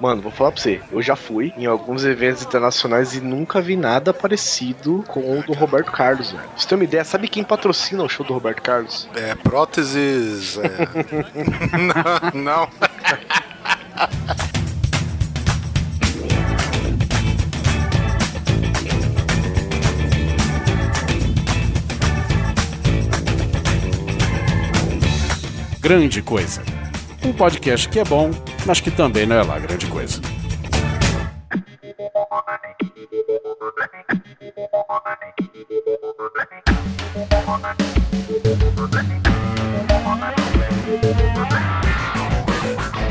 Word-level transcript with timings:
Mano, 0.00 0.22
vou 0.22 0.32
falar 0.32 0.52
pra 0.52 0.62
você, 0.62 0.80
eu 0.90 1.02
já 1.02 1.14
fui 1.14 1.52
em 1.58 1.66
alguns 1.66 2.06
eventos 2.06 2.42
internacionais 2.42 3.14
e 3.14 3.20
nunca 3.20 3.60
vi 3.60 3.76
nada 3.76 4.14
parecido 4.14 5.04
com 5.06 5.38
o 5.38 5.42
do 5.42 5.52
Roberto 5.52 5.92
Carlos, 5.92 6.32
velho. 6.32 6.48
Você 6.56 6.66
tem 6.66 6.78
uma 6.78 6.84
ideia, 6.84 7.04
sabe 7.04 7.28
quem 7.28 7.44
patrocina 7.44 8.02
o 8.02 8.08
show 8.08 8.24
do 8.24 8.32
Roberto 8.32 8.62
Carlos? 8.62 9.06
É, 9.14 9.34
próteses. 9.34 10.56
é. 10.56 12.32
não, 12.32 12.42
não. 12.42 12.68
Grande 25.80 26.22
Coisa. 26.22 26.79
Um 27.30 27.32
podcast 27.32 27.88
que 27.88 28.00
é 28.00 28.04
bom, 28.04 28.32
mas 28.66 28.80
que 28.80 28.90
também 28.90 29.24
não 29.24 29.36
é 29.36 29.42
lá 29.44 29.56
grande 29.56 29.86
coisa. 29.86 30.20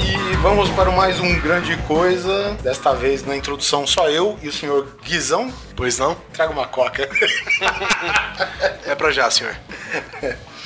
E 0.01 0.35
vamos 0.41 0.69
para 0.71 0.91
mais 0.91 1.17
um 1.21 1.39
grande 1.39 1.77
coisa. 1.83 2.57
Desta 2.61 2.93
vez 2.93 3.25
na 3.25 3.37
introdução 3.37 3.87
só 3.87 4.09
eu 4.09 4.37
e 4.43 4.49
o 4.49 4.51
senhor 4.51 4.85
Guizão. 5.01 5.49
Pois 5.77 5.97
não? 5.97 6.13
Traga 6.33 6.51
uma 6.51 6.67
coca. 6.67 7.07
É 8.85 8.95
pra 8.95 9.11
já, 9.11 9.29
senhor. 9.31 9.55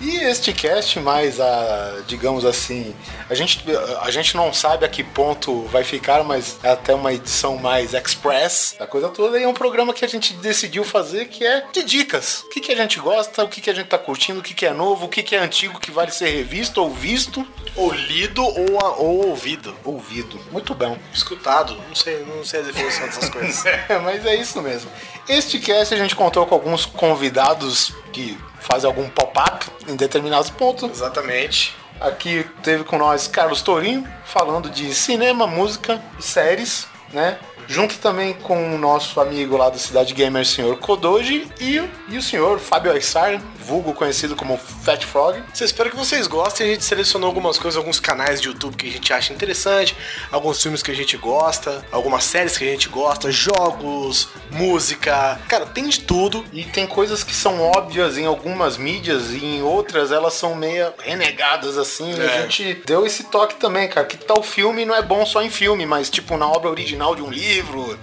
E 0.00 0.16
este 0.18 0.52
cast, 0.52 1.00
mais 1.00 1.40
a, 1.40 2.00
digamos 2.06 2.44
assim, 2.44 2.94
a 3.30 3.34
gente, 3.34 3.64
a 4.02 4.10
gente 4.10 4.36
não 4.36 4.52
sabe 4.52 4.84
a 4.84 4.88
que 4.88 5.02
ponto 5.02 5.62
vai 5.68 5.84
ficar, 5.84 6.22
mas 6.22 6.58
é 6.62 6.70
até 6.70 6.94
uma 6.94 7.12
edição 7.14 7.56
mais 7.56 7.94
express 7.94 8.76
da 8.78 8.86
coisa 8.86 9.08
toda. 9.08 9.38
E 9.38 9.44
é 9.44 9.48
um 9.48 9.54
programa 9.54 9.94
que 9.94 10.04
a 10.04 10.08
gente 10.08 10.34
decidiu 10.34 10.84
fazer 10.84 11.26
que 11.28 11.46
é 11.46 11.64
de 11.72 11.82
dicas. 11.82 12.42
O 12.42 12.50
que, 12.50 12.60
que 12.60 12.72
a 12.72 12.76
gente 12.76 13.00
gosta, 13.00 13.42
o 13.42 13.48
que, 13.48 13.60
que 13.60 13.70
a 13.70 13.74
gente 13.74 13.86
tá 13.88 13.96
curtindo, 13.96 14.40
o 14.40 14.42
que, 14.42 14.52
que 14.52 14.66
é 14.66 14.72
novo, 14.74 15.06
o 15.06 15.08
que, 15.08 15.22
que 15.22 15.34
é 15.34 15.38
antigo 15.38 15.80
que 15.80 15.90
vale 15.90 16.10
ser 16.10 16.28
revisto 16.28 16.80
ou 16.82 16.90
visto. 16.90 17.46
Ou 17.74 17.92
lido 17.92 18.42
ou, 18.44 18.78
a- 18.80 18.96
ou 18.96 19.26
ouvido. 19.28 19.74
Ouvido. 19.84 20.38
Muito 20.52 20.74
bom. 20.74 20.98
Escutado. 21.12 21.74
Não 21.88 21.94
sei, 21.94 22.24
não 22.24 22.44
sei 22.44 22.60
a 22.60 22.62
definição 22.64 23.06
dessas 23.06 23.28
coisas. 23.30 23.64
É, 23.66 23.98
mas 24.04 24.24
é 24.26 24.34
isso 24.36 24.60
mesmo. 24.60 24.90
Este 25.28 25.58
cast 25.58 25.92
a 25.94 25.96
gente 25.96 26.14
contou 26.14 26.44
com 26.46 26.54
alguns 26.54 26.84
convidados 26.86 27.92
que 28.12 28.38
fazem 28.66 28.88
algum 28.88 29.08
pop-up 29.08 29.66
em 29.88 29.94
determinados 29.94 30.50
pontos. 30.50 30.90
Exatamente. 30.90 31.74
Aqui 32.00 32.44
teve 32.62 32.84
com 32.84 32.98
nós 32.98 33.28
Carlos 33.28 33.62
Tourinho, 33.62 34.06
falando 34.24 34.68
de 34.68 34.92
cinema, 34.92 35.46
música 35.46 36.02
e 36.18 36.22
séries, 36.22 36.86
né? 37.12 37.38
Junto 37.68 37.98
também 37.98 38.32
com 38.34 38.74
o 38.74 38.78
nosso 38.78 39.20
amigo 39.20 39.56
lá 39.56 39.68
do 39.68 39.78
Cidade 39.78 40.14
Gamer, 40.14 40.46
senhor 40.46 40.76
Kodoji, 40.78 41.48
e, 41.60 41.78
o- 41.80 41.90
e 42.08 42.16
o 42.18 42.22
senhor 42.22 42.58
Fábio 42.58 42.92
Aissar, 42.92 43.40
vulgo 43.58 43.92
conhecido 43.92 44.36
como 44.36 44.56
Fat 44.56 45.04
Frog. 45.04 45.42
Espero 45.60 45.90
que 45.90 45.96
vocês 45.96 46.26
gostem. 46.26 46.68
A 46.68 46.70
gente 46.72 46.84
selecionou 46.84 47.26
algumas 47.28 47.58
coisas, 47.58 47.76
alguns 47.76 47.98
canais 47.98 48.40
de 48.40 48.48
YouTube 48.48 48.76
que 48.76 48.88
a 48.88 48.92
gente 48.92 49.12
acha 49.12 49.32
interessante, 49.32 49.96
alguns 50.30 50.62
filmes 50.62 50.82
que 50.82 50.90
a 50.90 50.94
gente 50.94 51.16
gosta, 51.16 51.84
algumas 51.90 52.24
séries 52.24 52.56
que 52.56 52.64
a 52.64 52.70
gente 52.70 52.88
gosta, 52.88 53.30
jogos, 53.32 54.28
música. 54.50 55.40
Cara, 55.48 55.66
tem 55.66 55.88
de 55.88 56.00
tudo. 56.00 56.44
E 56.52 56.64
tem 56.64 56.86
coisas 56.86 57.24
que 57.24 57.34
são 57.34 57.60
óbvias 57.60 58.16
em 58.18 58.26
algumas 58.26 58.76
mídias 58.76 59.32
e 59.32 59.44
em 59.44 59.62
outras 59.62 60.12
elas 60.12 60.34
são 60.34 60.54
meio 60.54 60.92
renegadas 60.98 61.76
assim. 61.78 62.12
E 62.14 62.20
É. 62.20 62.38
a 62.38 62.42
gente 62.42 62.74
deu 62.86 63.06
esse 63.06 63.24
toque 63.24 63.56
também, 63.56 63.88
cara. 63.88 64.06
Que 64.06 64.16
tal 64.16 64.42
filme 64.42 64.84
não 64.84 64.94
é 64.94 65.02
bom 65.02 65.24
só 65.26 65.42
em 65.42 65.50
filme, 65.50 65.84
mas 65.86 66.10
tipo 66.10 66.36
na 66.36 66.48
obra 66.48 66.70
original 66.70 67.14
de 67.14 67.22
um 67.22 67.30
livro, 67.30 67.55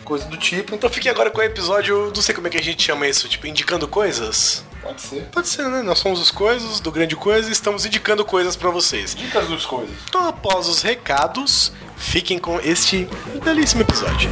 coisa 0.04 0.26
do 0.26 0.38
tipo. 0.38 0.76
Então 0.76 0.90
fiquem 0.90 1.12
agora 1.12 1.30
com 1.30 1.40
o 1.40 1.44
episódio, 1.44 2.12
não 2.16 2.22
sei 2.22 2.34
como 2.34 2.48
é 2.48 2.50
que 2.50 2.58
a 2.58 2.64
gente 2.64 2.84
chama 2.84 3.08
isso, 3.08 3.28
tipo, 3.28 3.48
indicando 3.48 3.88
coisas. 3.88 4.64
pode 4.82 5.02
ser. 5.02 5.22
Pode 5.32 5.48
ser, 5.48 5.68
né? 5.70 5.82
Nós 5.82 6.00
somos 6.00 6.20
os 6.20 6.32
coisas 6.32 6.80
do 6.80 6.92
Grande 6.92 7.16
Coisa 7.16 7.50
e 7.50 7.52
estamos 7.52 7.86
indicando 7.86 8.24
coisas 8.26 8.56
pra 8.56 8.70
vocês. 8.70 9.16
Dicas 9.16 9.48
dos 9.48 9.66
coisas. 9.66 9.96
Então, 10.08 10.28
após 10.28 10.68
os 10.68 10.82
recados, 10.82 11.72
fiquem 11.98 12.38
com 12.38 12.60
este 12.60 13.08
belíssimo 13.44 13.82
episódio. 13.82 14.30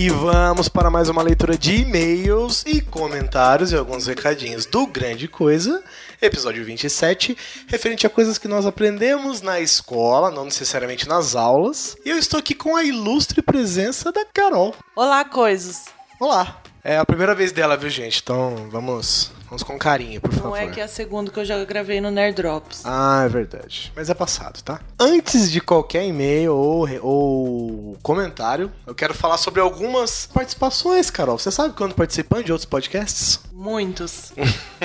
E 0.00 0.10
vamos 0.10 0.68
para 0.68 0.88
mais 0.90 1.08
uma 1.08 1.24
leitura 1.24 1.58
de 1.58 1.82
e-mails 1.82 2.62
e 2.64 2.80
comentários 2.80 3.72
e 3.72 3.76
alguns 3.76 4.06
recadinhos 4.06 4.64
do 4.64 4.86
Grande 4.86 5.26
Coisa, 5.26 5.82
episódio 6.22 6.64
27, 6.64 7.36
referente 7.66 8.06
a 8.06 8.10
coisas 8.10 8.38
que 8.38 8.46
nós 8.46 8.64
aprendemos 8.64 9.42
na 9.42 9.58
escola, 9.58 10.30
não 10.30 10.44
necessariamente 10.44 11.08
nas 11.08 11.34
aulas. 11.34 11.96
E 12.04 12.10
eu 12.10 12.16
estou 12.16 12.38
aqui 12.38 12.54
com 12.54 12.76
a 12.76 12.84
ilustre 12.84 13.42
presença 13.42 14.12
da 14.12 14.24
Carol. 14.24 14.72
Olá, 14.94 15.24
coisas. 15.24 15.86
Olá! 16.20 16.62
É 16.84 16.96
a 16.96 17.04
primeira 17.04 17.34
vez 17.34 17.50
dela, 17.50 17.76
viu, 17.76 17.90
gente? 17.90 18.20
Então 18.22 18.68
vamos, 18.70 19.32
vamos 19.48 19.62
com 19.62 19.78
carinho, 19.78 20.20
por 20.20 20.32
favor. 20.32 20.48
Não 20.48 20.56
é 20.56 20.66
que 20.68 20.80
é 20.80 20.84
a 20.84 20.88
segunda 20.88 21.30
que 21.30 21.40
eu 21.40 21.44
já 21.44 21.64
gravei 21.64 22.00
no 22.00 22.10
Nerd 22.10 22.36
Drops. 22.36 22.82
Ah, 22.84 23.22
é 23.24 23.28
verdade. 23.28 23.92
Mas 23.96 24.08
é 24.08 24.14
passado, 24.14 24.62
tá? 24.62 24.80
Antes 24.98 25.50
de 25.50 25.60
qualquer 25.60 26.04
e-mail 26.04 26.54
ou, 26.54 26.88
ou 27.02 27.98
comentário, 28.02 28.70
eu 28.86 28.94
quero 28.94 29.14
falar 29.14 29.38
sobre 29.38 29.60
algumas 29.60 30.26
participações, 30.26 31.10
Carol. 31.10 31.38
Você 31.38 31.50
sabe 31.50 31.74
quando 31.74 31.94
participando 31.94 32.44
de 32.44 32.52
outros 32.52 32.66
podcasts? 32.66 33.40
Muitos. 33.52 34.32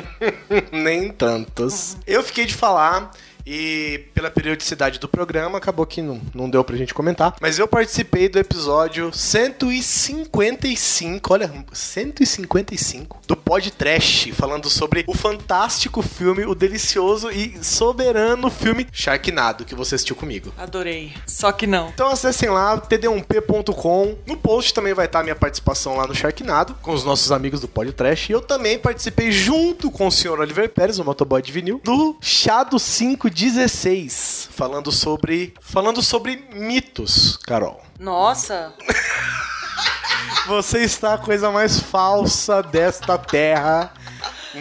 Nem 0.72 1.12
tantos. 1.12 1.98
Eu 2.08 2.24
fiquei 2.24 2.46
de 2.46 2.56
falar. 2.56 3.12
E 3.46 4.06
pela 4.14 4.32
periodicidade 4.32 5.00
do 5.00 5.08
programa, 5.08 5.58
acabou 5.58 5.86
que 5.86 6.02
não, 6.02 6.22
não 6.34 6.50
deu 6.50 6.64
pra 6.64 6.78
gente 6.78 6.94
comentar. 6.94 7.36
Mas 7.42 7.60
eu 7.60 7.68
participei 7.68 8.30
do 8.30 8.40
episódio 8.40 9.12
155, 9.14 11.34
olha, 11.34 11.52
155 11.72 13.20
do 13.28 13.36
podcast 13.36 14.32
falando 14.32 14.70
sobre 14.70 15.04
o 15.08 15.14
fantástico 15.14 16.02
filme, 16.02 16.46
o 16.46 16.56
delicioso 16.56 17.30
e 17.32 17.62
soberano 17.64 18.50
filme 18.50 18.88
Sharknado, 18.92 19.66
que 19.66 19.76
você 19.76 19.96
assistiu 19.96 20.16
comigo. 20.16 20.54
Adorei. 20.58 21.14
Só 21.28 21.52
que 21.52 21.68
não. 21.68 21.90
Então 21.90 22.08
acessem 22.08 22.50
lá, 22.50 22.80
td1p.com. 22.80 24.16
No 24.26 24.38
post 24.38 24.74
também 24.74 24.94
vai 24.94 25.06
estar 25.06 25.20
a 25.20 25.24
minha 25.24 25.36
participação 25.36 25.98
lá 25.98 26.08
no 26.08 26.16
Sharknado, 26.16 26.76
com 26.82 26.94
os 26.94 27.04
nossos 27.04 27.32
amigos 27.32 27.62
do 27.62 27.68
podcast. 27.68 28.32
E 28.32 28.34
eu 28.34 28.42
também 28.42 28.80
participei 28.80 29.32
junto 29.32 29.92
com 29.92 30.08
o 30.08 30.12
senhor 30.12 30.40
Oliver 30.40 30.70
Pérez, 30.70 31.00
o 31.00 31.04
motoboy 31.04 31.42
de 31.42 31.52
vinil, 31.52 31.82
do 31.84 32.16
Chado 32.22 32.80
5 32.80 33.33
16, 33.34 34.50
falando 34.52 34.92
sobre. 34.92 35.54
Falando 35.62 36.02
sobre 36.02 36.48
mitos, 36.54 37.38
Carol. 37.38 37.82
Nossa! 38.00 38.74
Você 40.48 40.80
está 40.80 41.14
a 41.14 41.18
coisa 41.18 41.50
mais 41.52 41.80
falsa 41.80 42.62
desta 42.62 43.18
terra. 43.18 43.94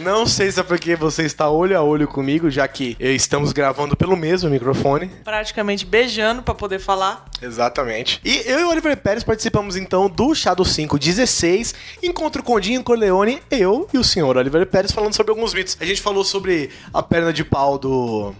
Não 0.00 0.26
sei 0.26 0.50
se 0.50 0.58
é 0.58 0.62
porque 0.62 0.96
você 0.96 1.24
está 1.24 1.50
olho 1.50 1.76
a 1.76 1.82
olho 1.82 2.08
comigo, 2.08 2.50
já 2.50 2.66
que 2.66 2.96
estamos 2.98 3.52
gravando 3.52 3.94
pelo 3.94 4.16
mesmo 4.16 4.48
microfone. 4.48 5.08
Praticamente 5.22 5.84
beijando 5.84 6.42
para 6.42 6.54
poder 6.54 6.78
falar. 6.78 7.26
Exatamente. 7.42 8.18
E 8.24 8.42
eu 8.46 8.60
e 8.60 8.64
o 8.64 8.70
Oliver 8.70 8.96
Pérez 8.96 9.22
participamos 9.22 9.76
então 9.76 10.08
do 10.08 10.34
Shadow 10.34 10.64
5 10.64 10.98
16, 10.98 11.74
encontro 12.02 12.42
com 12.42 12.54
o 12.54 12.60
Dinho 12.60 12.82
Corleone, 12.82 13.42
eu 13.50 13.86
e 13.92 13.98
o 13.98 14.04
senhor 14.04 14.36
Oliver 14.36 14.66
Pérez 14.66 14.92
falando 14.92 15.14
sobre 15.14 15.30
alguns 15.30 15.52
mitos. 15.52 15.76
A 15.78 15.84
gente 15.84 16.00
falou 16.00 16.24
sobre 16.24 16.70
a 16.94 17.02
perna 17.02 17.32
de 17.32 17.44
pau 17.44 17.76
do 17.76 18.34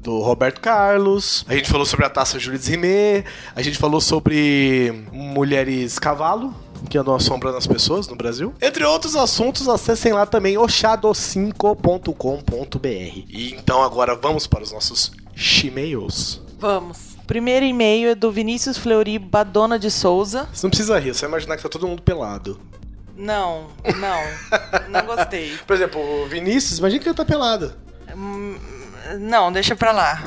do 0.00 0.20
Roberto 0.20 0.60
Carlos, 0.60 1.44
a 1.48 1.54
gente 1.54 1.68
falou 1.68 1.86
sobre 1.86 2.06
a 2.06 2.10
taça 2.10 2.38
Jules 2.38 2.66
Rimet, 2.66 3.24
a 3.54 3.62
gente 3.62 3.78
falou 3.78 4.00
sobre 4.00 5.06
mulheres 5.12 5.98
cavalo, 5.98 6.54
que 6.88 6.98
andam 6.98 7.14
assombrando 7.14 7.56
as 7.56 7.66
pessoas 7.66 8.08
no 8.08 8.16
Brasil. 8.16 8.52
Entre 8.60 8.84
outros 8.84 9.16
assuntos, 9.16 9.68
acessem 9.68 10.12
lá 10.12 10.26
também 10.26 10.56
oxado5.com.br. 10.56 13.26
E 13.28 13.54
então 13.54 13.82
agora 13.82 14.14
vamos 14.14 14.46
para 14.46 14.62
os 14.62 14.72
nossos 14.72 15.12
e-mails. 15.62 16.40
Vamos. 16.58 17.12
Primeiro 17.26 17.64
e-mail 17.64 18.10
é 18.10 18.14
do 18.14 18.30
Vinícius 18.30 18.76
Fleury 18.76 19.18
Badona 19.18 19.78
de 19.78 19.90
Souza. 19.90 20.48
Você 20.52 20.66
não 20.66 20.70
precisa 20.70 20.98
rir, 20.98 21.14
você 21.14 21.22
vai 21.22 21.30
imaginar 21.30 21.56
que 21.56 21.62
tá 21.62 21.68
todo 21.68 21.86
mundo 21.86 22.02
pelado. 22.02 22.60
Não, 23.16 23.68
não. 23.98 24.20
não 24.90 25.06
gostei. 25.06 25.56
Por 25.66 25.74
exemplo, 25.74 26.00
o 26.00 26.26
Vinícius, 26.26 26.78
imagina 26.78 27.02
que 27.02 27.08
ele 27.08 27.16
tá 27.16 27.24
pelado. 27.24 27.72
Hum, 28.14 28.56
Não, 29.18 29.52
deixa 29.52 29.74
pra 29.76 29.92
lá. 29.92 30.20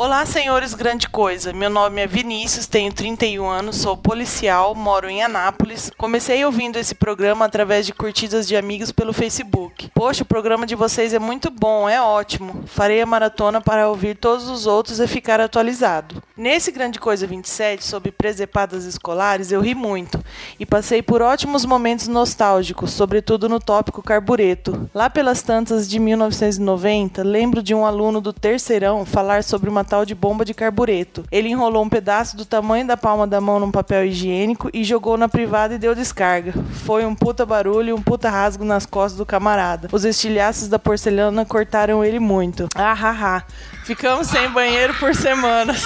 Olá, 0.00 0.24
senhores 0.24 0.74
grande 0.74 1.08
coisa. 1.08 1.52
Meu 1.52 1.68
nome 1.68 2.00
é 2.00 2.06
Vinícius, 2.06 2.68
tenho 2.68 2.92
31 2.92 3.48
anos, 3.48 3.78
sou 3.78 3.96
policial, 3.96 4.72
moro 4.72 5.10
em 5.10 5.24
Anápolis. 5.24 5.90
Comecei 5.98 6.44
ouvindo 6.44 6.76
esse 6.76 6.94
programa 6.94 7.44
através 7.44 7.84
de 7.84 7.92
curtidas 7.92 8.46
de 8.46 8.56
amigos 8.56 8.92
pelo 8.92 9.12
Facebook. 9.12 9.90
Poxa, 9.92 10.22
o 10.22 10.26
programa 10.26 10.64
de 10.64 10.76
vocês 10.76 11.12
é 11.12 11.18
muito 11.18 11.50
bom, 11.50 11.88
é 11.88 12.00
ótimo. 12.00 12.62
Farei 12.66 13.02
a 13.02 13.06
maratona 13.06 13.60
para 13.60 13.88
ouvir 13.88 14.16
todos 14.16 14.48
os 14.48 14.68
outros 14.68 15.00
e 15.00 15.08
ficar 15.08 15.40
atualizado. 15.40 16.22
Nesse 16.36 16.70
Grande 16.70 17.00
Coisa 17.00 17.26
27, 17.26 17.84
sobre 17.84 18.12
presepadas 18.12 18.84
escolares, 18.84 19.50
eu 19.50 19.60
ri 19.60 19.74
muito 19.74 20.24
e 20.60 20.64
passei 20.64 21.02
por 21.02 21.20
ótimos 21.20 21.64
momentos 21.64 22.06
nostálgicos, 22.06 22.92
sobretudo 22.92 23.48
no 23.48 23.58
tópico 23.58 24.00
carbureto. 24.00 24.88
Lá 24.94 25.10
pelas 25.10 25.42
tantas 25.42 25.90
de 25.90 25.98
1990, 25.98 27.24
lembro 27.24 27.60
de 27.60 27.74
um 27.74 27.84
aluno 27.84 28.20
do 28.20 28.32
terceirão 28.32 29.04
falar 29.04 29.42
sobre 29.42 29.68
uma 29.68 29.87
tal 29.88 30.04
de 30.04 30.14
bomba 30.14 30.44
de 30.44 30.54
carbureto. 30.54 31.24
Ele 31.32 31.48
enrolou 31.48 31.82
um 31.82 31.88
pedaço 31.88 32.36
do 32.36 32.44
tamanho 32.44 32.86
da 32.86 32.96
palma 32.96 33.26
da 33.26 33.40
mão 33.40 33.58
num 33.58 33.70
papel 33.70 34.04
higiênico 34.04 34.70
e 34.72 34.84
jogou 34.84 35.16
na 35.16 35.28
privada 35.28 35.74
e 35.74 35.78
deu 35.78 35.94
descarga. 35.94 36.52
Foi 36.84 37.04
um 37.06 37.14
puta 37.14 37.46
barulho 37.46 37.88
e 37.88 37.92
um 37.92 38.02
puta 38.02 38.28
rasgo 38.28 38.64
nas 38.64 38.84
costas 38.84 39.18
do 39.18 39.26
camarada. 39.26 39.88
Os 39.90 40.04
estilhaços 40.04 40.68
da 40.68 40.78
porcelana 40.78 41.44
cortaram 41.44 42.04
ele 42.04 42.18
muito. 42.18 42.68
Ah, 42.74 42.92
ha, 42.92 43.10
ha. 43.10 43.42
Ficamos 43.88 44.26
sem 44.26 44.50
banheiro 44.50 44.92
por 44.98 45.14
semanas. 45.14 45.82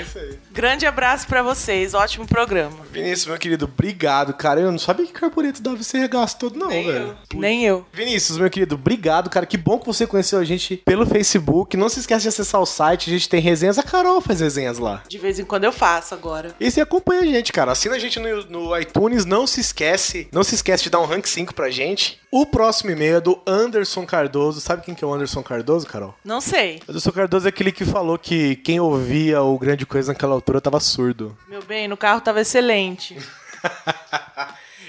Isso 0.00 0.18
aí. 0.18 0.38
Grande 0.52 0.86
abraço 0.86 1.26
pra 1.26 1.42
vocês, 1.42 1.94
ótimo 1.94 2.26
programa. 2.26 2.76
Vinícius, 2.92 3.26
meu 3.26 3.38
querido, 3.38 3.64
obrigado, 3.64 4.32
cara. 4.34 4.60
Eu 4.60 4.70
não 4.70 4.78
sabia 4.78 5.06
que 5.06 5.12
carbureto 5.12 5.60
dava 5.60 5.80
esse 5.80 5.98
regaço 5.98 6.38
todo, 6.38 6.58
não, 6.58 6.68
velho. 6.68 7.16
Nem 7.34 7.64
eu. 7.64 7.84
Vinícius, 7.92 8.38
meu 8.38 8.48
querido, 8.48 8.76
obrigado, 8.76 9.28
cara. 9.28 9.46
Que 9.46 9.56
bom 9.56 9.78
que 9.78 9.86
você 9.86 10.06
conheceu 10.06 10.38
a 10.38 10.44
gente 10.44 10.76
pelo 10.76 11.06
Facebook. 11.06 11.76
Não 11.76 11.88
se 11.88 12.00
esquece 12.00 12.22
de 12.22 12.28
acessar 12.28 12.60
o 12.60 12.66
site, 12.66 13.10
a 13.10 13.12
gente 13.12 13.28
tem 13.28 13.40
resenhas. 13.40 13.78
A 13.78 13.82
Carol 13.82 14.20
faz 14.20 14.40
resenhas 14.40 14.78
lá. 14.78 15.02
De 15.08 15.18
vez 15.18 15.38
em 15.40 15.44
quando 15.44 15.64
eu 15.64 15.72
faço 15.72 16.14
agora. 16.14 16.54
E 16.60 16.70
você 16.70 16.80
acompanha 16.80 17.22
a 17.22 17.26
gente, 17.26 17.52
cara. 17.52 17.72
Assina 17.72 17.96
a 17.96 17.98
gente 17.98 18.20
no, 18.20 18.44
no 18.44 18.78
iTunes. 18.78 19.24
Não 19.24 19.46
se 19.46 19.60
esquece. 19.60 20.28
Não 20.32 20.44
se 20.44 20.54
esquece 20.54 20.84
de 20.84 20.90
dar 20.90 21.00
um 21.00 21.06
rank 21.06 21.26
5 21.26 21.52
pra 21.52 21.68
gente. 21.68 22.20
O 22.32 22.46
próximo 22.46 22.90
e-mail 22.92 23.16
é 23.16 23.20
do 23.20 23.40
Anderson 23.46 24.06
Cardoso. 24.06 24.60
Sabe 24.60 24.82
quem 24.84 24.94
que 24.94 25.02
é 25.02 25.06
o 25.06 25.12
Anderson 25.12 25.42
Cardoso, 25.42 25.86
Carol? 25.86 26.14
Não 26.24 26.40
sei. 26.40 26.80
O 26.86 26.90
Anderson 26.92 27.10
Cardoso 27.10 27.46
é 27.46 27.48
aquele 27.48 27.72
que 27.72 27.84
falou 27.84 28.16
que 28.16 28.54
quem 28.56 28.78
ouvia 28.78 29.42
o 29.42 29.58
Grande 29.58 29.84
Coisa 29.84 30.12
naquela 30.12 30.34
altura 30.34 30.60
tava 30.60 30.78
surdo. 30.78 31.36
Meu 31.48 31.62
bem, 31.62 31.88
no 31.88 31.96
carro 31.96 32.20
tava 32.20 32.40
excelente. 32.40 33.16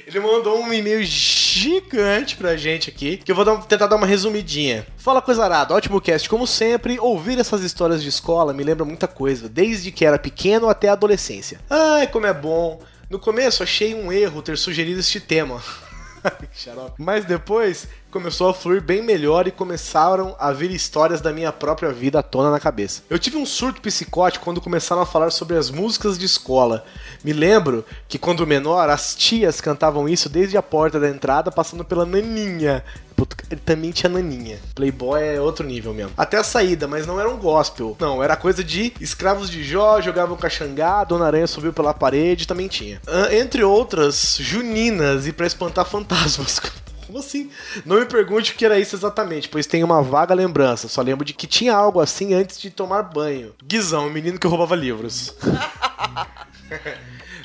Ele 0.06 0.20
mandou 0.20 0.60
um 0.62 0.74
e-mail 0.74 1.04
gigante 1.04 2.36
pra 2.36 2.58
gente 2.58 2.90
aqui, 2.90 3.18
que 3.18 3.32
eu 3.32 3.36
vou 3.36 3.46
dar- 3.46 3.62
tentar 3.66 3.88
dar 3.88 3.96
uma 3.96 4.06
resumidinha. 4.08 4.86
Fala 4.98 5.22
coisa 5.22 5.44
arada, 5.44 5.74
ótimo 5.74 6.02
cast. 6.02 6.28
Como 6.30 6.46
sempre, 6.46 7.00
ouvir 7.00 7.40
essas 7.40 7.62
histórias 7.62 8.02
de 8.04 8.10
escola 8.10 8.52
me 8.54 8.64
lembra 8.64 8.84
muita 8.84 9.08
coisa, 9.08 9.48
desde 9.48 9.92
que 9.92 10.06
era 10.06 10.20
pequeno 10.20 10.68
até 10.70 10.90
a 10.90 10.94
adolescência. 10.94 11.60
Ai, 11.70 12.08
como 12.08 12.26
é 12.26 12.34
bom. 12.34 12.82
No 13.10 13.20
começo 13.20 13.64
achei 13.64 13.94
um 13.96 14.12
erro 14.12 14.42
ter 14.42 14.58
sugerido 14.58 15.00
este 15.00 15.20
tema. 15.20 15.62
Mas 16.98 17.26
depois 17.26 17.88
começou 18.10 18.50
a 18.50 18.54
fluir 18.54 18.82
bem 18.82 19.02
melhor 19.02 19.48
e 19.48 19.52
começaram 19.52 20.36
a 20.38 20.52
vir 20.52 20.72
histórias 20.72 21.22
da 21.22 21.32
minha 21.32 21.52
própria 21.52 21.92
vida 21.92 22.20
à 22.20 22.24
tona 22.24 22.52
na 22.52 22.60
cabeça. 22.60 23.04
Eu 23.10 23.18
tive 23.18 23.38
um 23.38 23.46
surto 23.46 23.82
psicótico 23.82 24.44
quando 24.44 24.62
começaram 24.62 25.02
a 25.02 25.06
falar 25.06 25.32
sobre 25.32 25.58
as 25.58 25.70
músicas 25.70 26.18
de 26.18 26.26
escola. 26.26 26.86
Me 27.24 27.34
lembro 27.34 27.86
que 28.08 28.18
quando 28.18 28.46
menor, 28.46 28.90
as 28.90 29.16
tias 29.16 29.62
cantavam 29.62 30.10
isso 30.10 30.28
desde 30.28 30.58
a 30.58 30.62
porta 30.62 31.00
da 31.00 31.10
entrada, 31.10 31.52
passando 31.52 31.86
pela 31.86 32.06
naninha. 32.06 32.84
Puta, 33.22 33.38
Ele 33.52 33.62
também 33.64 33.92
tinha 33.92 34.10
naninha. 34.10 34.58
Playboy 34.74 35.22
é 35.22 35.40
outro 35.40 35.64
nível 35.64 35.94
mesmo. 35.94 36.12
Até 36.18 36.38
a 36.38 36.44
saída, 36.44 36.88
mas 36.88 37.06
não 37.06 37.20
era 37.20 37.30
um 37.30 37.38
gospel. 37.38 37.96
Não, 38.00 38.24
era 38.24 38.36
coisa 38.36 38.64
de 38.64 38.92
escravos 39.00 39.48
de 39.48 39.64
Jó, 39.64 40.02
jogavam 40.02 40.36
caxangá, 40.36 41.04
Dona 41.04 41.28
Aranha 41.28 41.46
subiu 41.46 41.72
pela 41.72 41.94
parede, 41.94 42.48
também 42.48 42.68
tinha. 42.68 43.00
Ah, 43.06 43.32
entre 43.32 43.64
outras, 43.64 44.38
juninas 44.40 45.28
e 45.28 45.32
pra 45.32 45.46
espantar 45.46 45.86
fantasmas. 45.86 46.60
Como 47.06 47.20
assim? 47.20 47.52
Não 47.86 48.00
me 48.00 48.08
pergunte 48.08 48.54
o 48.54 48.56
que 48.56 48.66
era 48.66 48.80
isso 48.80 48.96
exatamente, 48.96 49.50
pois 49.50 49.68
tenho 49.68 49.86
uma 49.86 50.02
vaga 50.02 50.34
lembrança. 50.34 50.88
Só 50.88 51.04
lembro 51.04 51.24
de 51.24 51.34
que 51.34 51.46
tinha 51.46 51.76
algo 51.76 52.00
assim 52.00 52.34
antes 52.34 52.60
de 52.60 52.72
tomar 52.72 53.04
banho. 53.04 53.54
Guizão, 53.64 54.08
o 54.08 54.12
menino 54.12 54.40
que 54.40 54.48
roubava 54.48 54.76
livros. 54.76 55.36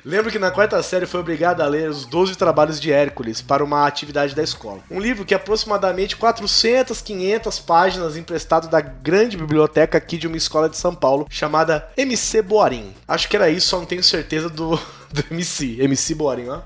Lembro 0.06 0.30
que 0.30 0.38
na 0.38 0.52
quarta 0.52 0.80
série 0.84 1.04
foi 1.04 1.18
obrigado 1.18 1.62
a 1.62 1.66
ler 1.66 1.90
os 1.90 2.06
12 2.06 2.36
trabalhos 2.36 2.80
de 2.80 2.92
Hércules 2.92 3.42
para 3.42 3.64
uma 3.64 3.84
atividade 3.84 4.36
da 4.36 4.42
escola. 4.44 4.78
Um 4.88 5.00
livro 5.00 5.24
que 5.24 5.34
é 5.34 5.36
aproximadamente 5.36 6.14
400, 6.14 7.02
500 7.02 7.58
páginas 7.58 8.16
emprestado 8.16 8.68
da 8.68 8.80
grande 8.80 9.36
biblioteca 9.36 9.98
aqui 9.98 10.16
de 10.16 10.28
uma 10.28 10.36
escola 10.36 10.68
de 10.68 10.76
São 10.76 10.94
Paulo 10.94 11.26
chamada 11.28 11.88
MC 11.96 12.40
Boarim. 12.40 12.94
Acho 13.08 13.28
que 13.28 13.34
era 13.34 13.50
isso, 13.50 13.66
só 13.66 13.80
não 13.80 13.84
tenho 13.84 14.04
certeza 14.04 14.48
do, 14.48 14.76
do 15.10 15.24
MC. 15.28 15.78
MC 15.80 16.14
Boarim, 16.14 16.50
ó. 16.50 16.60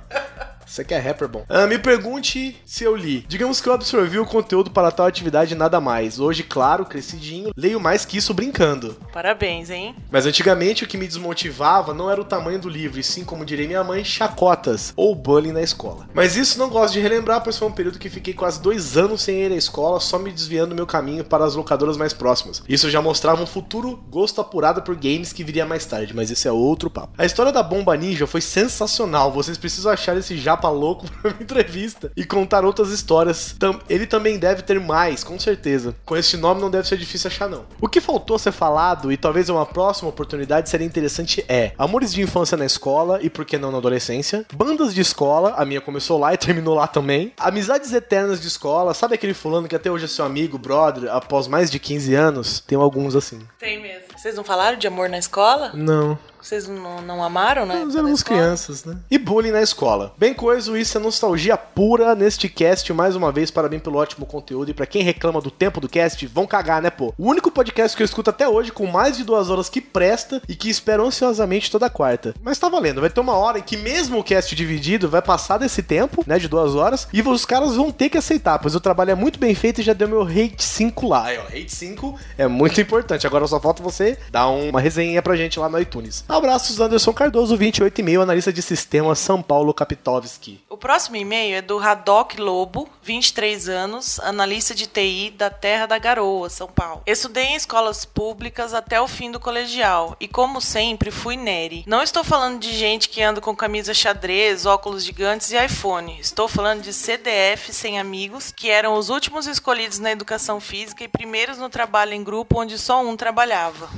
Você 0.71 0.85
que 0.85 0.95
é 0.95 0.99
rapper 0.99 1.27
bom. 1.27 1.45
Ah, 1.49 1.67
me 1.67 1.81
pergunte 1.81 2.57
se 2.65 2.85
eu 2.85 2.95
li. 2.95 3.25
Digamos 3.27 3.61
que 3.61 3.69
eu 3.69 3.73
absorvi 3.73 4.21
o 4.21 4.25
conteúdo 4.25 4.71
para 4.71 4.93
tal 4.93 5.05
atividade 5.05 5.53
e 5.53 5.57
nada 5.57 5.81
mais. 5.81 6.21
Hoje, 6.21 6.45
claro, 6.45 6.87
crescidinho, 6.87 7.51
leio 7.57 7.81
mais 7.81 8.05
que 8.05 8.17
isso 8.17 8.33
brincando. 8.33 8.97
Parabéns, 9.13 9.69
hein? 9.69 9.97
Mas 10.13 10.27
antigamente 10.27 10.85
o 10.85 10.87
que 10.87 10.97
me 10.97 11.09
desmotivava 11.09 11.93
não 11.93 12.09
era 12.09 12.21
o 12.21 12.25
tamanho 12.25 12.61
do 12.61 12.69
livro, 12.69 13.01
e 13.01 13.03
sim, 13.03 13.25
como 13.25 13.45
diria 13.45 13.67
minha 13.67 13.83
mãe, 13.83 14.05
chacotas 14.05 14.93
ou 14.95 15.13
bullying 15.13 15.51
na 15.51 15.61
escola. 15.61 16.09
Mas 16.15 16.37
isso 16.37 16.57
não 16.57 16.71
gosto 16.71 16.93
de 16.93 17.01
relembrar, 17.01 17.43
pois 17.43 17.59
foi 17.59 17.67
um 17.67 17.73
período 17.73 17.99
que 17.99 18.09
fiquei 18.09 18.33
quase 18.33 18.63
dois 18.63 18.97
anos 18.97 19.23
sem 19.23 19.43
ir 19.43 19.51
à 19.51 19.57
escola, 19.57 19.99
só 19.99 20.21
me 20.21 20.31
desviando 20.31 20.73
meu 20.73 20.87
caminho 20.87 21.25
para 21.25 21.45
as 21.45 21.57
locadoras 21.57 21.97
mais 21.97 22.13
próximas. 22.13 22.63
Isso 22.69 22.89
já 22.89 23.03
mostrava 23.03 23.43
um 23.43 23.47
futuro 23.47 23.97
gosto 24.09 24.41
apurado 24.41 24.83
por 24.83 24.95
games 24.95 25.33
que 25.33 25.43
viria 25.43 25.67
mais 25.67 25.85
tarde, 25.85 26.15
mas 26.15 26.31
esse 26.31 26.47
é 26.47 26.53
outro 26.53 26.89
papo. 26.89 27.15
A 27.19 27.27
história 27.27 27.51
da 27.51 27.61
bomba 27.61 27.97
ninja 27.97 28.25
foi 28.25 28.41
sensacional, 28.41 29.33
vocês 29.33 29.59
precisam 29.59 29.91
achar 29.91 30.17
esse 30.17 30.39
japa 30.39 30.60
louco 30.69 31.07
pra 31.23 31.31
uma 31.31 31.43
entrevista 31.43 32.11
e 32.17 32.25
contar 32.25 32.65
outras 32.65 32.91
histórias. 32.91 33.57
Ele 33.89 34.07
também 34.07 34.39
deve 34.39 34.63
ter 34.63 34.79
mais, 34.81 35.25
com 35.25 35.39
certeza. 35.39 35.95
Com 36.05 36.17
esse 36.17 36.37
nome 36.37 36.61
não 36.61 36.71
deve 36.71 36.89
ser 36.89 36.97
difícil 36.97 37.29
achar, 37.29 37.49
não. 37.49 37.65
O 37.81 37.89
que 37.89 38.01
faltou 38.01 38.39
ser 38.39 38.53
falado, 38.53 39.13
e 39.13 39.17
talvez 39.17 39.49
uma 39.49 39.65
próxima 39.65 40.09
oportunidade 40.09 40.69
seria 40.69 40.87
interessante, 40.87 41.45
é 41.49 41.73
amores 41.79 42.13
de 42.13 42.23
infância 42.23 42.57
na 42.57 42.67
escola 42.67 43.19
e 43.23 43.31
por 43.31 43.45
que 43.45 43.59
não 43.59 43.71
na 43.71 43.79
adolescência, 43.79 44.45
bandas 44.53 44.95
de 44.95 45.01
escola, 45.01 45.55
a 45.57 45.65
minha 45.65 45.81
começou 45.81 46.19
lá 46.19 46.35
e 46.35 46.37
terminou 46.37 46.75
lá 46.75 46.87
também, 46.87 47.33
amizades 47.39 47.93
eternas 47.93 48.41
de 48.41 48.49
escola, 48.49 48.95
sabe 48.95 49.15
aquele 49.15 49.35
fulano 49.35 49.69
que 49.69 49.77
até 49.77 49.91
hoje 49.91 50.05
é 50.05 50.09
seu 50.09 50.25
amigo, 50.25 50.59
brother, 50.59 51.11
após 51.13 51.47
mais 51.47 51.71
de 51.71 51.79
15 51.79 52.15
anos? 52.15 52.61
Tem 52.61 52.77
alguns 52.77 53.15
assim. 53.15 53.41
Tem 53.59 53.81
mesmo. 53.81 54.05
Vocês 54.17 54.35
não 54.35 54.45
falaram 54.45 54.79
de 54.79 54.87
amor 54.87 55.09
na 55.09 55.19
escola? 55.19 55.73
Não. 55.75 56.19
Vocês 56.43 56.67
não, 56.67 57.03
não 57.03 57.23
amaram, 57.23 57.67
né? 57.67 57.85
Nós 57.85 57.95
éramos 57.95 58.23
crianças, 58.23 58.85
né? 58.85 58.97
E 59.11 59.19
bullying 59.19 59.51
na 59.51 59.61
escola. 59.61 60.15
Bem 60.17 60.33
coisa, 60.33 60.77
isso 60.79 60.97
é 60.97 61.01
nostalgia 61.01 61.57
pura 61.57 62.15
neste 62.15 62.49
cast. 62.49 62.91
Mais 62.95 63.15
uma 63.15 63.31
vez, 63.31 63.51
parabéns 63.51 63.83
pelo 63.83 63.99
ótimo 63.99 64.25
conteúdo. 64.25 64.71
E 64.71 64.75
pra 64.75 64.87
quem 64.87 65.03
reclama 65.03 65.41
do 65.41 65.51
tempo 65.51 65.81
do 65.81 65.89
cast, 65.89 66.27
vão 66.27 66.47
cagar, 66.47 66.81
né, 66.81 66.89
pô? 66.89 67.13
O 67.19 67.29
único 67.29 67.51
podcast 67.51 67.95
que 67.95 68.03
eu 68.03 68.07
escuto 68.07 68.31
até 68.31 68.49
hoje 68.49 68.73
com 68.73 68.87
mais 68.87 69.19
de 69.19 69.25
duas 69.25 69.51
horas 69.51 69.69
que 69.69 69.81
presta 69.83 70.41
e 70.49 70.55
que 70.55 70.71
espero 70.71 71.05
ansiosamente 71.05 71.71
toda 71.71 71.91
quarta. 71.91 72.35
Mas 72.43 72.59
tá 72.59 72.69
valendo, 72.69 73.03
vai 73.03 73.11
ter 73.11 73.21
uma 73.21 73.37
hora 73.37 73.59
em 73.59 73.63
que 73.63 73.77
mesmo 73.77 74.19
o 74.19 74.25
cast 74.25 74.55
dividido 74.55 75.09
vai 75.11 75.21
passar 75.21 75.59
desse 75.59 75.83
tempo, 75.83 76.25
né, 76.27 76.39
de 76.39 76.49
duas 76.49 76.75
horas, 76.75 77.07
e 77.13 77.21
os 77.21 77.45
caras 77.45 77.77
vão 77.77 77.91
ter 77.91 78.09
que 78.09 78.17
aceitar, 78.19 78.59
pois 78.59 78.75
o 78.75 78.81
trabalho 78.81 79.11
é 79.11 79.15
muito 79.15 79.39
bem 79.39 79.55
feito 79.55 79.81
e 79.81 79.85
já 79.85 79.93
deu 79.93 80.09
meu 80.09 80.25
rate 80.25 80.63
5 80.63 81.07
lá. 81.07 81.25
Aí, 81.27 81.39
ó, 81.39 81.43
rate 81.43 81.75
5 81.75 82.19
é 82.39 82.49
muito 82.49 82.81
importante. 82.81 83.27
Agora 83.27 83.47
só 83.47 83.61
falta 83.61 83.83
você 83.83 84.19
dar 84.31 84.49
uma 84.49 84.81
resenha 84.81 85.21
pra 85.21 85.37
gente 85.37 85.61
lá 85.61 85.69
no 85.69 85.79
iTunes. 85.79 86.25
Abraços, 86.31 86.81
Anderson 86.81 87.13
Cardoso, 87.13 87.59
28,5, 87.59 88.23
analista 88.23 88.53
de 88.53 88.63
sistema 88.63 89.17
São 89.17 89.43
Paulo 89.43 89.75
Capitovski. 89.75 90.63
O 90.71 90.77
próximo 90.77 91.17
e-mail 91.17 91.57
é 91.57 91.61
do 91.61 91.77
Radoc 91.77 92.39
Lobo, 92.39 92.89
23 93.03 93.69
anos, 93.69 94.21
analista 94.21 94.73
de 94.73 94.87
TI 94.87 95.35
da 95.37 95.51
Terra 95.51 95.87
da 95.87 95.99
Garoa, 95.99 96.49
São 96.49 96.69
Paulo. 96.69 97.03
Estudei 97.05 97.47
em 97.47 97.57
escolas 97.57 98.05
públicas 98.05 98.73
até 98.73 99.01
o 99.01 99.09
fim 99.09 99.33
do 99.33 99.41
colegial 99.41 100.17
e, 100.21 100.29
como 100.29 100.61
sempre, 100.61 101.11
fui 101.11 101.37
neri. 101.37 101.83
Não 101.85 102.01
estou 102.01 102.23
falando 102.23 102.61
de 102.61 102.73
gente 102.79 103.09
que 103.09 103.21
anda 103.21 103.41
com 103.41 103.57
camisa 103.57 103.93
xadrez, 103.93 104.65
óculos 104.65 105.05
gigantes 105.05 105.51
e 105.51 105.65
iPhone. 105.65 106.17
Estou 106.21 106.47
falando 106.47 106.83
de 106.83 106.93
CDF 106.93 107.73
sem 107.73 107.99
amigos, 107.99 108.53
que 108.53 108.71
eram 108.71 108.95
os 108.95 109.09
últimos 109.09 109.49
escolhidos 109.49 109.99
na 109.99 110.13
educação 110.13 110.61
física 110.61 111.03
e 111.03 111.09
primeiros 111.09 111.59
no 111.59 111.69
trabalho 111.69 112.15
em 112.15 112.23
grupo 112.23 112.61
onde 112.61 112.79
só 112.79 113.05
um 113.05 113.17
trabalhava. 113.17 113.91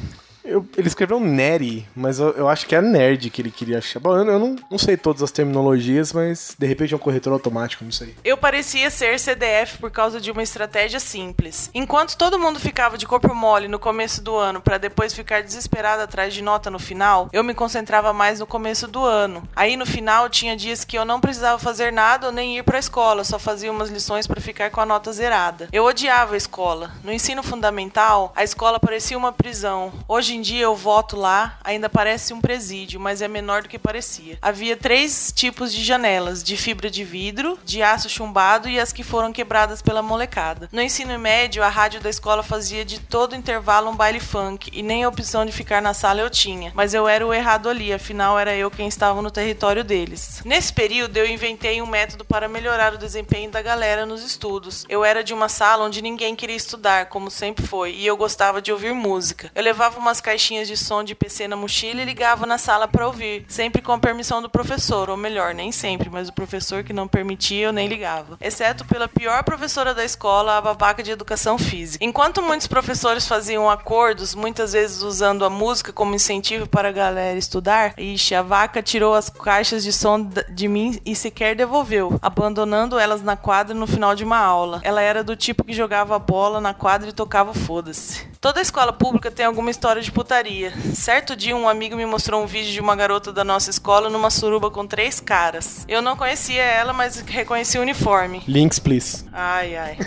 Eu- 0.45 0.67
ele 0.77 0.89
escreveu 0.89 1.21
Neri, 1.21 1.87
mas 1.95 2.19
eu, 2.19 2.31
eu 2.31 2.49
acho 2.49 2.67
que 2.67 2.75
é 2.75 2.81
nerd 2.81 3.31
que 3.31 3.41
ele 3.43 3.51
queria 3.51 3.79
achar. 3.79 4.01
Bom, 4.01 4.17
eu, 4.17 4.25
eu 4.27 4.39
não, 4.39 4.57
não 4.71 4.79
sei 4.79 4.97
todas 4.97 5.23
as 5.23 5.31
terminologias, 5.31 6.13
mas 6.13 6.55
de 6.59 6.67
repente 6.67 6.93
é 6.93 6.97
um 6.97 7.01
corretor 7.01 7.33
automático, 7.33 7.85
não 7.85 7.93
sei. 7.93 8.15
Eu 8.25 8.37
parecia 8.37 8.91
ser 8.91 9.19
CDF 9.19 9.79
por 9.79 9.91
causa 9.91 10.21
de 10.21 10.31
uma 10.31 10.43
estratégia 10.43 10.99
simples. 11.01 11.71
Enquanto 11.75 12.17
todo 12.17 12.39
mundo 12.39 12.59
ficava 12.59 12.99
de 12.99 13.07
corpo 13.07 13.35
mole 13.35 13.69
no 13.69 13.79
começo 13.79 14.23
do 14.23 14.35
ano 14.37 14.61
para 14.61 14.79
depois 14.79 15.13
ficar 15.15 15.43
desesperado 15.43 16.03
atrás 16.03 16.35
de 16.35 16.43
nota 16.43 16.71
no 16.71 16.79
final, 16.79 17.29
eu 17.33 17.45
me 17.45 17.55
concentrava 17.55 18.13
mais 18.13 18.41
no 18.41 18.47
começo 18.47 18.89
do 18.89 19.05
ano. 19.05 19.43
Aí 19.55 19.77
no 19.77 19.87
final 19.87 20.29
tinha 20.29 20.57
dias 20.57 20.85
que 20.85 20.99
eu 20.99 21.05
não 21.05 21.21
precisava 21.21 21.59
fazer 21.59 21.93
nada 21.93 22.27
ou 22.27 22.33
nem 22.33 22.59
ir 22.59 22.63
para 22.65 22.77
a 22.77 22.81
escola, 22.81 23.23
só 23.25 23.39
fazia 23.39 23.71
umas 23.71 23.91
lições 23.91 24.27
para 24.27 24.41
ficar 24.41 24.71
com 24.71 24.81
a 24.81 24.87
nota 24.87 25.13
zerada. 25.13 25.69
Eu 25.73 25.85
odiava 25.85 26.35
a 26.35 26.37
escola. 26.37 26.91
No 27.05 27.13
ensino 27.13 27.43
fundamental, 27.43 28.33
a 28.35 28.43
escola 28.45 28.81
parecia 28.81 29.17
uma 29.17 29.33
prisão. 29.33 29.93
Hoje 30.33 30.39
em 30.39 30.41
dia 30.41 30.62
eu 30.62 30.75
voto 30.75 31.15
lá, 31.15 31.59
ainda 31.62 31.91
parece 31.91 32.33
um 32.33 32.41
presídio, 32.41 32.99
mas 32.99 33.21
é 33.21 33.29
menor 33.29 33.61
do 33.61 33.69
que 33.69 33.79
parecia. 33.79 34.39
Havia 34.41 34.75
três 34.75 35.31
tipos 35.31 35.71
de 35.71 35.85
janelas: 35.85 36.43
de 36.43 36.57
fibra 36.57 36.89
de 36.89 37.05
vidro, 37.05 37.59
de 37.62 37.83
aço 37.83 38.09
chumbado 38.09 38.67
e 38.67 38.81
as 38.81 38.95
que 38.95 39.03
foram 39.03 39.31
quebradas 39.31 39.83
pela 39.83 40.01
molecada. 40.01 40.71
No 40.73 40.81
ensino 40.81 41.19
médio, 41.19 41.62
a 41.62 41.69
rádio 41.69 42.01
da 42.01 42.09
escola 42.09 42.43
fazia 42.43 42.83
de 42.83 42.99
todo 42.99 43.37
intervalo 43.37 43.91
um 43.91 43.95
baile 43.95 44.21
funk 44.21 44.71
e 44.73 44.83
nem 44.83 45.05
a 45.05 45.09
opção 45.11 45.45
de 45.45 45.53
ficar 45.53 45.83
na 45.83 45.93
sala 45.93 46.23
eu 46.23 46.31
tinha. 46.31 46.73
Mas 46.75 46.95
eu 46.95 47.07
era 47.07 47.27
o 47.27 47.35
errado 47.35 47.69
ali, 47.69 47.93
afinal 47.93 48.39
era 48.39 48.57
eu 48.57 48.71
quem 48.71 48.89
estava 48.89 49.21
no 49.21 49.31
território 49.31 49.85
deles. 49.85 50.41
Nesse 50.47 50.73
período, 50.73 51.15
eu 51.19 51.27
inventei 51.27 51.83
um 51.83 51.87
método 51.87 52.25
para 52.25 52.49
melhorar 52.49 52.95
o 52.95 52.99
desempenho 52.99 53.51
da 53.51 53.61
galera 53.61 54.07
nos 54.07 54.25
estudos. 54.25 54.87
Eu 54.89 55.05
era 55.05 55.23
de 55.23 55.35
uma 55.35 55.51
sala 55.51 55.85
onde 55.85 56.01
ninguém 56.01 56.35
queria 56.35 56.57
estudar, 56.57 57.11
como 57.11 57.31
sempre 57.31 57.67
foi, 57.67 57.93
e 57.93 58.07
eu 58.07 58.17
gostava 58.17 58.62
de 58.62 58.73
ouvir 58.73 58.95
música. 58.95 59.53
Eu 59.55 59.62
levava 59.62 59.99
umas 59.99 60.22
caixinhas 60.23 60.67
de 60.67 60.76
som 60.76 61.05
de 61.05 61.14
PC 61.14 61.47
na 61.47 61.57
mochila 61.57 62.00
e 62.00 62.05
ligava 62.05 62.47
na 62.47 62.57
sala 62.57 62.88
para 62.88 63.07
ouvir, 63.07 63.45
sempre 63.49 63.83
com 63.83 63.93
a 63.93 63.99
permissão 63.99 64.41
do 64.41 64.49
professor, 64.49 65.11
ou 65.11 65.17
melhor, 65.17 65.55
nem 65.55 65.71
sempre, 65.71 66.09
mas 66.09 66.29
o 66.29 66.33
professor 66.33 66.83
que 66.83 66.93
não 66.93 67.07
permitia 67.07 67.67
eu 67.67 67.73
nem 67.73 67.88
ligava. 67.88 68.38
Exceto 68.41 68.85
pela 68.85 69.09
pior 69.09 69.43
professora 69.43 69.93
da 69.93 70.05
escola, 70.05 70.57
a 70.57 70.61
babaca 70.61 71.02
de 71.02 71.11
educação 71.11 71.59
física. 71.59 72.05
Enquanto 72.05 72.41
muitos 72.41 72.67
professores 72.67 73.26
faziam 73.26 73.69
acordos, 73.69 74.35
muitas 74.35 74.73
vezes 74.73 75.02
usando 75.02 75.45
a 75.45 75.50
música 75.50 75.93
como 75.93 76.14
incentivo 76.14 76.67
para 76.67 76.88
a 76.88 76.93
galera 76.93 77.38
estudar, 77.38 77.95
ixi, 77.99 78.35
a 78.35 78.43
vaca 78.43 78.83
tirou 78.83 79.14
as 79.14 79.29
caixas 79.29 79.83
de 79.83 79.93
som 79.93 80.23
de 80.23 80.69
mim 80.69 81.00
e 81.05 81.17
sequer 81.17 81.57
devolveu, 81.57 82.19
abandonando 82.23 82.99
elas 82.99 83.23
na 83.23 83.37
quadra 83.37 83.75
no 83.75 83.87
final 83.87 84.14
de 84.14 84.23
uma 84.23 84.38
aula. 84.38 84.81
Ela 84.85 85.02
era 85.02 85.25
do 85.25 85.35
tipo 85.35 85.64
que 85.64 85.73
jogava 85.73 86.14
a 86.14 86.19
bola 86.19 86.61
na 86.61 86.73
quadra 86.73 87.09
e 87.09 87.12
tocava 87.12 87.52
foda-se. 87.52 88.31
Toda 88.41 88.61
escola 88.61 88.93
pública 88.93 89.31
tem 89.31 89.47
alguma 89.47 89.71
história 89.71 90.02
de 90.02 90.12
putaria. 90.12 90.73
Certo 90.95 91.35
dia, 91.35 91.57
um 91.57 91.69
amigo 91.69 91.97
me 91.97 92.07
mostrou 92.07 92.42
um 92.42 92.47
vídeo 92.47 92.73
de 92.73 92.81
uma 92.81 92.95
garota 92.95 93.33
da 93.33 93.42
nossa 93.42 93.71
escola 93.71 94.09
numa 94.09 94.31
suruba 94.31 94.71
com 94.71 94.87
três 94.87 95.19
caras. 95.21 95.85
Eu 95.88 96.00
não 96.00 96.16
conhecia 96.16 96.62
ela, 96.62 96.92
mas 96.92 97.16
reconheci 97.21 97.78
o 97.78 97.83
uniforme. 97.83 98.42
Links, 98.47 98.78
please. 98.78 99.25
Ai, 99.33 99.76
ai. 99.76 99.99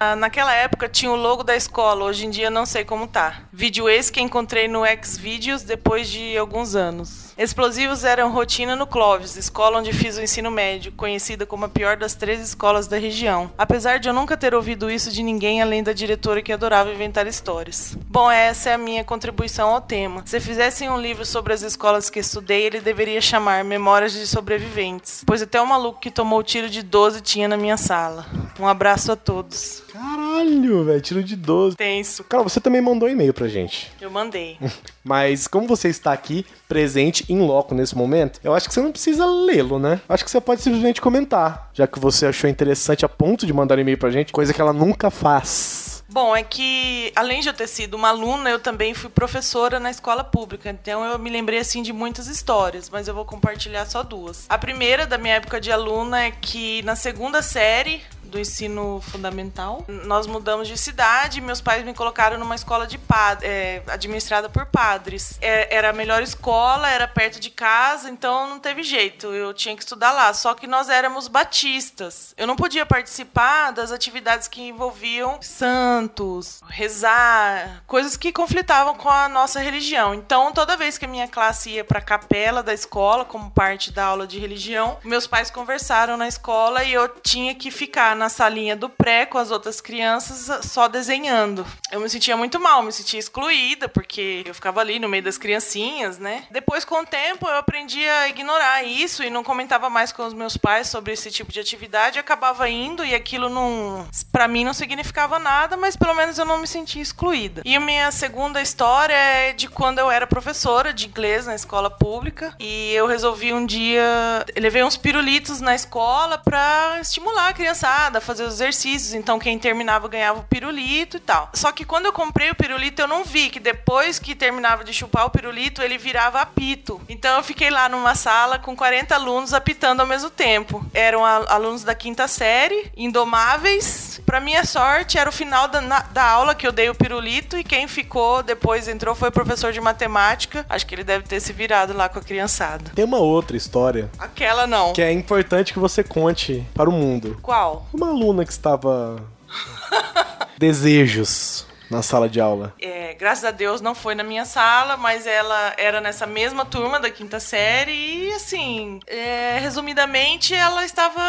Ah, 0.00 0.14
Naquela 0.14 0.54
época 0.54 0.88
tinha 0.88 1.10
o 1.10 1.16
logo 1.16 1.42
da 1.42 1.56
escola, 1.56 2.04
hoje 2.04 2.24
em 2.24 2.30
dia 2.30 2.48
não 2.50 2.64
sei 2.64 2.84
como 2.84 3.08
tá. 3.08 3.42
Vídeo 3.52 3.88
esse 3.88 4.12
que 4.12 4.20
encontrei 4.20 4.68
no 4.68 4.82
Xvideos 5.02 5.62
depois 5.62 6.08
de 6.08 6.38
alguns 6.38 6.76
anos. 6.76 7.27
Explosivos 7.38 8.02
eram 8.02 8.32
rotina 8.32 8.74
no 8.74 8.84
Clóvis, 8.84 9.36
escola 9.36 9.78
onde 9.78 9.92
fiz 9.92 10.18
o 10.18 10.20
ensino 10.20 10.50
médio, 10.50 10.90
conhecida 10.90 11.46
como 11.46 11.66
a 11.66 11.68
pior 11.68 11.96
das 11.96 12.16
três 12.16 12.40
escolas 12.40 12.88
da 12.88 12.98
região. 12.98 13.48
Apesar 13.56 14.00
de 14.00 14.08
eu 14.08 14.12
nunca 14.12 14.36
ter 14.36 14.56
ouvido 14.56 14.90
isso 14.90 15.12
de 15.12 15.22
ninguém 15.22 15.62
além 15.62 15.80
da 15.80 15.92
diretora 15.92 16.42
que 16.42 16.52
adorava 16.52 16.92
inventar 16.92 17.28
histórias. 17.28 17.96
Bom, 18.08 18.28
essa 18.28 18.70
é 18.70 18.74
a 18.74 18.78
minha 18.78 19.04
contribuição 19.04 19.68
ao 19.68 19.80
tema. 19.80 20.24
Se 20.26 20.40
fizessem 20.40 20.90
um 20.90 21.00
livro 21.00 21.24
sobre 21.24 21.52
as 21.52 21.62
escolas 21.62 22.10
que 22.10 22.18
estudei, 22.18 22.64
ele 22.64 22.80
deveria 22.80 23.20
chamar 23.20 23.62
Memórias 23.62 24.14
de 24.14 24.26
Sobreviventes, 24.26 25.22
pois 25.24 25.40
até 25.40 25.62
o 25.62 25.66
maluco 25.66 26.00
que 26.00 26.10
tomou 26.10 26.40
o 26.40 26.42
tiro 26.42 26.68
de 26.68 26.82
12 26.82 27.20
tinha 27.20 27.46
na 27.46 27.56
minha 27.56 27.76
sala. 27.76 28.26
Um 28.58 28.66
abraço 28.66 29.12
a 29.12 29.16
todos. 29.16 29.84
Caralho, 29.92 30.84
velho, 30.84 31.00
tiro 31.00 31.22
de 31.22 31.36
12. 31.36 31.76
Tenso. 31.76 32.24
Cara, 32.24 32.42
você 32.42 32.60
também 32.60 32.80
mandou 32.80 33.08
um 33.08 33.12
e-mail 33.12 33.32
pra 33.32 33.46
gente. 33.46 33.92
Eu 34.00 34.10
mandei. 34.10 34.58
Mas 35.04 35.46
como 35.46 35.66
você 35.66 35.88
está 35.88 36.12
aqui, 36.12 36.44
presente, 36.68 37.24
em 37.28 37.40
loco 37.40 37.74
nesse 37.74 37.96
momento, 37.96 38.40
eu 38.42 38.54
acho 38.54 38.68
que 38.68 38.74
você 38.74 38.80
não 38.80 38.92
precisa 38.92 39.26
lê-lo, 39.26 39.78
né? 39.78 40.00
Acho 40.08 40.24
que 40.24 40.30
você 40.30 40.40
pode 40.40 40.62
simplesmente 40.62 41.00
comentar, 41.00 41.70
já 41.72 41.86
que 41.86 41.98
você 41.98 42.26
achou 42.26 42.48
interessante 42.48 43.04
a 43.04 43.08
ponto 43.08 43.46
de 43.46 43.52
mandar 43.52 43.78
e-mail 43.78 43.98
pra 43.98 44.10
gente, 44.10 44.32
coisa 44.32 44.52
que 44.52 44.60
ela 44.60 44.72
nunca 44.72 45.10
faz. 45.10 45.98
Bom, 46.10 46.34
é 46.34 46.42
que 46.42 47.12
além 47.14 47.42
de 47.42 47.48
eu 47.48 47.52
ter 47.52 47.66
sido 47.66 47.94
uma 47.94 48.08
aluna, 48.08 48.48
eu 48.48 48.58
também 48.58 48.94
fui 48.94 49.10
professora 49.10 49.78
na 49.78 49.90
escola 49.90 50.24
pública. 50.24 50.70
Então 50.70 51.04
eu 51.04 51.18
me 51.18 51.28
lembrei 51.28 51.58
assim 51.58 51.82
de 51.82 51.92
muitas 51.92 52.28
histórias, 52.28 52.88
mas 52.88 53.08
eu 53.08 53.14
vou 53.14 53.26
compartilhar 53.26 53.84
só 53.84 54.02
duas. 54.02 54.46
A 54.48 54.56
primeira 54.56 55.06
da 55.06 55.18
minha 55.18 55.34
época 55.34 55.60
de 55.60 55.70
aluna 55.70 56.24
é 56.24 56.30
que 56.30 56.82
na 56.82 56.96
segunda 56.96 57.42
série 57.42 58.00
do 58.28 58.38
ensino 58.38 59.00
fundamental. 59.10 59.84
Nós 59.88 60.26
mudamos 60.26 60.68
de 60.68 60.76
cidade, 60.76 61.40
meus 61.40 61.60
pais 61.60 61.84
me 61.84 61.94
colocaram 61.94 62.38
numa 62.38 62.54
escola 62.54 62.86
de 62.86 62.98
pad 62.98 63.44
é, 63.44 63.82
administrada 63.88 64.48
por 64.48 64.66
padres. 64.66 65.38
É, 65.40 65.74
era 65.74 65.90
a 65.90 65.92
melhor 65.92 66.22
escola, 66.22 66.88
era 66.88 67.08
perto 67.08 67.40
de 67.40 67.50
casa, 67.50 68.10
então 68.10 68.48
não 68.48 68.58
teve 68.58 68.82
jeito, 68.82 69.28
eu 69.28 69.52
tinha 69.54 69.74
que 69.74 69.82
estudar 69.82 70.12
lá. 70.12 70.32
Só 70.34 70.54
que 70.54 70.66
nós 70.66 70.88
éramos 70.88 71.28
batistas. 71.28 72.34
Eu 72.36 72.46
não 72.46 72.56
podia 72.56 72.84
participar 72.84 73.72
das 73.72 73.90
atividades 73.90 74.48
que 74.48 74.62
envolviam 74.62 75.38
santos, 75.40 76.60
rezar, 76.68 77.82
coisas 77.86 78.16
que 78.16 78.32
conflitavam 78.32 78.94
com 78.94 79.08
a 79.08 79.28
nossa 79.28 79.60
religião. 79.60 80.14
Então, 80.14 80.52
toda 80.52 80.76
vez 80.76 80.98
que 80.98 81.04
a 81.04 81.08
minha 81.08 81.28
classe 81.28 81.70
ia 81.70 81.84
para 81.84 81.98
a 81.98 82.02
capela 82.02 82.62
da 82.62 82.74
escola, 82.74 83.24
como 83.24 83.50
parte 83.50 83.90
da 83.90 84.04
aula 84.04 84.26
de 84.26 84.38
religião, 84.38 84.98
meus 85.04 85.26
pais 85.26 85.50
conversaram 85.50 86.16
na 86.16 86.28
escola 86.28 86.84
e 86.84 86.92
eu 86.92 87.08
tinha 87.22 87.54
que 87.54 87.70
ficar 87.70 88.14
na 88.18 88.28
salinha 88.28 88.76
do 88.76 88.88
pré 88.88 89.24
com 89.24 89.38
as 89.38 89.50
outras 89.50 89.80
crianças 89.80 90.66
só 90.66 90.88
desenhando. 90.88 91.64
Eu 91.90 92.00
me 92.00 92.10
sentia 92.10 92.36
muito 92.36 92.60
mal, 92.60 92.82
me 92.82 92.92
sentia 92.92 93.18
excluída, 93.18 93.88
porque 93.88 94.42
eu 94.44 94.52
ficava 94.52 94.80
ali 94.80 94.98
no 94.98 95.08
meio 95.08 95.22
das 95.22 95.38
criancinhas, 95.38 96.18
né? 96.18 96.44
Depois, 96.50 96.84
com 96.84 96.96
o 96.96 97.06
tempo, 97.06 97.48
eu 97.48 97.56
aprendi 97.56 98.06
a 98.06 98.28
ignorar 98.28 98.82
isso 98.82 99.22
e 99.22 99.30
não 99.30 99.44
comentava 99.44 99.88
mais 99.88 100.12
com 100.12 100.26
os 100.26 100.34
meus 100.34 100.56
pais 100.56 100.88
sobre 100.88 101.12
esse 101.12 101.30
tipo 101.30 101.52
de 101.52 101.60
atividade. 101.60 102.18
Acabava 102.18 102.68
indo 102.68 103.04
e 103.04 103.14
aquilo 103.14 103.48
não. 103.48 104.06
para 104.32 104.48
mim 104.48 104.64
não 104.64 104.74
significava 104.74 105.38
nada, 105.38 105.76
mas 105.76 105.96
pelo 105.96 106.14
menos 106.14 106.38
eu 106.38 106.44
não 106.44 106.58
me 106.58 106.66
sentia 106.66 107.00
excluída. 107.00 107.62
E 107.64 107.76
a 107.76 107.80
minha 107.80 108.10
segunda 108.10 108.60
história 108.60 109.14
é 109.14 109.52
de 109.52 109.68
quando 109.68 110.00
eu 110.00 110.10
era 110.10 110.26
professora 110.26 110.92
de 110.92 111.06
inglês 111.06 111.46
na 111.46 111.54
escola 111.54 111.88
pública 111.88 112.54
e 112.58 112.92
eu 112.92 113.06
resolvi 113.06 113.52
um 113.52 113.64
dia. 113.64 114.44
Levei 114.56 114.82
uns 114.82 114.96
pirulitos 114.96 115.60
na 115.60 115.74
escola 115.74 116.38
pra 116.38 116.98
estimular 117.00 117.48
a 117.48 117.52
criançada 117.52 118.07
a 118.16 118.20
fazer 118.20 118.44
os 118.44 118.54
exercícios. 118.54 119.12
Então 119.14 119.38
quem 119.38 119.58
terminava 119.58 120.08
ganhava 120.08 120.40
o 120.40 120.44
pirulito 120.44 121.18
e 121.18 121.20
tal. 121.20 121.50
Só 121.52 121.70
que 121.72 121.84
quando 121.84 122.06
eu 122.06 122.12
comprei 122.12 122.50
o 122.50 122.54
pirulito, 122.54 123.02
eu 123.02 123.06
não 123.08 123.24
vi 123.24 123.50
que 123.50 123.60
depois 123.60 124.18
que 124.18 124.34
terminava 124.34 124.82
de 124.82 124.92
chupar 124.94 125.26
o 125.26 125.30
pirulito, 125.30 125.82
ele 125.82 125.98
virava 125.98 126.40
apito. 126.40 127.00
Então 127.08 127.36
eu 127.36 127.42
fiquei 127.42 127.70
lá 127.70 127.88
numa 127.88 128.14
sala 128.14 128.58
com 128.58 128.74
40 128.76 129.14
alunos 129.14 129.52
apitando 129.52 130.00
ao 130.00 130.06
mesmo 130.06 130.30
tempo. 130.30 130.84
Eram 130.94 131.24
alunos 131.24 131.84
da 131.84 131.94
quinta 131.94 132.26
série, 132.28 132.90
indomáveis. 132.96 134.20
Pra 134.26 134.40
minha 134.40 134.64
sorte, 134.64 135.18
era 135.18 135.28
o 135.28 135.32
final 135.32 135.68
da, 135.68 135.80
na- 135.80 136.00
da 136.00 136.24
aula 136.24 136.54
que 136.54 136.66
eu 136.66 136.72
dei 136.72 136.88
o 136.90 136.94
pirulito 136.94 137.56
e 137.56 137.64
quem 137.64 137.88
ficou 137.88 138.42
depois 138.42 138.86
entrou 138.88 139.14
foi 139.14 139.28
o 139.28 139.32
professor 139.32 139.72
de 139.72 139.80
matemática. 139.80 140.66
Acho 140.68 140.86
que 140.86 140.94
ele 140.94 141.04
deve 141.04 141.24
ter 141.24 141.40
se 141.40 141.52
virado 141.52 141.94
lá 141.94 142.08
com 142.08 142.18
a 142.18 142.22
criançada. 142.22 142.90
Tem 142.94 143.04
uma 143.04 143.18
outra 143.18 143.56
história 143.56 144.10
Aquela 144.18 144.66
não. 144.66 144.92
que 144.92 145.00
é 145.02 145.10
importante 145.12 145.72
que 145.72 145.78
você 145.78 146.02
conte 146.04 146.64
para 146.74 146.90
o 146.90 146.92
mundo. 146.92 147.38
Qual? 147.42 147.86
Uma 147.92 148.08
aluna 148.08 148.44
que 148.44 148.52
estava 148.52 149.16
desejos 150.58 151.66
na 151.90 152.02
sala 152.02 152.28
de 152.28 152.38
aula. 152.38 152.74
É, 152.80 153.14
graças 153.14 153.44
a 153.46 153.50
Deus 153.50 153.80
não 153.80 153.94
foi 153.94 154.14
na 154.14 154.22
minha 154.22 154.44
sala, 154.44 154.96
mas 154.98 155.26
ela 155.26 155.72
era 155.78 156.02
nessa 156.02 156.26
mesma 156.26 156.66
turma 156.66 157.00
da 157.00 157.10
quinta 157.10 157.40
série 157.40 157.92
e 157.92 158.32
assim, 158.34 159.00
é, 159.06 159.58
resumidamente, 159.58 160.54
ela 160.54 160.84
estava. 160.84 161.20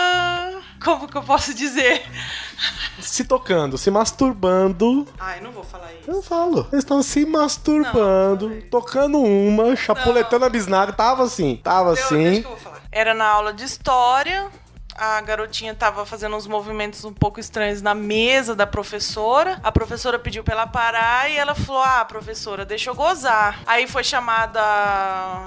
Como 0.83 1.07
que 1.07 1.15
eu 1.17 1.23
posso 1.23 1.53
dizer? 1.53 2.03
Se 2.99 3.23
tocando, 3.23 3.77
se 3.77 3.89
masturbando. 3.89 5.07
Ai, 5.17 5.39
não 5.39 5.51
vou 5.51 5.63
falar 5.63 5.89
isso. 5.93 6.11
Eu 6.11 6.21
falo. 6.21 6.67
Eles 6.73 6.83
estavam 6.83 7.01
se 7.01 7.25
masturbando, 7.25 8.49
Não, 8.49 8.55
não. 8.57 8.61
tocando 8.69 9.17
uma, 9.19 9.73
chapuletando 9.77 10.43
a 10.43 10.49
bisnaga. 10.49 10.91
Tava 10.91 11.23
assim, 11.23 11.55
tava 11.63 11.93
Deu- 11.93 12.03
assim. 12.03 12.43
Era 12.91 13.13
na 13.13 13.25
aula 13.25 13.53
de 13.53 13.63
história. 13.63 14.49
A 15.01 15.21
garotinha 15.21 15.73
tava 15.73 16.05
fazendo 16.05 16.35
uns 16.35 16.45
movimentos 16.45 17.05
um 17.05 17.13
pouco 17.13 17.39
estranhos 17.39 17.81
na 17.81 17.95
mesa 17.95 18.53
da 18.53 18.67
professora. 18.67 19.57
A 19.63 19.71
professora 19.71 20.19
pediu 20.19 20.43
pra 20.43 20.53
ela 20.55 20.67
parar 20.67 21.31
e 21.31 21.37
ela 21.37 21.55
falou: 21.55 21.81
Ah, 21.81 22.03
professora, 22.03 22.65
deixa 22.65 22.89
eu 22.89 22.95
gozar. 22.95 23.59
Aí 23.65 23.87
foi 23.87 24.03
chamada. 24.03 24.59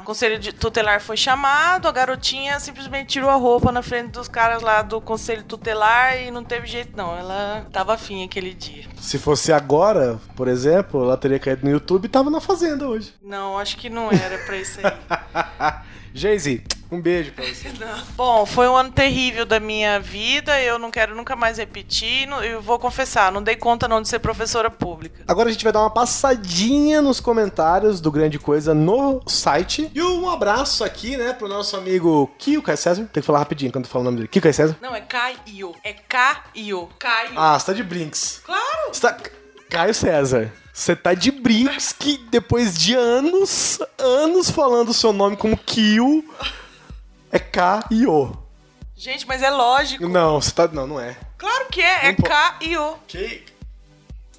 O 0.00 0.04
conselho 0.04 0.38
de- 0.38 0.52
tutelar 0.54 1.02
foi 1.02 1.18
chamado. 1.18 1.86
A 1.86 1.92
garotinha 1.92 2.58
simplesmente 2.60 3.08
tirou 3.08 3.28
a 3.28 3.34
roupa 3.34 3.70
na 3.70 3.82
frente 3.82 4.12
dos 4.12 4.26
caras 4.26 4.62
lá 4.62 4.80
do 4.80 5.00
conselho 5.02 5.42
tutelar 5.42 6.16
e 6.18 6.30
não 6.30 6.42
teve 6.42 6.66
jeito, 6.66 6.96
não. 6.96 7.14
Ela 7.14 7.66
tava 7.70 7.92
afim 7.92 8.24
aquele 8.24 8.54
dia. 8.54 8.86
Se 8.98 9.18
fosse 9.18 9.52
agora, 9.52 10.18
por 10.34 10.48
exemplo, 10.48 11.02
ela 11.04 11.16
teria 11.18 11.38
caído 11.38 11.64
no 11.66 11.70
YouTube 11.70 12.06
e 12.06 12.08
tava 12.08 12.30
na 12.30 12.40
Fazenda 12.40 12.88
hoje. 12.88 13.12
Não, 13.22 13.58
acho 13.58 13.76
que 13.76 13.90
não 13.90 14.10
era 14.10 14.38
pra 14.46 14.56
isso 14.56 14.78
aí. 14.82 14.92
Jay-Z, 16.14 16.62
um 16.94 17.00
beijo 17.00 17.32
pra 17.32 17.44
você. 17.44 17.68
Não. 17.80 18.02
Bom, 18.16 18.46
foi 18.46 18.68
um 18.68 18.76
ano 18.76 18.92
terrível 18.92 19.44
da 19.46 19.58
minha 19.58 19.98
vida. 19.98 20.60
Eu 20.60 20.78
não 20.78 20.90
quero 20.90 21.14
nunca 21.14 21.34
mais 21.34 21.58
repetir. 21.58 22.28
Eu 22.44 22.60
vou 22.60 22.78
confessar, 22.78 23.32
não 23.32 23.42
dei 23.42 23.56
conta 23.56 23.88
não 23.88 24.02
de 24.02 24.08
ser 24.08 24.18
professora 24.18 24.70
pública. 24.70 25.24
Agora 25.26 25.48
a 25.48 25.52
gente 25.52 25.64
vai 25.64 25.72
dar 25.72 25.80
uma 25.80 25.90
passadinha 25.90 27.00
nos 27.00 27.20
comentários 27.20 28.00
do 28.00 28.10
Grande 28.10 28.38
Coisa 28.38 28.74
no 28.74 29.22
site. 29.26 29.90
E 29.94 30.02
um 30.02 30.28
abraço 30.28 30.84
aqui, 30.84 31.16
né, 31.16 31.32
pro 31.32 31.48
nosso 31.48 31.76
amigo 31.76 32.30
Kio 32.38 32.62
Caio 32.62 32.78
César. 32.78 33.08
Tem 33.12 33.20
que 33.20 33.26
falar 33.26 33.40
rapidinho 33.40 33.72
quando 33.72 33.84
eu 33.84 33.90
falo 33.90 34.02
o 34.02 34.04
nome 34.04 34.16
dele. 34.18 34.28
Kio 34.28 34.42
Caio 34.42 34.54
César. 34.54 34.76
Não, 34.80 34.94
é 34.94 35.00
Caio. 35.00 35.74
É 35.82 35.92
Caio. 35.92 36.88
Caio. 36.98 37.30
Ah, 37.36 37.58
você 37.58 37.66
tá 37.66 37.72
de 37.72 37.82
brinks. 37.82 38.40
Claro. 38.44 38.92
Você 38.92 39.00
tá... 39.00 39.16
Caio 39.68 39.94
César. 39.94 40.52
Você 40.72 40.96
tá 40.96 41.12
de 41.12 41.30
brinks 41.30 41.92
que 41.92 42.18
depois 42.30 42.78
de 42.78 42.94
anos, 42.94 43.78
anos 43.98 44.50
falando 44.50 44.88
o 44.88 44.94
seu 44.94 45.12
nome 45.12 45.36
como 45.36 45.56
Kio, 45.56 46.24
é 47.32 47.38
K-I-O. 47.38 48.36
Gente, 48.94 49.26
mas 49.26 49.42
é 49.42 49.50
lógico. 49.50 50.06
Não, 50.06 50.40
você 50.40 50.52
tá... 50.52 50.68
Não, 50.68 50.86
não 50.86 51.00
é. 51.00 51.16
Claro 51.36 51.66
que 51.70 51.80
é. 51.82 52.06
É 52.06 52.08
Não 52.10 52.14
po- 52.16 52.28
Caio. 52.28 52.98
Que... 53.08 53.44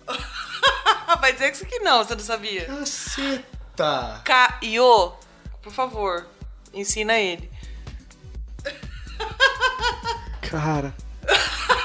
Vai 1.20 1.34
dizer 1.34 1.50
que 1.50 1.56
isso 1.58 1.66
aqui 1.66 1.80
não, 1.80 2.04
você 2.04 2.16
não 2.16 2.24
sabia. 2.24 2.66
Caceta. 2.66 4.22
Caio. 4.24 5.14
Por 5.62 5.72
favor, 5.74 6.26
ensina 6.74 7.18
ele. 7.20 7.52
Cara... 10.50 10.94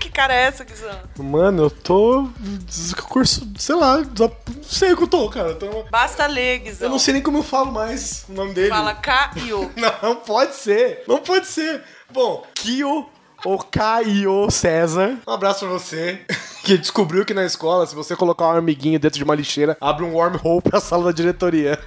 Que 0.00 0.10
cara 0.10 0.34
é 0.34 0.42
essa, 0.44 0.64
Guizão? 0.64 0.98
Mano, 1.18 1.64
eu 1.64 1.70
tô. 1.70 2.28
Curso, 3.08 3.46
sei 3.58 3.74
lá, 3.74 3.98
não 3.98 4.32
sei 4.62 4.92
o 4.92 4.96
que 4.96 5.02
eu 5.04 5.08
tô, 5.08 5.28
cara. 5.30 5.50
Eu, 5.50 5.58
tô- 5.58 5.82
Basta 5.90 6.26
ler, 6.26 6.58
Guizão. 6.60 6.86
eu 6.88 6.90
não 6.90 6.98
sei 6.98 7.14
nem 7.14 7.22
como 7.22 7.38
eu 7.38 7.42
falo 7.42 7.70
mais 7.70 8.24
o 8.28 8.32
nome 8.32 8.52
dele. 8.54 8.68
Fala 8.70 8.94
Caio. 8.94 9.70
Não, 9.76 9.94
não 10.02 10.16
pode 10.16 10.54
ser. 10.56 11.04
Não 11.06 11.18
pode 11.18 11.46
ser. 11.46 11.82
Bom, 12.12 12.44
Kio 12.54 13.08
ou 13.44 13.58
Caio 13.58 14.50
César. 14.50 15.18
Um 15.26 15.32
abraço 15.32 15.60
pra 15.60 15.68
você. 15.68 16.20
Que 16.62 16.78
descobriu 16.78 17.24
que 17.24 17.34
na 17.34 17.44
escola, 17.44 17.86
se 17.86 17.94
você 17.94 18.14
colocar 18.14 18.46
um 18.46 18.56
amiguinho 18.56 18.98
dentro 18.98 19.18
de 19.18 19.24
uma 19.24 19.34
lixeira, 19.34 19.76
abre 19.80 20.04
um 20.04 20.14
wormhole 20.14 20.62
pra 20.62 20.80
sala 20.80 21.06
da 21.06 21.12
diretoria. 21.12 21.78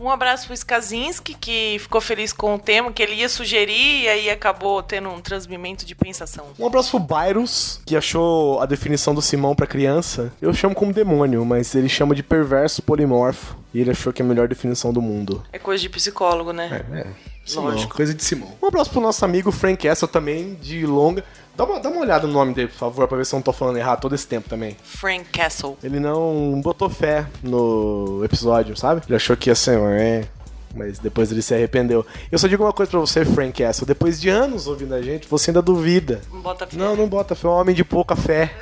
Um 0.00 0.10
abraço 0.10 0.46
pro 0.46 0.54
Skazinski, 0.54 1.34
que 1.34 1.76
ficou 1.78 2.00
feliz 2.00 2.32
com 2.32 2.54
o 2.54 2.58
tema 2.58 2.90
que 2.90 3.02
ele 3.02 3.14
ia 3.14 3.28
sugerir 3.28 4.02
e 4.02 4.08
aí 4.08 4.30
acabou 4.30 4.82
tendo 4.82 5.08
um 5.08 5.20
transmimento 5.20 5.84
de 5.86 5.94
pensação. 5.94 6.46
Um 6.58 6.66
abraço 6.66 6.90
pro 6.90 7.16
Byrus, 7.16 7.80
que 7.86 7.96
achou 7.96 8.60
a 8.60 8.66
definição 8.66 9.14
do 9.14 9.22
Simão 9.22 9.54
pra 9.54 9.66
criança. 9.66 10.32
Eu 10.40 10.52
chamo 10.52 10.74
como 10.74 10.92
demônio, 10.92 11.44
mas 11.44 11.74
ele 11.74 11.88
chama 11.88 12.14
de 12.14 12.22
perverso 12.22 12.82
polimorfo. 12.82 13.56
E 13.72 13.80
ele 13.80 13.92
achou 13.92 14.12
que 14.12 14.20
é 14.20 14.24
a 14.24 14.28
melhor 14.28 14.48
definição 14.48 14.92
do 14.92 15.00
mundo. 15.00 15.44
É 15.52 15.58
coisa 15.58 15.80
de 15.80 15.88
psicólogo, 15.88 16.52
né? 16.52 16.84
É, 16.92 17.06
Simão, 17.50 17.70
Lógico. 17.70 17.94
coisa 17.94 18.14
de 18.14 18.22
Simão. 18.24 18.48
Um 18.62 18.66
abraço 18.66 18.90
pro 18.90 19.00
nosso 19.00 19.24
amigo 19.24 19.50
Frank 19.52 19.86
Castle 19.86 20.08
também, 20.08 20.54
de 20.54 20.86
longa. 20.86 21.24
Dá 21.56 21.64
uma, 21.64 21.80
dá 21.80 21.88
uma 21.90 22.00
olhada 22.00 22.26
no 22.26 22.32
nome 22.32 22.54
dele, 22.54 22.68
por 22.68 22.76
favor, 22.78 23.06
pra 23.08 23.18
ver 23.18 23.26
se 23.26 23.34
eu 23.34 23.38
não 23.38 23.42
tô 23.42 23.52
falando 23.52 23.76
errado 23.76 24.00
todo 24.00 24.14
esse 24.14 24.26
tempo 24.26 24.48
também. 24.48 24.76
Frank 24.82 25.24
Castle. 25.30 25.76
Ele 25.82 26.00
não 26.00 26.60
botou 26.62 26.88
fé 26.88 27.26
no 27.42 28.22
episódio, 28.24 28.76
sabe? 28.76 29.02
Ele 29.06 29.16
achou 29.16 29.36
que 29.36 29.50
ia 29.50 29.54
ser, 29.54 29.78
é. 29.78 30.24
Mas 30.74 30.98
depois 31.00 31.32
ele 31.32 31.42
se 31.42 31.52
arrependeu. 31.52 32.06
Eu 32.30 32.38
só 32.38 32.46
digo 32.46 32.62
uma 32.62 32.72
coisa 32.72 32.88
pra 32.88 33.00
você, 33.00 33.24
Frank 33.24 33.60
Castle. 33.60 33.86
Depois 33.86 34.20
de 34.20 34.28
anos 34.28 34.68
ouvindo 34.68 34.94
a 34.94 35.02
gente, 35.02 35.26
você 35.28 35.50
ainda 35.50 35.60
duvida. 35.60 36.20
Não 36.32 36.40
bota 36.40 36.66
fé. 36.66 36.76
Não, 36.76 36.94
não 36.94 37.08
bota 37.08 37.34
fé. 37.34 37.48
É 37.48 37.50
um 37.50 37.54
homem 37.54 37.74
de 37.74 37.84
pouca 37.84 38.14
fé. 38.14 38.54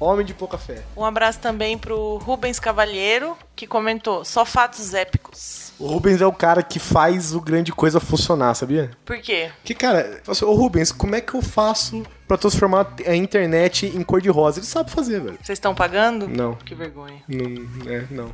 Homem 0.00 0.24
de 0.24 0.32
pouca 0.32 0.56
fé. 0.56 0.82
Um 0.96 1.04
abraço 1.04 1.38
também 1.38 1.76
pro 1.76 2.16
Rubens 2.16 2.58
Cavalheiro, 2.58 3.36
que 3.54 3.66
comentou: 3.66 4.24
só 4.24 4.46
fatos 4.46 4.94
épicos. 4.94 5.72
O 5.78 5.86
Rubens 5.86 6.20
é 6.20 6.26
o 6.26 6.32
cara 6.32 6.62
que 6.62 6.78
faz 6.78 7.34
o 7.34 7.40
grande 7.40 7.72
coisa 7.72 8.00
funcionar, 8.00 8.54
sabia? 8.54 8.90
Por 9.04 9.18
quê? 9.18 9.50
Que, 9.64 9.74
cara, 9.74 10.20
assim, 10.28 10.44
ô 10.44 10.52
Rubens, 10.54 10.92
como 10.92 11.14
é 11.14 11.20
que 11.20 11.34
eu 11.34 11.42
faço 11.42 12.02
pra 12.28 12.36
transformar 12.36 12.86
a 13.06 13.14
internet 13.14 13.86
em 13.86 14.02
cor 14.02 14.20
de 14.20 14.28
rosa? 14.28 14.58
Ele 14.58 14.66
sabe 14.66 14.90
fazer, 14.90 15.20
velho. 15.20 15.38
Vocês 15.42 15.56
estão 15.56 15.74
pagando? 15.74 16.28
Não. 16.28 16.54
Que 16.54 16.74
vergonha. 16.74 17.22
Não, 17.26 17.90
é, 17.90 18.04
não. 18.10 18.30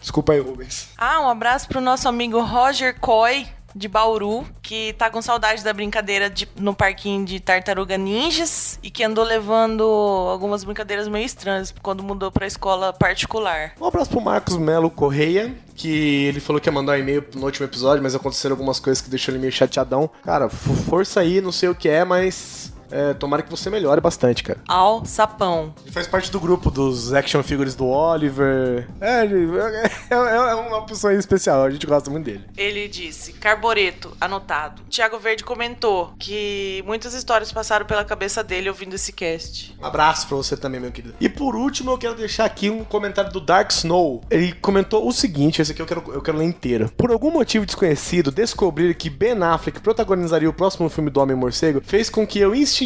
Desculpa 0.00 0.32
aí, 0.32 0.40
Rubens. 0.40 0.88
Ah, 0.96 1.20
um 1.20 1.28
abraço 1.28 1.68
pro 1.68 1.80
nosso 1.80 2.08
amigo 2.08 2.40
Roger 2.40 2.98
Coy, 2.98 3.46
de 3.74 3.88
Bauru, 3.88 4.46
que 4.62 4.92
tá 4.94 5.10
com 5.10 5.20
saudade 5.20 5.64
da 5.64 5.72
brincadeira 5.72 6.30
de- 6.30 6.48
no 6.56 6.74
parquinho 6.74 7.24
de 7.24 7.40
Tartaruga 7.40 7.96
Ninjas 7.98 8.78
e 8.82 8.90
que 8.90 9.02
andou 9.02 9.24
levando 9.24 9.82
algumas 10.30 10.62
brincadeiras 10.64 11.08
meio 11.08 11.24
estranhas 11.26 11.74
quando 11.82 12.02
mudou 12.02 12.30
pra 12.30 12.46
escola 12.46 12.92
particular. 12.92 13.72
Um 13.80 13.86
abraço 13.86 14.10
pro 14.10 14.20
Marcos 14.20 14.56
Melo 14.56 14.90
Correia, 14.90 15.54
que 15.74 16.26
ele 16.26 16.40
falou 16.40 16.60
que 16.60 16.68
ia 16.68 16.72
mandar 16.72 16.92
um 16.92 17.00
e-mail 17.00 17.24
no 17.34 17.44
último 17.46 17.66
episódio, 17.66 18.02
mas 18.02 18.14
aconteceram 18.14 18.54
algumas 18.54 18.78
coisas 18.78 19.00
que 19.02 19.10
deixou 19.10 19.32
ele 19.32 19.40
meio 19.40 19.52
chateadão. 19.52 20.08
Cara, 20.22 20.48
força 20.48 21.20
aí, 21.20 21.40
não 21.40 21.50
sei 21.52 21.68
o 21.68 21.74
que 21.74 21.88
é, 21.88 22.04
mas. 22.04 22.72
É, 22.94 23.12
tomara 23.12 23.42
que 23.42 23.50
você 23.50 23.68
melhore 23.68 24.00
bastante, 24.00 24.44
cara. 24.44 24.60
Ao 24.68 25.04
Sapão. 25.04 25.74
Ele 25.82 25.90
faz 25.90 26.06
parte 26.06 26.30
do 26.30 26.38
grupo 26.38 26.70
dos 26.70 27.12
action 27.12 27.42
figures 27.42 27.74
do 27.74 27.86
Oliver. 27.88 28.86
É, 29.00 29.24
é, 29.24 29.90
é- 30.10 30.50
é 30.50 30.54
uma 30.54 30.86
pessoa 30.86 31.12
especial, 31.12 31.64
a 31.64 31.70
gente 31.70 31.86
gosta 31.86 32.08
muito 32.08 32.26
dele. 32.26 32.44
Ele 32.56 32.86
disse: 32.86 33.32
Carboreto, 33.32 34.16
anotado. 34.20 34.82
Tiago 34.88 35.18
Verde 35.18 35.42
comentou 35.42 36.12
que 36.20 36.84
muitas 36.86 37.14
histórias 37.14 37.50
passaram 37.50 37.84
pela 37.84 38.04
cabeça 38.04 38.44
dele 38.44 38.68
ouvindo 38.68 38.94
esse 38.94 39.12
cast. 39.12 39.74
Um 39.82 39.84
abraço 39.86 40.28
pra 40.28 40.36
você 40.36 40.56
também, 40.56 40.80
meu 40.80 40.92
querido. 40.92 41.14
E 41.20 41.28
por 41.28 41.56
último, 41.56 41.90
eu 41.90 41.98
quero 41.98 42.14
deixar 42.14 42.44
aqui 42.44 42.70
um 42.70 42.84
comentário 42.84 43.32
do 43.32 43.40
Dark 43.40 43.72
Snow. 43.72 44.22
Ele 44.30 44.52
comentou 44.52 45.04
o 45.08 45.12
seguinte: 45.12 45.60
esse 45.60 45.72
aqui 45.72 45.82
eu 45.82 45.86
quero, 45.86 46.04
eu 46.12 46.22
quero 46.22 46.38
ler 46.38 46.44
inteiro. 46.44 46.88
Por 46.96 47.10
algum 47.10 47.32
motivo 47.32 47.66
desconhecido, 47.66 48.30
descobrir 48.30 48.94
que 48.94 49.10
Ben 49.10 49.42
Affleck 49.42 49.80
protagonizaria 49.80 50.48
o 50.48 50.52
próximo 50.52 50.88
filme 50.88 51.10
do 51.10 51.20
Homem-Morcego 51.20 51.80
fez 51.84 52.08
com 52.08 52.24
que 52.24 52.38
eu 52.38 52.54
instintivamente 52.54 52.83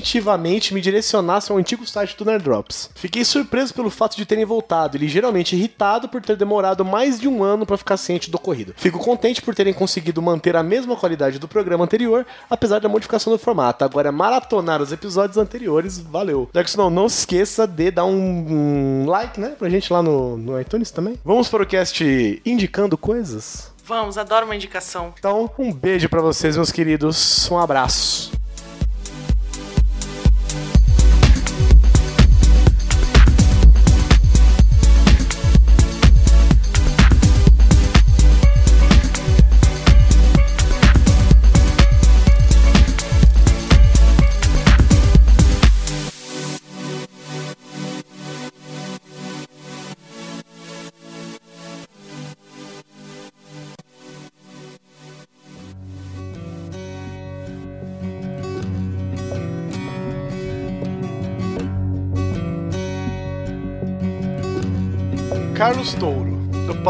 me 0.73 0.81
direcionasse 0.81 1.51
ao 1.51 1.59
antigo 1.59 1.87
site 1.87 2.17
do 2.17 2.25
Nerd 2.25 2.45
Drops. 2.45 2.91
Fiquei 2.95 3.25
surpreso 3.25 3.75
pelo 3.75 3.91
fato 3.91 4.17
de 4.17 4.25
terem 4.25 4.45
voltado 4.45 4.97
e 4.97 5.01
ligeiramente 5.01 5.57
irritado 5.57 6.09
por 6.09 6.23
ter 6.23 6.37
demorado 6.37 6.85
mais 6.85 7.21
de 7.21 7.29
um 7.29 7.43
ano 7.43 7.67
pra 7.67 7.77
ficar 7.77 7.97
ciente 7.97 8.31
do 8.31 8.37
ocorrido. 8.37 8.75
Fico 8.77 8.99
contente 8.99 9.43
por 9.43 9.55
terem 9.55 9.75
conseguido 9.75 10.23
manter 10.23 10.57
a 10.57 10.63
mesma 10.63 10.97
qualidade 10.97 11.39
do 11.39 11.49
programa 11.49 11.85
anterior, 11.85 12.27
apesar 12.49 12.81
da 12.81 12.89
modificação 12.89 13.33
do 13.33 13.39
formato. 13.39 13.85
Agora 13.85 14.09
é 14.09 14.13
maratonar 14.13 14.81
os 14.81 14.93
episódios 14.93 15.37
anteriores. 15.37 15.99
Valeu. 15.99 16.49
Dark 16.53 16.69
Snow, 16.69 16.91
não 16.91 17.09
se 17.09 17.21
esqueça 17.21 17.67
de 17.67 17.91
dar 17.91 18.05
um, 18.05 19.03
um 19.03 19.07
like, 19.07 19.41
né, 19.41 19.55
pra 19.59 19.69
gente 19.69 19.93
lá 19.93 20.03
no, 20.03 20.37
no 20.37 20.61
iTunes 20.61 20.91
também. 20.91 21.19
Vamos 21.25 21.49
para 21.49 21.63
o 21.63 21.67
cast 21.67 22.43
Indicando 22.45 22.97
Coisas? 22.97 23.73
Vamos, 23.85 24.19
adoro 24.19 24.45
uma 24.45 24.55
indicação. 24.55 25.15
Então, 25.19 25.51
um 25.59 25.73
beijo 25.73 26.11
pra 26.11 26.21
vocês, 26.21 26.57
meus 26.57 26.71
queridos. 26.71 27.51
Um 27.51 27.59
abraço. 27.59 28.38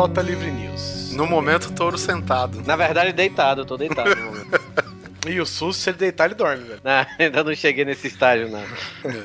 Pauta 0.08 0.22
Livre 0.22 0.50
News. 0.50 1.12
No 1.12 1.26
momento, 1.26 1.70
touro 1.72 1.98
sentado. 1.98 2.62
Na 2.64 2.76
verdade, 2.76 3.12
deitado, 3.12 3.60
eu 3.60 3.66
tô 3.66 3.76
deitado 3.76 4.14
no 4.16 4.26
momento. 4.26 4.48
E 5.26 5.40
o 5.40 5.44
SUS, 5.44 5.76
se 5.76 5.90
ele 5.90 5.98
deitar, 5.98 6.24
ele 6.26 6.34
dorme, 6.34 6.62
velho. 6.64 6.80
Não, 6.82 7.04
ainda 7.18 7.44
não 7.44 7.54
cheguei 7.54 7.84
nesse 7.84 8.06
estágio, 8.06 8.48
não. 8.48 8.64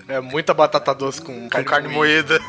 É 0.10 0.20
muita 0.20 0.54
batata 0.54 0.94
doce 0.94 1.22
com 1.22 1.48
Com 1.50 1.64
carne 1.64 1.88
moída. 1.88 2.40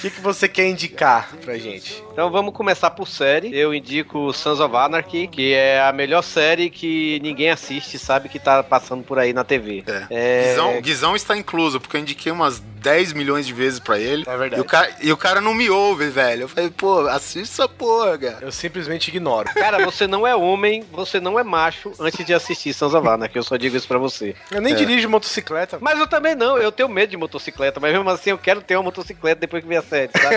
O 0.00 0.02
que, 0.02 0.08
que 0.08 0.20
você 0.22 0.48
quer 0.48 0.66
indicar 0.66 1.30
pra 1.44 1.58
gente? 1.58 2.02
Então 2.10 2.30
vamos 2.30 2.54
começar 2.54 2.90
por 2.90 3.06
série. 3.06 3.54
Eu 3.54 3.74
indico 3.74 4.32
Sons 4.32 4.58
of 4.58 4.74
Anarchy, 4.74 5.26
que 5.26 5.52
é 5.52 5.78
a 5.78 5.92
melhor 5.92 6.22
série 6.22 6.70
que 6.70 7.20
ninguém 7.22 7.50
assiste, 7.50 7.98
sabe 7.98 8.30
que 8.30 8.38
tá 8.38 8.62
passando 8.62 9.04
por 9.04 9.18
aí 9.18 9.34
na 9.34 9.44
TV. 9.44 9.84
É. 9.86 10.06
É, 10.08 10.48
Guizão, 10.48 10.80
Guizão 10.80 11.16
está 11.16 11.36
incluso, 11.36 11.78
porque 11.78 11.98
eu 11.98 12.00
indiquei 12.00 12.32
umas 12.32 12.62
10 12.80 13.12
milhões 13.12 13.46
de 13.46 13.52
vezes 13.52 13.78
pra 13.78 13.98
ele. 13.98 14.24
É 14.26 14.36
verdade. 14.36 14.60
E 14.60 14.60
o 14.60 14.64
cara, 14.64 14.90
e 15.02 15.12
o 15.12 15.16
cara 15.16 15.40
não 15.40 15.54
me 15.54 15.68
ouve, 15.70 16.08
velho. 16.08 16.42
Eu 16.42 16.48
falei, 16.48 16.70
pô, 16.70 17.00
assiste 17.08 17.42
essa 17.52 17.68
porra, 17.68 18.16
cara. 18.18 18.38
Eu 18.40 18.50
simplesmente 18.52 19.08
ignoro. 19.08 19.48
Cara, 19.54 19.84
você 19.84 20.06
não 20.06 20.26
é 20.26 20.34
homem, 20.34 20.84
você 20.90 21.20
não 21.20 21.38
é 21.38 21.42
macho 21.44 21.92
antes 22.00 22.24
de 22.24 22.32
assistir 22.32 22.72
Sons 22.72 22.94
of 22.94 23.06
Anarchy, 23.06 23.36
eu 23.36 23.42
só 23.42 23.56
digo 23.56 23.76
isso 23.76 23.86
pra 23.86 23.98
você. 23.98 24.34
Eu 24.50 24.60
nem 24.60 24.72
É. 24.72 24.76
dirijo 24.76 25.08
motocicleta. 25.08 25.78
Mas 25.80 25.98
eu 25.98 26.06
também 26.06 26.34
não, 26.34 26.56
eu 26.58 26.72
tenho 26.72 26.88
medo 26.88 27.10
de 27.10 27.16
motocicleta, 27.16 27.78
mas 27.80 27.92
mesmo 27.92 28.08
assim 28.08 28.30
eu 28.30 28.38
quero 28.38 28.62
ter 28.62 28.76
uma 28.76 28.84
motocicleta 28.84 29.40
depois 29.40 29.62
que 29.62 29.68
ver 29.68 29.76
a 29.76 29.82
série, 29.82 30.10
sabe? 30.18 30.36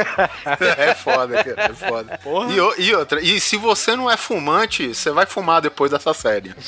É 0.77 0.93
foda, 0.93 1.43
cara. 1.43 1.71
É 1.71 1.73
foda. 1.73 2.19
E, 2.51 2.59
o- 2.59 2.75
e 2.77 2.93
outra, 2.95 3.21
e 3.21 3.39
se 3.39 3.55
você 3.57 3.95
não 3.95 4.09
é 4.11 4.17
fumante, 4.17 4.93
você 4.93 5.11
vai 5.11 5.25
fumar 5.25 5.61
depois 5.61 5.91
dessa 5.91 6.13
série. 6.13 6.53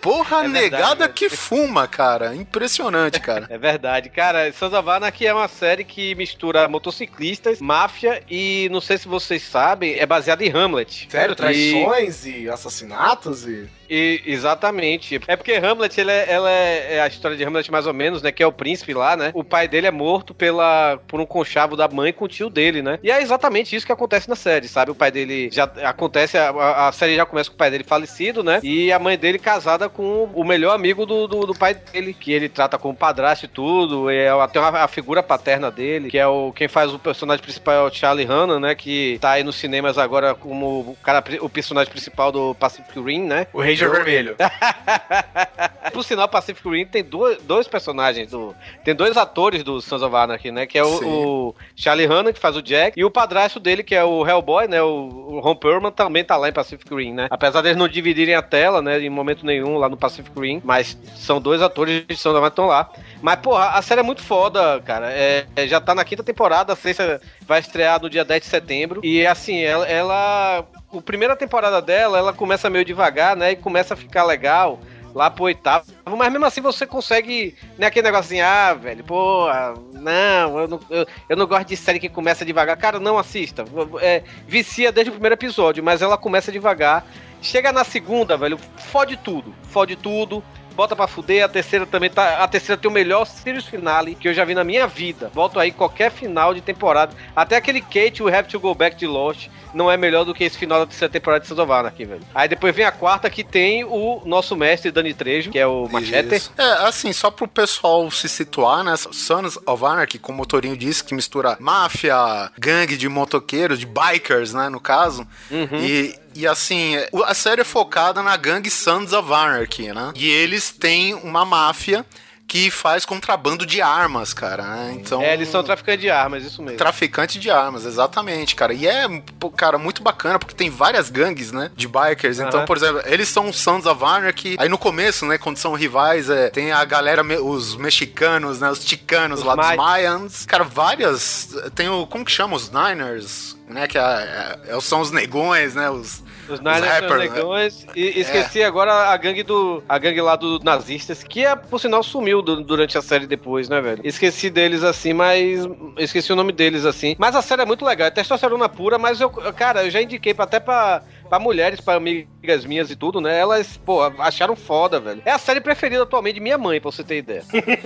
Porra, 0.00 0.38
É 0.44 0.48
verdade, 0.48 0.70
negada 0.70 1.08
que 1.08 1.28
fuma, 1.28 1.86
cara. 1.88 2.34
Impressionante, 2.34 3.18
cara. 3.34 3.46
É 3.50 3.58
verdade. 3.58 4.08
Cara, 4.10 4.52
Sons 4.52 4.72
of 4.72 4.88
Anarchy 4.88 5.26
é 5.26 5.34
uma 5.34 5.48
série 5.48 5.84
que 5.84 6.14
mistura 6.14 6.68
motociclistas, 6.68 7.60
máfia 7.60 8.22
e, 8.30 8.68
não 8.70 8.80
sei 8.80 8.98
se 8.98 9.06
vocês 9.08 9.42
sabem, 9.42 9.94
é 9.98 10.06
baseada 10.06 10.44
em 10.44 10.50
Hamlet. 10.50 11.06
Sério, 11.10 11.32
E- 11.32 11.36
traições 11.36 12.26
e 12.26 12.48
assassinatos 12.48 13.46
e. 13.46 13.68
E, 13.88 14.22
exatamente. 14.26 15.20
É 15.26 15.36
porque 15.36 15.52
Hamlet, 15.54 16.00
ele 16.00 16.10
é, 16.10 16.26
ela 16.30 16.50
é, 16.50 16.96
é 16.96 17.00
a 17.00 17.06
história 17.06 17.36
de 17.36 17.44
Hamlet 17.44 17.70
mais 17.70 17.86
ou 17.86 17.94
menos, 17.94 18.22
né? 18.22 18.30
Que 18.32 18.42
é 18.42 18.46
o 18.46 18.52
príncipe 18.52 18.92
lá, 18.94 19.16
né? 19.16 19.30
O 19.34 19.44
pai 19.44 19.68
dele 19.68 19.86
é 19.86 19.90
morto 19.90 20.34
pela, 20.34 20.98
por 21.06 21.20
um 21.20 21.26
conchavo 21.26 21.76
da 21.76 21.88
mãe 21.88 22.12
com 22.12 22.24
o 22.24 22.28
tio 22.28 22.50
dele, 22.50 22.82
né? 22.82 22.98
E 23.02 23.10
é 23.10 23.20
exatamente 23.22 23.74
isso 23.74 23.86
que 23.86 23.92
acontece 23.92 24.28
na 24.28 24.36
série, 24.36 24.68
sabe? 24.68 24.90
O 24.90 24.94
pai 24.94 25.10
dele 25.10 25.48
já 25.52 25.64
acontece, 25.84 26.36
a, 26.36 26.88
a- 26.88 26.92
série 26.92 27.16
já 27.16 27.24
começa 27.26 27.50
com 27.50 27.54
o 27.54 27.58
pai 27.58 27.70
dele 27.70 27.84
falecido, 27.84 28.42
né? 28.42 28.60
E 28.62 28.92
a 28.92 28.98
mãe 28.98 29.16
dele 29.16 29.38
casada 29.38 29.88
com 29.88 30.24
o 30.34 30.44
melhor 30.44 30.74
amigo 30.74 31.06
do, 31.06 31.26
do, 31.26 31.46
do 31.46 31.54
pai 31.54 31.74
dele, 31.74 32.12
que 32.12 32.32
ele 32.32 32.48
trata 32.48 32.78
como 32.78 32.94
padrasto 32.94 33.44
e 33.44 33.48
tudo. 33.48 34.10
É 34.10 34.28
até 34.28 34.58
a, 34.58 34.88
figura 34.88 35.22
paterna 35.22 35.70
dele, 35.70 36.10
que 36.10 36.18
é 36.18 36.26
o 36.26 36.52
quem 36.52 36.66
faz 36.68 36.92
o 36.92 36.98
personagem 36.98 37.42
principal 37.42 37.74
é 37.74 37.82
o 37.82 37.94
Charlie 37.94 38.24
Hanna, 38.26 38.58
né? 38.58 38.74
Que 38.74 39.18
tá 39.20 39.32
aí 39.32 39.44
nos 39.44 39.56
cinemas 39.56 39.98
agora 39.98 40.34
como 40.34 40.80
o 40.80 40.96
cara, 41.02 41.22
o 41.40 41.48
personagem 41.48 41.90
principal 41.90 42.32
do 42.32 42.54
Pacific 42.54 42.98
Rim, 42.98 43.22
né? 43.22 43.46
O 43.52 43.60
Ranger 43.86 43.90
Vermelho. 43.90 44.36
Por 45.92 46.04
sinal, 46.04 46.28
Pacific 46.28 46.68
Rim 46.68 46.86
tem 46.86 47.02
dois, 47.02 47.42
dois 47.42 47.66
personagens, 47.66 48.30
do, 48.30 48.54
tem 48.84 48.94
dois 48.94 49.16
atores 49.16 49.62
do 49.62 49.80
Sons 49.80 50.02
of 50.02 50.14
Anarchy, 50.14 50.50
né? 50.50 50.66
Que 50.66 50.78
é 50.78 50.84
o, 50.84 51.48
o 51.48 51.54
Charlie 51.74 52.06
Hanna, 52.06 52.32
que 52.32 52.38
faz 52.38 52.56
o 52.56 52.62
Jack, 52.62 52.98
e 52.98 53.04
o 53.04 53.10
padrasto 53.10 53.58
dele, 53.58 53.82
que 53.82 53.94
é 53.94 54.04
o 54.04 54.26
Hellboy, 54.26 54.68
né? 54.68 54.82
O, 54.82 55.08
o 55.28 55.40
Ron 55.40 55.56
Perlman, 55.56 55.92
também 55.92 56.24
tá 56.24 56.36
lá 56.36 56.48
em 56.48 56.52
Pacific 56.52 56.94
Rim, 56.94 57.12
né? 57.12 57.26
Apesar 57.30 57.62
deles 57.62 57.76
não 57.76 57.88
dividirem 57.88 58.34
a 58.34 58.42
tela, 58.42 58.82
né? 58.82 59.00
Em 59.00 59.10
momento 59.10 59.46
nenhum 59.46 59.78
lá 59.78 59.88
no 59.88 59.96
Pacific 59.96 60.38
Rim, 60.38 60.60
mas 60.64 60.98
são 61.16 61.40
dois 61.40 61.62
atores 61.62 62.06
de 62.06 62.16
Sons 62.16 62.34
of 62.34 62.38
Anarchy 62.38 62.48
que 62.48 62.52
estão 62.52 62.66
lá. 62.66 62.90
Mas, 63.20 63.36
porra, 63.36 63.70
a 63.70 63.82
série 63.82 64.00
é 64.00 64.04
muito 64.04 64.22
foda, 64.22 64.80
cara. 64.84 65.10
É, 65.12 65.46
é, 65.56 65.66
já 65.66 65.80
tá 65.80 65.94
na 65.94 66.04
quinta 66.04 66.22
temporada, 66.22 66.72
a 66.72 66.76
sexta 66.76 67.20
vai 67.46 67.60
estrear 67.60 68.00
no 68.00 68.10
dia 68.10 68.24
10 68.24 68.42
de 68.42 68.46
setembro. 68.46 69.00
E, 69.02 69.26
assim, 69.26 69.60
ela... 69.60 69.86
ela 69.86 70.64
a 70.92 71.02
primeira 71.02 71.36
temporada 71.36 71.80
dela, 71.82 72.18
ela 72.18 72.32
começa 72.32 72.70
meio 72.70 72.84
devagar, 72.84 73.36
né? 73.36 73.52
E 73.52 73.56
começa 73.56 73.94
a 73.94 73.96
ficar 73.96 74.24
legal 74.24 74.80
lá 75.14 75.30
pro 75.30 75.44
oitavo. 75.44 75.86
Mas 76.04 76.32
mesmo 76.32 76.46
assim 76.46 76.60
você 76.60 76.86
consegue. 76.86 77.54
Né, 77.76 77.86
aquele 77.86 78.06
negócio 78.06 78.26
assim, 78.26 78.40
ah, 78.40 78.74
velho, 78.74 79.04
pô, 79.04 79.46
não, 79.92 80.58
eu 80.58 80.68
não, 80.68 80.80
eu, 80.90 81.06
eu 81.28 81.36
não 81.36 81.46
gosto 81.46 81.68
de 81.68 81.76
série 81.76 81.98
que 81.98 82.08
começa 82.08 82.44
devagar. 82.44 82.76
Cara, 82.76 83.00
não 83.00 83.18
assista. 83.18 83.64
É, 84.00 84.22
vicia 84.46 84.92
desde 84.92 85.10
o 85.10 85.12
primeiro 85.12 85.34
episódio, 85.34 85.82
mas 85.82 86.02
ela 86.02 86.16
começa 86.16 86.52
devagar. 86.52 87.04
Chega 87.40 87.72
na 87.72 87.84
segunda, 87.84 88.36
velho, 88.36 88.58
fode 88.76 89.16
tudo. 89.16 89.54
Fode 89.64 89.96
tudo. 89.96 90.42
Bota 90.78 90.94
pra 90.94 91.08
fuder, 91.08 91.44
a 91.44 91.48
terceira 91.48 91.84
também 91.84 92.08
tá. 92.08 92.36
A 92.38 92.46
terceira 92.46 92.80
tem 92.80 92.88
o 92.88 92.94
melhor 92.94 93.24
series 93.24 93.64
finale 93.64 94.14
que 94.14 94.28
eu 94.28 94.32
já 94.32 94.44
vi 94.44 94.54
na 94.54 94.62
minha 94.62 94.86
vida. 94.86 95.28
Volto 95.34 95.58
aí 95.58 95.72
qualquer 95.72 96.12
final 96.12 96.54
de 96.54 96.60
temporada. 96.60 97.16
Até 97.34 97.56
aquele 97.56 97.80
Kate, 97.80 98.22
o 98.22 98.28
Have 98.28 98.48
to 98.48 98.60
Go 98.60 98.72
Back 98.76 98.96
de 98.96 99.04
Lost, 99.04 99.48
não 99.74 99.90
é 99.90 99.96
melhor 99.96 100.24
do 100.24 100.32
que 100.32 100.44
esse 100.44 100.56
final 100.56 100.78
da 100.78 100.86
terceira 100.86 101.10
temporada 101.10 101.44
de 101.44 101.52
of 101.52 101.72
Anarchy, 101.72 102.04
velho. 102.04 102.20
Aí 102.32 102.48
depois 102.48 102.76
vem 102.76 102.84
a 102.84 102.92
quarta 102.92 103.28
que 103.28 103.42
tem 103.42 103.82
o 103.82 104.22
nosso 104.24 104.54
mestre 104.54 104.92
Dani 104.92 105.12
Trejo, 105.12 105.50
que 105.50 105.58
é 105.58 105.66
o 105.66 105.88
Machete. 105.88 106.36
Isso. 106.36 106.52
É, 106.56 106.86
assim, 106.86 107.12
só 107.12 107.28
pro 107.28 107.48
pessoal 107.48 108.08
se 108.12 108.28
situar, 108.28 108.84
né? 108.84 108.94
Sons 108.96 109.58
of 109.66 109.84
Anarchy, 109.84 110.20
como 110.20 110.44
o 110.44 110.46
Torinho 110.46 110.76
disse, 110.76 111.02
que 111.02 111.12
mistura 111.12 111.56
máfia, 111.58 112.52
gangue 112.56 112.96
de 112.96 113.08
motoqueiros, 113.08 113.80
de 113.80 113.86
bikers, 113.86 114.54
né, 114.54 114.68
no 114.68 114.78
caso. 114.78 115.26
E, 115.50 116.14
e 116.34 116.46
assim, 116.46 116.94
a 117.26 117.34
série 117.34 117.62
é 117.62 117.64
focada 117.64 118.22
na 118.22 118.36
gangue 118.36 118.70
Sons 118.70 119.12
of 119.12 119.32
Anarchy, 119.32 119.92
né? 119.92 120.12
E 120.14 120.28
eles 120.28 120.70
têm 120.70 121.14
uma 121.14 121.44
máfia 121.44 122.04
que 122.48 122.70
faz 122.70 123.04
contrabando 123.04 123.66
de 123.66 123.82
armas, 123.82 124.32
cara, 124.32 124.62
né? 124.62 124.96
Então... 124.98 125.20
É, 125.20 125.34
eles 125.34 125.50
são 125.50 125.62
traficantes 125.62 126.00
de 126.00 126.08
armas, 126.08 126.42
isso 126.42 126.62
mesmo. 126.62 126.78
Traficante 126.78 127.38
de 127.38 127.50
armas, 127.50 127.84
exatamente, 127.84 128.56
cara. 128.56 128.72
E 128.72 128.86
é, 128.86 129.06
cara, 129.54 129.76
muito 129.76 130.02
bacana, 130.02 130.38
porque 130.38 130.54
tem 130.54 130.70
várias 130.70 131.10
gangues, 131.10 131.52
né, 131.52 131.70
de 131.76 131.86
bikers. 131.86 132.40
Então, 132.40 132.64
por 132.64 132.78
exemplo, 132.78 133.02
eles 133.04 133.28
são 133.28 133.50
os 133.50 133.56
Sons 133.60 133.84
of 133.84 134.02
Anarchy. 134.02 134.56
Aí 134.58 134.68
no 134.68 134.78
começo, 134.78 135.26
né, 135.26 135.36
quando 135.36 135.58
são 135.58 135.74
rivais, 135.74 136.30
é, 136.30 136.48
tem 136.48 136.72
a 136.72 136.82
galera, 136.86 137.22
os 137.22 137.76
mexicanos, 137.76 138.60
né, 138.60 138.70
os 138.70 138.82
ticanos 138.82 139.40
Os 139.40 139.46
lá 139.46 139.54
dos 139.54 139.76
Mayans. 139.76 140.46
Cara, 140.46 140.64
várias... 140.64 141.50
Tem 141.74 141.90
o... 141.90 142.06
Como 142.06 142.24
que 142.24 142.32
chama? 142.32 142.56
Os 142.56 142.70
Niners, 142.70 143.58
né, 143.68 143.86
que 143.86 143.98
é, 143.98 144.58
é- 144.68 144.80
são 144.80 145.02
os 145.02 145.10
negões, 145.10 145.74
né, 145.74 145.90
os... 145.90 146.26
Os 146.48 146.60
Niners 146.60 146.84
são 146.84 147.06
os 147.06 147.10
né? 147.12 147.18
negões. 147.18 147.86
E 147.94 148.20
esqueci 148.20 148.62
agora 148.62 148.92
a 149.10 149.16
gangue 149.16 149.42
do. 149.42 149.82
A 149.88 149.98
gangue 149.98 150.20
lá 150.20 150.36
dos 150.36 150.62
nazistas, 150.62 151.22
que 151.22 151.44
é, 151.44 151.54
por 151.54 151.78
sinal 151.78 152.02
sumiu 152.02 152.40
du- 152.42 152.62
durante 152.62 152.96
a 152.96 153.02
série 153.02 153.26
depois, 153.26 153.68
né, 153.68 153.80
velho? 153.80 154.00
Esqueci 154.04 154.50
deles 154.50 154.82
assim, 154.82 155.12
mas. 155.12 155.66
Esqueci 155.98 156.32
o 156.32 156.36
nome 156.36 156.52
deles 156.52 156.84
assim. 156.84 157.14
Mas 157.18 157.34
a 157.36 157.42
série 157.42 157.62
é 157.62 157.66
muito 157.66 157.84
legal. 157.84 158.08
É 158.08 158.10
testosterona 158.10 158.68
pura, 158.68 158.98
mas 158.98 159.20
eu. 159.20 159.30
Cara, 159.30 159.84
eu 159.84 159.90
já 159.90 160.00
indiquei 160.00 160.32
pra- 160.34 160.44
até 160.44 160.58
pra. 160.60 161.02
Pra 161.28 161.38
mulheres, 161.38 161.80
pra 161.80 161.94
amigas 161.94 162.64
minhas 162.64 162.90
e 162.90 162.96
tudo, 162.96 163.20
né? 163.20 163.38
Elas, 163.38 163.76
pô, 163.76 164.02
acharam 164.18 164.56
foda, 164.56 164.98
velho. 164.98 165.22
É 165.24 165.32
a 165.32 165.38
série 165.38 165.60
preferida 165.60 166.02
atualmente 166.02 166.34
de 166.34 166.40
minha 166.40 166.58
mãe, 166.58 166.80
pra 166.80 166.90
você 166.90 167.04
ter 167.04 167.18
ideia. 167.18 167.44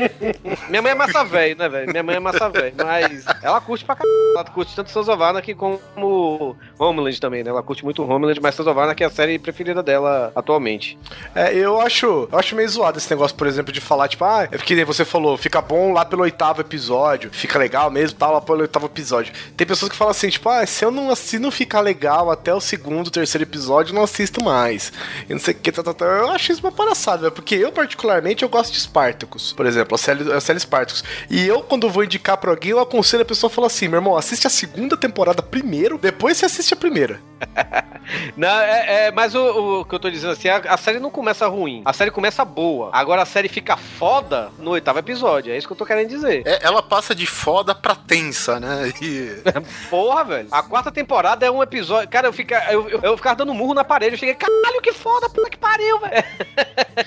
minha 0.68 0.83
mãe 0.83 0.92
é 0.92 0.94
massa 0.94 1.24
velho, 1.24 1.57
né, 1.57 1.68
velho? 1.68 1.90
Minha 1.90 2.02
mãe 2.02 2.16
é 2.16 2.20
massa 2.20 2.48
velho. 2.48 2.74
Mas 2.76 3.24
ela 3.42 3.61
curte 3.61 3.85
pra 3.85 3.96
caralho. 3.96 4.12
Ela 4.35 4.44
curte 4.44 4.74
tanto 4.74 4.90
Sons 4.90 5.09
of 5.09 5.22
Anarchy 5.22 5.55
como 5.55 6.57
Homeland 6.78 7.20
também, 7.20 7.42
né? 7.42 7.50
Ela 7.50 7.62
curte 7.62 7.85
muito 7.85 8.02
Homeland, 8.02 8.40
mas 8.40 8.55
Sons 8.55 8.66
of 8.66 8.78
Anarchy 8.78 9.02
é 9.02 9.07
a 9.07 9.11
série 9.11 9.38
preferida 9.38 9.83
dela 9.83 10.33
atualmente. 10.35 10.98
É, 11.35 11.55
eu 11.55 11.81
acho, 11.81 12.28
eu 12.31 12.38
acho 12.38 12.55
meio 12.55 12.68
zoado 12.68 12.98
esse 12.98 13.11
negócio, 13.11 13.37
por 13.37 13.46
exemplo, 13.46 13.72
de 13.72 13.81
falar, 13.81 14.09
tipo, 14.09 14.24
ah, 14.24 14.48
é 14.50 14.57
porque 14.57 14.85
você 14.85 15.05
falou, 15.05 15.37
fica 15.37 15.61
bom 15.61 15.92
lá 15.92 16.05
pelo 16.05 16.22
oitavo 16.22 16.61
episódio, 16.61 17.31
fica 17.33 17.59
legal 17.59 17.90
mesmo, 17.90 18.18
tá 18.18 18.31
lá 18.31 18.40
pelo 18.40 18.61
oitavo 18.61 18.87
episódio. 18.87 19.33
Tem 19.57 19.66
pessoas 19.66 19.90
que 19.90 19.96
falam 19.96 20.12
assim, 20.12 20.28
tipo, 20.28 20.48
ah, 20.48 20.64
se 20.66 20.85
eu 20.85 20.90
não, 20.90 21.14
se 21.14 21.38
não 21.38 21.50
ficar 21.50 21.81
legal 21.81 22.31
até 22.31 22.55
o 22.55 22.61
segundo, 22.61 23.11
terceiro 23.11 23.32
episódio, 23.40 23.92
eu 23.92 23.95
não 23.95 24.03
assisto 24.03 24.45
mais. 24.45 24.92
E 25.29 25.33
não 25.33 25.40
sei 25.40 25.55
o 25.55 25.57
que, 25.57 25.73
tá, 25.73 25.83
tá, 25.83 25.95
tá. 25.95 26.05
eu 26.05 26.31
acho 26.31 26.53
isso 26.53 26.61
uma 26.61 26.73
palhaçada, 26.73 27.23
velho, 27.23 27.33
porque 27.33 27.55
eu, 27.55 27.73
particularmente, 27.73 28.42
eu 28.42 28.49
gosto 28.49 28.73
de 28.73 28.81
Spartacus, 28.81 29.53
por 29.53 29.64
exemplo, 29.64 29.95
a 29.95 29.99
série, 29.99 30.33
a 30.33 30.40
série 30.40 30.61
Spartacus. 30.61 31.05
E 31.31 31.47
eu, 31.47 31.62
quando 31.62 31.88
vou 31.88 32.05
indicar 32.05 32.37
pra 32.37 32.51
alguém, 32.51 32.73
eu 32.73 32.81
aconselho 32.81 33.23
a 33.23 33.27
pessoa 33.27 33.51
a 33.51 33.55
falar 33.55 33.68
assim, 33.68 33.88
meu 33.88 33.99
irmão, 33.99 34.16
assiste 34.16 34.47
a 34.47 34.51
segunda 34.51 34.97
temporada 34.97 35.42
primeiro, 35.42 35.99
depois 35.99 36.37
você 36.37 36.47
assiste 36.47 36.75
a 36.75 36.77
primeira. 36.77 37.21
Não, 38.37 38.61
é, 38.61 39.07
é, 39.07 39.11
mas 39.11 39.35
o, 39.35 39.81
o 39.81 39.85
que 39.85 39.95
eu 39.95 39.99
tô 39.99 40.11
dizendo 40.11 40.33
assim, 40.33 40.49
a, 40.49 40.57
a 40.57 40.77
série 40.77 40.99
não 40.99 41.11
começa 41.11 41.47
ruim. 41.47 41.83
A 41.85 41.92
série 41.92 42.11
começa 42.11 42.45
boa. 42.45 42.90
Agora 42.92 43.23
a 43.23 43.27
série 43.27 43.49
fica 43.49 43.77
foda 43.77 44.51
no 44.59 44.71
oitavo 44.73 44.99
episódio. 44.99 45.53
É 45.53 45.57
isso 45.57 45.66
que 45.66 45.73
eu 45.73 45.77
tô 45.77 45.87
querendo 45.87 46.09
dizer. 46.09 46.42
É, 46.47 46.61
ela 46.62 46.83
passa 46.83 47.14
de 47.14 47.27
foda 47.27 47.75
pra 47.75 47.95
tensa, 47.95 48.59
né? 48.59 48.92
E... 49.01 49.42
Porra, 49.88 50.25
velho. 50.25 50.49
A 50.51 50.62
quarta 50.62 50.90
temporada 50.90 51.47
é 51.47 51.51
um 51.51 51.62
episódio. 51.62 52.09
Cara, 52.09 52.29
eu, 52.29 52.33
fica, 52.33 52.73
eu, 52.73 52.88
eu, 52.88 53.01
eu 53.03 53.16
ficava 53.23 53.37
dando 53.37 53.55
murro 53.55 53.73
na 53.73 53.85
parede. 53.85 54.17
Eu 54.17 54.19
cheguei, 54.19 54.35
caralho, 54.35 54.83
que 54.83 54.93
foda, 54.93 55.31
puta 55.31 55.49
que 55.49 55.57
pariu, 55.57 56.01
velho. 56.01 56.25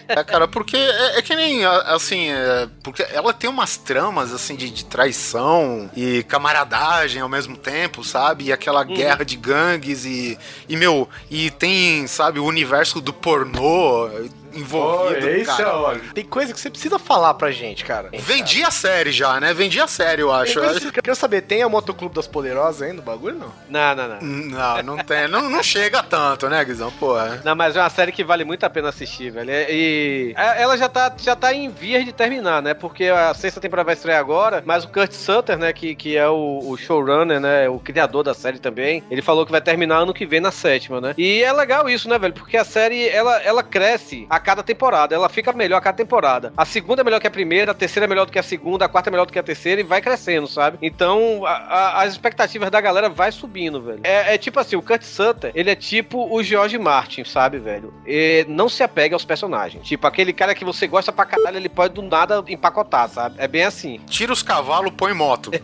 É, 0.08 0.24
cara, 0.24 0.48
porque 0.48 0.78
é, 0.78 1.20
é 1.20 1.22
que 1.22 1.36
nem, 1.36 1.66
assim, 1.66 2.30
é, 2.30 2.68
porque 2.82 3.06
ela 3.12 3.34
tem 3.34 3.50
umas 3.50 3.78
tramas, 3.78 4.34
assim, 4.34 4.56
de, 4.56 4.70
de 4.70 4.86
traição 4.86 5.90
e 5.96 6.24
camaradagem 6.24 7.22
ao 7.22 7.30
mesmo 7.30 7.58
tempo, 7.58 8.04
sabe? 8.04 8.46
E 8.46 8.54
aquela 8.54 8.84
guerra 8.84 9.24
de 9.26 9.36
gangues 9.36 10.06
e, 10.06 10.38
e, 10.68 10.78
meu, 10.78 11.08
e 11.30 11.52
tem, 11.52 12.08
sabe, 12.08 12.40
o 12.40 12.46
universo 12.46 13.02
do 13.02 13.14
pornô 13.14 14.10
envolvido, 14.56 15.46
cara. 15.46 15.78
olha. 15.78 16.02
Tem 16.14 16.24
coisa 16.24 16.54
que 16.54 16.60
você 16.60 16.70
precisa 16.70 16.98
falar 17.00 17.34
pra 17.34 17.52
gente, 17.52 17.84
cara. 17.84 18.10
Vendi 18.14 18.64
a 18.64 18.72
série 18.72 19.12
já, 19.12 19.40
né? 19.40 19.54
Vendi 19.54 19.80
a 19.80 19.88
série, 19.88 20.22
eu 20.22 20.32
acho. 20.32 20.60
Que 20.92 21.02
Quero 21.02 21.16
saber, 21.16 21.42
tem 21.42 21.62
a 21.62 21.70
Motoclube 21.70 22.16
das 22.16 22.28
Poderosas 22.28 22.82
ainda, 22.82 23.02
o 23.02 23.06
bagulho 23.06 23.36
não? 23.36 23.54
Não, 23.70 23.96
não, 23.96 24.08
não. 24.08 24.22
Não, 24.22 24.84
não 24.96 24.98
tem, 25.04 25.28
não, 25.28 25.50
não 25.50 25.62
chega 25.64 26.02
tanto, 26.04 26.48
né, 26.50 26.64
Guizão? 26.64 26.92
Porra. 26.92 27.42
Não, 27.44 27.56
mas 27.56 27.76
é 27.76 27.80
uma 27.82 27.90
série 27.90 28.12
que 28.12 28.24
vale 28.24 28.44
muito 28.44 28.64
a 28.64 28.70
pena 28.70 28.90
assistir, 28.90 29.30
velho. 29.32 29.50
É- 29.52 29.66
E 29.70 30.34
é- 30.38 30.62
ela 30.62 30.78
já 30.78 30.88
tá, 30.88 31.14
já 31.18 31.36
tá 31.36 31.54
em 31.54 31.70
vias 31.70 32.06
de 32.06 32.14
terminar, 32.14 32.62
né? 32.62 32.74
Porque 32.74 33.06
a 33.06 33.34
sexta 33.34 33.60
temporada 33.60 33.86
vai 33.86 33.96
estrear 33.96 34.20
agora, 34.20 34.64
mas 34.66 34.84
o 34.84 34.88
Kurt 34.88 35.12
Sutter, 35.12 35.58
né, 35.58 35.74
que, 35.74 35.96
que 35.96 36.16
é 36.18 36.28
o, 36.28 36.60
o 36.66 36.78
showrunner, 36.78 37.40
né, 37.40 37.68
o 37.70 37.80
criador 37.80 38.24
da 38.24 38.34
série 38.34 38.60
também, 38.60 39.04
ele 39.12 39.22
falou 39.22 39.46
que 39.46 39.52
vai 39.52 39.62
terminar 39.62 39.98
ano 39.98 40.14
que 40.14 40.26
vem 40.26 40.40
na 40.40 40.52
sétima, 40.52 41.02
né? 41.02 41.14
E 41.18 41.44
é 41.44 41.52
legal 41.52 41.90
isso, 41.90 42.08
né, 42.10 42.18
velho? 42.18 42.34
Porque 42.34 42.58
a 42.58 42.64
série, 42.66 43.08
ela, 43.10 43.42
ela 43.44 43.64
cresce 43.64 44.26
a 44.30 44.40
cada 44.46 44.64
temporada. 44.64 45.14
Ela 45.16 45.28
fica 45.28 45.52
melhor 45.52 45.78
a 45.78 45.82
cada 45.82 45.98
temporada. 45.98 46.54
A 46.56 46.64
segunda 46.66 47.02
é 47.02 47.04
melhor 47.04 47.20
que 47.20 47.28
a 47.28 47.32
primeira, 47.32 47.72
a 47.72 47.76
terceira 47.76 48.06
é 48.06 48.08
melhor 48.08 48.26
do 48.26 48.32
que 48.32 48.40
a 48.40 48.44
segunda, 48.44 48.86
a 48.86 48.88
quarta 48.88 49.10
é 49.10 49.12
melhor 49.12 49.26
do 49.26 49.34
que 49.34 49.40
a 49.40 49.44
terceira 49.44 49.82
e 49.82 49.84
vai 49.84 50.02
crescendo, 50.02 50.48
sabe? 50.48 50.78
Então, 50.82 51.44
a- 51.46 51.52
a- 51.52 52.04
as 52.04 52.12
expectativas 52.14 52.70
da 52.70 52.80
galera 52.80 53.10
vai 53.10 53.32
subindo, 53.32 53.82
velho. 53.82 54.00
É, 54.04 54.36
é 54.36 54.38
tipo 54.38 54.60
assim, 54.60 54.76
o 54.76 54.82
Kurt 54.82 55.02
Sutter, 55.02 55.52
ele 55.56 55.70
é 55.72 55.76
tipo 55.76 56.34
o 56.34 56.44
George 56.44 56.78
Martin, 56.78 57.24
sabe, 57.24 57.58
velho? 57.58 57.94
E 58.06 58.46
não 58.48 58.70
se 58.70 58.84
apega 58.84 59.16
aos 59.16 59.26
personagens. 59.26 59.86
Tipo, 59.86 60.06
aquele 60.08 60.32
cara 60.32 60.54
que 60.54 60.64
você 60.64 60.86
gosta 60.88 61.12
pra 61.12 61.26
caralho, 61.26 61.58
ele 61.58 61.70
pode 61.70 61.94
do 61.96 62.02
nada 62.04 62.44
empacotar, 62.48 63.10
sabe? 63.10 63.36
É 63.40 63.48
bem 63.48 63.64
assim. 63.64 64.00
Tira 64.08 64.32
os 64.32 64.44
cavalos, 64.44 64.94
põe 64.96 65.14
moto. 65.14 65.52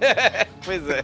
Pois 0.63 0.81
é. 0.89 1.03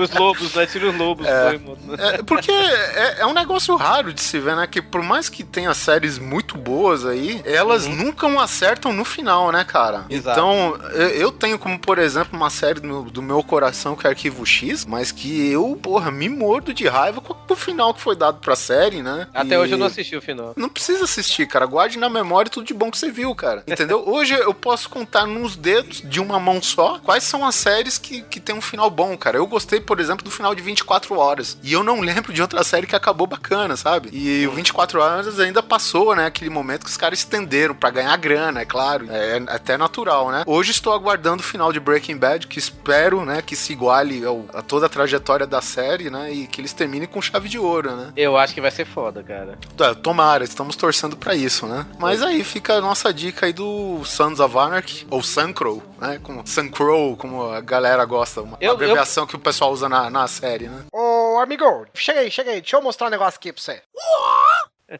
Os 0.00 0.10
lobos, 0.12 0.54
né? 0.54 0.64
Tira 0.64 0.88
os 0.88 0.96
lobos. 0.96 1.26
põe, 1.26 1.58
mano. 1.58 2.02
É, 2.02 2.22
porque 2.22 2.50
é, 2.50 3.20
é 3.20 3.26
um 3.26 3.34
negócio 3.34 3.76
raro 3.76 4.10
de 4.10 4.22
se 4.22 4.38
ver, 4.38 4.56
né? 4.56 4.66
Que 4.66 4.80
por 4.80 5.02
mais 5.02 5.28
que 5.28 5.44
tenha 5.44 5.72
séries 5.74 6.18
muito 6.18 6.56
boas 6.56 7.04
aí, 7.06 7.40
elas 7.44 7.86
nunca 7.86 8.26
acertam 8.40 8.92
no 8.92 9.04
final, 9.04 9.50
né, 9.52 9.64
cara? 9.64 10.04
Exato. 10.10 10.38
Então, 10.38 10.78
eu- 10.92 11.08
eu 11.10 11.32
tenho 11.32 11.58
como, 11.58 11.78
por 11.78 11.98
exemplo, 11.98 12.36
uma 12.36 12.50
série 12.50 12.80
do 12.80 12.86
meu, 12.86 13.02
do 13.04 13.22
meu 13.22 13.42
coração 13.42 13.94
que 13.96 14.06
é 14.06 14.10
Arquivo 14.10 14.44
X, 14.44 14.84
mas 14.84 15.10
que 15.12 15.50
eu, 15.50 15.78
porra, 15.80 16.10
me 16.10 16.28
mordo 16.28 16.72
de 16.74 16.86
raiva 16.86 17.20
com 17.20 17.34
o 17.52 17.56
final 17.56 17.94
que 17.94 18.00
foi 18.00 18.14
dado 18.16 18.38
pra 18.40 18.54
série, 18.56 19.02
né? 19.02 19.26
Até 19.32 19.54
E- 19.54 19.58
hoje 19.58 19.72
eu 19.72 19.78
não 19.78 19.86
assisti 19.86 20.16
o 20.16 20.22
final. 20.22 20.52
Não 20.56 20.68
precisa 20.68 21.04
assistir, 21.04 21.46
cara. 21.46 21.66
Guarde 21.66 21.98
na 21.98 22.08
memória 22.08 22.50
tudo 22.50 22.66
de 22.66 22.74
bom 22.74 22.90
que 22.90 22.98
você 22.98 23.10
viu, 23.10 23.34
cara. 23.34 23.62
Entendeu? 23.66 24.02
Hoje 24.06 24.34
eu 24.34 24.52
posso 24.54 24.88
contar 24.88 25.26
nos 25.26 25.56
dedos 25.56 26.00
de 26.04 26.20
uma 26.20 26.38
mão 26.38 26.60
só 26.62 26.98
quais 27.00 27.24
são 27.24 27.44
as 27.44 27.54
séries 27.54 27.98
que, 27.98 28.22
que 28.22 28.38
tem 28.40 28.54
um 28.54 28.60
final 28.60 28.90
bom, 28.90 29.16
cara. 29.16 29.36
Eu 29.38 29.46
gostei, 29.46 29.80
por 29.80 30.00
exemplo, 30.00 30.24
do 30.24 30.30
final 30.30 30.54
de 30.54 30.62
24 30.62 31.16
horas. 31.18 31.56
E 31.62 31.72
eu 31.72 31.82
não 31.82 32.00
lembro 32.00 32.32
de 32.32 32.40
outra 32.42 32.62
série 32.64 32.86
que 32.86 32.96
acabou 32.96 33.26
bacana, 33.26 33.76
sabe? 33.76 34.10
E 34.12 34.46
o 34.46 34.52
24 34.52 35.00
horas 35.00 35.38
ainda 35.40 35.62
passou, 35.62 36.14
né? 36.14 36.26
Aquele 36.26 36.50
momento 36.50 36.84
que 36.84 36.90
os 36.96 36.98
caras 36.98 37.18
estenderam 37.18 37.74
pra 37.74 37.90
ganhar 37.90 38.16
grana, 38.16 38.62
é 38.62 38.64
claro. 38.64 39.06
É 39.10 39.36
até 39.48 39.76
natural, 39.76 40.30
né? 40.30 40.42
Hoje 40.46 40.70
estou 40.70 40.94
aguardando 40.94 41.42
o 41.42 41.46
final 41.46 41.70
de 41.72 41.78
Breaking 41.78 42.16
Bad, 42.16 42.46
que 42.46 42.58
espero, 42.58 43.22
né, 43.24 43.42
que 43.42 43.54
se 43.54 43.72
iguale 43.74 44.24
ao- 44.24 44.46
a 44.54 44.62
toda 44.62 44.86
a 44.86 44.88
trajetória 44.88 45.46
da 45.46 45.60
série, 45.60 46.08
né? 46.08 46.32
E 46.32 46.46
que 46.46 46.60
eles 46.60 46.72
terminem 46.72 47.06
com 47.06 47.20
chave 47.20 47.48
de 47.50 47.58
ouro, 47.58 47.94
né? 47.94 48.12
Eu 48.16 48.36
acho 48.36 48.54
que 48.54 48.60
vai 48.62 48.70
ser 48.70 48.86
foda, 48.86 49.22
cara. 49.22 49.58
Tá, 49.76 49.94
Tomara, 49.94 50.42
estamos 50.44 50.74
torcendo 50.74 51.16
pra 51.16 51.34
isso, 51.34 51.66
né? 51.66 51.84
Mas 51.98 52.22
aí 52.22 52.42
fica 52.42 52.74
a 52.74 52.80
nossa 52.80 53.12
dica 53.12 53.44
aí 53.46 53.52
do 53.52 54.02
Sons 54.04 54.40
of 54.40 54.56
Anarchy, 54.56 55.06
ou 55.10 55.22
Suncrow, 55.22 55.82
né? 56.00 56.18
Como 56.22 56.46
Suncrow, 56.46 57.14
como 57.16 57.50
a 57.52 57.60
galera 57.60 58.04
gosta, 58.06 58.40
uma 58.40 58.56
Eu- 58.60 58.72
abreviação 58.72 59.26
que 59.26 59.36
o 59.36 59.38
pessoal 59.38 59.70
usa 59.70 59.86
na, 59.88 60.08
na 60.08 60.26
série, 60.26 60.68
né? 60.68 60.84
Ô, 60.92 61.38
amigo, 61.40 61.86
chega 61.94 62.20
aí, 62.20 62.30
chega 62.30 62.52
aí. 62.52 62.60
Deixa 62.62 62.76
eu 62.76 62.82
mostrar 62.82 63.08
um 63.08 63.10
negócio 63.10 63.36
aqui 63.38 63.52
pra 63.52 63.62
você. 63.62 63.82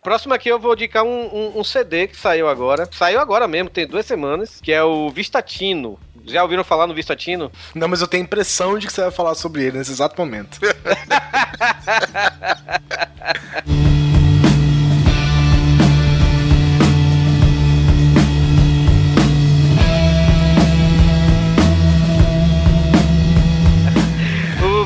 Próximo 0.03 0.35
aqui 0.35 0.49
eu 0.49 0.59
vou 0.59 0.73
indicar 0.75 1.05
um, 1.05 1.27
um- 1.33 1.61
um 1.61 1.65
CD 1.65 2.09
que 2.09 2.17
saiu 2.17 2.49
agora. 2.49 2.89
Saiu 2.91 3.21
agora 3.21 3.47
mesmo, 3.47 3.71
tem 3.71 3.87
duas 3.87 4.05
semanas, 4.05 4.61
que 4.61 4.73
é 4.73 4.83
o 4.83 5.09
Vistatino. 5.11 5.97
Já 6.25 6.43
ouviram 6.43 6.65
falar 6.65 6.89
no 6.89 6.95
Vistatino? 6.95 7.53
Não, 7.73 7.87
mas 7.87 8.01
eu 8.01 8.09
tenho 8.09 8.25
a 8.25 8.27
impressão 8.27 8.77
de 8.79 8.89
que 8.89 8.93
você 8.93 9.03
vai 9.03 9.13
falar 9.13 9.37
sobre 9.37 9.63
ele 9.65 9.79
nesse 9.79 9.93
exato 9.93 10.21
momento. 10.21 10.59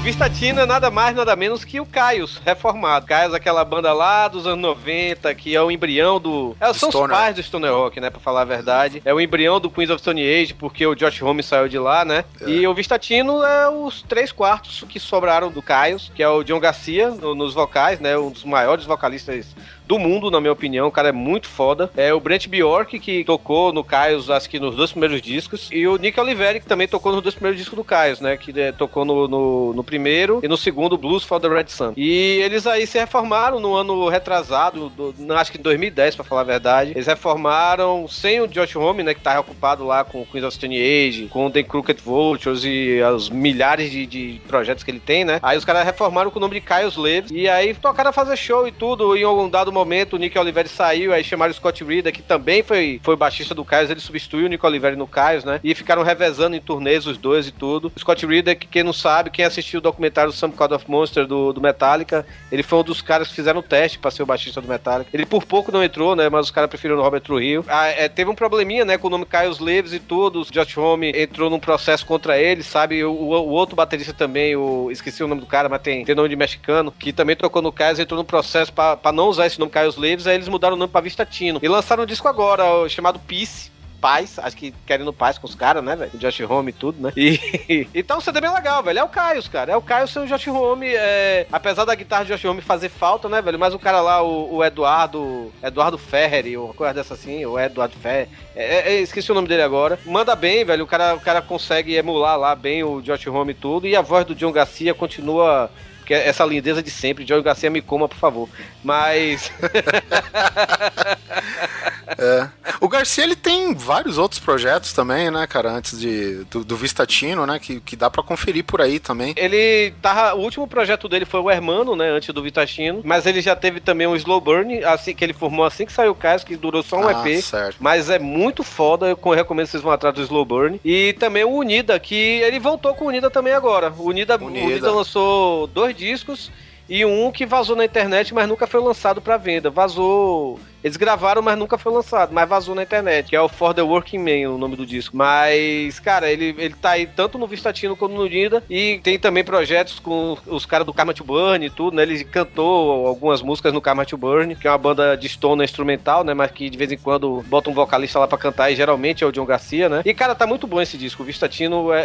O 0.01 0.03
Vistatino 0.03 0.61
é 0.61 0.67
nada 0.67 0.91
mais, 0.91 1.15
nada 1.15 1.37
menos 1.37 1.63
que 1.63 1.79
o 1.79 1.85
Caios, 1.85 2.41
reformado. 2.45 3.05
Caios, 3.05 3.35
aquela 3.35 3.63
banda 3.67 3.93
lá 3.93 4.29
dos 4.29 4.47
anos 4.47 4.61
90, 4.63 5.35
que 5.35 5.55
é 5.55 5.61
o 5.63 5.71
embrião 5.71 6.19
do. 6.19 6.57
É, 6.59 6.73
são 6.73 6.91
Stoner. 6.91 7.11
os 7.15 7.23
pais 7.23 7.37
do 7.37 7.43
Stoner 7.43 7.71
Rock, 7.73 8.01
né? 8.01 8.09
Pra 8.09 8.19
falar 8.19 8.41
a 8.41 8.45
verdade. 8.47 9.03
É 9.05 9.13
o 9.13 9.21
embrião 9.21 9.61
do 9.61 9.69
Queens 9.71 9.91
of 9.91 10.01
Stone 10.01 10.23
Age, 10.23 10.55
porque 10.55 10.87
o 10.87 10.95
Josh 10.95 11.21
Homme 11.21 11.43
saiu 11.43 11.69
de 11.69 11.79
lá, 11.79 12.03
né? 12.07 12.25
E 12.47 12.67
o 12.67 12.73
Vistatino 12.75 13.45
é 13.45 13.69
os 13.69 14.01
três 14.01 14.33
quartos 14.33 14.83
que 14.89 14.99
sobraram 14.99 15.51
do 15.51 15.61
Caios, 15.61 16.11
que 16.15 16.23
é 16.23 16.29
o 16.29 16.43
John 16.43 16.59
Garcia 16.61 17.11
no- 17.11 17.35
nos 17.35 17.53
vocais, 17.53 18.01
né? 18.01 18.17
Um 18.17 18.31
dos 18.31 18.43
maiores 18.45 18.87
vocalistas 18.87 19.55
do 19.91 19.99
mundo, 19.99 20.31
na 20.31 20.41
minha 20.41 20.53
opinião. 20.53 20.87
O 20.87 20.91
cara 20.93 21.09
é 21.09 21.13
muito 21.13 21.49
foda. 21.49 21.91
É 21.97 22.15
o 22.15 22.21
Brent 22.21 22.47
Bjork, 22.47 22.99
que 23.01 23.25
tocou 23.25 23.73
no 23.73 23.83
Caios, 23.83 24.31
acho 24.31 24.49
que 24.49 24.61
nos 24.61 24.77
dois 24.77 24.93
primeiros 24.93 25.21
discos. 25.21 25.69
E 25.73 25.87
o 25.87 25.97
Nick 25.97 26.19
Oliveri, 26.21 26.61
que 26.61 26.67
também 26.67 26.87
tocou 26.87 27.13
nos 27.13 27.23
dois 27.23 27.35
primeiros 27.35 27.59
discos 27.59 27.77
do 27.77 27.83
Caios, 27.85 28.21
né? 28.21 28.37
Que 28.37 28.59
é, 28.61 28.71
tocou 28.73 29.05
no, 29.05 29.27
no, 29.27 29.73
no 29.75 29.83
primeiro 29.85 30.41
e 30.43 30.49
no 30.49 30.57
segundo, 30.57 30.97
Blues 30.97 31.25
for 31.25 31.41
the 31.41 31.49
Red 31.49 31.67
Sun. 31.69 31.93
E 31.97 32.41
eles 32.43 32.67
aí 32.67 32.87
se 32.87 32.99
reformaram 32.99 33.59
no 33.59 33.75
ano 33.75 34.09
retrasado, 34.09 34.89
do- 34.91 35.15
acho 35.35 35.51
que 35.53 35.59
em 35.59 35.63
2010, 35.63 36.15
pra 36.15 36.25
falar 36.25 36.43
a 36.43 36.45
verdade. 36.45 36.93
Eles 36.93 37.07
reformaram 37.07 38.07
sem 38.09 38.41
o 38.41 38.47
Josh 38.47 38.77
Homme, 38.77 39.03
né? 39.03 39.13
Que 39.15 39.21
tava 39.21 39.41
ocupado 39.41 39.85
lá 39.85 40.05
com 40.05 40.23
o 40.23 40.27
Queens 40.27 40.45
of 40.47 40.55
Stone 40.55 40.77
Age, 40.79 41.27
com 41.31 41.51
The 41.51 41.63
Crooked 41.65 42.01
Vultures 42.03 42.63
e 42.65 43.01
os 43.03 43.29
milhares 43.29 43.91
de, 43.91 44.07
de 44.07 44.41
projetos 44.47 44.85
que 44.85 44.91
ele 44.91 45.01
tem, 45.01 45.25
né? 45.25 45.41
Aí 45.43 45.59
os 45.59 45.65
caras 45.65 45.85
reformaram 45.85 46.31
com 46.31 46.39
o 46.39 46.41
nome 46.41 46.55
de 46.55 46.61
Caios 46.61 46.97
Leves. 46.97 47.31
E 47.33 47.49
aí 47.49 47.75
tocaram 47.75 48.11
a 48.11 48.13
fazer 48.13 48.37
show 48.37 48.69
e 48.69 48.73
tudo. 48.73 49.17
Em 49.17 49.25
algum 49.25 49.49
dado 49.49 49.73
momento, 49.73 49.80
o 50.17 50.19
Nick 50.19 50.39
Oliveri 50.39 50.69
saiu, 50.69 51.13
aí 51.13 51.23
chamaram 51.25 51.51
o 51.53 51.55
Scott 51.55 51.83
Reeder, 51.85 52.13
que 52.13 52.23
também 52.23 52.63
foi, 52.63 53.01
foi 53.03 53.17
baixista 53.17 53.55
do 53.55 53.65
Caios, 53.65 53.91
ele 53.91 54.01
substituiu 54.01 54.47
o 54.47 54.49
Nick 54.49 54.65
Oliveri 54.65 54.97
no 54.97 55.07
Caios, 55.07 55.45
né? 55.45 55.61
E 55.63 55.75
ficaram 55.75 56.03
revezando 56.03 56.57
em 56.57 56.61
turnês 56.61 57.07
os 57.07 57.17
dois 57.19 57.47
e 57.49 57.53
tudo. 57.53 57.93
O 57.95 58.01
Scott 58.01 58.25
Reeder, 58.27 58.59
que 58.59 58.67
quem 58.67 58.83
não 58.83 58.93
sabe, 58.93 59.31
quem 59.31 59.45
assistiu 59.45 59.79
o 59.79 59.83
documentário 59.83 60.33
Some 60.33 60.55
God 60.55 60.73
of 60.73 60.85
Monster 60.91 61.27
do, 61.27 61.53
do 61.53 61.61
Metallica, 61.61 62.27
ele 62.51 62.63
foi 62.63 62.79
um 62.79 62.85
dos 62.85 63.01
caras 63.03 63.29
que 63.29 63.35
fizeram 63.35 63.61
o 63.61 63.63
teste 63.63 63.99
pra 63.99 64.11
ser 64.11 64.23
o 64.23 64.27
baixista 64.27 64.61
do 64.61 64.69
Metallica. 64.69 65.11
Ele 65.13 65.27
por 65.27 65.45
pouco 65.45 65.71
não 65.73 65.83
entrou, 65.83 66.15
né? 66.17 66.29
Mas 66.29 66.47
os 66.47 66.51
caras 66.51 66.69
preferiram 66.71 67.01
o 67.01 67.03
Robert 67.03 67.21
Trujillo. 67.21 67.65
Ah, 67.69 67.87
é, 67.89 68.09
teve 68.09 68.31
um 68.31 68.35
probleminha, 68.35 68.85
né? 68.85 68.99
Com 68.99 69.07
o 69.09 69.11
nome 69.11 69.25
Caios 69.27 69.59
Leves 69.59 69.93
e 69.93 69.99
tudo. 69.99 70.43
O 70.43 70.45
Josh 70.51 70.77
Homme 70.77 71.11
entrou 71.15 71.49
num 71.51 71.59
processo 71.61 72.05
contra 72.07 72.39
ele, 72.39 72.63
sabe? 72.63 73.05
O, 73.05 73.13
o- 73.13 73.31
o 73.31 73.49
outro 73.51 73.77
baterista 73.77 74.13
também, 74.13 74.57
o, 74.57 74.91
esqueci 74.91 75.23
o 75.23 75.29
nome 75.29 75.41
do 75.41 75.47
cara, 75.47 75.69
mas 75.69 75.81
tem, 75.83 76.05
tem 76.05 76.15
nome 76.15 76.29
de 76.29 76.37
mexicano, 76.37 76.93
que 76.93 77.13
também 77.13 77.37
tocou 77.37 77.63
no 77.63 77.73
Caios, 77.73 77.99
entrou 77.99 78.19
num 78.19 78.25
processo 78.25 78.73
pra 78.73 78.99
não 79.13 79.29
usar 79.29 79.47
esse 79.47 79.59
nome 79.59 79.70
Caios 79.71 79.97
Leves, 79.97 80.27
aí 80.27 80.35
eles 80.35 80.49
mudaram 80.49 80.77
o 80.77 80.79
nome 80.79 80.93
pra 80.93 81.01
Vistatino. 81.01 81.61
E 81.63 81.69
lançaram 81.69 82.03
um 82.03 82.07
disco 82.07 82.29
agora, 82.29 82.89
chamado 82.89 83.19
Peace. 83.21 83.71
Paz, 84.01 84.39
acho 84.39 84.57
que 84.57 84.73
querendo 84.87 85.13
paz 85.13 85.37
com 85.37 85.47
os 85.47 85.55
caras, 85.55 85.85
né, 85.85 85.95
velho? 85.95 86.11
Josh 86.15 86.41
Home 86.41 86.71
e 86.71 86.73
tudo, 86.73 87.03
né? 87.03 87.13
E 87.15 87.87
então 87.95 88.17
o 88.17 88.21
CD 88.23 88.39
é 88.39 88.41
bem 88.41 88.55
legal, 88.55 88.83
velho. 88.83 88.99
É 88.99 89.05
o 89.05 89.09
Caios, 89.09 89.47
cara. 89.47 89.73
É 89.73 89.77
o 89.77 89.83
Caios 89.83 90.11
sem 90.11 90.23
o 90.23 90.27
Josh 90.27 90.49
Home. 90.49 90.87
É... 90.89 91.47
Apesar 91.53 91.85
da 91.85 91.95
guitarra 91.95 92.25
de 92.25 92.33
Josh 92.33 92.47
Home 92.47 92.63
fazer 92.63 92.89
falta, 92.89 93.29
né, 93.29 93.43
velho? 93.43 93.59
Mas 93.59 93.75
o 93.75 93.79
cara 93.79 94.01
lá, 94.01 94.23
o, 94.23 94.57
o 94.57 94.65
Eduardo. 94.65 95.53
Eduardo 95.63 95.99
Ferrer, 95.99 96.59
ou 96.59 96.73
coisa 96.73 96.95
dessa 96.95 97.13
assim, 97.13 97.45
o 97.45 97.59
Eduardo 97.59 97.95
Ferrer. 97.99 98.29
É, 98.57 98.95
é, 98.95 99.01
esqueci 99.03 99.31
o 99.31 99.35
nome 99.35 99.49
dele 99.49 99.63
agora. 99.63 99.99
Manda 100.07 100.35
bem, 100.35 100.65
velho. 100.65 100.85
O 100.85 100.89
cara, 100.89 101.15
o 101.15 101.21
cara 101.21 101.43
consegue 101.43 101.95
emular 101.95 102.39
lá 102.39 102.55
bem 102.55 102.83
o 102.83 103.03
Josh 103.03 103.27
Home 103.27 103.51
e 103.51 103.55
tudo. 103.55 103.87
E 103.87 103.95
a 103.95 104.01
voz 104.01 104.25
do 104.25 104.35
John 104.35 104.51
Garcia 104.51 104.95
continua. 104.95 105.71
Que 106.11 106.15
é 106.15 106.27
essa 106.27 106.45
lindeza 106.45 106.83
de 106.83 106.91
sempre. 106.91 107.25
John 107.25 107.41
Garcia 107.41 107.71
me 107.71 107.81
coma, 107.81 108.09
por 108.09 108.19
favor. 108.19 108.49
Mas. 108.83 109.53
É. 112.19 112.49
O 112.81 112.89
Garcia, 112.89 113.25
ele 113.25 113.37
tem 113.37 113.75
vários 113.75 114.19
outros 114.19 114.41
projetos 114.41 114.93
também, 114.93 115.31
né, 115.31 115.47
cara? 115.47 115.71
Antes 115.71 115.99
de, 116.01 116.45
do, 116.45 116.65
do 116.65 116.77
Vistatino, 116.77 117.47
né? 117.47 117.59
Que, 117.59 117.81
que 117.81 117.95
dá 117.97 118.11
pra 118.11 118.23
conferir 118.23 118.65
por 118.65 118.81
aí 118.81 118.99
também. 118.99 119.35
Ele 119.37 119.93
tava. 120.03 120.35
O 120.35 120.41
último 120.43 120.67
projeto 120.67 121.09
dele 121.09 121.25
foi 121.25 121.41
o 121.41 121.51
Hermano, 121.51 121.95
né? 121.95 122.11
Antes 122.11 122.33
do 122.35 122.43
Vitachino. 122.43 123.01
Mas 123.05 123.27
ele 123.27 123.41
já 123.41 123.55
teve 123.55 123.81
também 123.81 124.07
um 124.07 124.17
Slow 124.17 124.41
Burn, 124.41 124.83
assim 124.85 125.15
que 125.15 125.25
ele 125.25 125.33
formou 125.33 125.65
assim 125.65 125.87
que 125.87 125.93
saiu 125.93 126.13
o 126.13 126.15
Cais, 126.15 126.43
que 126.45 126.57
durou 126.57 126.83
só 126.83 126.99
um 126.99 127.09
Ah, 127.09 127.29
EP. 127.29 127.43
certo. 127.43 127.77
Mas 127.81 128.11
é 128.11 128.19
muito 128.19 128.63
foda, 128.63 129.07
eu 129.09 129.31
recomendo 129.35 129.67
que 129.67 129.71
vocês 129.73 129.83
vão 129.83 129.93
atrás 129.93 130.15
do 130.15 130.23
Slow 130.23 130.45
Burn. 130.45 130.81
E 130.85 131.13
também 131.15 131.45
o 131.45 131.51
Unida, 131.51 131.99
que 131.99 132.15
ele 132.15 132.59
voltou 132.59 132.95
com 132.95 133.05
o 133.05 133.09
Unida 133.09 133.31
também 133.31 133.53
agora. 133.53 133.93
O 133.97 134.09
Unida, 134.09 134.37
Unida. 134.37 134.67
Unida 134.67 134.91
lançou 134.93 135.67
dois 135.67 135.95
discos 135.97 136.51
e 136.89 137.05
um 137.05 137.31
que 137.31 137.47
vazou 137.47 137.77
na 137.77 137.85
internet, 137.85 138.35
mas 138.35 138.49
nunca 138.49 138.67
foi 138.67 138.81
lançado 138.81 139.21
pra 139.21 139.37
venda. 139.37 139.71
Vazou. 139.71 140.59
Eles 140.83 140.97
gravaram, 140.97 141.43
mas 141.43 141.59
nunca 141.59 141.77
foi 141.79 141.93
lançado, 141.93 142.33
mas 142.33 142.49
vazou 142.49 142.75
na 142.75 142.83
internet, 142.83 143.29
que 143.31 143.37
é 143.37 143.41
o 143.41 143.49
For 143.49 143.75
the 143.75 143.83
Working 143.83 144.19
Man, 144.19 144.51
o 144.51 144.59
nome 144.59 144.77
do 144.77 144.87
disco. 144.87 145.17
Mas, 145.17 146.01
cara, 146.01 146.31
ele, 146.31 146.55
ele 146.59 146.75
tá 146.75 146.91
aí 146.93 147.07
tanto 147.07 147.39
no 147.39 147.47
Vistatino 147.47 147.97
quanto 147.97 148.15
no 148.15 148.23
Unida. 148.23 148.63
E 148.69 148.99
tem 149.03 149.19
também 149.19 149.45
projetos 149.45 149.99
com 149.99 150.37
os 150.47 150.65
caras 150.65 150.87
do 150.87 150.93
Karma 150.95 151.13
to 151.15 151.25
Burn 151.25 151.65
e 151.65 151.71
tudo, 151.71 151.97
né? 151.97 152.03
Ele 152.03 152.25
cantou 152.25 153.07
algumas 153.07 153.43
músicas 153.43 153.73
no 153.73 153.81
Karma 153.81 154.05
to 154.05 154.17
Burn, 154.17 154.55
que 154.57 154.67
é 154.67 154.71
uma 154.71 154.79
banda 154.79 155.17
de 155.17 155.29
stoner 155.29 155.65
instrumental, 155.65 156.25
né? 156.25 156.35
Mas 156.35 156.51
que 156.51 156.71
de 156.71 156.79
vez 156.79 156.91
em 156.91 156.97
quando 156.99 157.45
bota 157.49 157.69
um 157.71 157.75
vocalista 157.75 158.19
lá 158.19 158.27
pra 158.27 158.39
cantar, 158.39 158.71
e 158.71 158.77
geralmente 158.77 159.23
é 159.23 159.27
o 159.27 159.33
John 159.33 159.45
Garcia, 159.45 159.89
né? 159.89 160.03
E, 160.05 160.15
cara, 160.15 160.35
tá 160.35 160.47
muito 160.47 160.67
bom 160.67 160.81
esse 160.81 160.97
disco. 160.97 161.23
O 161.23 161.27
Vistatino 161.27 161.93
é, 161.93 162.01
é, 162.01 162.05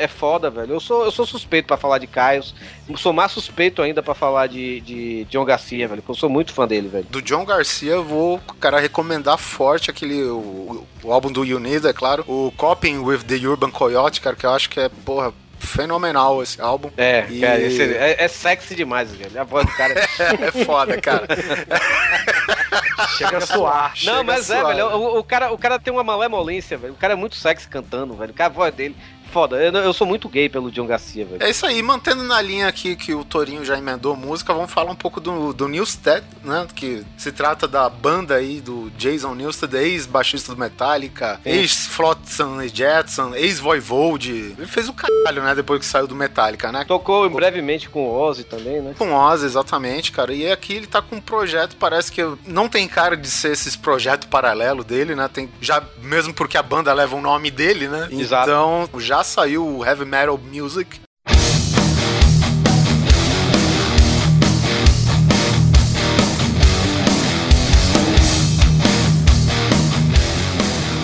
é- 0.00 0.04
é 0.04 0.08
foda, 0.08 0.50
velho. 0.50 0.72
Eu 0.74 0.80
sou, 0.80 1.04
eu 1.04 1.10
sou 1.10 1.26
suspeito 1.26 1.66
pra 1.68 1.76
falar 1.76 1.98
de 1.98 2.06
Caios. 2.06 2.54
Sou 2.96 3.12
mais 3.12 3.32
suspeito 3.32 3.82
ainda 3.82 4.02
pra 4.02 4.14
falar 4.14 4.46
de, 4.46 4.80
de 4.80 5.24
John 5.30 5.44
Garcia, 5.44 5.86
velho. 5.88 6.00
Porque 6.02 6.12
eu 6.12 6.16
sou 6.20 6.28
muito 6.30 6.52
fã 6.52 6.66
dele, 6.66 6.88
velho. 6.88 7.06
Do 7.10 7.20
John 7.22 7.44
Garcia, 7.44 7.92
eu 7.92 8.04
vou, 8.14 8.40
cara, 8.60 8.80
recomendar 8.80 9.36
forte 9.38 9.90
aquele. 9.90 10.22
O, 10.24 10.86
o 11.02 11.12
álbum 11.12 11.30
do 11.30 11.42
Unida, 11.42 11.90
é 11.90 11.92
claro. 11.92 12.24
O 12.26 12.52
Coping 12.56 12.98
with 12.98 13.18
the 13.24 13.36
Urban 13.46 13.70
Coyote, 13.70 14.20
cara, 14.20 14.34
que 14.36 14.46
eu 14.46 14.50
acho 14.50 14.70
que 14.70 14.80
é, 14.80 14.88
porra, 14.88 15.32
fenomenal 15.58 16.42
esse 16.42 16.60
álbum. 16.60 16.90
É, 16.96 17.26
E- 17.28 17.40
cara, 17.40 17.60
esse- 17.60 17.82
é, 17.82 18.16
é 18.24 18.28
sexy 18.28 18.74
demais, 18.74 19.10
velho. 19.10 19.40
A 19.40 19.44
voz 19.44 19.66
do 19.66 19.72
cara 19.72 19.94
é 19.98 20.58
É 20.58 20.64
foda, 20.64 21.00
cara. 21.00 21.26
Chega 23.16 23.38
a 23.38 23.40
suar. 23.40 23.92
Não, 24.04 24.24
mas 24.24 24.50
é, 24.50 24.58
suave. 24.60 24.74
velho. 24.74 24.86
O, 24.96 25.18
o 25.18 25.24
cara, 25.24 25.52
o 25.52 25.58
cara 25.58 25.78
tem 25.78 25.92
uma 25.92 26.04
malemolência, 26.04 26.76
velho. 26.76 26.92
O 26.92 26.96
cara 26.96 27.12
é 27.12 27.16
muito 27.16 27.36
sexy 27.36 27.68
cantando, 27.68 28.14
velho. 28.14 28.30
O 28.32 28.34
cara, 28.34 28.50
a 28.50 28.54
voz 28.54 28.74
dele. 28.74 28.96
Foda. 29.34 29.56
Eu, 29.56 29.72
eu 29.72 29.92
sou 29.92 30.06
muito 30.06 30.28
gay 30.28 30.48
pelo 30.48 30.70
John 30.70 30.86
Garcia, 30.86 31.24
velho. 31.24 31.42
É 31.42 31.50
isso 31.50 31.66
aí, 31.66 31.82
mantendo 31.82 32.22
na 32.22 32.40
linha 32.40 32.68
aqui 32.68 32.94
que 32.94 33.12
o 33.12 33.24
Torinho 33.24 33.64
já 33.64 33.76
emendou 33.76 34.14
música, 34.14 34.54
vamos 34.54 34.70
falar 34.70 34.92
um 34.92 34.94
pouco 34.94 35.20
do, 35.20 35.52
do 35.52 35.66
Newsted, 35.66 36.22
né? 36.44 36.68
Que 36.72 37.04
se 37.18 37.32
trata 37.32 37.66
da 37.66 37.88
banda 37.88 38.36
aí 38.36 38.60
do 38.60 38.92
Jason 38.96 39.34
Newsted, 39.34 39.74
ex-baixista 39.76 40.54
do 40.54 40.60
Metallica, 40.60 41.40
ex-Flotsam 41.44 42.64
e 42.64 42.68
Jetson, 42.68 43.34
ex-Voivode. 43.34 44.54
Ele 44.56 44.68
fez 44.68 44.88
o 44.88 44.92
caralho, 44.92 45.42
né? 45.42 45.52
Depois 45.52 45.80
que 45.80 45.86
saiu 45.86 46.06
do 46.06 46.14
Metallica, 46.14 46.70
né? 46.70 46.84
Tocou 46.84 47.28
brevemente 47.28 47.88
com 47.88 48.06
o 48.06 48.14
Ozzy 48.14 48.44
também, 48.44 48.80
né? 48.80 48.94
Com 48.96 49.12
Ozzy, 49.12 49.46
exatamente, 49.46 50.12
cara. 50.12 50.32
E 50.32 50.48
aqui 50.48 50.74
ele 50.74 50.86
tá 50.86 51.02
com 51.02 51.16
um 51.16 51.20
projeto, 51.20 51.74
parece 51.74 52.12
que 52.12 52.22
não 52.46 52.68
tem 52.68 52.86
cara 52.86 53.16
de 53.16 53.28
ser 53.28 53.50
esses 53.50 53.74
projetos 53.74 54.28
paralelo 54.28 54.84
dele, 54.84 55.16
né? 55.16 55.26
Tem, 55.26 55.50
já, 55.60 55.82
mesmo 56.00 56.32
porque 56.32 56.56
a 56.56 56.62
banda 56.62 56.92
leva 56.92 57.16
o 57.16 57.20
nome 57.20 57.50
dele, 57.50 57.88
né? 57.88 58.06
Exato. 58.12 58.48
Então, 58.48 58.88
já 59.00 59.23
saiu 59.24 59.78
o 59.78 59.84
Heavy 59.84 60.04
Metal 60.04 60.38
Music. 60.38 61.00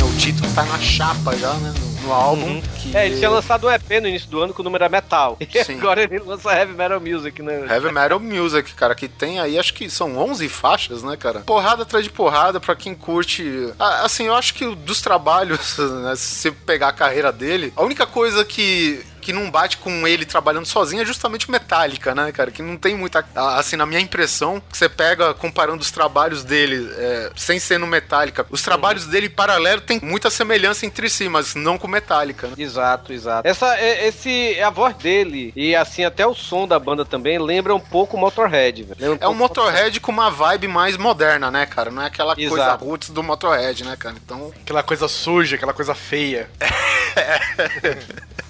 O 0.03 0.19
título 0.19 0.53
tá 0.55 0.65
na 0.65 0.79
chapa 0.79 1.37
já, 1.37 1.55
né? 1.55 1.90
No, 2.11 2.15
álbum. 2.15 2.61
que- 2.83 2.97
É, 2.97 3.07
ele 3.07 3.17
tinha 3.19 3.31
lançado 3.31 3.67
um 3.67 3.71
EP 3.71 4.01
no 4.01 4.09
início 4.09 4.29
do 4.29 4.41
ano 4.41 4.53
com 4.53 4.63
o 4.63 4.65
número 4.65 4.85
era 4.85 4.91
Metal. 4.91 5.37
E 5.41 5.65
Sim. 5.65 5.79
agora 5.79 6.03
ele 6.03 6.19
lança 6.19 6.53
Heavy 6.53 6.73
Metal 6.75 7.01
Music, 7.01 7.43
né? 7.43 7.67
Heavy 7.71 7.93
Metal 7.93 8.19
Music, 8.21 8.73
cara, 8.75 8.95
que 8.95 9.09
tem 9.09 9.39
aí, 9.41 9.59
acho 9.59 9.75
que 9.75 9.89
são 9.91 10.17
11 10.19 10.49
faixas, 10.49 11.03
né, 11.03 11.17
cara? 11.17 11.41
Porrada 11.41 11.83
atrás 11.83 12.05
de 12.05 12.11
porrada 12.11 12.59
pra 12.61 12.75
quem 12.75 12.95
curte. 12.95 13.73
Ah, 13.79 14.05
Assim, 14.05 14.25
eu 14.27 14.35
acho 14.35 14.55
que 14.55 14.75
dos 14.75 15.01
trabalhos, 15.01 15.77
né, 15.79 16.15
se 16.17 16.35
você 16.37 16.51
pegar 16.51 16.89
a 16.89 16.93
carreira 16.93 17.31
dele, 17.33 17.73
a 17.77 17.83
única 17.83 18.07
coisa 18.07 18.45
que. 18.45 19.05
Que 19.21 19.33
não 19.33 19.51
bate 19.51 19.77
com 19.77 20.07
ele 20.07 20.25
trabalhando 20.25 20.67
sozinho 20.67 21.03
é 21.03 21.07
justamente 21.07 21.49
o 21.49 21.53
Metallica, 21.53 22.15
né, 22.15 22.33
cara? 22.33 22.51
Que 22.51 22.63
não 22.63 22.77
tem 22.77 22.97
muita. 22.97 23.25
Assim, 23.35 23.77
na 23.77 23.87
minha 23.87 24.01
impressão, 24.01 24.61
que 24.71 24.77
você 24.77 24.89
pega 24.89 25.35
comparando 25.35 25.81
os 25.83 25.91
trabalhos 25.91 26.43
dele, 26.43 26.91
é, 26.97 27.31
sem 27.37 27.59
ser 27.59 27.79
no 27.79 27.87
Metallica, 27.87 28.47
os 28.51 28.63
trabalhos 28.63 29.07
dele 29.07 29.29
paralelo 29.29 29.81
tem 29.81 30.01
muita 30.03 30.31
semelhança 30.31 30.87
entre 30.87 31.09
si, 31.09 31.29
mas 31.29 31.55
não 31.55 31.77
com 31.79 31.87
o 31.87 31.91
Metallica, 31.91 32.47
né? 32.49 32.55
Exato, 32.59 33.13
exato. 33.13 33.47
Essa, 33.47 33.77
é- 33.77 34.09
esse, 34.09 34.61
a 34.61 34.71
voz 34.71 34.97
dele 34.97 35.53
e 35.55 35.75
assim 35.77 36.05
até 36.05 36.27
o 36.27 36.35
som 36.35 36.67
da 36.67 36.79
banda 36.79 37.05
também 37.05 37.39
lembra 37.39 37.75
um 37.75 37.81
pouco 37.81 38.17
o 38.17 38.21
Motorhead, 38.21 38.83
velho. 38.83 38.97
Lembra 38.99 39.19
É 39.25 39.29
um 39.29 39.35
Motorhead 39.35 40.01
com 40.01 40.11
uma 40.13 40.31
vibe 40.31 40.69
mais 40.69 40.97
moderna, 40.97 41.51
né, 41.51 41.67
cara? 41.67 41.91
Não 41.91 42.03
é 42.03 42.07
aquela 42.07 42.35
coisa 42.35 42.55
Exato. 42.55 42.85
roots 42.85 43.11
do 43.11 43.23
Motorhead, 43.23 43.85
né, 43.85 43.97
cara? 43.97 44.17
Então, 44.25 44.53
Aquela 44.63 44.83
coisa 44.83 45.09
suja, 45.09 45.57
aquela 45.57 45.73
coisa 45.73 45.95
feia. 45.95 46.49
é 46.61 47.99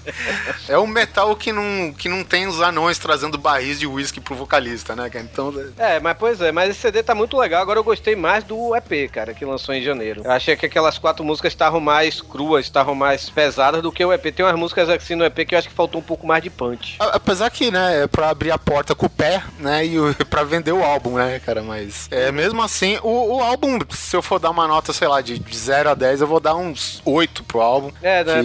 um 0.77 0.87
metal 0.87 1.35
que 1.35 1.51
não, 1.51 1.93
que 1.93 2.09
não 2.09 2.23
tem 2.23 2.47
os 2.47 2.61
anões 2.61 2.97
trazendo 2.97 3.37
barris 3.37 3.79
de 3.79 3.87
uísque 3.87 4.19
pro 4.19 4.35
vocalista, 4.35 4.95
né, 4.95 5.09
cara? 5.09 5.25
Então, 5.31 5.53
É, 5.77 5.99
mas 5.99 6.17
pois 6.17 6.41
é, 6.41 6.51
mas 6.51 6.71
esse 6.71 6.79
CD 6.79 7.03
tá 7.03 7.15
muito 7.15 7.37
legal. 7.37 7.61
Agora 7.61 7.79
eu 7.79 7.83
gostei 7.83 8.15
mais 8.15 8.43
do 8.43 8.75
EP, 8.75 9.11
cara, 9.11 9.33
que 9.33 9.45
lançou 9.45 9.73
em 9.73 9.81
janeiro. 9.81 10.21
Eu 10.23 10.31
achei 10.31 10.55
que 10.55 10.65
aquelas 10.65 10.97
quatro 10.97 11.23
músicas 11.23 11.53
estavam 11.53 11.79
mais 11.79 12.21
cruas, 12.21 12.65
estavam 12.65 12.95
mais 12.95 13.29
pesadas 13.29 13.81
do 13.81 13.91
que 13.91 14.03
o 14.03 14.13
EP. 14.13 14.33
Tem 14.33 14.45
umas 14.45 14.57
músicas 14.57 14.89
assim 14.89 15.15
no 15.15 15.25
EP 15.25 15.45
que 15.47 15.55
eu 15.55 15.59
acho 15.59 15.69
que 15.69 15.75
faltou 15.75 15.99
um 15.99 16.03
pouco 16.03 16.25
mais 16.25 16.43
de 16.43 16.49
punch. 16.49 16.95
apesar 16.99 17.49
que, 17.49 17.71
né, 17.71 18.03
é 18.03 18.07
pra 18.07 18.29
abrir 18.29 18.51
a 18.51 18.57
porta 18.57 18.95
com 18.95 19.05
o 19.05 19.09
pé, 19.09 19.43
né, 19.59 19.85
e 19.85 19.95
pra 20.29 20.43
vender 20.43 20.71
o 20.71 20.83
álbum, 20.83 21.15
né, 21.15 21.39
cara? 21.45 21.61
Mas, 21.61 22.07
é, 22.11 22.31
mesmo 22.31 22.61
assim, 22.61 22.97
o, 23.03 23.37
o 23.37 23.41
álbum, 23.41 23.79
se 23.89 24.15
eu 24.15 24.21
for 24.21 24.39
dar 24.39 24.49
uma 24.49 24.67
nota, 24.67 24.93
sei 24.93 25.07
lá, 25.07 25.21
de, 25.21 25.39
de 25.39 25.57
0 25.57 25.89
a 25.89 25.93
10, 25.93 26.21
eu 26.21 26.27
vou 26.27 26.39
dar 26.39 26.55
uns 26.55 27.01
8 27.05 27.43
pro 27.43 27.61
álbum. 27.61 27.91
É, 28.01 28.23
né, 28.23 28.41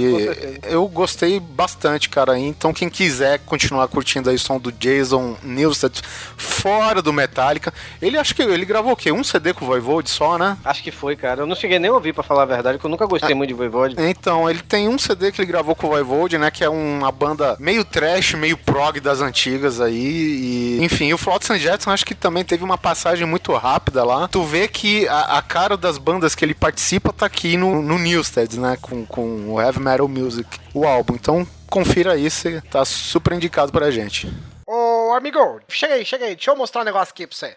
eu 0.65 0.87
gostei 0.89 1.41
bastante, 1.57 2.09
cara. 2.09 2.39
Então, 2.39 2.73
quem 2.73 2.91
quiser 2.91 3.41
continuar 3.41 3.89
curtindo 3.89 4.29
aí 4.29 4.37
o 4.37 4.39
som 4.39 4.59
do 4.59 4.71
Jason 4.71 5.37
Newsted 5.43 6.03
fora 6.37 7.01
do 7.01 7.13
Metallica, 7.13 7.73
ele 8.01 8.19
acho 8.19 8.35
que 8.35 8.43
ele 8.43 8.65
gravou 8.65 8.93
o 8.93 8.97
quê? 8.97 9.11
Um 9.11 9.25
CD 9.25 9.55
com 9.55 9.65
o 9.65 9.69
Voivode 9.69 10.11
só, 10.11 10.37
né? 10.37 10.59
Acho 10.65 10.83
que 10.83 10.91
foi, 10.91 11.17
cara. 11.17 11.43
Eu 11.43 11.47
não 11.47 11.57
cheguei 11.57 11.79
nem 11.79 11.91
a 11.91 11.95
ouvir, 11.95 12.13
pra 12.13 12.23
falar 12.23 12.43
a 12.43 12.47
verdade, 12.47 12.77
porque 12.77 12.87
eu 12.87 12.91
nunca 12.91 13.07
gostei 13.07 13.35
muito 13.35 13.49
de 13.49 13.55
Voivode. 13.55 13.97
Então, 13.99 14.49
ele 14.49 14.61
tem 14.61 14.89
um 14.89 14.99
CD 14.99 15.33
que 15.33 15.41
ele 15.41 15.49
gravou 15.49 15.75
com 15.75 15.87
o 15.87 15.91
Voivode, 15.91 16.37
né? 16.37 16.51
Que 16.51 16.63
é 16.63 16.69
uma 16.69 17.11
banda 17.11 17.57
meio 17.59 17.85
trash, 17.85 18.35
meio 18.35 18.57
prog 18.59 19.01
das 19.01 19.21
antigas 19.21 19.81
aí. 19.81 19.97
E, 19.97 20.85
enfim, 20.85 21.13
o 21.13 21.19
Flotsam 21.19 21.59
Jetson 21.59 21.91
acho 21.91 22.05
que 22.05 22.15
também 22.15 22.45
teve 22.45 22.63
uma 22.63 22.77
passagem 22.77 23.27
muito 23.27 23.53
rápida 23.55 24.05
lá. 24.05 24.29
Tu 24.29 24.43
vê 24.45 24.69
que 24.69 25.09
a, 25.09 25.39
a 25.39 25.43
cara 25.43 25.77
das 25.77 25.97
bandas 25.97 26.35
que 26.35 26.45
ele 26.45 26.55
participa 26.55 27.13
tá 27.13 27.27
aqui 27.27 27.57
no, 27.57 27.81
no 27.81 27.99
Newsted, 27.99 28.59
né? 28.59 28.77
Com, 28.81 29.07
com 29.07 29.55
o 29.55 29.61
Heavy 29.61 29.81
Metal 29.81 30.09
Music, 30.09 30.49
o 30.75 30.85
álbum. 30.87 31.15
Então, 31.15 31.36
confira 31.69 32.13
aí, 32.13 32.31
você 32.31 32.61
tá 32.63 32.85
super 32.85 33.33
indicado 33.33 33.73
pra 33.73 33.91
gente. 33.91 34.33
Ô, 34.67 35.13
amigo, 35.15 35.61
chega 35.69 35.95
aí, 35.95 36.05
chega 36.05 36.27
aí. 36.27 36.35
Deixa 36.37 36.51
eu 36.51 36.57
mostrar 36.57 36.83
um 36.83 36.85
negócio 36.85 37.13
aqui 37.13 37.27
pra 37.27 37.37
você. 37.37 37.57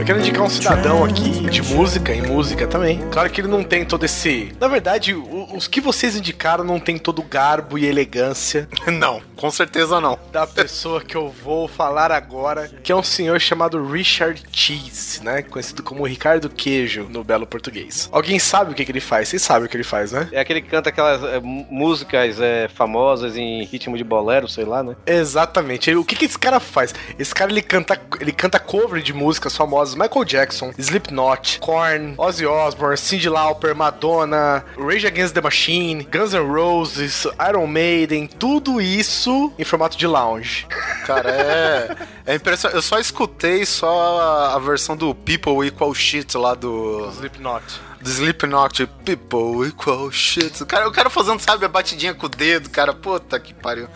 Eu 0.00 0.06
quero 0.06 0.18
indicar 0.18 0.42
um 0.42 0.48
cidadão 0.48 1.04
aqui 1.04 1.30
de 1.50 1.60
música, 1.60 2.14
em 2.14 2.22
música 2.22 2.66
também. 2.66 3.06
Claro 3.10 3.28
que 3.28 3.42
ele 3.42 3.48
não 3.48 3.62
tem 3.62 3.84
todo 3.84 4.02
esse. 4.02 4.50
Na 4.58 4.66
verdade, 4.66 5.14
os 5.14 5.68
que 5.68 5.78
vocês 5.78 6.16
indicaram 6.16 6.64
não 6.64 6.80
tem 6.80 6.96
todo 6.96 7.18
o 7.18 7.24
garbo 7.24 7.76
e 7.76 7.84
elegância 7.84 8.66
não, 8.90 9.20
com 9.40 9.50
certeza 9.50 9.98
não. 10.02 10.18
da 10.30 10.46
pessoa 10.46 11.00
que 11.00 11.16
eu 11.16 11.30
vou 11.30 11.66
falar 11.66 12.12
agora, 12.12 12.70
que 12.82 12.92
é 12.92 12.94
um 12.94 13.02
senhor 13.02 13.40
chamado 13.40 13.82
Richard 13.82 14.42
Cheese, 14.52 15.24
né? 15.24 15.40
Conhecido 15.40 15.82
como 15.82 16.06
Ricardo 16.06 16.50
Queijo 16.50 17.06
no 17.08 17.24
belo 17.24 17.46
português. 17.46 18.06
Alguém 18.12 18.38
sabe 18.38 18.72
o 18.72 18.74
que, 18.74 18.84
que 18.84 18.92
ele 18.92 19.00
faz? 19.00 19.30
Vocês 19.30 19.40
sabem 19.40 19.64
o 19.64 19.68
que 19.68 19.76
ele 19.78 19.82
faz, 19.82 20.12
né? 20.12 20.28
É 20.30 20.40
aquele 20.40 20.60
que 20.60 20.68
canta 20.68 20.90
aquelas 20.90 21.24
é, 21.24 21.40
músicas 21.40 22.38
é, 22.38 22.68
famosas 22.68 23.34
em 23.34 23.64
ritmo 23.64 23.96
de 23.96 24.04
bolero, 24.04 24.46
sei 24.46 24.66
lá, 24.66 24.82
né? 24.82 24.94
Exatamente. 25.06 25.94
O 25.94 26.04
que, 26.04 26.16
que 26.16 26.26
esse 26.26 26.38
cara 26.38 26.60
faz? 26.60 26.94
Esse 27.18 27.34
cara 27.34 27.50
ele 27.50 27.62
canta, 27.62 27.98
ele 28.20 28.32
canta 28.32 28.58
cover 28.58 29.00
de 29.00 29.14
músicas 29.14 29.56
famosas: 29.56 29.94
Michael 29.94 30.24
Jackson, 30.26 30.70
Slipknot, 30.76 31.60
Korn, 31.60 32.14
Ozzy 32.18 32.44
Osbourne, 32.44 32.98
Cyndi 32.98 33.30
Lauper, 33.30 33.74
Madonna, 33.74 34.62
Rage 34.76 35.06
Against 35.06 35.32
the 35.32 35.40
Machine, 35.40 36.06
Guns 36.12 36.34
N' 36.34 36.46
Roses, 36.46 37.26
Iron 37.48 37.66
Maiden, 37.66 38.26
tudo 38.26 38.82
isso 38.82 39.29
em 39.58 39.64
formato 39.64 39.96
de 39.96 40.06
lounge. 40.06 40.66
Cara, 41.06 41.30
é, 41.30 41.96
é 42.26 42.34
impressionante. 42.34 42.76
Eu 42.76 42.82
só 42.82 42.98
escutei 42.98 43.64
só 43.64 44.20
a, 44.20 44.54
a 44.56 44.58
versão 44.58 44.96
do 44.96 45.14
People 45.14 45.66
Equal 45.66 45.94
Shit 45.94 46.36
lá 46.36 46.54
do. 46.54 47.10
Slipknot. 47.12 47.64
Do 48.00 48.08
Slipknot, 48.08 48.86
People 49.04 49.68
Equal 49.68 50.10
Shit. 50.10 50.62
O 50.62 50.66
cara, 50.66 50.88
o 50.88 50.92
cara 50.92 51.10
fazendo, 51.10 51.40
sabe, 51.40 51.64
a 51.64 51.68
batidinha 51.68 52.14
com 52.14 52.26
o 52.26 52.28
dedo, 52.28 52.70
cara. 52.70 52.94
Puta 52.94 53.38
que 53.38 53.52
pariu. 53.52 53.88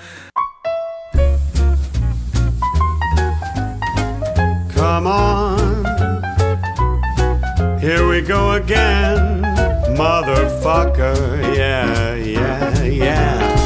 Come 4.75 5.09
on. 5.09 5.85
Here 7.81 8.07
we 8.07 8.23
go 8.23 8.53
again, 8.53 9.43
motherfucker. 9.97 11.15
Yeah, 11.55 12.15
yeah, 12.15 12.83
yeah. 12.83 13.64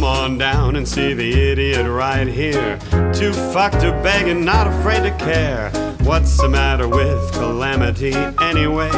Come 0.00 0.08
on 0.08 0.38
down 0.38 0.76
and 0.76 0.88
see 0.88 1.12
the 1.12 1.30
idiot 1.30 1.86
right 1.86 2.26
here. 2.26 2.78
Too 3.12 3.34
fucked 3.34 3.80
to 3.80 3.92
beg 4.02 4.28
and 4.28 4.42
not 4.46 4.66
afraid 4.66 5.02
to 5.02 5.14
care. 5.18 5.68
What's 6.04 6.38
the 6.40 6.48
matter 6.48 6.88
with 6.88 7.30
calamity 7.32 8.14
anyway? 8.40 8.88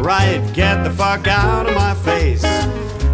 Right, 0.00 0.40
get 0.54 0.84
the 0.84 0.90
fuck 0.90 1.26
out 1.26 1.68
of 1.68 1.74
my 1.74 1.92
face. 1.96 2.42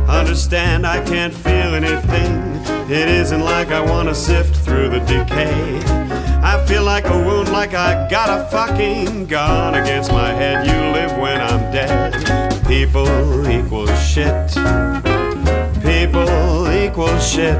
Understand 0.08 0.86
I 0.86 1.04
can't 1.04 1.34
feel 1.34 1.74
anything. 1.74 2.54
It 2.88 3.08
isn't 3.08 3.40
like 3.40 3.72
I 3.72 3.80
wanna 3.80 4.14
sift 4.14 4.54
through 4.58 4.90
the 4.90 5.00
decay. 5.00 5.80
I 6.40 6.64
feel 6.68 6.84
like 6.84 7.06
a 7.06 7.18
wound, 7.18 7.48
like 7.48 7.74
I 7.74 8.08
got 8.08 8.28
a 8.30 8.48
fucking 8.48 9.26
gun 9.26 9.74
against 9.74 10.12
my 10.12 10.28
head. 10.28 10.68
You 10.68 10.92
live 10.92 11.18
when 11.18 11.40
I'm 11.40 11.72
dead. 11.72 12.64
People 12.68 13.08
equal 13.50 13.88
shit. 13.96 15.13
People 16.04 16.84
equal 16.84 17.18
shit. 17.18 17.56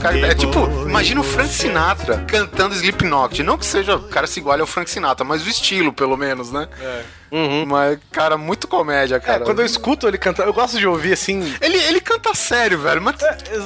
Cara, 0.00 0.16
é 0.18 0.34
tipo, 0.34 0.60
imagina 0.88 1.20
o 1.20 1.24
Frank 1.24 1.50
Sinatra 1.50 2.18
cantando 2.18 2.74
Slipknot. 2.74 3.42
Não 3.42 3.58
que 3.58 3.66
seja 3.66 3.96
o 3.96 4.08
cara 4.08 4.28
se 4.28 4.38
iguale 4.38 4.60
ao 4.60 4.66
Frank 4.66 4.88
Sinatra, 4.88 5.24
mas 5.24 5.44
o 5.44 5.48
estilo, 5.48 5.92
pelo 5.92 6.16
menos, 6.16 6.52
né? 6.52 6.68
Uhum. 7.30 7.64
Mas, 7.66 7.98
cara, 8.10 8.36
muito 8.36 8.66
comédia, 8.66 9.16
É, 9.16 9.20
cara. 9.20 9.44
quando 9.44 9.60
eu 9.60 9.66
escuto 9.66 10.06
ele 10.08 10.18
cantar, 10.18 10.46
eu 10.46 10.52
gosto 10.52 10.78
de 10.78 10.86
ouvir 10.86 11.12
assim. 11.12 11.54
Ele, 11.60 11.76
ele 11.78 12.00
canta 12.00 12.34
sério, 12.34 12.78
velho, 12.78 13.00
mas 13.00 13.16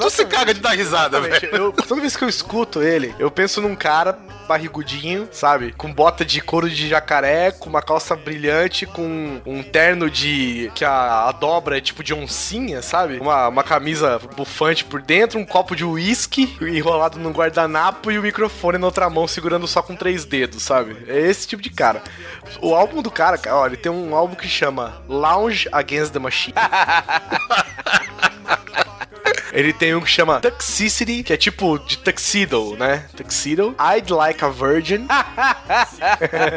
tu 0.01 0.11
se 0.11 0.25
caga 0.27 0.53
de 0.55 0.61
dar 0.61 0.71
risada, 0.77 1.19
Exatamente. 1.19 1.47
velho. 1.47 1.65
Eu, 1.65 1.73
toda 1.73 2.01
vez 2.01 2.17
que 2.17 2.25
eu 2.25 2.29
escuto 2.29 2.83
ele, 2.83 3.15
eu 3.19 3.31
penso 3.31 3.61
num 3.61 3.75
cara 3.75 4.19
barrigudinho, 4.47 5.27
sabe? 5.33 5.73
Com 5.77 5.93
bota 5.93 6.25
de 6.25 6.41
couro 6.41 6.69
de 6.69 6.87
jacaré, 6.89 7.51
com 7.51 7.69
uma 7.69 7.81
calça 7.83 8.15
brilhante, 8.15 8.87
com 8.87 9.41
um 9.47 9.63
terno 9.63 10.11
de. 10.11 10.71
que 10.75 10.85
a, 10.85 11.29
a 11.29 11.33
dobra 11.33 11.79
é 11.79 11.81
tipo 11.81 12.03
de 12.05 12.13
oncinha, 12.15 12.83
sabe? 12.83 13.19
Uma, 13.19 13.49
uma 13.49 13.63
camisa 13.65 14.21
bufante 14.37 14.85
por 14.85 15.01
dentro, 15.01 15.39
um 15.39 15.45
copo 15.47 15.75
de 15.75 15.85
uísque 15.85 16.57
enrolado 16.61 17.19
num 17.19 17.33
guardanapo 17.33 18.11
e 18.11 18.19
o 18.19 18.23
microfone 18.23 18.79
na 18.79 18.87
outra 18.87 19.09
mão 19.09 19.27
segurando 19.27 19.67
só 19.67 19.83
com 19.83 19.97
três 19.97 20.25
dedos, 20.25 20.63
sabe? 20.63 20.97
É 21.09 21.19
esse 21.21 21.49
tipo 21.49 21.63
de 21.63 21.71
cara. 21.71 22.03
O 22.61 22.75
álbum 22.75 23.01
do 23.03 23.11
cara, 23.11 23.39
cara, 23.39 23.54
ó, 23.55 23.67
ele 23.67 23.77
tem 23.77 23.91
um 23.91 24.15
álbum 24.15 24.35
que 24.35 24.49
chama 24.49 25.03
Lounge 25.09 25.69
Against 25.73 26.13
the 26.13 26.19
Machine. 26.19 26.55
Ele 29.55 29.73
tem 29.73 29.95
um 29.95 30.01
que 30.01 30.11
chama 30.11 30.41
Toxicity, 30.41 31.23
que 31.23 31.33
é 31.33 31.37
tipo 31.37 31.79
de 31.79 31.99
tuxedo, 31.99 32.77
né? 32.77 33.07
Tuxedo. 33.17 33.75
I'd 33.79 34.13
Like 34.13 34.45
a 34.45 34.49
Virgin. 34.49 35.07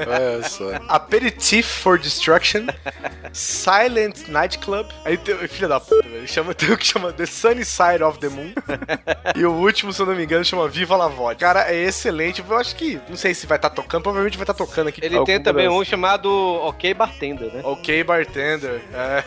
Olha 0.08 0.44
só. 0.50 0.66
Aperitif 0.90 1.68
for 1.68 2.00
Destruction. 2.00 2.66
Silent 3.32 4.28
Nightclub. 4.28 4.90
Aí 5.06 5.16
tem, 5.16 5.36
filha 5.48 5.68
da 5.68 5.80
puta, 5.80 6.08
velho. 6.10 6.28
Chama, 6.28 6.54
tem 6.56 6.72
um 6.72 6.76
que 6.76 6.88
chama 6.88 7.14
The 7.14 7.28
Sunny 7.28 7.64
Side 7.64 8.04
of 8.04 8.18
the 8.18 8.30
Moon. 8.30 8.54
e 9.36 9.46
o 9.46 9.52
último, 9.52 9.94
se 9.94 10.02
eu 10.02 10.08
não 10.08 10.16
me 10.16 10.24
engano, 10.24 10.44
chama 10.44 10.68
Viva 10.68 10.98
la 10.98 11.08
Vodka. 11.08 11.46
Cara, 11.46 11.72
é 11.72 11.84
excelente. 11.84 12.44
Eu 12.48 12.58
acho 12.58 12.76
que, 12.76 13.00
não 13.08 13.16
sei 13.16 13.36
se 13.36 13.46
vai 13.46 13.60
estar 13.60 13.70
tocando, 13.70 14.02
provavelmente 14.02 14.38
vai 14.38 14.44
estar 14.44 14.56
tocando 14.56 14.88
aqui. 14.88 15.02
Ele 15.04 15.24
tem 15.24 15.40
também 15.40 15.70
um 15.70 15.86
chamado 15.86 16.30
Ok 16.64 16.96
Bartender, 16.96 17.54
né? 17.54 17.62
Ok, 17.64 18.04
bartender. 18.04 18.82
É, 18.92 19.24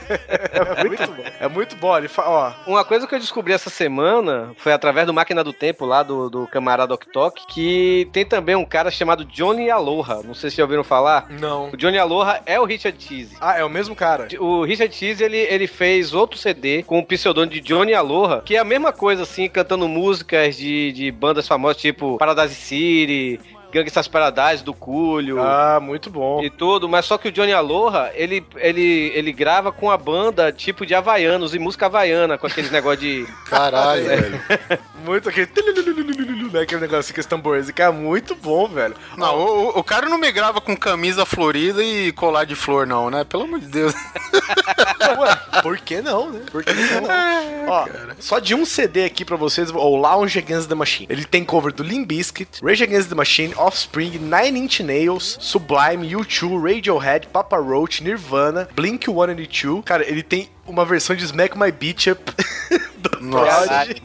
é 0.80 0.84
muito 0.84 1.06
bom. 1.06 1.24
É 1.38 1.48
muito 1.48 1.76
bom. 1.76 1.96
Ele 1.96 2.08
fa... 2.08 2.24
Ó, 2.26 2.52
Uma 2.66 2.84
coisa 2.84 3.06
que 3.06 3.14
eu 3.14 3.18
descobri 3.20 3.59
essa 3.60 3.68
semana 3.68 4.52
foi 4.56 4.72
através 4.72 5.06
do 5.06 5.12
Máquina 5.12 5.44
do 5.44 5.52
Tempo 5.52 5.84
lá 5.84 6.02
do, 6.02 6.30
do 6.30 6.46
camarada 6.46 6.94
Ok 6.94 7.10
Tok, 7.12 7.46
que 7.46 8.08
tem 8.12 8.24
também 8.24 8.56
um 8.56 8.64
cara 8.64 8.90
chamado 8.90 9.24
Johnny 9.24 9.70
Aloha. 9.70 10.22
Não 10.24 10.34
sei 10.34 10.48
se 10.48 10.56
já 10.56 10.62
ouviram 10.64 10.82
falar. 10.82 11.26
não. 11.28 11.70
O 11.70 11.76
Johnny 11.76 11.98
Aloha 11.98 12.40
é 12.46 12.58
o 12.58 12.64
Richard 12.64 13.02
Cheese. 13.02 13.36
Ah, 13.40 13.58
é 13.58 13.64
o 13.64 13.68
mesmo 13.68 13.94
cara. 13.94 14.28
O 14.38 14.64
Richard 14.64 14.94
Cheese, 14.94 15.22
ele, 15.22 15.36
ele 15.36 15.66
fez 15.66 16.14
outro 16.14 16.38
CD 16.38 16.82
com 16.82 16.98
o 16.98 17.04
pseudônimo 17.04 17.52
de 17.52 17.60
Johnny 17.60 17.92
Aloha, 17.92 18.40
que 18.40 18.56
é 18.56 18.58
a 18.58 18.64
mesma 18.64 18.92
coisa, 18.92 19.24
assim, 19.24 19.48
cantando 19.48 19.86
músicas 19.86 20.56
de, 20.56 20.92
de 20.92 21.10
bandas 21.10 21.46
famosas, 21.46 21.76
tipo 21.80 22.16
Paradise 22.16 22.54
City, 22.54 23.40
Gangsta's 23.72 24.08
Paradise, 24.08 24.62
do 24.64 24.74
Coolio. 24.74 25.40
Ah, 25.40 25.78
muito 25.80 26.10
bom. 26.10 26.42
E 26.42 26.50
tudo, 26.50 26.88
mas 26.88 27.04
só 27.06 27.16
que 27.18 27.28
o 27.28 27.32
Johnny 27.32 27.52
Aloha, 27.52 28.10
ele, 28.14 28.44
ele, 28.56 29.12
ele 29.14 29.32
grava 29.32 29.70
com 29.72 29.90
a 29.90 29.96
banda 29.96 30.52
tipo 30.52 30.84
de 30.84 30.94
havaianos 30.94 31.54
e 31.54 31.58
música 31.58 31.86
havaiana, 31.86 32.36
com 32.38 32.46
aqueles 32.46 32.70
negócio 32.70 33.00
de. 33.00 33.26
Caralho, 33.48 34.04
velho. 34.04 34.40
Muito 35.04 35.28
aquele. 35.28 35.48
Né, 36.52 36.60
aquele 36.62 36.80
negócio 36.80 37.14
com 37.14 37.20
os 37.20 37.26
tambores. 37.26 37.68
E, 37.68 37.72
Cara, 37.72 37.92
muito 37.92 38.34
bom, 38.34 38.66
velho. 38.68 38.94
Não, 39.16 39.36
o, 39.38 39.78
o- 39.78 39.84
cara 39.84 40.08
não 40.08 40.18
me 40.18 40.30
grava 40.32 40.60
com 40.60 40.76
camisa 40.76 41.24
florida 41.24 41.82
e 41.82 42.12
colar 42.12 42.44
de 42.44 42.54
flor, 42.54 42.86
não, 42.86 43.08
né? 43.10 43.24
Pelo 43.24 43.44
amor 43.44 43.60
de 43.60 43.66
Deus. 43.66 43.94
Ué, 45.18 45.60
por 45.62 45.78
que 45.78 46.00
não, 46.02 46.30
né? 46.30 46.40
Por 46.50 46.62
que 46.64 46.72
não? 46.72 47.04
Ó, 47.68 47.86
só 48.18 48.38
de 48.38 48.54
um 48.54 48.64
CD 48.64 49.04
aqui 49.04 49.24
pra 49.24 49.36
vocês, 49.36 49.70
o 49.70 49.96
Lounge 49.96 50.38
Against 50.38 50.68
the 50.68 50.74
Machine. 50.74 51.06
Ele 51.10 51.24
tem 51.24 51.44
cover 51.44 51.72
do 51.72 51.82
Limp 51.82 52.06
Bizkit, 52.08 52.60
Rage 52.62 52.82
Against 52.84 53.08
the 53.08 53.14
Machine, 53.14 53.54
Offspring, 53.60 54.12
Nine 54.18 54.56
Inch 54.56 54.80
Nails, 54.80 55.36
Sublime, 55.38 56.02
U2, 56.08 56.58
Radiohead, 56.58 57.26
Papa 57.26 57.58
Roach, 57.58 58.02
Nirvana, 58.02 58.66
Blink-182. 58.74 59.84
Cara, 59.84 60.02
ele 60.08 60.22
tem 60.22 60.48
uma 60.66 60.82
versão 60.86 61.14
de 61.14 61.24
Smack 61.24 61.58
My 61.58 61.70
Beach 61.70 62.10
Up 62.10 62.22
do. 62.96 63.10
Prodigy, 63.10 64.02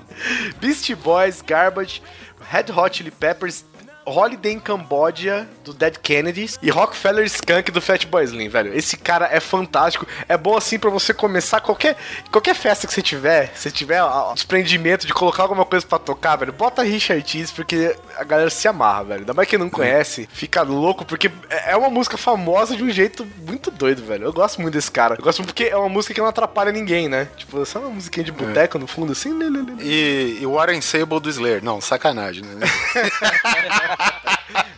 Beastie 0.60 0.96
Boys, 0.96 1.42
Garbage, 1.42 2.04
Red 2.52 2.66
Hot 2.76 2.98
Chili 2.98 3.12
Peppers, 3.12 3.64
Holiday 4.06 4.54
in 4.54 4.60
Cambodia, 4.60 5.48
do 5.64 5.74
Dead 5.74 5.98
Kennedys, 5.98 6.58
e 6.62 6.70
Rockefeller 6.70 7.26
Skunk, 7.26 7.72
do 7.72 7.82
Fatboy 7.82 8.24
Slim, 8.24 8.50
velho. 8.50 8.76
Esse 8.76 8.98
cara 8.98 9.30
é 9.32 9.40
fantástico. 9.40 10.08
É 10.28 10.38
bom, 10.38 10.58
assim, 10.58 10.80
pra 10.80 10.90
você 10.90 11.14
começar 11.14 11.60
qualquer, 11.62 11.98
qualquer 12.32 12.56
festa 12.56 12.88
que 12.88 12.94
você 12.94 13.02
tiver, 13.02 13.52
se 13.56 13.72
tiver 13.72 14.02
ó, 14.02 14.34
desprendimento 14.34 15.06
de 15.06 15.14
colocar 15.14 15.44
alguma 15.44 15.66
coisa 15.66 15.86
pra 15.86 16.00
tocar, 16.00 16.36
velho, 16.36 16.54
bota 16.54 16.82
Richard 16.82 17.24
Cheese, 17.30 17.54
porque 17.54 17.96
a 18.18 18.24
galera 18.24 18.50
se 18.50 18.68
amarra, 18.68 19.04
velho. 19.04 19.20
Ainda 19.20 19.34
mais 19.34 19.48
quem 19.48 19.60
não 19.60 19.70
conhece, 19.70 20.28
fica 20.32 20.62
louco, 20.62 21.06
porque 21.06 21.32
é 21.50 21.76
é 21.76 21.78
uma 21.78 21.90
música 21.90 22.18
famosa 22.18 22.76
de 22.76 22.84
um 22.84 22.90
jeito 22.90 23.28
muito 23.46 23.70
doido, 23.70 24.04
velho. 24.04 24.24
Eu 24.26 24.34
gosto 24.34 24.62
muito 24.62 24.74
desse 24.74 24.90
cara. 24.90 25.16
Eu 25.16 25.24
gosto 25.24 25.40
muito 25.40 25.54
porque 25.54 25.66
é 25.66 25.76
uma 25.76 25.90
música 25.90 26.14
que 26.14 26.22
não 26.22 26.28
atrapalha 26.28 26.72
ninguém, 26.72 27.10
né? 27.10 27.28
Tipo, 27.36 27.66
só 27.66 27.80
uma 27.80 27.90
musiquinha 27.90 28.24
de 28.24 28.32
boteco 28.32 28.80
no 28.80 28.88
fundo, 28.88 29.12
assim. 29.12 29.38
E, 29.82 30.38
e 30.40 30.46
o 30.46 30.54
Warren 30.54 30.80
Sable 30.80 31.20
do 31.20 31.30
Slayer. 31.30 31.64
Não, 31.64 31.82
sacanagem, 31.82 32.44
né? 32.44 32.66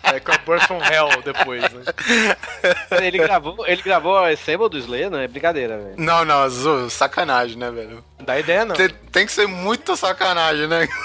É, 0.03 0.21
com 0.21 0.31
a 0.31 0.37
Birth 0.37 0.67
from 0.67 0.79
Hell 0.81 1.21
depois, 1.21 1.61
né? 1.63 1.81
Ele 3.01 3.17
gravou, 3.17 3.67
ele 3.67 3.81
gravou 3.81 4.17
a 4.17 4.29
Assemble 4.29 4.69
do 4.69 4.77
Slayer, 4.77 5.09
não 5.09 5.19
é 5.19 5.27
brincadeira, 5.27 5.77
velho. 5.77 5.95
Não, 5.97 6.23
não, 6.23 6.49
zo- 6.49 6.89
sacanagem, 6.89 7.57
né, 7.57 7.69
velho? 7.69 8.01
Dá 8.23 8.39
ideia, 8.39 8.63
não. 8.63 8.73
Tem, 8.75 8.87
tem 9.11 9.25
que 9.25 9.31
ser 9.33 9.47
muita 9.47 9.97
sacanagem, 9.97 10.67
né? 10.67 10.87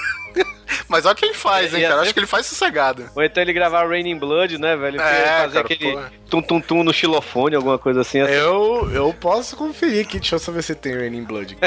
Mas 0.88 1.04
olha 1.04 1.14
o 1.14 1.16
que 1.16 1.24
ele 1.24 1.34
faz, 1.34 1.74
hein, 1.74 1.82
cara? 1.82 2.02
Acho 2.02 2.12
que 2.14 2.20
ele 2.20 2.26
faz 2.26 2.46
sossegado. 2.46 3.10
Ou 3.14 3.22
então 3.22 3.42
ele 3.42 3.52
gravar 3.52 3.86
Raining 3.88 4.18
Blood, 4.18 4.56
né, 4.58 4.76
velho? 4.76 5.00
É, 5.00 5.24
fazer 5.42 5.54
cara, 5.54 5.60
aquele 5.60 5.98
tum-tum-tum 6.30 6.82
no 6.84 6.92
xilofone, 6.94 7.56
alguma 7.56 7.78
coisa 7.78 8.00
assim. 8.02 8.18
Eu, 8.18 8.88
eu 8.92 9.12
posso 9.14 9.56
conferir 9.56 10.04
aqui, 10.06 10.18
deixa 10.20 10.36
eu 10.36 10.38
só 10.38 10.52
ver 10.52 10.62
se 10.62 10.74
tem 10.74 10.94
Raining 10.94 11.24
Blood. 11.24 11.58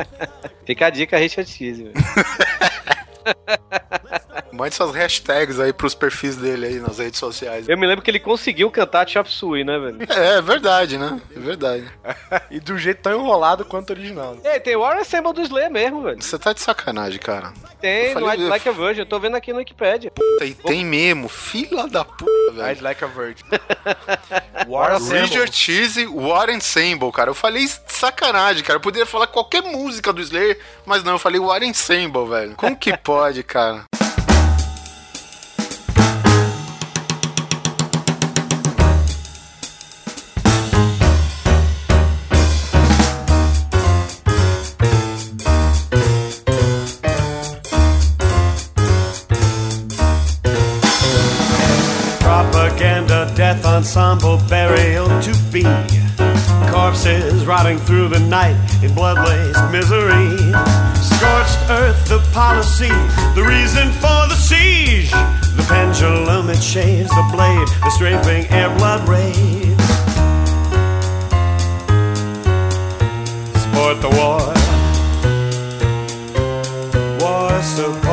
Fica 0.66 0.86
a 0.86 0.90
dica, 0.90 1.16
Richard 1.16 1.48
Cheese, 1.50 1.84
velho. 1.84 1.94
Mande 4.52 4.74
suas 4.74 4.94
hashtags 4.94 5.58
aí 5.58 5.72
pros 5.72 5.94
perfis 5.94 6.36
dele 6.36 6.66
aí 6.66 6.74
nas 6.80 6.98
redes 6.98 7.18
sociais. 7.18 7.68
Eu 7.68 7.78
me 7.78 7.86
lembro 7.86 8.04
que 8.04 8.10
ele 8.10 8.20
conseguiu 8.20 8.70
cantar 8.70 9.08
Chop 9.08 9.30
Suey, 9.30 9.64
né, 9.64 9.78
velho? 9.78 9.98
É, 10.08 10.36
é 10.38 10.42
verdade, 10.42 10.98
né? 10.98 11.20
É 11.34 11.38
verdade. 11.40 11.90
e 12.50 12.60
do 12.60 12.76
jeito 12.78 13.00
tão 13.02 13.18
enrolado 13.18 13.64
quanto 13.64 13.90
o 13.90 13.92
original. 13.94 14.36
Ei, 14.44 14.60
tem 14.60 14.76
o 14.76 14.80
Warren 14.80 15.00
Assemble 15.00 15.32
do 15.32 15.40
Slayer 15.42 15.70
mesmo, 15.70 16.02
velho. 16.02 16.22
Você 16.22 16.38
tá 16.38 16.52
de 16.52 16.60
sacanagem, 16.60 17.18
cara. 17.18 17.52
Tem, 17.80 18.08
Eu 18.08 18.12
falei- 18.12 18.40
I'd 18.40 18.48
Like 18.48 18.68
a 18.68 18.72
Virgin, 18.72 19.00
eu 19.00 19.06
tô 19.06 19.18
vendo 19.18 19.36
aqui 19.36 19.52
no 19.52 19.58
Wikipedia. 19.58 20.12
Tem, 20.38 20.52
tem 20.52 20.84
mesmo. 20.84 21.28
Fila 21.28 21.88
da 21.88 22.04
puta, 22.04 22.52
velho. 22.52 22.72
I'd 22.72 22.82
like 22.82 23.02
a 23.02 23.06
virgin. 23.08 23.42
War 24.68 25.00
Richard 25.02 25.50
Cheese, 25.54 26.06
Warren 26.06 26.60
Sample, 26.60 27.10
cara. 27.12 27.30
Eu 27.30 27.34
falei 27.34 27.66
sacanagem, 27.86 28.62
cara. 28.62 28.76
Eu 28.76 28.80
poderia 28.82 29.06
falar 29.06 29.26
qualquer 29.26 29.62
música 29.62 30.12
do 30.12 30.20
Slayer, 30.20 30.58
mas 30.86 31.02
não, 31.02 31.12
eu 31.12 31.18
falei 31.18 31.40
Warren 31.40 31.72
Sample, 31.72 32.28
velho. 32.28 32.54
Como 32.56 32.76
que 32.76 32.96
pode, 32.98 33.42
cara? 33.42 33.84
Death 53.52 53.66
ensemble, 53.66 54.38
burial 54.48 55.06
to 55.20 55.32
be. 55.52 55.62
Corpses 56.70 57.44
rotting 57.44 57.78
through 57.78 58.08
the 58.08 58.20
night 58.20 58.56
in 58.82 58.94
blood-laced 58.94 59.70
misery. 59.70 60.36
Scorched 60.96 61.58
earth, 61.68 62.08
the 62.08 62.20
policy, 62.32 62.88
the 63.34 63.44
reason 63.46 63.90
for 64.00 64.20
the 64.30 64.36
siege. 64.36 65.10
The 65.10 65.64
pendulum, 65.68 66.48
it 66.48 66.62
shaves 66.62 67.10
the 67.10 67.28
blade, 67.30 67.68
the 67.82 67.90
strafing 67.90 68.50
air 68.50 68.74
blood 68.78 69.06
raid. 69.06 69.78
Sport 73.64 74.00
the 74.00 74.10
war. 74.16 74.40
War 77.20 77.62
support. 77.62 78.11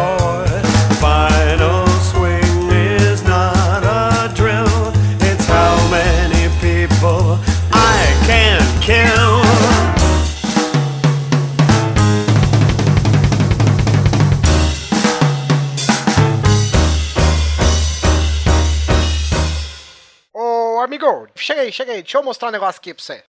Ô, 20.80 20.82
amigo, 20.82 21.28
chega 21.36 21.60
aí, 21.60 21.74
chega 21.74 21.92
aí. 21.92 22.02
Deixa 22.02 22.18
eu 22.18 22.24
mostrar 22.24 22.48
um 22.48 22.54
negócio 22.54 22.80
aqui 22.80 22.94
pra 22.94 23.04
você. 23.04 23.22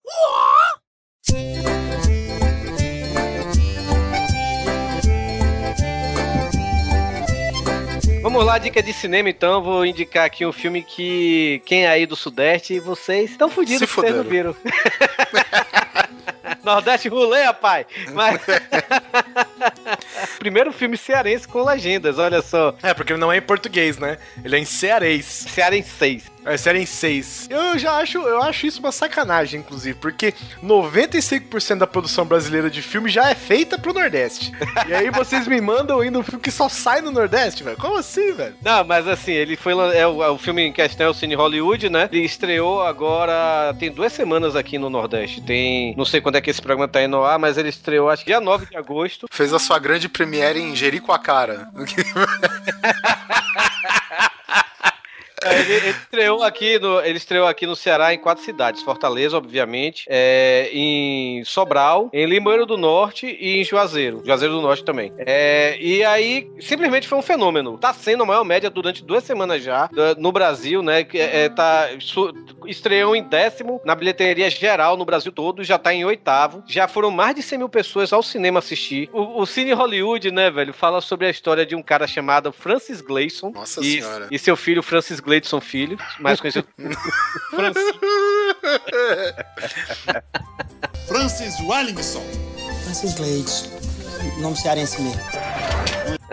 Vamos 8.22 8.44
lá, 8.44 8.59
dica 8.59 8.82
de 8.82 8.92
cinema 8.92 9.30
então. 9.30 9.62
Vou 9.62 9.86
indicar 9.86 10.26
aqui 10.26 10.44
um 10.44 10.53
filme 10.53 10.82
que 10.82 11.62
quem 11.64 11.86
é 11.86 11.88
aí 11.88 12.05
do 12.05 12.14
Sudeste, 12.14 12.78
vocês 12.80 13.30
estão 13.30 13.49
que 13.49 13.78
vocês 13.78 14.14
não 14.14 14.24
viram. 14.24 14.55
Nordeste 16.62 17.09
rolê, 17.09 17.44
rapaz. 17.44 17.86
Mas... 18.12 18.42
Primeiro 20.38 20.70
filme 20.70 20.99
cearense 20.99 21.49
com 21.49 21.64
legendas, 21.64 22.18
olha 22.18 22.42
só. 22.42 22.74
É, 22.82 22.92
porque 22.92 23.14
ele 23.14 23.20
não 23.20 23.32
é 23.32 23.38
em 23.38 23.42
português, 23.42 23.96
né? 23.96 24.18
Ele 24.44 24.57
é 24.57 24.59
em 24.59 24.66
cearês. 24.66 25.24
Cearenseis. 25.24 26.24
É 26.49 26.57
série 26.57 26.80
em 26.80 26.86
6. 26.86 27.49
Eu 27.51 27.78
já 27.78 27.96
acho, 27.96 28.18
eu 28.18 28.42
acho 28.42 28.66
isso 28.66 28.80
uma 28.80 28.90
sacanagem, 28.90 29.61
inclusive, 29.61 29.99
porque 29.99 30.32
95% 30.62 31.78
da 31.78 31.86
produção 31.86 32.24
brasileira 32.24 32.70
de 32.70 32.80
filme 32.80 33.11
já 33.11 33.30
é 33.30 33.34
feita 33.34 33.78
pro 33.78 33.92
Nordeste. 33.92 34.53
E 34.88 34.94
aí 34.94 35.11
vocês 35.11 35.46
me 35.46 35.61
mandam 35.61 36.01
ainda 36.01 36.18
um 36.18 36.22
filme 36.22 36.40
que 36.40 36.51
só 36.51 36.68
sai 36.68 37.01
no 37.01 37.11
Nordeste, 37.11 37.62
velho. 37.62 37.76
Como 37.76 37.96
assim, 37.96 38.32
velho? 38.32 38.55
Não, 38.62 38.84
mas 38.84 39.07
assim, 39.07 39.32
ele 39.32 39.57
foi. 39.57 39.72
É 39.94 40.07
o, 40.07 40.22
é 40.22 40.30
o 40.30 40.38
filme 40.38 40.62
em 40.62 40.72
questão 40.72 41.07
é 41.07 41.11
o 41.11 41.14
Cine 41.14 41.34
Hollywood, 41.34 41.88
né? 41.88 42.09
Ele 42.11 42.24
estreou 42.24 42.82
agora. 42.82 43.74
Tem 43.78 43.90
duas 43.90 44.12
semanas 44.12 44.57
aqui 44.57 44.78
no 44.78 44.88
Nordeste. 44.88 45.40
Tem. 45.40 45.94
Não 45.96 46.05
sei 46.05 46.20
quando 46.20 46.36
é 46.36 46.40
que 46.40 46.51
esse 46.51 46.62
programa 46.62 46.88
tá 46.88 47.03
indo 47.03 47.16
no 47.16 47.24
ar, 47.24 47.38
mas 47.38 47.59
ele 47.59 47.68
estreou, 47.68 48.09
acho 48.09 48.24
que 48.24 48.30
dia 48.30 48.40
9 48.40 48.66
de 48.66 48.76
agosto. 48.76 49.26
Fez 49.30 49.53
a 49.53 49.59
sua 49.59 49.78
grande 49.78 50.09
premiere 50.09 50.61
em 50.61 50.74
Jericoacoara. 50.74 51.68
É, 55.68 55.76
Ele, 55.76 55.88
ele 55.88 55.90
estreou 55.90 56.42
aqui 56.42 56.78
no, 56.78 57.00
ele 57.00 57.18
estreou 57.18 57.46
aqui 57.46 57.66
no 57.66 57.76
Ceará 57.76 58.12
em 58.14 58.18
quatro 58.18 58.44
cidades: 58.44 58.82
Fortaleza, 58.82 59.36
obviamente, 59.36 60.06
é, 60.08 60.70
em 60.72 61.44
Sobral, 61.44 62.10
em 62.12 62.26
Limoeiro 62.26 62.66
do 62.66 62.76
Norte 62.76 63.26
e 63.26 63.60
em 63.60 63.64
Juazeiro. 63.64 64.22
Juazeiro 64.24 64.54
do 64.54 64.62
Norte 64.62 64.84
também. 64.84 65.12
É, 65.18 65.76
e 65.80 66.04
aí, 66.04 66.50
simplesmente 66.60 67.08
foi 67.08 67.18
um 67.18 67.22
fenômeno. 67.22 67.78
Tá 67.78 67.92
sendo 67.92 68.22
a 68.22 68.26
maior 68.26 68.44
média 68.44 68.70
durante 68.70 69.04
duas 69.04 69.24
semanas 69.24 69.62
já 69.62 69.88
no 70.16 70.32
Brasil, 70.32 70.82
né? 70.82 71.04
Que 71.04 71.18
é, 71.18 71.48
tá, 71.48 71.88
estreou 72.66 73.14
em 73.14 73.22
décimo 73.22 73.80
na 73.84 73.94
bilheteria 73.94 74.50
geral 74.50 74.96
no 74.96 75.04
Brasil 75.04 75.32
todo, 75.32 75.64
já 75.64 75.78
tá 75.78 75.92
em 75.92 76.04
oitavo. 76.04 76.62
Já 76.66 76.88
foram 76.88 77.10
mais 77.10 77.34
de 77.34 77.42
100 77.42 77.58
mil 77.58 77.68
pessoas 77.68 78.12
ao 78.12 78.22
cinema 78.22 78.58
assistir. 78.58 79.08
O, 79.12 79.42
o 79.42 79.46
Cine 79.46 79.72
Hollywood, 79.72 80.30
né, 80.30 80.50
velho, 80.50 80.72
fala 80.72 81.00
sobre 81.00 81.26
a 81.26 81.30
história 81.30 81.64
de 81.64 81.74
um 81.74 81.82
cara 81.82 82.06
chamado 82.06 82.52
Francis 82.52 83.00
Gleason. 83.00 83.50
Nossa 83.50 83.80
e, 83.80 84.02
Senhora. 84.02 84.28
e 84.30 84.38
seu 84.38 84.56
filho, 84.56 84.82
Francis 84.82 85.20
Gleidson 85.59 85.61
Filho, 85.61 85.98
mais 86.20 86.40
conhecido 86.40 86.66
Francis. 87.50 87.84
Francis 91.06 91.54
Wellington. 91.61 92.22
Francis 92.84 93.18
Leite. 93.18 93.97
Nome 94.40 94.56
cearense 94.56 95.00
mesmo. 95.00 95.20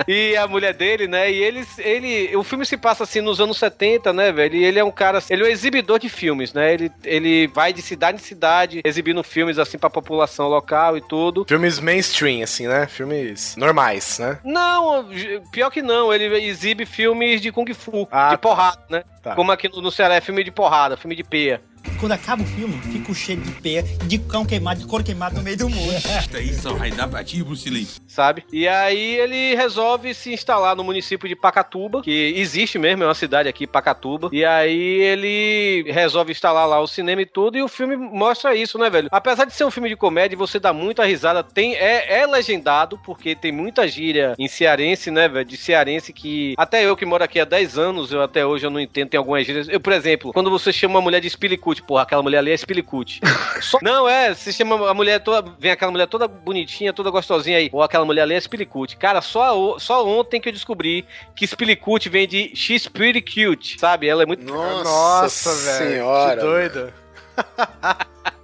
E 0.08 0.36
a 0.36 0.46
mulher 0.46 0.74
dele, 0.74 1.08
né? 1.08 1.32
E 1.32 1.42
eles, 1.42 1.80
ele, 1.80 2.36
o 2.36 2.44
filme 2.44 2.66
se 2.66 2.76
passa 2.76 3.04
assim 3.04 3.22
nos 3.22 3.40
anos 3.40 3.58
70, 3.58 4.12
né, 4.12 4.32
velho? 4.32 4.56
E 4.56 4.64
ele 4.64 4.78
é 4.78 4.84
um 4.84 4.92
cara, 4.92 5.20
ele 5.30 5.44
é 5.44 5.46
um 5.46 5.50
exibidor 5.50 5.98
de 6.00 6.10
filmes, 6.10 6.54
né? 6.54 6.74
Ele, 6.74 6.92
ele 7.04 7.48
vai 7.48 7.72
de 7.72 7.82
cidade 7.82 8.18
em 8.18 8.22
cidade 8.22 8.82
exibindo 8.84 9.24
filmes 9.24 9.58
assim 9.58 9.78
pra 9.78 9.90
população 9.90 10.48
local 10.50 10.98
e 10.98 11.02
tudo. 11.02 11.46
Filmes 11.48 11.80
mainstream, 11.80 12.44
assim, 12.44 12.68
né? 12.68 12.88
Filmes 12.88 13.56
normais, 13.56 14.20
né? 14.20 14.38
Não, 14.44 15.08
pior 15.52 15.70
que 15.72 15.82
não, 15.82 16.14
ele 16.14 16.26
exibe 16.46 16.86
filmes 16.86 17.40
de 17.42 17.52
kung 17.52 17.74
fu, 17.74 18.08
Ah, 18.12 18.26
de 18.30 18.32
tá. 18.36 18.38
porrada, 18.38 18.82
né? 18.90 19.04
Tá. 19.24 19.34
Como 19.34 19.52
aqui 19.52 19.70
no, 19.70 19.82
no 19.82 19.92
Ceará 19.92 20.16
é 20.16 20.22
filme 20.22 20.44
de 20.44 20.52
porrada, 20.52 20.98
filme 20.98 21.16
de 21.16 21.24
peia. 21.24 21.62
Quando 22.00 22.12
acaba 22.12 22.44
o 22.44 22.46
filme, 22.46 22.78
fica 22.92 23.12
o 23.12 23.16
cheiro 23.16 23.42
de 23.42 23.52
pé, 23.52 23.82
de 24.06 24.18
cão 24.20 24.46
queimado, 24.46 24.82
de 24.82 24.86
couro 24.88 25.04
queimado 25.04 25.36
no 25.36 25.42
meio 25.44 25.58
do 25.58 25.70
mundo. 25.70 25.94
Isso 25.96 26.38
aí 26.38 26.54
só 26.54 26.74
vai 26.74 26.92
dar 26.92 27.08
pra 27.08 27.24
ti, 27.24 27.42
Bruce 27.44 27.70
Lee. 27.70 27.88
sabe? 28.08 28.44
E 28.52 28.68
aí 28.68 29.16
ele 29.16 29.56
resolve 29.56 30.14
se 30.14 30.34
instalar 30.34 30.76
no 30.76 30.84
município 30.84 31.28
de 31.28 31.36
Pacatuba, 31.36 32.02
que 32.02 32.34
existe 32.38 32.78
mesmo, 32.78 33.04
é 33.04 33.08
uma 33.08 33.14
cidade 33.14 33.48
aqui, 33.50 33.68
Pacatuba. 33.68 34.30
E 34.32 34.44
aí 34.46 35.02
ele 35.02 35.92
resolve 35.92 36.32
instalar 36.32 36.68
lá 36.68 36.80
o 36.80 36.88
cinema 36.88 37.22
e 37.22 37.26
tudo, 37.26 37.58
e 37.58 37.64
o 37.64 37.68
filme 37.68 37.96
mostra 37.96 38.56
isso, 38.56 38.78
né, 38.78 38.90
velho? 38.90 39.08
Apesar 39.12 39.46
de 39.46 39.54
ser 39.54 39.66
um 39.66 39.72
filme 39.72 39.90
de 39.90 39.96
comédia, 39.96 40.38
você 40.38 40.60
dá 40.60 40.72
muita 40.74 41.06
risada, 41.06 41.44
tem 41.44 41.76
é, 41.76 42.22
é 42.22 42.26
legendado, 42.28 42.98
porque 43.04 43.36
tem 43.36 43.52
muita 43.52 43.88
gíria 43.88 44.34
em 44.38 44.48
cearense, 44.48 45.12
né, 45.12 45.28
velho? 45.28 45.46
De 45.46 45.58
cearense 45.58 46.14
que 46.14 46.54
até 46.58 46.86
eu 46.86 46.96
que 46.96 47.06
moro 47.06 47.24
aqui 47.24 47.40
há 47.40 47.46
10 47.46 47.78
anos, 47.78 48.12
eu 48.12 48.22
até 48.22 48.46
hoje 48.46 48.66
eu 48.66 48.70
não 48.70 48.80
entendo, 48.80 49.10
tem 49.10 49.18
algumas 49.18 49.46
gírias. 49.46 49.68
Eu, 49.70 49.80
por 49.80 49.94
exemplo, 49.94 50.34
quando 50.34 50.50
você 50.50 50.72
chama 50.72 50.96
uma 50.96 51.02
mulher 51.02 51.20
de 51.20 51.28
espilicute, 51.76 51.82
porra, 51.84 52.04
aquela 52.04 52.22
mulher 52.24 52.40
ali 52.40 52.52
é 52.52 52.54
espilicute. 52.54 53.22
Só- 53.62 53.80
Não, 53.82 54.08
é, 54.08 54.34
você 54.34 54.52
chama 54.52 54.90
a 54.90 54.94
mulher 54.94 55.20
toda. 55.20 55.52
Vem 55.60 55.72
aquela 55.72 55.92
mulher 55.92 56.08
toda 56.08 56.28
bonitinha, 56.28 56.94
toda 56.94 57.10
gostosinha 57.10 57.58
aí. 57.58 57.70
Ou 57.72 57.82
aquela 57.82 58.06
mulher 58.06 58.24
ali 58.24 58.34
é 58.34 58.40
Spilicute. 58.40 58.98
Cara, 58.98 59.22
só, 59.22 59.78
só 59.80 60.06
ontem 60.06 60.40
que 60.42 60.50
eu 60.50 60.54
descobri 60.54 61.06
que 61.36 61.46
Spilicute 61.48 62.10
vem 62.10 62.28
de 62.28 62.52
She's 62.56 62.88
Pretty 62.88 63.22
Cute, 63.22 63.80
sabe? 63.80 64.08
Ela 64.08 64.24
é 64.24 64.26
muito. 64.26 64.44
Nossa, 64.46 65.50
senhora. 65.52 66.36
Que 66.36 66.42
doido. 66.46 66.94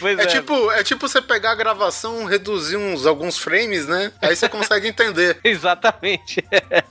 Pois 0.00 0.18
É 0.18 0.26
tipo, 0.26 0.70
é 0.72 0.82
tipo 0.82 1.06
você 1.06 1.20
pegar 1.20 1.52
a 1.52 1.54
gravação, 1.54 2.24
reduzir 2.24 2.76
uns 2.76 3.06
alguns 3.06 3.38
frames, 3.38 3.86
né? 3.86 4.10
Aí 4.20 4.34
você 4.34 4.48
consegue 4.48 4.88
entender. 4.88 5.38
Exatamente. 5.44 6.44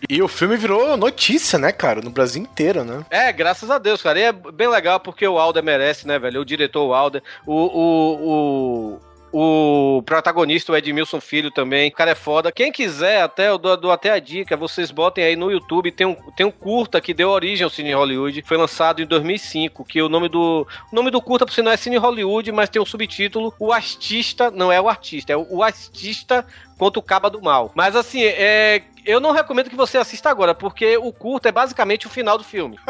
E 0.07 0.21
o 0.21 0.27
filme 0.27 0.55
virou 0.55 0.95
notícia, 0.95 1.57
né, 1.57 1.71
cara? 1.71 2.01
No 2.01 2.11
Brasil 2.11 2.41
inteiro, 2.41 2.83
né? 2.83 3.03
É, 3.09 3.31
graças 3.33 3.69
a 3.71 3.77
Deus, 3.77 4.01
cara. 4.01 4.19
E 4.19 4.23
é 4.23 4.31
bem 4.31 4.67
legal 4.69 4.99
porque 4.99 5.27
o 5.27 5.39
Alder 5.39 5.63
merece, 5.63 6.07
né, 6.07 6.19
velho? 6.19 6.41
O 6.41 6.45
diretor 6.45 6.85
o 6.85 6.93
Alder, 6.93 7.23
o, 7.45 7.53
o, 7.53 8.93
o, 8.93 8.99
o 9.31 10.01
protagonista, 10.05 10.71
o 10.71 10.77
Edmilson 10.77 11.21
Filho 11.21 11.51
também. 11.51 11.89
O 11.89 11.93
cara 11.93 12.11
é 12.11 12.15
foda. 12.15 12.51
Quem 12.51 12.71
quiser, 12.71 13.21
até 13.21 13.49
eu 13.49 13.57
dou, 13.57 13.77
dou 13.77 13.91
até 13.91 14.11
a 14.11 14.19
dica, 14.19 14.57
vocês 14.57 14.91
botem 14.91 15.23
aí 15.23 15.35
no 15.35 15.51
YouTube. 15.51 15.91
Tem 15.91 16.07
um, 16.07 16.15
tem 16.35 16.45
um 16.45 16.51
curta 16.51 16.99
que 16.99 17.13
deu 17.13 17.29
origem 17.29 17.63
ao 17.63 17.69
Cine 17.69 17.93
Hollywood. 17.93 18.41
Foi 18.43 18.57
lançado 18.57 19.01
em 19.01 19.05
2005. 19.05 19.85
Que 19.85 20.01
o 20.01 20.09
nome 20.09 20.29
do. 20.29 20.67
O 20.91 20.95
nome 20.95 21.11
do 21.11 21.21
curta, 21.21 21.45
por 21.45 21.53
sinal, 21.53 21.73
é 21.73 21.77
Cine 21.77 21.97
Hollywood, 21.97 22.51
mas 22.51 22.69
tem 22.69 22.81
um 22.81 22.85
subtítulo: 22.85 23.53
O 23.59 23.71
Artista. 23.71 24.51
Não 24.51 24.71
é 24.71 24.81
o 24.81 24.89
artista, 24.89 25.33
é 25.33 25.37
o, 25.37 25.45
o 25.49 25.63
Artista 25.63 26.45
contra 26.77 26.99
o 26.99 27.03
Caba 27.03 27.29
do 27.29 27.41
Mal. 27.41 27.71
Mas 27.75 27.95
assim, 27.95 28.23
é. 28.23 28.83
Eu 29.05 29.19
não 29.19 29.31
recomendo 29.31 29.69
que 29.69 29.75
você 29.75 29.97
assista 29.97 30.29
agora, 30.29 30.53
porque 30.53 30.97
o 30.97 31.11
curta 31.11 31.49
é 31.49 31.51
basicamente 31.51 32.05
o 32.05 32.09
final 32.09 32.37
do 32.37 32.43
filme. 32.43 32.77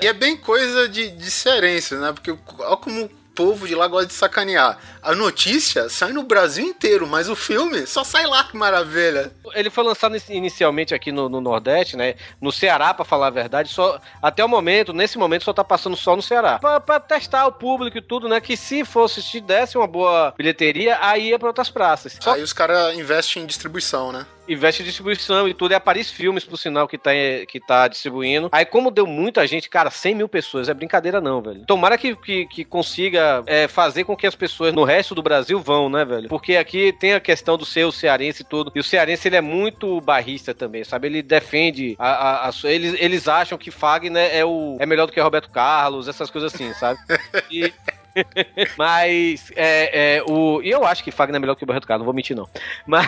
E 0.00 0.06
é 0.06 0.12
bem 0.12 0.36
coisa 0.36 0.88
de, 0.88 1.10
de 1.10 1.96
né? 1.96 2.12
Porque 2.12 2.30
olha 2.58 2.76
como 2.76 3.10
povo 3.34 3.66
de 3.66 3.74
lá 3.74 3.86
gosta 3.88 4.06
de 4.06 4.12
sacanear. 4.14 4.78
A 5.02 5.14
notícia 5.14 5.88
sai 5.88 6.12
no 6.12 6.22
Brasil 6.22 6.64
inteiro, 6.64 7.06
mas 7.06 7.28
o 7.28 7.34
filme 7.36 7.86
só 7.86 8.04
sai 8.04 8.26
lá, 8.26 8.44
que 8.44 8.56
maravilha. 8.56 9.32
Ele 9.54 9.68
foi 9.70 9.84
lançado 9.84 10.12
inici- 10.12 10.32
inicialmente 10.32 10.94
aqui 10.94 11.10
no, 11.12 11.28
no 11.28 11.40
Nordeste, 11.40 11.96
né? 11.96 12.14
No 12.40 12.50
Ceará, 12.52 12.94
pra 12.94 13.04
falar 13.04 13.26
a 13.26 13.30
verdade. 13.30 13.68
Só 13.68 14.00
até 14.22 14.44
o 14.44 14.48
momento, 14.48 14.92
nesse 14.92 15.18
momento, 15.18 15.44
só 15.44 15.52
tá 15.52 15.64
passando 15.64 15.96
só 15.96 16.14
no 16.16 16.22
Ceará. 16.22 16.58
Pra, 16.58 16.80
pra 16.80 17.00
testar 17.00 17.46
o 17.46 17.52
público 17.52 17.98
e 17.98 18.02
tudo, 18.02 18.28
né? 18.28 18.40
Que 18.40 18.56
se 18.56 18.84
fosse, 18.84 19.22
se 19.22 19.40
desse 19.40 19.76
uma 19.76 19.86
boa 19.86 20.32
bilheteria, 20.36 20.98
aí 21.00 21.28
ia 21.30 21.38
pra 21.38 21.48
outras 21.48 21.68
praças. 21.70 22.16
Só 22.20 22.34
Aí 22.34 22.42
os 22.42 22.52
caras 22.52 22.94
investem 22.96 23.42
em 23.42 23.46
distribuição, 23.46 24.12
né? 24.12 24.24
Investe 24.48 24.82
em 24.82 24.84
distribuição 24.84 25.48
e 25.48 25.54
tudo. 25.54 25.72
É 25.72 25.76
a 25.76 25.80
Paris 25.80 26.10
Filmes, 26.10 26.44
por 26.44 26.56
sinal, 26.56 26.86
que 26.86 26.98
tá, 26.98 27.10
que 27.48 27.60
tá 27.60 27.88
distribuindo. 27.88 28.48
Aí, 28.52 28.64
como 28.64 28.90
deu 28.90 29.06
muita 29.06 29.46
gente, 29.46 29.68
cara, 29.68 29.90
100 29.90 30.14
mil 30.14 30.28
pessoas, 30.28 30.68
é 30.68 30.74
brincadeira 30.74 31.20
não, 31.20 31.40
velho. 31.40 31.64
Tomara 31.66 31.98
que, 31.98 32.14
que, 32.16 32.46
que 32.46 32.64
consiga 32.64 33.42
é, 33.46 33.68
fazer 33.68 34.04
com 34.04 34.16
que 34.16 34.26
as 34.26 34.34
pessoas 34.34 34.72
no 34.72 34.84
resto 34.84 35.14
do 35.14 35.22
Brasil 35.22 35.60
vão, 35.60 35.88
né, 35.88 36.04
velho? 36.04 36.28
Porque 36.28 36.56
aqui 36.56 36.92
tem 36.92 37.14
a 37.14 37.20
questão 37.20 37.56
do 37.56 37.64
ser 37.64 37.84
o 37.84 37.92
cearense 37.92 38.42
e 38.42 38.46
tudo. 38.46 38.72
E 38.74 38.80
o 38.80 38.84
cearense, 38.84 39.28
ele 39.28 39.36
é 39.36 39.40
muito 39.40 40.00
barrista 40.00 40.54
também, 40.54 40.84
sabe? 40.84 41.08
Ele 41.08 41.22
defende 41.22 41.96
a, 41.98 42.08
a, 42.08 42.48
a 42.48 42.52
eles, 42.64 42.94
eles 42.98 43.28
acham 43.28 43.58
que 43.58 43.70
Fagner 43.70 44.30
é, 44.34 44.44
o, 44.44 44.76
é 44.78 44.86
melhor 44.86 45.06
do 45.06 45.12
que 45.12 45.20
Roberto 45.20 45.50
Carlos, 45.50 46.08
essas 46.08 46.30
coisas 46.30 46.54
assim, 46.54 46.72
sabe? 46.74 46.98
E... 47.50 47.72
Mas 48.76 49.50
é, 49.56 50.16
é, 50.16 50.22
o. 50.22 50.62
E 50.62 50.70
eu 50.70 50.86
acho 50.86 51.02
que 51.02 51.10
Fagner 51.10 51.36
é 51.36 51.38
melhor 51.38 51.54
que 51.54 51.64
o 51.64 51.66
Roberto 51.66 51.86
Carlos, 51.86 52.00
não 52.00 52.06
vou 52.06 52.14
mentir, 52.14 52.36
não. 52.36 52.48
Mas, 52.86 53.06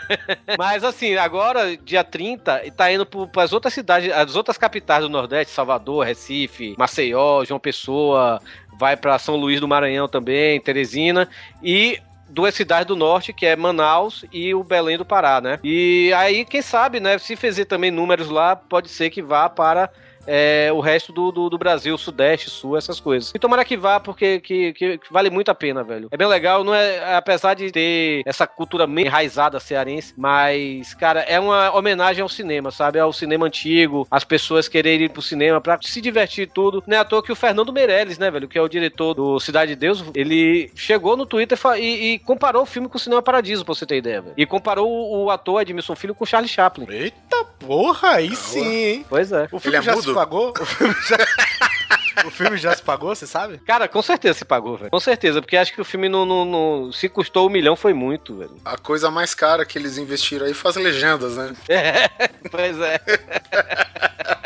mas 0.58 0.84
assim, 0.84 1.14
agora, 1.16 1.76
dia 1.76 2.02
30, 2.02 2.70
tá 2.76 2.90
indo 2.90 3.04
para 3.06 3.42
as 3.42 3.52
outras 3.52 3.74
cidades, 3.74 4.10
as 4.12 4.34
outras 4.36 4.56
capitais 4.56 5.02
do 5.02 5.08
Nordeste, 5.08 5.52
Salvador, 5.52 6.04
Recife, 6.04 6.74
Maceió, 6.78 7.44
João 7.44 7.60
Pessoa, 7.60 8.40
vai 8.78 8.96
para 8.96 9.18
São 9.18 9.36
Luís 9.36 9.60
do 9.60 9.68
Maranhão 9.68 10.08
também, 10.08 10.60
Teresina, 10.60 11.28
e 11.62 12.00
duas 12.28 12.54
cidades 12.54 12.86
do 12.86 12.96
norte, 12.96 13.32
que 13.32 13.46
é 13.46 13.56
Manaus 13.56 14.24
e 14.32 14.54
o 14.54 14.64
Belém 14.64 14.98
do 14.98 15.04
Pará, 15.04 15.40
né? 15.40 15.58
E 15.62 16.12
aí, 16.14 16.44
quem 16.44 16.62
sabe, 16.62 17.00
né? 17.00 17.18
Se 17.18 17.36
fizer 17.36 17.64
também 17.64 17.90
números 17.90 18.28
lá, 18.28 18.56
pode 18.56 18.88
ser 18.88 19.10
que 19.10 19.22
vá 19.22 19.48
para 19.48 19.90
é, 20.26 20.70
o 20.72 20.80
resto 20.80 21.12
do, 21.12 21.30
do, 21.30 21.50
do 21.50 21.58
Brasil, 21.58 21.96
Sudeste, 21.96 22.50
Sul, 22.50 22.76
essas 22.76 23.00
coisas. 23.00 23.32
E 23.34 23.38
tomara 23.38 23.64
que 23.64 23.76
vá, 23.76 24.00
porque 24.00 24.40
que, 24.40 24.72
que, 24.72 24.98
que 24.98 25.12
vale 25.12 25.30
muito 25.30 25.50
a 25.50 25.54
pena, 25.54 25.82
velho. 25.82 26.08
É 26.10 26.16
bem 26.16 26.26
legal, 26.26 26.64
não 26.64 26.74
é, 26.74 27.14
apesar 27.14 27.54
de 27.54 27.70
ter 27.70 28.22
essa 28.26 28.46
cultura 28.46 28.86
meio 28.86 29.06
enraizada 29.06 29.60
cearense, 29.60 30.14
mas, 30.16 30.94
cara, 30.94 31.20
é 31.20 31.38
uma 31.38 31.74
homenagem 31.76 32.22
ao 32.22 32.28
cinema, 32.28 32.70
sabe? 32.70 32.98
Ao 32.98 33.12
cinema 33.12 33.46
antigo, 33.46 34.06
as 34.10 34.24
pessoas 34.24 34.68
quererem 34.68 35.06
ir 35.06 35.10
pro 35.10 35.22
cinema 35.22 35.60
pra 35.60 35.78
se 35.82 36.00
divertir 36.00 36.44
e 36.44 36.46
tudo. 36.46 36.82
Não 36.86 36.96
é 36.96 37.00
à 37.00 37.04
toa 37.04 37.22
que 37.22 37.32
o 37.32 37.36
Fernando 37.36 37.72
Meirelles, 37.72 38.18
né, 38.18 38.30
velho, 38.30 38.48
que 38.48 38.58
é 38.58 38.62
o 38.62 38.68
diretor 38.68 39.14
do 39.14 39.38
Cidade 39.40 39.74
de 39.74 39.76
Deus, 39.76 40.04
ele 40.14 40.70
chegou 40.74 41.16
no 41.16 41.26
Twitter 41.26 41.58
e, 41.78 42.14
e 42.14 42.18
comparou 42.18 42.62
o 42.62 42.66
filme 42.66 42.88
com 42.88 42.96
o 42.96 43.00
Cinema 43.00 43.22
Paradiso, 43.22 43.64
pra 43.64 43.74
você 43.74 43.86
ter 43.86 43.96
ideia, 43.96 44.20
velho. 44.20 44.34
E 44.36 44.46
comparou 44.46 44.88
o, 44.90 45.24
o 45.24 45.30
ator 45.30 45.62
Edmilson 45.62 45.94
Filho 45.94 46.14
com 46.14 46.24
o 46.24 46.26
Charlie 46.26 46.48
Chaplin. 46.48 46.86
Eita 46.88 47.44
porra, 47.58 48.10
aí 48.12 48.34
sim, 48.34 48.74
hein? 48.74 49.06
Pois 49.08 49.32
é. 49.32 49.48
O 49.50 49.58
filme 49.58 49.76
Ele 49.76 49.76
é 49.76 49.82
já 49.82 49.94
mudo? 49.94 50.15
Pagou? 50.16 50.52
O 50.58 50.64
filme 50.66 50.94
já... 51.06 51.16
o 52.26 52.30
filme 52.30 52.56
já 52.56 52.74
se 52.74 52.82
pagou, 52.82 53.14
você 53.14 53.26
sabe? 53.26 53.58
Cara, 53.66 53.86
com 53.86 54.00
certeza 54.02 54.38
se 54.38 54.44
pagou, 54.44 54.76
velho. 54.78 54.90
Com 54.90 55.00
certeza, 55.00 55.40
porque 55.42 55.56
acho 55.56 55.72
que 55.74 55.80
o 55.80 55.84
filme 55.84 56.08
não, 56.08 56.24
não- 56.24 56.44
não- 56.44 56.92
se 56.92 57.08
custou 57.08 57.46
um 57.46 57.50
milhão 57.50 57.76
foi 57.76 57.92
muito, 57.92 58.38
velho. 58.38 58.56
A 58.64 58.78
coisa 58.78 59.10
mais 59.10 59.34
cara 59.34 59.64
que 59.66 59.78
eles 59.78 59.98
investiram 59.98 60.46
aí 60.46 60.54
foi 60.54 60.70
as 60.70 60.76
legendas, 60.76 61.36
né? 61.36 61.54
É, 61.68 62.08
pois 62.50 62.78
é. 62.80 63.00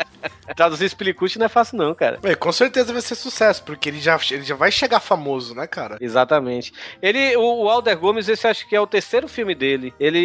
Traduzir 0.55 0.89
Spilicut 0.89 1.37
não 1.37 1.45
é 1.45 1.49
fácil 1.49 1.77
não, 1.77 1.93
cara. 1.93 2.19
Bem, 2.21 2.35
com 2.35 2.51
certeza 2.51 2.93
vai 2.93 3.01
ser 3.01 3.15
sucesso, 3.15 3.63
porque 3.63 3.89
ele 3.89 3.99
já, 3.99 4.19
ele 4.31 4.43
já 4.43 4.55
vai 4.55 4.71
chegar 4.71 4.99
famoso, 4.99 5.55
né, 5.55 5.67
cara? 5.67 5.97
Exatamente. 5.99 6.73
Ele, 7.01 7.35
o, 7.37 7.63
o 7.63 7.69
Alder 7.69 7.97
Gomes, 7.97 8.27
esse 8.27 8.47
acho 8.47 8.67
que 8.67 8.75
é 8.75 8.81
o 8.81 8.87
terceiro 8.87 9.27
filme 9.27 9.55
dele. 9.55 9.93
Ele, 9.99 10.19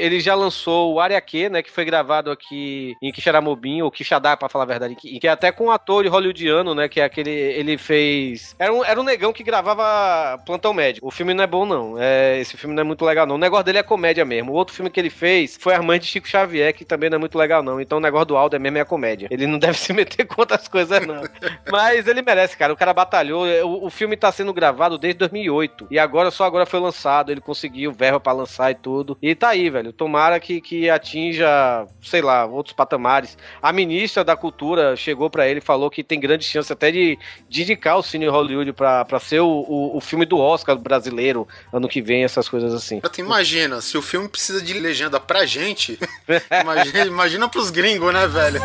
ele 0.00 0.20
já 0.20 0.34
lançou 0.34 0.94
o 0.94 1.00
Ariake, 1.00 1.48
né, 1.48 1.62
que 1.62 1.70
foi 1.70 1.84
gravado 1.84 2.30
aqui 2.30 2.94
em 3.02 3.12
Quixaramobim, 3.12 3.82
ou 3.82 3.90
Quixadá, 3.90 4.36
pra 4.36 4.48
falar 4.48 4.64
a 4.64 4.68
verdade, 4.68 4.94
que, 4.94 5.18
que 5.18 5.26
é 5.26 5.30
até 5.30 5.52
com 5.52 5.66
um 5.66 5.70
ator 5.70 6.06
hollywoodiano, 6.06 6.74
né, 6.74 6.88
que 6.88 7.00
é 7.00 7.04
aquele, 7.04 7.30
ele 7.30 7.78
fez... 7.78 8.54
Era 8.58 8.72
um, 8.72 8.84
era 8.84 9.00
um 9.00 9.04
negão 9.04 9.32
que 9.32 9.42
gravava 9.42 10.38
Plantão 10.44 10.72
Médico. 10.72 11.06
O 11.06 11.10
filme 11.10 11.34
não 11.34 11.44
é 11.44 11.46
bom, 11.46 11.66
não. 11.66 11.96
É, 11.98 12.40
esse 12.40 12.56
filme 12.56 12.74
não 12.74 12.82
é 12.82 12.84
muito 12.84 13.04
legal, 13.04 13.26
não. 13.26 13.34
O 13.34 13.38
negócio 13.38 13.64
dele 13.64 13.78
é 13.78 13.82
comédia 13.82 14.24
mesmo. 14.24 14.52
O 14.52 14.54
outro 14.54 14.74
filme 14.74 14.90
que 14.90 15.00
ele 15.00 15.10
fez 15.10 15.56
foi 15.60 15.74
As 15.74 15.84
Mães 15.84 16.00
de 16.00 16.06
Chico 16.06 16.28
Xavier, 16.28 16.74
que 16.74 16.84
também 16.84 17.10
não 17.10 17.16
é 17.16 17.18
muito 17.18 17.38
legal, 17.38 17.62
não. 17.62 17.80
Então 17.80 17.98
o 17.98 18.00
negócio 18.00 18.26
do 18.26 18.36
Alder 18.36 18.60
mesmo 18.60 18.78
é 18.78 18.80
a 18.80 18.84
comédia. 18.84 19.28
Ele 19.30 19.46
não 19.46 19.58
deve 19.64 19.78
se 19.78 19.92
meter 19.92 20.26
com 20.26 20.40
outras 20.42 20.68
coisas, 20.68 21.06
não. 21.06 21.22
Mas 21.70 22.06
ele 22.06 22.20
merece, 22.20 22.56
cara. 22.56 22.72
O 22.72 22.76
cara 22.76 22.92
batalhou. 22.92 23.46
O, 23.64 23.86
o 23.86 23.90
filme 23.90 24.16
tá 24.16 24.30
sendo 24.30 24.52
gravado 24.52 24.98
desde 24.98 25.18
2008. 25.18 25.88
E 25.90 25.98
agora, 25.98 26.30
só 26.30 26.44
agora 26.44 26.66
foi 26.66 26.80
lançado. 26.80 27.32
Ele 27.32 27.40
conseguiu 27.40 27.92
verba 27.92 28.20
pra 28.20 28.32
lançar 28.32 28.70
e 28.70 28.74
tudo. 28.74 29.16
E 29.22 29.34
tá 29.34 29.48
aí, 29.48 29.70
velho. 29.70 29.92
Tomara 29.92 30.38
que, 30.38 30.60
que 30.60 30.90
atinja, 30.90 31.86
sei 32.02 32.20
lá, 32.20 32.44
outros 32.44 32.74
patamares. 32.74 33.38
A 33.62 33.72
ministra 33.72 34.22
da 34.22 34.36
Cultura 34.36 34.96
chegou 34.96 35.30
pra 35.30 35.48
ele 35.48 35.58
e 35.58 35.62
falou 35.62 35.90
que 35.90 36.04
tem 36.04 36.20
grande 36.20 36.44
chance 36.44 36.72
até 36.72 36.90
de, 36.90 37.18
de 37.48 37.62
indicar 37.62 37.96
o 37.96 38.02
Cine 38.02 38.26
Hollywood 38.26 38.72
pra, 38.72 39.04
pra 39.04 39.18
ser 39.18 39.40
o, 39.40 39.48
o, 39.48 39.96
o 39.96 40.00
filme 40.00 40.26
do 40.26 40.38
Oscar 40.38 40.76
brasileiro 40.76 41.48
ano 41.72 41.88
que 41.88 42.02
vem, 42.02 42.24
essas 42.24 42.48
coisas 42.48 42.74
assim. 42.74 43.00
Tu 43.00 43.20
imagina, 43.20 43.80
se 43.80 43.96
o 43.96 44.02
filme 44.02 44.28
precisa 44.28 44.60
de 44.60 44.74
legenda 44.74 45.18
pra 45.18 45.46
gente, 45.46 45.98
imagina, 46.60 47.06
imagina 47.06 47.48
pros 47.48 47.70
gringos, 47.70 48.12
né, 48.12 48.26
velho? 48.26 48.60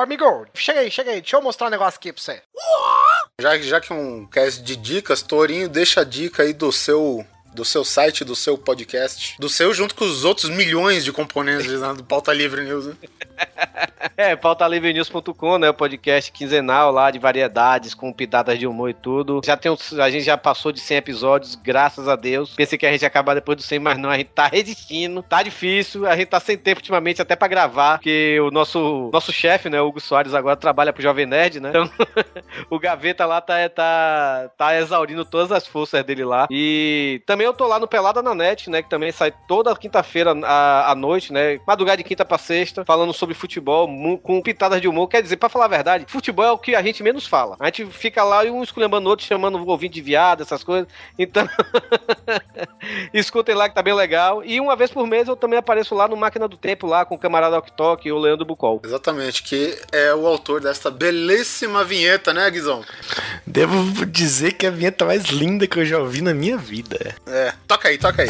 Amigo, 0.00 0.46
chega 0.54 0.80
aí, 0.80 0.90
chega 0.90 1.10
aí. 1.10 1.20
Deixa 1.20 1.36
eu 1.36 1.42
mostrar 1.42 1.66
um 1.66 1.70
negócio 1.70 1.98
aqui 1.98 2.12
pra 2.12 2.22
você. 2.22 2.42
Já, 3.40 3.58
já 3.58 3.80
que 3.80 3.92
é 3.92 3.96
um 3.96 4.26
cast 4.26 4.62
de 4.62 4.76
dicas, 4.76 5.22
Torinho, 5.22 5.68
deixa 5.68 6.00
a 6.00 6.04
dica 6.04 6.42
aí 6.42 6.52
do 6.52 6.70
seu 6.72 7.24
do 7.54 7.64
seu 7.64 7.84
site, 7.84 8.24
do 8.24 8.34
seu 8.36 8.56
podcast, 8.56 9.36
do 9.38 9.48
seu 9.48 9.72
junto 9.74 9.94
com 9.94 10.04
os 10.04 10.24
outros 10.24 10.48
milhões 10.50 11.04
de 11.04 11.12
componentes 11.12 11.80
do 11.96 12.04
Pauta 12.04 12.32
Livre 12.32 12.62
News. 12.62 12.86
Né? 12.86 12.94
É, 14.16 14.36
pautalivrenews.com, 14.36 15.58
né? 15.58 15.70
O 15.70 15.74
podcast 15.74 16.30
quinzenal 16.30 16.90
lá 16.92 17.10
de 17.10 17.18
variedades, 17.18 17.94
com 17.94 18.12
pitadas 18.12 18.58
de 18.58 18.66
humor 18.66 18.90
e 18.90 18.94
tudo. 18.94 19.40
Já 19.44 19.56
tem 19.56 19.70
uns- 19.72 19.98
a 19.98 20.10
gente 20.10 20.24
já 20.24 20.36
passou 20.36 20.72
de 20.72 20.80
100 20.80 20.96
episódios, 20.98 21.54
graças 21.54 22.06
a 22.06 22.16
Deus. 22.16 22.50
Pensei 22.54 22.76
que 22.78 22.84
a 22.86 22.92
gente 22.92 23.00
ia 23.02 23.08
acabar 23.08 23.34
depois 23.34 23.56
do 23.56 23.62
100, 23.62 23.78
mas 23.78 23.98
não, 23.98 24.10
a 24.10 24.16
gente 24.18 24.28
tá 24.34 24.46
resistindo. 24.46 25.22
Tá 25.22 25.42
difícil, 25.42 26.06
a 26.06 26.14
gente 26.16 26.28
tá 26.28 26.38
sem 26.40 26.56
tempo 26.58 26.80
ultimamente 26.80 27.22
até 27.22 27.34
pra 27.34 27.48
gravar, 27.48 27.96
porque 27.98 28.38
o 28.40 28.50
nosso, 28.50 29.08
nosso 29.12 29.32
chefe, 29.32 29.70
né, 29.70 29.80
Hugo 29.80 30.00
Soares, 30.00 30.34
agora 30.34 30.56
trabalha 30.56 30.92
pro 30.92 31.02
Jovem 31.02 31.24
Nerd, 31.26 31.60
né? 31.60 31.70
Então, 31.70 31.90
o 32.68 32.78
Gaveta 32.78 33.24
lá 33.24 33.40
tá, 33.40 33.68
tá, 33.70 34.50
tá 34.56 34.78
exaurindo 34.78 35.24
todas 35.24 35.50
as 35.50 35.66
forças 35.66 36.04
dele 36.04 36.24
lá. 36.24 36.46
E 36.50 37.22
também 37.26 37.39
eu 37.44 37.54
tô 37.54 37.66
lá 37.66 37.78
no 37.78 37.88
Pelada 37.88 38.22
na 38.22 38.34
Net, 38.34 38.70
né? 38.70 38.82
Que 38.82 38.90
também 38.90 39.12
sai 39.12 39.32
toda 39.46 39.74
quinta-feira 39.76 40.34
à, 40.44 40.90
à 40.90 40.94
noite, 40.94 41.32
né? 41.32 41.60
Madrugada 41.66 41.98
de 41.98 42.04
quinta 42.04 42.24
pra 42.24 42.38
sexta, 42.38 42.84
falando 42.84 43.12
sobre 43.12 43.34
futebol, 43.34 43.88
com 44.22 44.42
pitadas 44.42 44.80
de 44.80 44.88
humor. 44.88 45.08
Quer 45.08 45.22
dizer, 45.22 45.36
pra 45.36 45.48
falar 45.48 45.66
a 45.66 45.68
verdade, 45.68 46.04
futebol 46.08 46.44
é 46.44 46.52
o 46.52 46.58
que 46.58 46.74
a 46.74 46.82
gente 46.82 47.02
menos 47.02 47.26
fala. 47.26 47.56
A 47.58 47.66
gente 47.66 47.86
fica 47.86 48.22
lá 48.24 48.44
e 48.44 48.50
um 48.50 48.62
esculhambando 48.62 49.06
o 49.06 49.10
outro, 49.10 49.26
chamando 49.26 49.58
o 49.58 49.66
ouvinte 49.68 49.94
de 49.94 50.00
viado, 50.00 50.42
essas 50.42 50.62
coisas. 50.62 50.88
Então, 51.18 51.48
escutem 53.12 53.54
lá 53.54 53.68
que 53.68 53.74
tá 53.74 53.82
bem 53.82 53.94
legal. 53.94 54.44
E 54.44 54.60
uma 54.60 54.76
vez 54.76 54.90
por 54.90 55.06
mês 55.06 55.28
eu 55.28 55.36
também 55.36 55.58
apareço 55.58 55.94
lá 55.94 56.08
no 56.08 56.16
Máquina 56.16 56.48
do 56.48 56.56
Tempo, 56.56 56.86
lá 56.86 57.04
com 57.04 57.14
o 57.14 57.18
camarada 57.18 57.58
Ok 57.58 58.00
e 58.04 58.12
o 58.12 58.18
Leandro 58.18 58.44
Bucol. 58.44 58.80
Exatamente, 58.84 59.42
que 59.42 59.78
é 59.92 60.14
o 60.14 60.26
autor 60.26 60.60
desta 60.60 60.90
belíssima 60.90 61.84
vinheta, 61.84 62.32
né, 62.32 62.50
Guizão? 62.50 62.84
Devo 63.46 64.06
dizer 64.06 64.52
que 64.52 64.66
é 64.66 64.68
a 64.68 64.72
vinheta 64.72 65.04
mais 65.04 65.24
linda 65.24 65.66
que 65.66 65.78
eu 65.78 65.84
já 65.84 65.98
ouvi 65.98 66.20
na 66.20 66.34
minha 66.34 66.56
vida. 66.56 67.14
É, 67.32 67.52
toca 67.68 67.88
aí, 67.88 67.96
toca 67.96 68.22
aí. 68.22 68.28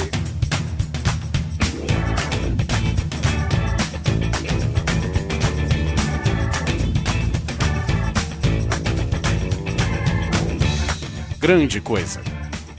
Grande 11.38 11.80
Coisa. 11.80 12.20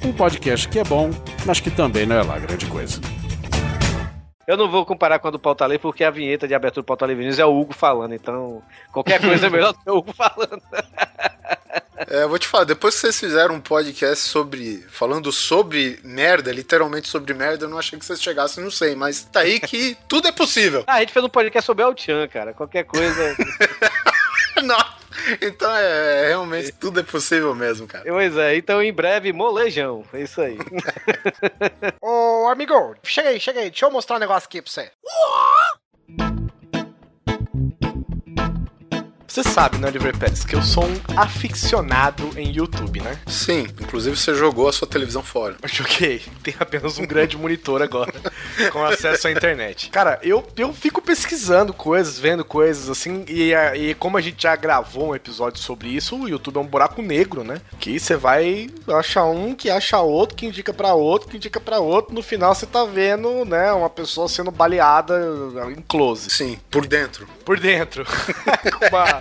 Um 0.05 0.13
podcast 0.13 0.69
que 0.69 0.78
é 0.78 0.84
bom, 0.84 1.09
mas 1.43 1.59
que 1.59 1.72
também 1.72 2.05
não 2.05 2.15
é 2.15 2.22
lá 2.22 2.38
grande 2.38 2.67
coisa. 2.67 3.01
Eu 4.47 4.55
não 4.57 4.69
vou 4.69 4.86
comparar 4.86 5.17
com 5.17 5.28
a 5.28 5.32
do 5.32 5.39
Pauta 5.39 5.65
Livre, 5.65 5.82
porque 5.82 6.03
a 6.03 6.11
vinheta 6.11 6.47
de 6.47 6.53
abertura 6.53 6.84
do 6.84 6.86
Pauta 6.86 7.07
Livre 7.07 7.24
News 7.26 7.39
é 7.39 7.45
o 7.45 7.59
Hugo 7.59 7.74
falando. 7.74 8.13
Então, 8.13 8.61
qualquer 8.91 9.19
coisa 9.19 9.47
é 9.47 9.49
melhor 9.49 9.74
ser 9.74 9.89
o 9.89 9.97
Hugo 9.97 10.13
falando. 10.13 10.61
É, 12.08 12.24
eu 12.24 12.30
vou 12.30 12.39
te 12.39 12.47
falar, 12.47 12.64
depois 12.64 12.95
que 12.95 13.02
vocês 13.02 13.20
fizeram 13.20 13.56
um 13.56 13.62
podcast 13.62 14.28
sobre. 14.28 14.84
falando 14.89 15.32
sobre 15.32 15.99
merda, 16.04 16.52
literalmente 16.52 17.08
sobre 17.08 17.34
merda, 17.34 17.66
eu 17.66 17.70
não 17.70 17.78
achei 17.78 17.97
que 17.97 18.06
vocês 18.06 18.22
chegassem, 18.22 18.64
não 18.64 18.72
sei, 18.72 18.95
mas 18.95 19.24
tá 19.24 19.41
aí 19.41 19.60
que 19.60 19.97
tudo 20.08 20.28
é 20.28 20.32
possível. 20.32 20.84
Ah, 20.88 20.95
a 20.95 20.99
gente 21.02 21.14
fez 21.14 21.26
um 21.26 21.30
podcast 21.30 21.66
sobre 21.66 21.84
El 21.84 21.95
Chan, 21.97 22.28
cara. 22.28 22.54
Qualquer 22.54 22.84
coisa. 22.86 23.36
não. 24.64 25.02
Então 25.41 25.72
é, 25.76 26.28
realmente 26.30 26.72
tudo 26.72 26.99
é 26.99 27.04
possível 27.04 27.54
mesmo, 27.54 27.86
cara. 27.86 28.06
pois 28.06 28.36
é, 28.38 28.56
então 28.56 28.82
em 28.82 28.91
breve, 28.91 29.32
molejão. 29.32 30.04
É 30.14 30.22
isso 30.22 30.41
aí. 30.41 30.58
Ô, 32.02 32.47
amigo, 32.47 32.95
chega 33.04 33.30
aí, 33.30 33.39
chega 33.39 33.60
aí. 33.60 33.70
Deixa 33.70 33.86
eu 33.86 33.91
mostrar 33.91 34.16
um 34.16 34.20
negócio 34.20 34.47
aqui 34.47 34.62
pra 34.62 34.72
você. 34.72 34.91
Você 39.32 39.45
sabe, 39.45 39.77
né, 39.77 39.88
Oliver 39.88 40.17
Pérez, 40.17 40.43
que 40.43 40.53
eu 40.53 40.61
sou 40.61 40.84
um 40.84 40.99
aficionado 41.15 42.32
em 42.36 42.51
YouTube, 42.51 42.99
né? 42.99 43.17
Sim, 43.25 43.61
inclusive 43.79 44.17
você 44.17 44.36
jogou 44.36 44.67
a 44.67 44.73
sua 44.73 44.86
televisão 44.86 45.23
fora. 45.23 45.55
Eu 45.61 45.69
joguei. 45.69 46.21
Tem 46.43 46.53
apenas 46.59 46.97
um 46.97 47.05
grande 47.05 47.38
monitor 47.38 47.82
agora, 47.82 48.11
com 48.73 48.84
acesso 48.84 49.29
à 49.29 49.32
internet. 49.32 49.89
Cara, 49.89 50.19
eu, 50.21 50.45
eu 50.57 50.73
fico 50.73 51.01
pesquisando 51.01 51.71
coisas, 51.71 52.19
vendo 52.19 52.43
coisas 52.43 52.89
assim, 52.89 53.23
e, 53.25 53.53
e 53.53 53.93
como 53.93 54.17
a 54.17 54.21
gente 54.21 54.43
já 54.43 54.53
gravou 54.57 55.11
um 55.11 55.15
episódio 55.15 55.63
sobre 55.63 55.88
isso, 55.88 56.13
o 56.17 56.27
YouTube 56.27 56.57
é 56.57 56.59
um 56.59 56.67
buraco 56.67 57.01
negro, 57.01 57.41
né? 57.41 57.61
Que 57.79 57.97
você 57.97 58.17
vai 58.17 58.69
achar 58.89 59.23
um, 59.23 59.55
que 59.55 59.69
acha 59.69 59.97
outro, 60.01 60.36
que 60.36 60.45
indica 60.45 60.73
pra 60.73 60.93
outro, 60.93 61.29
que 61.29 61.38
indica 61.38 61.61
pra 61.61 61.79
outro. 61.79 62.13
No 62.13 62.21
final 62.21 62.53
você 62.53 62.65
tá 62.65 62.84
vendo, 62.84 63.45
né, 63.45 63.71
uma 63.71 63.89
pessoa 63.89 64.27
sendo 64.27 64.51
baleada 64.51 65.17
em 65.69 65.82
close. 65.88 66.29
Sim, 66.29 66.59
por 66.69 66.86
dentro. 66.86 67.25
Por 67.45 67.57
dentro. 67.57 68.05
Com 68.77 68.88
uma. 68.88 69.20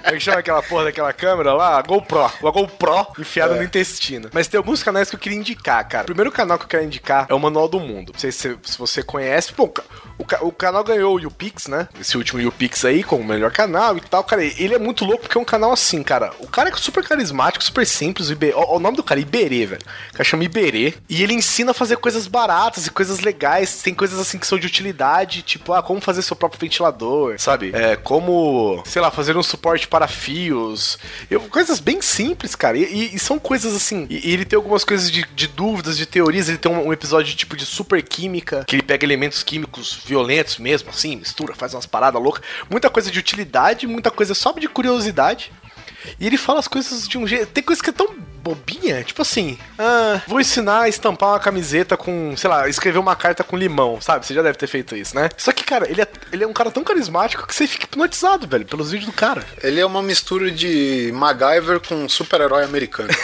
Como 0.01 0.15
é 0.15 0.17
que 0.17 0.19
chama 0.19 0.39
aquela 0.39 0.61
porra 0.61 0.85
daquela 0.85 1.13
câmera 1.13 1.53
lá? 1.53 1.77
A 1.77 1.81
GoPro. 1.81 2.31
Uma 2.41 2.51
GoPro 2.51 3.07
enfiada 3.19 3.55
no 3.55 3.63
intestino. 3.63 4.29
Mas 4.33 4.47
tem 4.47 4.57
alguns 4.57 4.83
canais 4.83 5.09
que 5.09 5.15
eu 5.15 5.19
queria 5.19 5.37
indicar, 5.37 5.87
cara. 5.87 6.03
O 6.03 6.05
primeiro 6.07 6.31
canal 6.31 6.57
que 6.57 6.65
eu 6.65 6.69
quero 6.69 6.83
indicar 6.83 7.27
é 7.29 7.33
o 7.33 7.39
Manual 7.39 7.67
do 7.67 7.79
Mundo. 7.79 8.11
Não 8.13 8.19
sei 8.19 8.31
se, 8.31 8.57
se 8.63 8.77
você 8.77 9.03
conhece. 9.03 9.53
Pô, 9.53 9.71
o, 10.17 10.47
o 10.47 10.51
canal 10.51 10.83
ganhou 10.83 11.15
o 11.15 11.19
YouPix, 11.19 11.67
né? 11.67 11.87
Esse 11.99 12.17
último 12.17 12.39
YouPix 12.41 12.85
aí, 12.85 13.03
como 13.03 13.21
o 13.21 13.25
melhor 13.25 13.51
canal 13.51 13.97
e 13.97 14.01
tal. 14.01 14.23
Cara, 14.23 14.43
ele 14.43 14.75
é 14.75 14.79
muito 14.79 15.05
louco 15.05 15.21
porque 15.23 15.37
é 15.37 15.41
um 15.41 15.45
canal 15.45 15.71
assim, 15.71 16.03
cara. 16.03 16.31
O 16.39 16.47
cara 16.47 16.69
é 16.69 16.73
super 16.75 17.03
carismático, 17.03 17.63
super 17.63 17.85
simples. 17.85 18.29
o 18.29 18.37
ó, 18.55 18.75
O 18.77 18.79
nome 18.79 18.97
do 18.97 19.03
cara 19.03 19.19
é 19.19 19.23
Iberê, 19.23 19.65
velho. 19.65 19.81
O 20.09 20.13
cara 20.13 20.23
chama 20.23 20.43
Iberê. 20.43 20.93
E 21.09 21.23
ele 21.23 21.33
ensina 21.33 21.71
a 21.71 21.73
fazer 21.73 21.97
coisas 21.97 22.27
baratas 22.27 22.87
e 22.87 22.91
coisas 22.91 23.19
legais. 23.19 23.81
Tem 23.81 23.93
coisas 23.93 24.19
assim 24.19 24.37
que 24.37 24.47
são 24.47 24.57
de 24.57 24.67
utilidade, 24.67 25.41
tipo, 25.41 25.73
ah, 25.73 25.81
como 25.81 26.01
fazer 26.01 26.21
seu 26.21 26.35
próprio 26.35 26.59
ventilador, 26.59 27.39
sabe? 27.39 27.71
É, 27.73 27.95
como, 27.95 28.81
sei 28.85 29.01
lá, 29.01 29.11
fazer 29.11 29.37
um 29.37 29.43
suporte 29.43 29.87
parafios. 29.91 30.97
Eu- 31.29 31.41
coisas 31.41 31.79
bem 31.79 32.01
simples, 32.01 32.55
cara. 32.55 32.77
E, 32.77 32.83
e- 32.83 33.15
e 33.15 33.19
são 33.19 33.37
coisas 33.37 33.75
assim. 33.75 34.07
E, 34.09 34.29
e 34.29 34.33
ele 34.33 34.45
tem 34.45 34.55
algumas 34.57 34.83
coisas 34.83 35.11
de, 35.11 35.25
de 35.35 35.47
dúvidas, 35.47 35.97
de 35.97 36.05
teorias. 36.05 36.47
Ele 36.49 36.57
tem 36.57 36.71
um, 36.71 36.87
um 36.87 36.93
episódio 36.93 37.35
tipo 37.35 37.55
de 37.55 37.65
super 37.65 38.01
química, 38.01 38.63
que 38.65 38.75
ele 38.77 38.83
pega 38.83 39.05
elementos 39.05 39.43
químicos 39.43 39.99
violentos 40.05 40.57
mesmo, 40.57 40.89
assim, 40.89 41.17
mistura, 41.17 41.53
faz 41.53 41.73
umas 41.73 41.85
paradas 41.85 42.21
loucas. 42.21 42.43
Muita 42.69 42.89
coisa 42.89 43.11
de 43.11 43.19
utilidade, 43.19 43.85
muita 43.85 44.09
coisa 44.09 44.33
só 44.33 44.51
de 44.53 44.67
curiosidade. 44.67 45.51
E 46.19 46.25
ele 46.27 46.37
fala 46.37 46.59
as 46.59 46.67
coisas 46.67 47.07
de 47.07 47.17
um 47.17 47.25
jeito. 47.27 47.47
Tem 47.47 47.63
coisa 47.63 47.81
que 47.81 47.89
é 47.89 47.93
tão 47.93 48.15
bobinha, 48.43 49.03
tipo 49.03 49.21
assim, 49.21 49.55
ah, 49.77 50.19
vou 50.27 50.41
ensinar 50.41 50.81
a 50.81 50.89
estampar 50.89 51.29
uma 51.29 51.39
camiseta 51.39 51.95
com, 51.95 52.35
sei 52.35 52.49
lá, 52.49 52.67
escrever 52.67 52.97
uma 52.97 53.15
carta 53.15 53.43
com 53.43 53.55
limão, 53.55 54.01
sabe? 54.01 54.25
Você 54.25 54.33
já 54.33 54.41
deve 54.41 54.57
ter 54.57 54.65
feito 54.65 54.95
isso, 54.95 55.15
né? 55.15 55.29
Só 55.37 55.51
que, 55.51 55.63
cara, 55.63 55.87
ele 55.89 56.01
é, 56.01 56.07
ele 56.31 56.43
é 56.43 56.47
um 56.47 56.53
cara 56.53 56.71
tão 56.71 56.83
carismático 56.83 57.45
que 57.45 57.53
você 57.53 57.67
fica 57.67 57.85
hipnotizado, 57.85 58.47
velho, 58.47 58.65
pelos 58.65 58.89
vídeos 58.91 59.11
do 59.11 59.15
cara. 59.15 59.45
Ele 59.61 59.79
é 59.79 59.85
uma 59.85 60.01
mistura 60.01 60.49
de 60.49 61.11
MacGyver 61.13 61.79
com 61.81 61.93
um 61.95 62.09
super-herói 62.09 62.63
americano. 62.63 63.09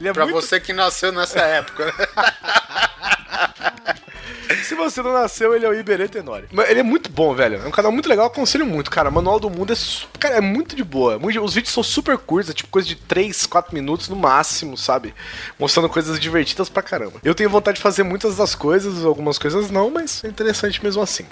É 0.00 0.12
pra 0.12 0.24
muito- 0.26 0.40
você 0.40 0.60
que 0.60 0.72
nasceu 0.72 1.10
nessa 1.10 1.40
época, 1.40 1.86
né? 1.86 1.92
Se 4.56 4.74
você 4.74 5.02
não 5.02 5.12
nasceu, 5.12 5.54
ele 5.54 5.64
é 5.64 5.68
o 5.68 5.74
Iberê 5.74 6.08
Tenori. 6.08 6.46
Mas 6.52 6.68
ele 6.70 6.80
é 6.80 6.82
muito 6.82 7.10
bom, 7.10 7.34
velho. 7.34 7.60
É 7.62 7.66
um 7.66 7.70
canal 7.70 7.92
muito 7.92 8.08
legal, 8.08 8.26
eu 8.26 8.30
aconselho 8.30 8.66
muito, 8.66 8.90
cara. 8.90 9.10
Manual 9.10 9.38
do 9.40 9.48
Mundo 9.50 9.72
é, 9.72 9.76
cara, 10.18 10.36
é 10.36 10.40
muito 10.40 10.74
de 10.76 10.84
boa. 10.84 11.18
Os 11.42 11.54
vídeos 11.54 11.72
são 11.72 11.82
super 11.82 12.16
curtos, 12.18 12.50
é 12.50 12.54
tipo 12.54 12.68
coisa 12.70 12.86
de 12.88 12.96
3, 12.96 13.46
4 13.46 13.74
minutos 13.74 14.08
no 14.08 14.16
máximo, 14.16 14.76
sabe? 14.76 15.14
Mostrando 15.58 15.88
coisas 15.88 16.18
divertidas 16.20 16.68
pra 16.68 16.82
caramba. 16.82 17.20
Eu 17.24 17.34
tenho 17.34 17.50
vontade 17.50 17.76
de 17.76 17.82
fazer 17.82 18.02
muitas 18.02 18.36
das 18.36 18.54
coisas, 18.54 19.04
algumas 19.04 19.38
coisas 19.38 19.70
não, 19.70 19.90
mas 19.90 20.22
é 20.24 20.28
interessante 20.28 20.82
mesmo 20.82 21.02
assim. 21.02 21.26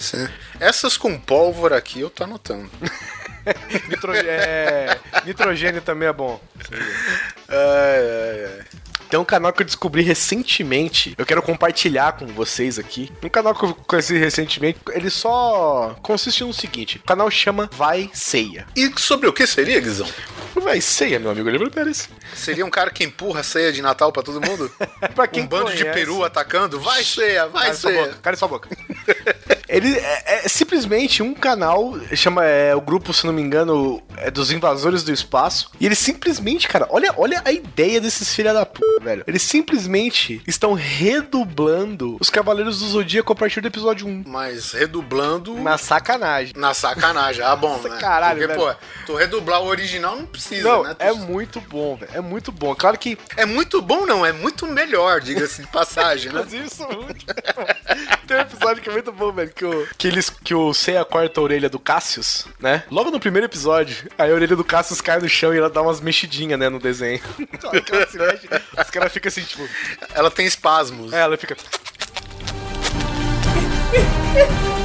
Essas 0.59 0.97
com 0.97 1.19
pólvora 1.19 1.77
aqui 1.77 2.01
eu 2.01 2.11
tô 2.11 2.25
anotando. 2.25 2.71
Nitro- 3.89 4.13
é, 4.15 4.99
Nitrogênio 5.25 5.81
também 5.81 6.09
é 6.09 6.13
bom. 6.13 6.41
Ai, 7.49 7.57
ai, 7.59 8.45
ai. 8.45 8.65
Tem 9.11 9.19
um 9.19 9.25
canal 9.25 9.53
que 9.53 9.63
eu 9.63 9.67
descobri 9.67 10.03
recentemente. 10.03 11.15
Eu 11.19 11.27
quero 11.27 11.43
compartilhar 11.43 12.13
com 12.13 12.27
vocês 12.29 12.79
aqui. 12.79 13.11
Um 13.25 13.29
canal 13.29 13.55
que 13.55 13.65
eu 13.65 13.75
conheci 13.75 14.17
recentemente. 14.17 14.79
Ele 14.93 15.11
só 15.11 15.97
consiste 16.01 16.45
no 16.45 16.53
seguinte: 16.55 16.99
o 16.99 17.03
canal 17.03 17.29
chama 17.29 17.69
Vai 17.73 18.09
Ceia. 18.15 18.67
E 18.77 18.89
sobre 19.01 19.27
o 19.29 19.33
que 19.33 19.47
seria, 19.49 19.81
Guizão? 19.81 20.07
Vai 20.55 20.81
Ceia, 20.81 21.19
meu 21.19 21.31
amigo 21.33 21.49
Oliver 21.49 21.71
Pérez. 21.71 22.09
Seria 22.35 22.65
um 22.65 22.71
cara 22.71 22.91
que 22.91 23.03
empurra 23.03 23.41
a 23.41 23.43
ceia 23.43 23.73
de 23.73 23.83
Natal 23.83 24.13
pra 24.13 24.23
todo 24.23 24.41
mundo? 24.41 24.71
pra 25.15 25.27
quem 25.27 25.43
um 25.43 25.47
bando 25.49 25.73
de 25.73 25.79
conhece- 25.79 25.93
peru 25.99 26.25
atacando? 26.25 26.79
Vai 26.81 27.03
ceia, 27.03 27.47
vai 27.49 27.65
Cala 27.65 27.75
sua 27.75 27.91
ceia. 27.91 28.03
boca, 28.05 28.19
cala 28.23 28.37
sua 28.37 28.49
boca. 28.49 28.69
Ele 29.71 29.97
é, 29.97 30.45
é 30.45 30.49
simplesmente 30.49 31.23
um 31.23 31.33
canal, 31.35 31.95
chama 32.15 32.45
é, 32.45 32.75
o 32.75 32.81
grupo, 32.81 33.13
se 33.13 33.25
não 33.27 33.33
me 33.33 33.41
engano, 33.41 34.03
é 34.17 34.31
dos 34.31 34.51
Invasores 34.51 35.03
do 35.05 35.13
Espaço. 35.13 35.71
E 35.81 35.87
eles 35.87 35.99
simplesmente, 35.99 36.67
cara, 36.69 36.87
olha, 36.91 37.15
olha 37.17 37.41
a 37.45 37.53
ideia 37.53 38.01
desses 38.01 38.35
filha 38.35 38.53
da 38.53 38.67
puta, 38.67 39.01
velho. 39.03 39.25
Eles 39.27 39.43
simplesmente 39.43 40.43
estão 40.47 40.73
redublando 40.73 42.17
os 42.21 42.31
Cavaleiros 42.31 42.81
do 42.81 42.87
Zodíaco 42.89 43.33
a 43.33 43.37
partir 43.37 43.61
do 43.61 43.69
episódio 43.69 44.07
1. 44.07 44.25
Mas 44.27 44.73
redublando 44.73 45.55
Na 45.61 45.79
sacanagem. 45.79 46.53
na 46.57 46.75
sacanagem. 46.75 47.43
Ah, 47.45 47.55
bom, 47.57 47.79
né? 47.79 47.97
Caralho, 48.01 48.41
Porque, 48.41 48.55
velho. 48.55 48.61
pô, 48.75 48.75
tu 49.07 49.15
redublar 49.15 49.63
o 49.63 49.67
original 49.67 50.17
não 50.17 50.27
precisa, 50.27 50.69
Não, 50.69 50.83
né? 50.83 50.95
Tu- 50.95 51.03
é 51.03 51.13
muito 51.13 51.61
bom, 51.61 51.97
velho. 51.97 52.11
É 52.15 52.21
muito 52.21 52.51
bom. 52.51 52.75
Claro 52.75 52.99
que. 52.99 53.17
É 53.37 53.47
muito 53.47 53.81
bom, 53.81 54.05
não, 54.07 54.25
é 54.27 54.33
muito 54.33 54.67
melhor, 54.67 55.21
diga-se 55.21 55.63
de 55.63 55.69
passagem, 55.69 56.33
né? 56.33 56.41
Inclusive, 56.41 56.65
isso 56.67 56.83
é 56.83 56.97
muito. 56.97 57.25
Tem 58.27 58.37
um 58.37 58.41
episódio 58.41 58.83
que 58.83 58.89
é 58.89 58.93
muito 58.93 59.13
bom, 59.13 59.33
velho. 59.33 59.53
Que 59.61 59.67
o, 59.67 59.87
que 59.99 60.09
eles, 60.09 60.31
que 60.31 60.55
o 60.55 60.73
Seiya 60.73 61.05
corta 61.05 61.39
a 61.39 61.43
orelha 61.43 61.69
do 61.69 61.79
Cassius, 61.79 62.47
né? 62.59 62.83
Logo 62.91 63.11
no 63.11 63.21
primeiro 63.21 63.45
episódio, 63.45 64.11
aí 64.17 64.31
a 64.31 64.35
orelha 64.35 64.57
do 64.57 64.65
Cassius 64.65 65.03
cai 65.03 65.21
no 65.21 65.29
chão 65.29 65.55
e 65.55 65.59
ela 65.59 65.69
dá 65.69 65.83
umas 65.83 66.01
mexidinhas, 66.01 66.59
né, 66.59 66.71
no 66.71 66.79
desenho. 66.79 67.21
Que 67.85 67.95
ela 67.95 68.07
se 68.07 68.17
mexe, 68.17 68.49
os 68.49 68.91
caras 68.91 69.13
ficam 69.13 69.29
assim, 69.29 69.43
tipo. 69.43 69.69
Ela 70.15 70.31
tem 70.31 70.47
espasmos. 70.47 71.13
É, 71.13 71.21
ela 71.21 71.37
fica. 71.37 71.55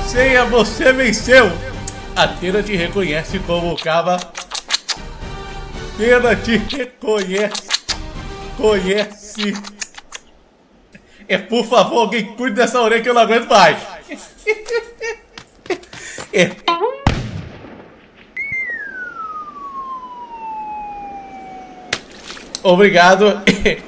Ceia, 0.06 0.44
você 0.44 0.92
venceu! 0.92 1.50
A 2.14 2.28
Tena 2.28 2.62
te 2.62 2.76
reconhece 2.76 3.40
como 3.40 3.78
Cava. 3.78 4.18
Tena 5.98 6.36
te 6.36 6.58
reconhece. 6.58 7.70
Conhece. 8.58 9.54
É, 11.30 11.38
por 11.38 11.66
favor, 11.66 12.00
alguém 12.00 12.36
cuide 12.36 12.58
dessa 12.58 12.82
orelha 12.82 13.02
que 13.02 13.08
eu 13.08 13.14
não 13.14 13.22
aguento 13.22 13.48
mais. 13.48 13.95
É. 16.34 16.52
Obrigado. 22.66 23.42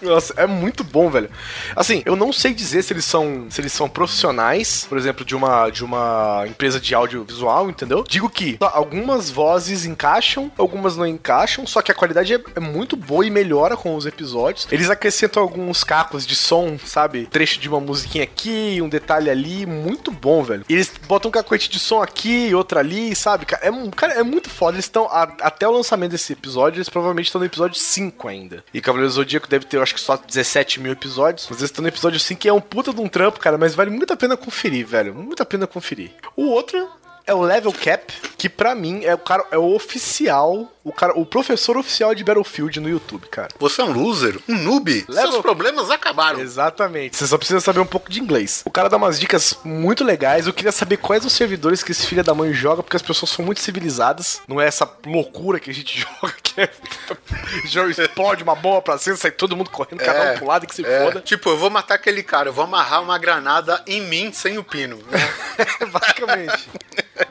Nossa, 0.04 0.36
é 0.38 0.46
muito 0.46 0.84
bom, 0.84 1.10
velho. 1.10 1.30
Assim, 1.76 2.04
eu 2.06 2.16
não 2.16 2.32
sei 2.32 2.54
dizer 2.54 2.84
se 2.84 2.94
eles 2.94 3.06
são, 3.06 3.48
se 3.50 3.60
eles 3.60 3.74
são 3.74 3.90
profissionais, 3.90 4.86
por 4.88 5.00
exemplo, 5.00 5.26
de 5.26 5.36
uma 5.36 5.70
de 5.72 5.84
uma 5.84 6.46
empresa 6.48 6.80
de 6.80 6.94
audiovisual, 6.94 7.72
entendeu? 7.72 8.06
Digo 8.08 8.30
que 8.30 8.56
algumas 8.62 9.32
vozes 9.32 9.84
encaixam, 9.84 10.52
algumas 10.56 10.96
não 10.96 11.08
encaixam, 11.08 11.66
só 11.66 11.82
que 11.82 11.92
a 11.92 11.96
qualidade 11.96 12.36
é, 12.36 12.40
é 12.56 12.60
muito 12.60 12.96
boa 12.96 13.26
e 13.26 13.32
melhora 13.32 13.76
com 13.76 13.96
os 13.96 14.06
episódios. 14.06 14.68
Eles 14.72 14.92
acrescentam 14.92 15.42
alguns 15.42 15.84
cacos 15.84 16.26
de 16.26 16.36
som, 16.36 16.78
sabe? 16.78 17.26
Trecho 17.26 17.60
de 17.60 17.68
uma 17.68 17.80
musiquinha 17.80 18.26
aqui, 18.26 18.80
um 18.80 18.90
detalhe 18.90 19.32
ali, 19.32 19.66
muito 19.66 20.12
bom, 20.12 20.44
velho. 20.44 20.64
Eles 20.70 20.92
botam 21.08 21.30
um 21.30 21.32
cacoete 21.32 21.68
de 21.68 21.80
som 21.80 22.00
aqui, 22.00 22.54
outro 22.54 22.78
ali, 22.78 23.16
sabe? 23.16 23.48
É, 23.60 23.72
cara, 23.96 24.14
é 24.14 24.24
muito 24.24 24.52
foda. 24.52 24.76
Eles 24.76 24.86
estão 24.86 25.10
até 25.12 25.68
o 25.68 25.72
lançamento 25.72 26.12
desse 26.12 26.34
episódio, 26.34 26.78
eles 26.78 26.90
provavelmente 26.90 27.26
estão 27.26 27.40
no 27.40 27.46
episódio 27.46 27.80
5 27.80 28.28
ainda. 28.28 28.67
E 28.74 28.82
Cavaleiro 28.82 29.12
Zodíaco 29.12 29.48
deve 29.48 29.66
ter, 29.66 29.78
eu 29.78 29.82
acho 29.82 29.94
que 29.94 30.02
só 30.02 30.18
17 30.18 30.80
mil 30.80 30.92
episódios. 30.92 31.48
Mas 31.50 31.60
eles 31.60 31.70
estão 31.72 31.82
no 31.82 31.88
episódio 31.88 32.20
5, 32.20 32.40
que 32.42 32.50
é 32.50 32.54
um 32.54 32.62
puta 32.62 32.94
de 32.94 33.02
um 33.02 33.08
trampo, 33.08 33.40
cara. 33.40 33.58
Mas 33.58 33.74
vale 33.74 33.90
muito 33.90 34.12
a 34.14 34.18
pena 34.18 34.36
conferir, 34.36 34.86
velho. 34.86 35.14
Muito 35.16 35.42
a 35.42 35.46
pena 35.46 35.66
conferir. 35.66 36.12
O 36.36 36.48
outro 36.48 36.90
é 37.28 37.34
o 37.34 37.42
Level 37.42 37.74
Cap, 37.74 38.14
que 38.38 38.48
pra 38.50 38.74
mim 38.74 39.04
é 39.04 39.14
o 39.14 39.18
cara, 39.18 39.46
é 39.52 39.58
o 39.58 39.76
oficial, 39.76 40.72
o 40.84 40.92
cara, 40.94 41.14
o 41.20 41.26
professor 41.26 41.76
oficial 41.78 42.16
de 42.16 42.24
Battlefield 42.24 42.80
no 42.80 42.90
YouTube, 42.90 43.28
cara. 43.28 43.50
Você 43.60 43.82
é 43.82 43.84
um 43.84 43.92
loser, 43.92 44.40
um 44.48 44.56
noob. 44.56 45.06
Leva- 45.10 45.32
Seus 45.32 45.42
problemas 45.42 45.92
acabaram. 45.92 46.40
Exatamente. 46.40 47.18
Você 47.18 47.28
só 47.28 47.38
precisa 47.38 47.60
saber 47.60 47.82
um 47.82 47.86
pouco 47.86 48.10
de 48.10 48.22
inglês. 48.22 48.62
O 48.66 48.72
cara 48.72 48.88
dá 48.90 48.96
umas 48.98 49.20
dicas 49.20 49.60
muito 49.64 50.04
legais. 50.04 50.48
Eu 50.48 50.54
queria 50.54 50.72
saber 50.72 50.98
quais 50.98 51.26
os 51.26 51.34
servidores 51.34 51.84
que 51.84 51.92
esse 51.92 52.08
filho 52.08 52.24
da 52.24 52.34
mãe 52.34 52.54
joga, 52.54 52.82
porque 52.82 52.96
as 52.96 53.02
pessoas 53.02 53.32
são 53.32 53.44
muito 53.44 53.60
civilizadas. 53.60 54.42
Não 54.48 54.62
é 54.62 54.68
essa 54.68 54.90
loucura 55.06 55.60
que 55.60 55.70
a 55.70 55.74
gente 55.74 56.00
joga, 56.22 56.34
que 56.42 56.62
é. 56.62 56.70
Explode 58.08 58.44
uma 58.44 58.56
bomba 58.56 58.82
pra 58.82 58.98
cima, 58.98 59.16
sai 59.18 59.32
todo 59.32 59.56
mundo 59.58 59.70
correndo, 59.70 60.00
cada 60.04 60.32
um 60.34 60.38
pro 60.38 60.48
lado 60.48 60.66
que 60.66 60.74
se 60.76 60.86
é. 60.86 61.04
foda. 61.04 61.22
Tipo, 61.22 61.50
eu 61.50 61.58
vou 61.58 61.70
matar 61.70 61.96
aquele 61.96 62.24
cara, 62.24 62.50
eu 62.50 62.54
vou 62.54 62.64
amarrar 62.64 63.02
uma 63.02 63.18
granada 63.18 63.84
em 63.86 64.02
mim 64.02 64.32
sem 64.32 64.58
o 64.58 64.64
pino. 64.64 64.98
né? 65.10 65.20
Basicamente. 65.92 66.70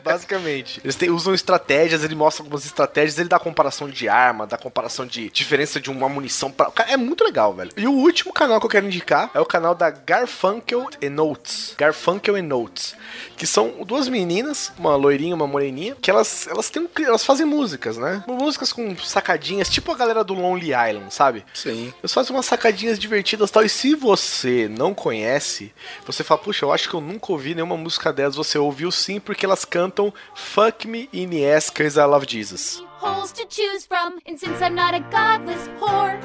Basicamente. 0.02 0.80
Eles 0.82 0.94
têm- 0.96 1.10
usam 1.10 1.34
estratégias, 1.34 2.04
ele 2.04 2.14
mostra 2.14 2.42
algumas 2.42 2.64
estratégias, 2.64 3.18
ele 3.18 3.28
dá 3.28 3.38
comparação 3.38 3.88
de 3.88 4.08
arma, 4.08 4.46
dá 4.46 4.56
comparação 4.56 5.06
de 5.06 5.28
diferença 5.30 5.80
de 5.80 5.90
uma 5.90 6.08
munição 6.08 6.50
pra. 6.50 6.70
É 6.88 6.96
muito 6.96 7.24
legal, 7.24 7.52
velho. 7.54 7.70
E 7.76 7.86
o 7.86 7.92
último 7.92 8.32
canal 8.32 8.60
que 8.60 8.66
eu 8.66 8.70
quero 8.70 8.86
indicar 8.86 9.30
é 9.34 9.40
o 9.40 9.46
canal 9.46 9.74
da 9.74 9.90
Garfunkel 9.90 10.88
and 11.02 11.10
Notes. 11.10 11.74
Garfunkel 11.76 12.36
and 12.36 12.42
Notes. 12.42 12.94
Que 13.36 13.46
são 13.46 13.84
duas 13.84 14.08
meninas, 14.08 14.72
uma 14.78 14.96
loirinha 14.96 15.30
e 15.30 15.34
uma 15.34 15.46
moreninha, 15.46 15.96
que 16.00 16.10
elas, 16.10 16.46
elas 16.46 16.70
têm 16.70 16.88
elas 17.04 17.24
fazem 17.24 17.44
músicas, 17.46 17.96
né? 17.98 18.24
Músicas 18.26 18.72
com 18.72 18.96
sacadinhas, 18.98 19.68
tipo 19.68 19.92
a 19.92 19.96
galera 19.96 20.24
do 20.24 20.34
Lonely 20.34 20.68
Island, 20.68 21.12
sabe? 21.12 21.44
Sim. 21.52 21.92
Eles 22.00 22.12
fazem 22.12 22.34
umas 22.34 22.46
sacadinhas 22.46 22.98
divertidas 22.98 23.50
e 23.50 23.52
tal. 23.52 23.62
E 23.64 23.68
se 23.68 23.94
você 23.94 24.68
não 24.68 24.94
conhece, 24.94 25.72
você 26.06 26.24
fala, 26.24 26.40
puxa, 26.40 26.64
eu 26.64 26.72
acho 26.72 26.88
que 26.88 26.94
eu 26.94 27.00
nunca 27.00 27.32
ouvi 27.32 27.54
nenhuma 27.54 27.76
música 27.76 28.12
delas. 28.12 28.36
Você 28.36 28.56
ouviu 28.58 28.90
sim, 28.90 29.20
porque 29.20 29.44
elas 29.44 29.64
cantam 29.76 30.12
Fuck 30.34 30.86
Me 30.86 31.08
in 31.12 31.30
Cause 31.74 31.98
I 31.98 32.04
Love 32.06 32.26
Jesus. 32.26 32.80
holes 33.04 33.30
to 33.32 33.44
choose 33.46 33.84
from, 33.84 34.18
and 34.26 34.40
since 34.40 34.62
I'm 34.62 34.74
not 34.74 34.94
a 34.94 35.00
godless 35.10 35.68
whore, 35.78 36.16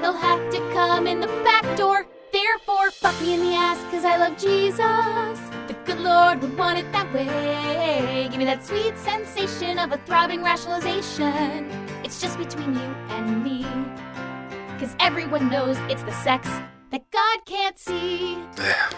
he'll 0.00 0.20
have 0.28 0.42
to 0.52 0.58
come 0.72 1.08
in 1.08 1.18
the 1.20 1.26
back 1.48 1.64
door. 1.76 2.06
Therefore, 2.32 2.92
fuck 2.92 3.20
me 3.22 3.34
in 3.34 3.40
the 3.40 3.54
ass, 3.54 3.78
cause 3.90 4.04
I 4.04 4.16
love 4.16 4.38
Jesus. 4.38 5.38
The 5.66 5.76
good 5.84 5.98
Lord 5.98 6.40
would 6.42 6.56
want 6.56 6.78
it 6.78 6.92
that 6.92 7.12
way. 7.12 8.28
Give 8.30 8.38
me 8.38 8.44
that 8.44 8.64
sweet 8.64 8.96
sensation 8.96 9.78
of 9.80 9.90
a 9.90 9.98
throbbing 10.06 10.42
rationalization. 10.44 11.68
It's 12.04 12.20
just 12.20 12.38
between 12.38 12.74
you 12.74 12.90
and 13.16 13.42
me. 13.42 13.64
Cause 14.78 14.94
everyone 15.00 15.50
knows 15.50 15.76
it's 15.90 16.04
the 16.04 16.16
sex 16.22 16.48
that 16.90 17.04
God 17.12 17.44
can't 17.44 17.78
see. 17.78 18.38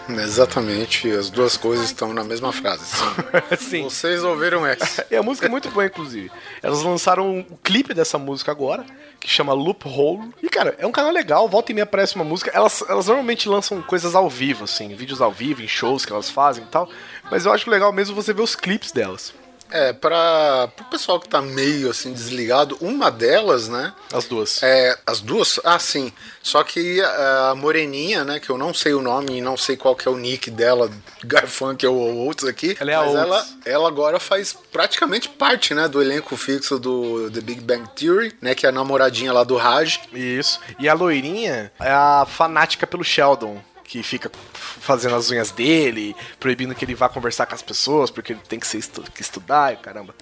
Exatamente, 0.09 1.09
as 1.11 1.29
duas 1.29 1.57
coisas 1.57 1.85
estão 1.85 2.13
na 2.13 2.23
mesma 2.23 2.51
frase. 2.51 2.85
Sim. 2.85 3.57
Sim. 3.57 3.83
Vocês 3.83 4.23
ouviram 4.23 4.65
essa? 4.65 5.05
E 5.09 5.15
a 5.15 5.23
música 5.23 5.47
é 5.47 5.49
muito 5.49 5.69
boa, 5.69 5.85
inclusive. 5.85 6.31
Elas 6.61 6.81
lançaram 6.81 7.39
o 7.39 7.57
clipe 7.57 7.93
dessa 7.93 8.17
música 8.17 8.51
agora, 8.51 8.85
que 9.19 9.29
chama 9.29 9.53
Loophole. 9.53 10.33
E, 10.41 10.49
cara, 10.49 10.75
é 10.77 10.85
um 10.85 10.91
canal 10.91 11.11
legal, 11.11 11.47
volta 11.47 11.71
e 11.71 11.75
meia 11.75 11.83
aparece 11.83 12.15
uma 12.15 12.25
música. 12.25 12.51
Elas, 12.53 12.83
elas 12.87 13.07
normalmente 13.07 13.47
lançam 13.47 13.81
coisas 13.81 14.15
ao 14.15 14.29
vivo, 14.29 14.63
assim, 14.65 14.93
vídeos 14.95 15.21
ao 15.21 15.31
vivo, 15.31 15.61
em 15.61 15.67
shows 15.67 16.05
que 16.05 16.11
elas 16.11 16.29
fazem 16.29 16.63
e 16.63 16.67
tal. 16.67 16.89
Mas 17.29 17.45
eu 17.45 17.53
acho 17.53 17.69
legal 17.69 17.91
mesmo 17.91 18.15
você 18.15 18.33
ver 18.33 18.41
os 18.41 18.55
clipes 18.55 18.91
delas. 18.91 19.33
É, 19.73 19.91
pra 19.91 20.69
pro 20.75 20.85
pessoal 20.85 21.19
que 21.19 21.27
tá 21.27 21.41
meio 21.41 21.89
assim 21.89 22.13
desligado, 22.13 22.77
uma 22.79 23.09
delas, 23.09 23.67
né? 23.67 23.91
As 24.13 24.25
duas. 24.25 24.61
É, 24.61 24.95
as 25.03 25.19
duas? 25.19 25.59
Ah, 25.63 25.79
sim. 25.79 26.13
Só 26.43 26.63
que 26.63 27.01
a, 27.01 27.49
a 27.49 27.55
Moreninha, 27.55 28.23
né? 28.23 28.39
Que 28.39 28.51
eu 28.51 28.57
não 28.57 28.71
sei 28.71 28.93
o 28.93 29.01
nome 29.01 29.37
e 29.37 29.41
não 29.41 29.57
sei 29.57 29.75
qual 29.75 29.95
que 29.95 30.07
é 30.07 30.11
o 30.11 30.17
nick 30.17 30.51
dela, 30.51 30.91
Garfunk 31.25 31.85
ou 31.87 31.97
outros 32.17 32.47
aqui. 32.47 32.77
Ela 32.79 32.91
é 32.91 32.95
a 32.95 33.03
mas 33.03 33.15
ela, 33.15 33.45
ela 33.65 33.87
agora 33.87 34.19
faz 34.19 34.55
praticamente 34.71 35.27
parte, 35.27 35.73
né? 35.73 35.87
Do 35.87 36.01
elenco 36.01 36.37
fixo 36.37 36.77
do 36.77 37.31
The 37.31 37.41
Big 37.41 37.61
Bang 37.61 37.89
Theory, 37.95 38.31
né? 38.39 38.53
Que 38.53 38.67
é 38.67 38.69
a 38.69 38.71
namoradinha 38.71 39.33
lá 39.33 39.43
do 39.43 39.57
Raj. 39.57 40.01
Isso. 40.13 40.59
E 40.77 40.87
a 40.87 40.93
loirinha 40.93 41.71
é 41.79 41.91
a 41.91 42.27
fanática 42.29 42.85
pelo 42.85 43.03
Sheldon. 43.03 43.59
Que 43.93 44.01
fica 44.01 44.31
fazendo 44.53 45.13
as 45.13 45.29
unhas 45.29 45.51
dele, 45.51 46.15
proibindo 46.39 46.73
que 46.73 46.83
ele 46.83 46.95
vá 46.95 47.07
conversar 47.07 47.45
com 47.45 47.53
as 47.53 47.61
pessoas, 47.61 48.09
porque 48.09 48.33
ele 48.33 48.39
tem 48.49 48.57
que, 48.59 48.65
ser 48.65 48.79
estu 48.79 49.03
que 49.13 49.21
estudar 49.21 49.71
e 49.71 49.77
caramba. 49.77 50.15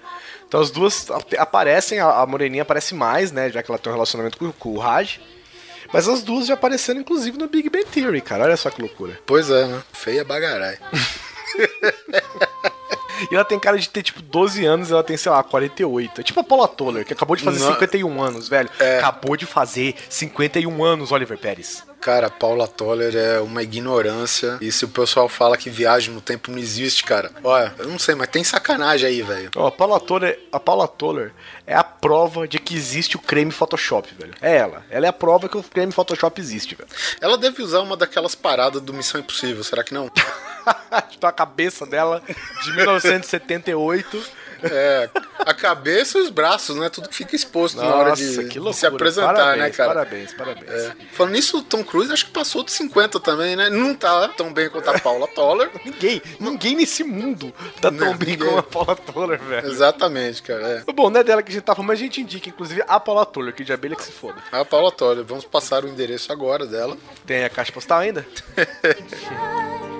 Então 0.46 0.60
as 0.60 0.70
duas 0.70 1.10
ap- 1.10 1.32
aparecem, 1.38 1.98
a, 1.98 2.20
a 2.20 2.26
Moreninha 2.26 2.64
aparece 2.64 2.94
mais, 2.94 3.32
né? 3.32 3.48
Já 3.50 3.62
que 3.62 3.70
ela 3.70 3.78
tem 3.78 3.90
um 3.90 3.94
relacionamento 3.94 4.36
com, 4.36 4.52
com 4.52 4.74
o 4.74 4.78
Raj. 4.78 5.18
Mas 5.90 6.06
as 6.06 6.22
duas 6.22 6.46
já 6.48 6.52
apareceram, 6.52 7.00
inclusive, 7.00 7.38
no 7.38 7.48
Big 7.48 7.70
Bang 7.70 7.86
Theory, 7.86 8.20
cara. 8.20 8.44
Olha 8.44 8.58
só 8.58 8.68
que 8.68 8.82
loucura. 8.82 9.18
Pois 9.24 9.48
é, 9.48 9.66
né? 9.66 9.82
Feia 9.94 10.22
bagarai. 10.22 10.76
E 13.30 13.34
ela 13.34 13.44
tem 13.44 13.58
cara 13.58 13.78
de 13.78 13.88
ter, 13.88 14.02
tipo, 14.02 14.22
12 14.22 14.64
anos 14.64 14.90
ela 14.90 15.02
tem, 15.02 15.16
sei 15.16 15.30
lá, 15.30 15.42
48. 15.42 16.20
É 16.20 16.24
tipo 16.24 16.40
a 16.40 16.44
Paula 16.44 16.68
Toller, 16.68 17.04
que 17.04 17.12
acabou 17.12 17.36
de 17.36 17.42
fazer 17.42 17.60
Não. 17.60 17.72
51 17.72 18.22
anos, 18.22 18.48
velho. 18.48 18.70
Acabou 18.98 19.36
de 19.36 19.46
fazer 19.46 19.94
51 20.08 20.84
anos, 20.84 21.12
Oliver 21.12 21.38
Pérez. 21.38 21.84
Cara, 22.00 22.28
Paula 22.28 22.66
Toller 22.66 23.14
é 23.14 23.38
uma 23.38 23.62
ignorância. 23.62 24.58
E 24.60 24.72
se 24.72 24.84
o 24.84 24.88
pessoal 24.88 25.28
fala 25.28 25.56
que 25.56 25.70
viagem 25.70 26.12
no 26.12 26.20
tempo 26.20 26.50
não 26.50 26.58
existe, 26.58 27.04
cara. 27.04 27.30
Olha, 27.44 27.72
eu 27.78 27.86
não 27.86 27.96
sei, 27.98 28.16
mas 28.16 28.26
tem 28.26 28.42
sacanagem 28.42 29.08
aí, 29.08 29.22
velho. 29.22 29.50
Ó, 29.54 29.68
a 29.68 29.70
Paula 29.70 30.00
Toller, 30.00 30.36
a 30.50 30.58
Paula 30.58 30.88
Toller 30.88 31.32
é 31.64 31.76
a 31.76 31.84
prova 31.84 32.48
de 32.48 32.58
que 32.58 32.74
existe 32.74 33.14
o 33.14 33.20
creme 33.20 33.52
Photoshop, 33.52 34.12
velho. 34.18 34.34
É 34.42 34.56
ela. 34.56 34.84
Ela 34.90 35.06
é 35.06 35.08
a 35.08 35.12
prova 35.12 35.48
que 35.48 35.56
o 35.56 35.62
creme 35.62 35.92
Photoshop 35.92 36.40
existe, 36.40 36.74
velho. 36.74 36.90
Ela 37.20 37.38
deve 37.38 37.62
usar 37.62 37.80
uma 37.80 37.96
daquelas 37.96 38.34
paradas 38.34 38.82
do 38.82 38.92
Missão 38.92 39.20
Impossível, 39.20 39.62
será 39.62 39.84
que 39.84 39.94
não? 39.94 40.10
tipo, 41.10 41.26
a 41.26 41.32
cabeça 41.32 41.86
dela 41.86 42.22
de 42.64 42.72
1978. 42.72 44.42
É, 44.62 45.10
a 45.40 45.52
cabeça 45.52 46.18
e 46.18 46.20
os 46.22 46.30
braços, 46.30 46.76
né? 46.76 46.88
Tudo 46.88 47.08
que 47.08 47.14
fica 47.14 47.34
exposto 47.34 47.76
na 47.76 47.94
hora 47.94 48.12
de, 48.12 48.24
Nossa, 48.58 48.70
de 48.70 48.76
se 48.76 48.86
apresentar, 48.86 49.34
parabéns, 49.34 49.58
né, 49.58 49.70
cara? 49.70 49.94
Parabéns, 49.94 50.34
parabéns. 50.34 50.70
É. 50.70 50.96
Falando 51.12 51.32
nisso, 51.32 51.58
o 51.58 51.62
Tom 51.62 51.82
Cruise 51.82 52.12
acho 52.12 52.26
que 52.26 52.32
passou 52.32 52.62
dos 52.62 52.72
50 52.74 53.18
também, 53.20 53.56
né? 53.56 53.68
Não 53.68 53.94
tá 53.94 54.28
tão 54.28 54.52
bem 54.52 54.68
quanto 54.68 54.88
a 54.88 55.00
Paula 55.00 55.26
Toller. 55.26 55.70
ninguém, 55.84 56.22
ninguém 56.38 56.76
nesse 56.76 57.02
mundo 57.02 57.52
tá 57.80 57.90
tão 57.90 58.10
Não, 58.10 58.16
bem 58.16 58.38
como 58.38 58.58
a 58.58 58.62
Paula 58.62 58.94
Toller, 58.94 59.40
velho. 59.40 59.66
Exatamente, 59.66 60.42
cara. 60.42 60.84
É. 60.86 60.92
Bom, 60.92 61.10
não 61.10 61.20
é 61.20 61.24
dela 61.24 61.42
que 61.42 61.50
a 61.50 61.54
gente 61.54 61.64
tá 61.64 61.74
falando, 61.74 61.88
mas 61.88 61.98
a 61.98 62.02
gente 62.02 62.20
indica, 62.20 62.48
inclusive, 62.48 62.82
a 62.86 63.00
Paula 63.00 63.26
Toller, 63.26 63.52
que 63.52 63.64
de 63.64 63.72
abelha 63.72 63.96
que 63.96 64.04
se 64.04 64.12
foda. 64.12 64.36
A 64.52 64.64
Paula 64.64 64.92
Toller, 64.92 65.24
vamos 65.24 65.44
passar 65.44 65.84
o 65.84 65.88
endereço 65.88 66.32
agora 66.32 66.66
dela. 66.66 66.96
Tem 67.26 67.44
a 67.44 67.50
caixa 67.50 67.72
postal 67.72 67.98
ainda? 67.98 68.24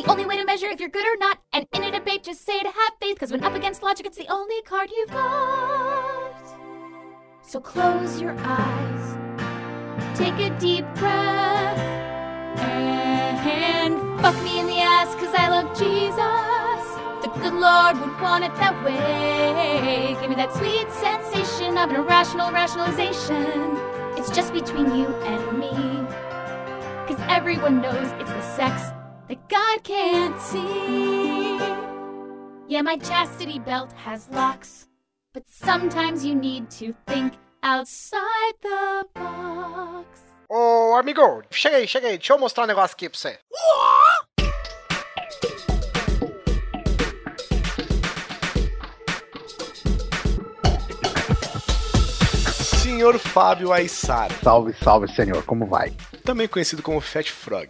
The 0.00 0.10
only 0.10 0.24
way 0.24 0.38
to 0.38 0.46
measure 0.46 0.66
if 0.66 0.80
you're 0.80 0.88
good 0.88 1.04
or 1.04 1.18
not. 1.18 1.40
And 1.52 1.66
in 1.74 1.84
a 1.84 1.90
debate, 1.90 2.22
just 2.22 2.46
say 2.46 2.58
to 2.58 2.68
have 2.68 2.92
faith, 3.02 3.16
because 3.16 3.32
when 3.32 3.44
up 3.44 3.54
against 3.54 3.82
logic, 3.82 4.06
it's 4.06 4.16
the 4.16 4.28
only 4.28 4.62
card 4.62 4.88
you've 4.90 5.10
got. 5.10 6.40
So 7.42 7.60
close 7.60 8.18
your 8.18 8.34
eyes, 8.38 9.18
take 10.16 10.38
a 10.38 10.58
deep 10.58 10.86
breath, 10.94 11.78
and 13.44 14.00
fuck 14.22 14.42
me 14.42 14.60
in 14.60 14.68
the 14.68 14.78
ass, 14.78 15.14
because 15.14 15.34
I 15.34 15.50
love 15.50 15.68
Jesus. 15.78 16.16
The 17.20 17.28
good 17.38 17.52
Lord 17.60 18.00
would 18.00 18.18
want 18.22 18.44
it 18.44 18.54
that 18.54 18.82
way. 18.82 20.16
Give 20.18 20.30
me 20.30 20.36
that 20.36 20.54
sweet 20.54 20.90
sensation 20.92 21.76
of 21.76 21.90
an 21.90 21.96
irrational 21.96 22.50
rationalization. 22.52 23.76
It's 24.16 24.30
just 24.30 24.54
between 24.54 24.94
you 24.96 25.08
and 25.24 25.58
me. 25.58 25.70
Cause 27.06 27.20
everyone 27.28 27.82
knows 27.82 28.12
it's 28.18 28.30
the 28.30 28.42
sex 28.56 28.92
that 29.30 29.48
God 29.48 29.84
can't 29.84 30.38
see. 30.40 31.56
Yeah, 32.68 32.82
my 32.82 32.96
chastity 32.98 33.60
belt 33.60 33.92
has 33.92 34.28
locks, 34.30 34.88
but 35.32 35.44
sometimes 35.48 36.24
you 36.24 36.34
need 36.34 36.68
to 36.72 36.94
think 37.06 37.34
outside 37.62 38.54
the 38.60 39.06
box. 39.14 40.20
Ô, 40.48 40.96
amigo, 40.96 41.42
chega 41.50 41.76
aí, 41.76 41.86
chega 41.86 42.08
aí. 42.08 42.18
Deixa 42.18 42.32
eu 42.32 42.38
mostrar 42.38 42.64
um 42.64 42.66
negócio 42.66 42.94
aqui 42.94 43.08
pra 43.08 43.18
você. 43.18 43.38
Senhor 53.00 53.18
Fábio 53.18 53.72
Aissara, 53.72 54.34
Salve, 54.42 54.74
salve, 54.74 55.08
senhor. 55.08 55.42
Como 55.44 55.64
vai? 55.64 55.90
também 56.30 56.46
conhecido 56.46 56.82
como 56.82 57.00
Fat 57.00 57.28
Frog. 57.28 57.68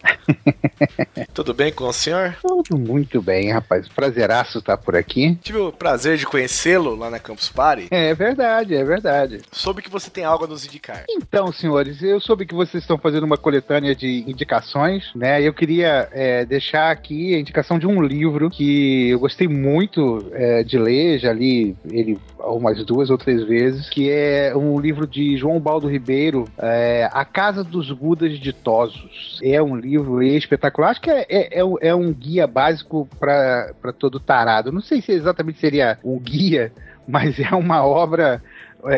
Tudo 1.32 1.54
bem 1.54 1.72
com 1.72 1.84
o 1.84 1.92
senhor? 1.92 2.36
Tudo 2.42 2.76
muito 2.76 3.22
bem, 3.22 3.50
rapaz. 3.50 3.88
Prazeraço 3.88 4.58
estar 4.58 4.76
por 4.76 4.94
aqui. 4.96 5.36
Tive 5.36 5.58
o 5.58 5.72
prazer 5.72 6.18
de 6.18 6.26
conhecê-lo 6.26 6.94
lá 6.94 7.08
na 7.08 7.18
Campus 7.18 7.48
Party. 7.48 7.88
É 7.90 8.14
verdade, 8.14 8.74
é 8.74 8.84
verdade. 8.84 9.40
Soube 9.50 9.80
que 9.80 9.90
você 9.90 10.10
tem 10.10 10.24
algo 10.24 10.44
a 10.44 10.48
nos 10.48 10.64
indicar. 10.64 11.04
Então, 11.08 11.52
senhores, 11.52 12.02
eu 12.02 12.20
soube 12.20 12.44
que 12.44 12.54
vocês 12.54 12.82
estão 12.82 12.98
fazendo 12.98 13.24
uma 13.24 13.38
coletânea 13.38 13.94
de 13.94 14.24
indicações, 14.28 15.10
né? 15.14 15.40
Eu 15.40 15.54
queria 15.54 16.08
é, 16.12 16.44
deixar 16.44 16.90
aqui 16.90 17.34
a 17.34 17.38
indicação 17.38 17.78
de 17.78 17.86
um 17.86 18.02
livro 18.02 18.50
que 18.50 19.10
eu 19.10 19.20
gostei 19.20 19.48
muito 19.48 20.30
é, 20.32 20.62
de 20.62 20.78
ler, 20.78 21.18
já 21.18 21.32
li 21.32 21.76
ele 21.90 22.18
umas 22.44 22.84
duas 22.84 23.10
ou 23.10 23.18
três 23.18 23.42
vezes, 23.44 23.88
que 23.88 24.10
é 24.10 24.52
um 24.56 24.78
livro 24.80 25.06
de 25.06 25.36
João 25.36 25.58
Baldo 25.60 25.88
Ribeiro, 25.88 26.46
é, 26.58 27.08
A 27.12 27.24
Casa 27.24 27.62
dos 27.64 27.90
Budas 27.92 28.38
Ditosos. 28.38 29.38
É 29.42 29.62
um 29.62 29.76
livro 29.76 30.22
espetacular, 30.22 30.90
acho 30.90 31.00
que 31.00 31.10
é, 31.10 31.26
é, 31.28 31.58
é 31.58 31.64
um- 31.64 31.76
é 31.80 31.94
guia 32.12 32.46
básico 32.46 33.08
para 33.18 33.72
todo 33.98 34.18
tarado. 34.20 34.72
Não 34.72 34.80
sei 34.80 35.00
se 35.00 35.12
exatamente 35.12 35.58
seria 35.60 35.98
um 36.04 36.18
guia, 36.18 36.72
mas 37.06 37.38
é 37.40 37.54
uma 37.54 37.84
obra 37.84 38.42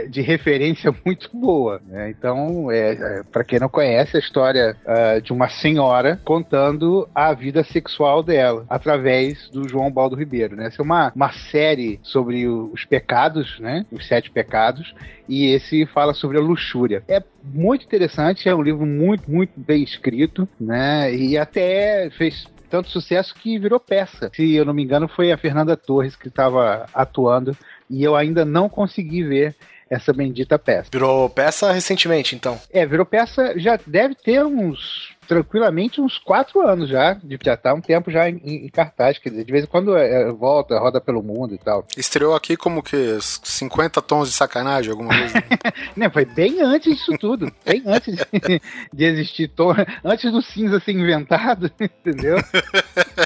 de 0.08 0.20
referência 0.20 0.94
muito 1.04 1.30
boa. 1.32 1.80
né? 1.86 2.10
Então, 2.10 2.70
é, 2.70 3.22
para 3.30 3.44
quem 3.44 3.58
não 3.58 3.68
conhece, 3.68 4.16
a 4.16 4.20
história 4.20 4.76
ah, 4.86 5.18
de 5.18 5.32
uma 5.32 5.48
senhora 5.48 6.20
contando 6.24 7.08
a 7.14 7.32
vida 7.32 7.62
sexual 7.64 8.22
dela 8.22 8.64
através 8.68 9.48
do 9.50 9.68
João 9.68 9.90
Baldo 9.90 10.16
Ribeiro. 10.16 10.56
Né? 10.56 10.66
Essa 10.66 10.82
é 10.82 10.84
uma, 10.84 11.12
uma 11.14 11.32
série 11.32 12.00
sobre 12.02 12.46
os 12.46 12.84
pecados, 12.84 13.58
né? 13.60 13.86
os 13.90 14.06
sete 14.06 14.30
pecados, 14.30 14.94
e 15.28 15.46
esse 15.46 15.86
fala 15.86 16.14
sobre 16.14 16.38
a 16.38 16.40
luxúria. 16.40 17.02
É 17.08 17.22
muito 17.42 17.84
interessante, 17.84 18.48
é 18.48 18.54
um 18.54 18.62
livro 18.62 18.86
muito, 18.86 19.30
muito 19.30 19.52
bem 19.56 19.82
escrito, 19.82 20.48
né? 20.60 21.14
e 21.14 21.36
até 21.36 22.10
fez 22.10 22.46
tanto 22.72 22.88
sucesso 22.88 23.34
que 23.34 23.58
virou 23.58 23.78
peça. 23.78 24.30
Se 24.34 24.54
eu 24.54 24.64
não 24.64 24.72
me 24.72 24.82
engano, 24.82 25.06
foi 25.06 25.30
a 25.30 25.36
Fernanda 25.36 25.76
Torres 25.76 26.16
que 26.16 26.28
estava 26.28 26.86
atuando 26.94 27.54
e 27.90 28.02
eu 28.02 28.16
ainda 28.16 28.46
não 28.46 28.66
consegui 28.66 29.22
ver 29.22 29.54
essa 29.92 30.12
bendita 30.12 30.58
peça. 30.58 30.88
Virou 30.92 31.28
peça 31.28 31.70
recentemente, 31.72 32.34
então. 32.34 32.58
É, 32.72 32.86
virou 32.86 33.04
peça 33.04 33.58
já 33.58 33.78
deve 33.86 34.14
ter 34.14 34.44
uns 34.44 35.12
tranquilamente 35.28 36.00
uns 36.00 36.18
quatro 36.18 36.60
anos 36.66 36.90
já, 36.90 37.14
de- 37.14 37.38
já 37.42 37.56
tá 37.56 37.72
um 37.72 37.80
tempo 37.80 38.10
já 38.10 38.28
em, 38.28 38.36
em 38.44 38.68
cartaz, 38.68 39.18
quer 39.18 39.30
dizer, 39.30 39.44
de 39.44 39.52
vez 39.52 39.64
em 39.64 39.68
quando 39.68 39.96
é, 39.96 40.22
é, 40.28 40.32
volta, 40.32 40.78
roda 40.78 41.00
pelo 41.00 41.22
mundo 41.22 41.54
e 41.54 41.58
tal. 41.58 41.86
Estreou 41.96 42.34
aqui 42.34 42.54
como 42.56 42.82
que 42.82 43.16
50 43.20 44.02
tons 44.02 44.28
de 44.28 44.34
sacanagem, 44.34 44.90
alguma 44.90 45.10
coisa. 45.16 45.32
Né, 45.96 46.08
foi 46.10 46.24
bem 46.24 46.60
antes 46.60 46.96
disso 46.96 47.16
tudo, 47.18 47.50
bem 47.64 47.82
antes 47.86 48.14
de, 48.16 48.60
de 48.92 49.04
existir, 49.04 49.48
to- 49.48 49.74
antes 50.04 50.30
do 50.30 50.42
cinza 50.42 50.80
ser 50.80 50.92
inventado, 50.92 51.70
entendeu? 51.80 52.36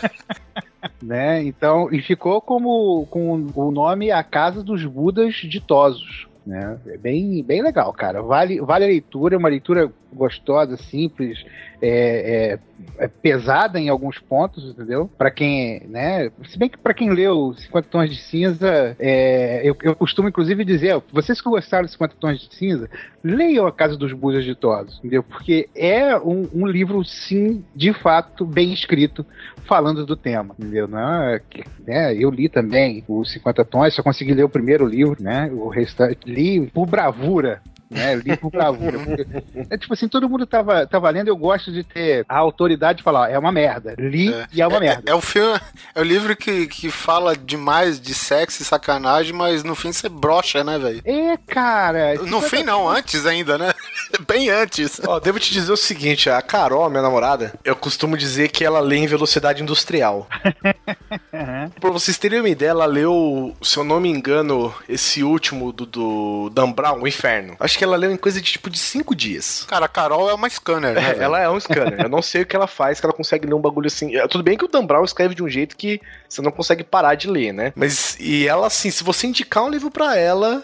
né? 1.02 1.42
Então, 1.42 1.88
e 1.92 2.00
ficou 2.02 2.40
como 2.40 3.06
com 3.06 3.50
o 3.54 3.70
nome 3.70 4.10
A 4.10 4.22
Casa 4.22 4.62
dos 4.62 4.84
Budas 4.84 5.34
Ditosos. 5.36 6.26
Né? 6.46 6.78
É 6.86 6.96
bem, 6.96 7.42
bem 7.42 7.60
legal, 7.60 7.92
cara. 7.92 8.22
Vale, 8.22 8.60
vale 8.60 8.84
a 8.84 8.88
leitura, 8.88 9.34
é 9.34 9.38
uma 9.38 9.48
leitura 9.48 9.92
gostosa, 10.16 10.76
simples, 10.76 11.44
é, 11.80 12.58
é- 12.98 13.04
é 13.04 13.08
pesada 13.08 13.78
em 13.78 13.88
alguns 13.88 14.18
pontos, 14.18 14.64
entendeu? 14.64 15.10
Para 15.16 15.30
quem, 15.30 15.82
né? 15.88 16.30
Se 16.48 16.58
bem 16.58 16.68
que 16.68 16.78
para 16.78 16.94
quem 16.94 17.10
leu 17.10 17.54
50 17.56 17.88
Tons 17.88 18.10
de 18.10 18.16
Cinza, 18.16 18.96
é, 18.98 19.60
eu, 19.64 19.76
eu 19.82 19.94
costumo 19.94 20.28
inclusive 20.28 20.64
dizer, 20.64 21.00
vocês 21.12 21.40
que 21.40 21.48
gostaram 21.48 21.84
de 21.84 21.92
50 21.92 22.16
Tons 22.18 22.38
de 22.38 22.54
Cinza, 22.54 22.90
leiam 23.22 23.66
A 23.66 23.72
Casa 23.72 23.96
dos 23.96 24.12
Budas 24.12 24.44
Ditosos, 24.44 24.98
entendeu? 24.98 25.22
Porque 25.22 25.68
é 25.74 26.16
um, 26.18 26.48
um 26.52 26.66
livro, 26.66 27.02
sim, 27.04 27.64
de 27.74 27.92
fato, 27.92 28.44
bem 28.44 28.72
escrito, 28.72 29.24
falando 29.64 30.06
do 30.06 30.16
tema, 30.16 30.54
entendeu? 30.58 30.86
Não 30.86 30.98
é 30.98 31.40
né, 31.86 32.14
eu 32.14 32.30
li 32.30 32.48
também 32.48 33.04
os 33.08 33.30
50 33.32 33.64
Tons, 33.64 33.94
só 33.94 34.02
consegui 34.02 34.34
ler 34.34 34.44
o 34.44 34.48
primeiro 34.48 34.86
livro, 34.86 35.22
né? 35.22 35.50
O 35.52 35.68
restante 35.68 36.18
li 36.26 36.66
por 36.68 36.86
bravura, 36.86 37.62
né? 37.90 38.14
Eu 38.14 38.20
li 38.20 38.36
por 38.36 38.50
bravura. 38.50 38.98
porque- 38.98 39.26
É 39.70 39.76
tipo 39.78 39.92
assim, 39.94 40.08
todo 40.08 40.28
mundo 40.28 40.46
tava, 40.46 40.86
tava 40.86 41.08
lendo, 41.10 41.28
eu 41.28 41.36
gosto 41.36 41.72
de 41.72 41.82
ter 41.84 42.24
a 42.28 42.36
autoridade 42.38 42.98
de 42.98 43.02
falar, 43.04 43.30
é 43.30 43.38
uma 43.38 43.52
merda. 43.52 43.94
Li 43.98 44.32
e 44.52 44.60
é 44.62 44.66
uma 44.66 44.80
merda. 44.80 45.02
É 45.10 45.14
o 45.14 45.20
filme, 45.20 45.58
é 45.94 46.00
o 46.00 46.04
livro 46.04 46.36
que, 46.36 46.66
que 46.66 46.90
fala 46.90 47.36
demais 47.36 48.00
de 48.00 48.14
sexo 48.14 48.62
e 48.62 48.64
sacanagem, 48.64 49.32
mas 49.32 49.62
no 49.64 49.74
fim 49.74 49.92
você 49.92 50.08
brocha, 50.08 50.62
né, 50.64 50.78
velho? 50.78 51.02
É, 51.04 51.36
cara. 51.46 52.14
No 52.22 52.40
fim 52.40 52.62
não, 52.62 52.88
antes 52.88 53.26
ainda, 53.26 53.56
né? 53.58 53.72
Bem 54.26 54.48
antes. 54.50 55.00
Ó, 55.06 55.18
devo 55.20 55.38
te 55.38 55.52
dizer 55.52 55.72
o 55.72 55.76
seguinte, 55.76 56.28
a 56.30 56.40
Carol, 56.42 56.88
minha 56.90 57.02
namorada, 57.02 57.52
eu 57.64 57.74
costumo 57.76 58.16
dizer 58.16 58.48
que 58.48 58.64
ela 58.64 58.80
lê 58.80 58.96
em 58.96 59.06
velocidade 59.06 59.62
industrial. 59.62 60.26
Pra 61.80 61.90
vocês 61.90 62.18
terem 62.18 62.40
uma 62.40 62.48
ideia, 62.48 62.70
ela 62.70 62.86
leu, 62.86 63.54
se 63.62 63.76
eu 63.76 63.84
não 63.84 64.00
me 64.00 64.08
engano, 64.08 64.74
esse 64.88 65.22
último 65.22 65.72
do, 65.72 65.86
do 65.86 66.50
Dan 66.50 66.72
Brown, 66.72 67.02
O 67.02 67.08
Inferno. 67.08 67.56
Acho 67.60 67.75
que 67.76 67.84
ela 67.84 67.96
leu 67.96 68.10
em 68.10 68.16
coisa 68.16 68.40
de 68.40 68.50
tipo 68.52 68.70
de 68.70 68.78
cinco 68.78 69.14
dias. 69.14 69.64
Cara, 69.68 69.86
a 69.86 69.88
Carol 69.88 70.30
é 70.30 70.34
uma 70.34 70.48
scanner, 70.48 70.94
né? 70.94 71.16
É, 71.18 71.22
ela 71.22 71.40
é 71.40 71.48
um 71.48 71.60
scanner. 71.60 72.00
Eu 72.02 72.08
não 72.08 72.22
sei 72.22 72.42
o 72.42 72.46
que 72.46 72.56
ela 72.56 72.66
faz, 72.66 72.98
que 73.00 73.06
ela 73.06 73.12
consegue 73.12 73.46
ler 73.46 73.54
um 73.54 73.60
bagulho 73.60 73.86
assim. 73.86 74.16
É, 74.16 74.26
Tudo 74.26 74.44
bem 74.44 74.56
que 74.56 74.64
o 74.64 74.68
Dan 74.68 74.84
Brown 74.84 75.04
escreve 75.04 75.34
de 75.34 75.42
um 75.42 75.48
jeito 75.48 75.76
que 75.76 76.00
você 76.28 76.40
não 76.42 76.50
consegue 76.50 76.82
parar 76.82 77.14
de 77.14 77.28
ler, 77.28 77.52
né? 77.52 77.72
Mas, 77.76 78.16
e 78.18 78.46
ela, 78.46 78.66
assim, 78.66 78.90
se 78.90 79.04
você 79.04 79.26
indicar 79.26 79.64
um 79.64 79.70
livro 79.70 79.90
pra 79.90 80.16
ela, 80.16 80.62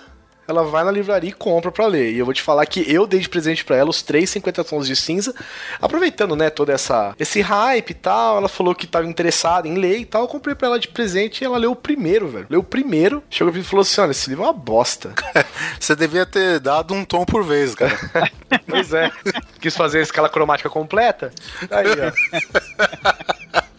ela 0.52 0.64
vai 0.64 0.84
na 0.84 0.90
livraria 0.90 1.30
e 1.30 1.32
compra 1.32 1.72
pra 1.72 1.86
ler. 1.86 2.12
E 2.12 2.18
eu 2.18 2.24
vou 2.24 2.34
te 2.34 2.42
falar 2.42 2.64
que 2.66 2.84
eu 2.90 3.06
dei 3.06 3.20
de 3.20 3.28
presente 3.28 3.64
pra 3.64 3.76
ela 3.76 3.90
os 3.90 4.02
três 4.02 4.30
50 4.30 4.62
tons 4.64 4.86
de 4.86 4.94
cinza, 4.94 5.34
aproveitando, 5.80 6.36
né, 6.36 6.50
toda 6.50 6.72
essa 6.72 7.14
esse 7.18 7.40
hype 7.40 7.90
e 7.90 7.94
tal. 7.94 8.36
Ela 8.36 8.48
falou 8.48 8.74
que 8.74 8.86
tava 8.86 9.06
interessada 9.06 9.66
em 9.66 9.74
ler 9.74 9.98
e 9.98 10.04
tal. 10.04 10.22
Eu 10.22 10.28
comprei 10.28 10.54
pra 10.54 10.68
ela 10.68 10.78
de 10.78 10.88
presente 10.88 11.42
e 11.42 11.44
ela 11.44 11.58
leu 11.58 11.72
o 11.72 11.76
primeiro, 11.76 12.28
velho. 12.28 12.46
Leu 12.48 12.60
o 12.60 12.64
primeiro, 12.64 13.22
chegou 13.28 13.52
e 13.54 13.62
falou 13.62 13.82
assim: 13.82 14.00
olha, 14.00 14.10
esse 14.10 14.28
livro 14.28 14.44
é 14.44 14.46
uma 14.46 14.52
bosta. 14.52 15.14
Você 15.80 15.96
devia 15.96 16.26
ter 16.26 16.60
dado 16.60 16.94
um 16.94 17.04
tom 17.04 17.24
por 17.24 17.42
vez, 17.42 17.74
cara. 17.74 17.98
pois 18.68 18.92
é. 18.92 19.10
Quis 19.60 19.76
fazer 19.76 19.98
a 19.98 20.02
escala 20.02 20.28
cromática 20.28 20.68
completa. 20.68 21.32
Aí, 21.70 21.86
ó. 21.88 23.62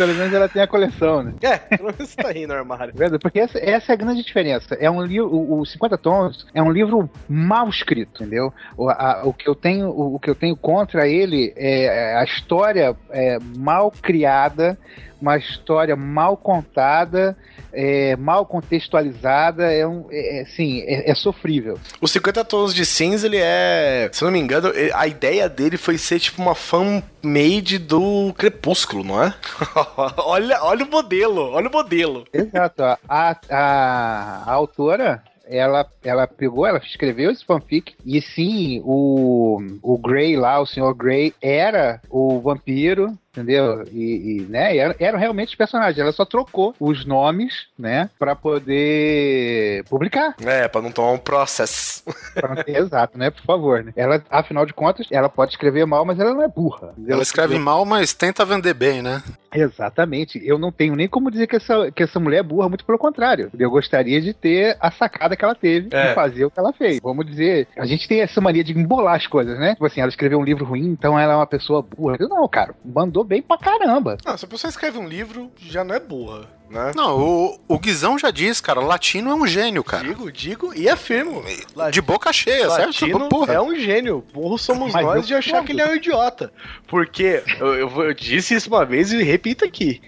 Pelo 0.00 0.14
menos 0.14 0.32
ela 0.32 0.48
tem 0.48 0.62
a 0.62 0.66
coleção, 0.66 1.22
né? 1.22 1.34
É, 1.42 1.58
pelo 1.58 1.92
menos 1.92 2.14
tá 2.14 2.28
aí 2.28 2.46
no 2.46 2.54
armário. 2.54 2.94
Porque 3.20 3.38
essa, 3.38 3.58
essa 3.58 3.92
é 3.92 3.94
a 3.94 3.96
grande 3.98 4.22
diferença. 4.22 4.74
É 4.80 4.90
um 4.90 5.02
livro, 5.02 5.28
o, 5.28 5.60
o 5.60 5.66
50 5.66 5.98
tons 5.98 6.46
é 6.54 6.62
um 6.62 6.70
livro 6.72 7.10
mal 7.28 7.68
escrito, 7.68 8.22
entendeu? 8.22 8.50
O, 8.78 8.88
a- 8.88 9.20
o 9.24 9.34
que 9.34 9.46
eu 9.46 9.54
tenho, 9.54 9.88
o, 9.90 10.14
o 10.14 10.18
que 10.18 10.30
eu 10.30 10.34
tenho 10.34 10.56
contra 10.56 11.06
ele 11.06 11.52
é 11.54 12.16
a 12.16 12.24
história 12.24 12.96
é, 13.10 13.38
mal 13.58 13.90
criada, 14.00 14.78
uma 15.20 15.36
história 15.36 15.94
mal 15.94 16.36
contada, 16.36 17.36
é, 17.72 18.16
mal 18.16 18.46
contextualizada, 18.46 19.72
é 19.72 19.86
um, 19.86 20.06
é, 20.10 20.38
é, 20.38 20.42
assim, 20.42 20.80
é, 20.80 21.10
é 21.10 21.14
sofrível. 21.14 21.78
O 22.00 22.08
50 22.08 22.44
Tons 22.44 22.74
de 22.74 22.84
Cinza, 22.84 23.26
ele 23.26 23.38
é. 23.38 24.08
Se 24.12 24.24
não 24.24 24.30
me 24.30 24.38
engano, 24.38 24.72
a 24.94 25.06
ideia 25.06 25.48
dele 25.48 25.76
foi 25.76 25.98
ser 25.98 26.18
tipo 26.18 26.40
uma 26.40 26.54
fan-made 26.54 27.78
do 27.78 28.32
Crepúsculo, 28.36 29.04
não 29.04 29.22
é? 29.22 29.34
olha, 30.18 30.62
olha 30.62 30.84
o 30.84 30.90
modelo, 30.90 31.50
olha 31.50 31.68
o 31.68 31.72
modelo. 31.72 32.24
Exato. 32.32 32.82
A, 32.82 32.98
a, 33.08 34.44
a 34.46 34.52
autora, 34.52 35.22
ela, 35.50 35.86
ela 36.04 36.26
pegou, 36.26 36.64
ela 36.64 36.78
escreveu 36.78 37.30
esse 37.30 37.44
fanfic, 37.44 37.94
e 38.06 38.22
sim, 38.22 38.80
o, 38.84 39.60
o 39.82 39.98
Grey 39.98 40.36
lá, 40.36 40.60
o 40.60 40.66
Sr. 40.66 40.94
Grey, 40.94 41.34
era 41.42 42.00
o 42.08 42.40
vampiro, 42.40 43.18
entendeu? 43.32 43.84
E, 43.92 44.38
e, 44.38 44.46
né, 44.48 44.76
eram, 44.76 44.94
eram 44.98 45.18
realmente 45.18 45.48
os 45.48 45.54
personagens. 45.54 45.98
Ela 45.98 46.12
só 46.12 46.24
trocou 46.24 46.74
os 46.80 47.04
nomes, 47.04 47.66
né, 47.78 48.10
pra 48.18 48.34
poder 48.34 49.84
publicar. 49.88 50.34
É, 50.44 50.68
pra 50.68 50.82
não 50.82 50.90
tomar 50.92 51.12
um 51.12 51.18
processo. 51.18 52.02
Pra 52.34 52.54
não 52.54 52.62
ter- 52.62 52.76
Exato, 52.76 53.18
né, 53.18 53.30
por 53.30 53.42
favor. 53.42 53.84
Né? 53.84 53.92
Ela, 53.96 54.22
afinal 54.30 54.64
de 54.66 54.72
contas, 54.72 55.06
ela 55.10 55.28
pode 55.28 55.52
escrever 55.52 55.84
mal, 55.86 56.04
mas 56.04 56.18
ela 56.18 56.34
não 56.34 56.42
é 56.42 56.48
burra. 56.48 56.92
entendeu? 56.96 57.14
Ela 57.14 57.22
escreve 57.22 57.58
mal, 57.58 57.84
mas 57.84 58.12
tenta 58.12 58.44
vender 58.44 58.74
bem, 58.74 59.02
né? 59.02 59.22
Exatamente. 59.52 60.40
Eu 60.44 60.58
não 60.58 60.70
tenho 60.70 60.94
nem 60.94 61.08
como 61.08 61.30
dizer 61.30 61.46
que 61.46 61.56
essa, 61.56 61.90
que 61.90 62.02
essa 62.02 62.20
mulher 62.20 62.38
é 62.38 62.42
burra, 62.42 62.68
muito 62.68 62.84
pelo 62.84 62.98
contrário. 62.98 63.50
Eu 63.58 63.70
gostaria 63.70 64.20
de 64.20 64.32
ter 64.32 64.76
a 64.80 64.90
sacada 64.90 65.36
que 65.36 65.44
ela 65.44 65.54
teve 65.54 65.88
É. 65.92 66.08
de 66.08 66.14
fazer 66.14 66.44
o 66.44 66.50
que 66.50 66.58
ela 66.58 66.72
fez. 66.72 67.00
Vamos 67.02 67.26
dizer, 67.26 67.66
a 67.76 67.84
gente 67.84 68.06
tem 68.08 68.20
essa 68.20 68.40
mania 68.40 68.62
de 68.64 68.76
embolar 68.78 69.16
as 69.16 69.26
coisas, 69.26 69.58
né? 69.58 69.72
Tipo 69.74 69.86
assim, 69.86 70.00
ela 70.00 70.08
escreveu 70.08 70.38
um 70.38 70.44
livro 70.44 70.64
ruim, 70.64 70.86
então 70.86 71.18
ela 71.18 71.32
é 71.32 71.36
uma 71.36 71.46
pessoa 71.46 71.82
burra. 71.82 72.16
Eu, 72.20 72.28
não, 72.28 72.46
cara, 72.48 72.74
mandou 72.84 73.19
bem 73.24 73.42
pra 73.42 73.58
caramba. 73.58 74.18
Não, 74.24 74.36
se 74.36 74.44
a 74.44 74.48
pessoa 74.48 74.68
escreve 74.68 74.98
um 74.98 75.06
livro, 75.06 75.50
já 75.56 75.82
não 75.84 75.94
é 75.94 76.00
burra, 76.00 76.48
né? 76.68 76.92
Não, 76.94 77.18
o, 77.18 77.60
o 77.68 77.78
Guizão 77.78 78.18
já 78.18 78.30
diz, 78.30 78.60
cara, 78.60 78.80
latino 78.80 79.30
é 79.30 79.34
um 79.34 79.46
gênio, 79.46 79.82
cara. 79.82 80.08
Digo, 80.08 80.30
digo 80.30 80.74
e 80.74 80.88
afirmo. 80.88 81.42
De 81.90 82.00
boca 82.00 82.32
cheia, 82.32 82.68
certo? 82.70 82.86
Latino 82.86 83.28
Porra. 83.28 83.54
é 83.54 83.60
um 83.60 83.74
gênio. 83.74 84.24
Burro 84.32 84.58
somos 84.58 84.92
Mas 84.92 85.04
nós 85.04 85.26
de 85.26 85.34
achar 85.34 85.64
que 85.64 85.72
ele 85.72 85.80
é 85.80 85.88
um 85.88 85.96
idiota. 85.96 86.52
Porque 86.86 87.42
eu, 87.58 87.74
eu, 87.74 88.02
eu 88.02 88.14
disse 88.14 88.54
isso 88.54 88.68
uma 88.68 88.84
vez 88.84 89.12
e 89.12 89.22
repito 89.22 89.64
aqui. 89.64 90.00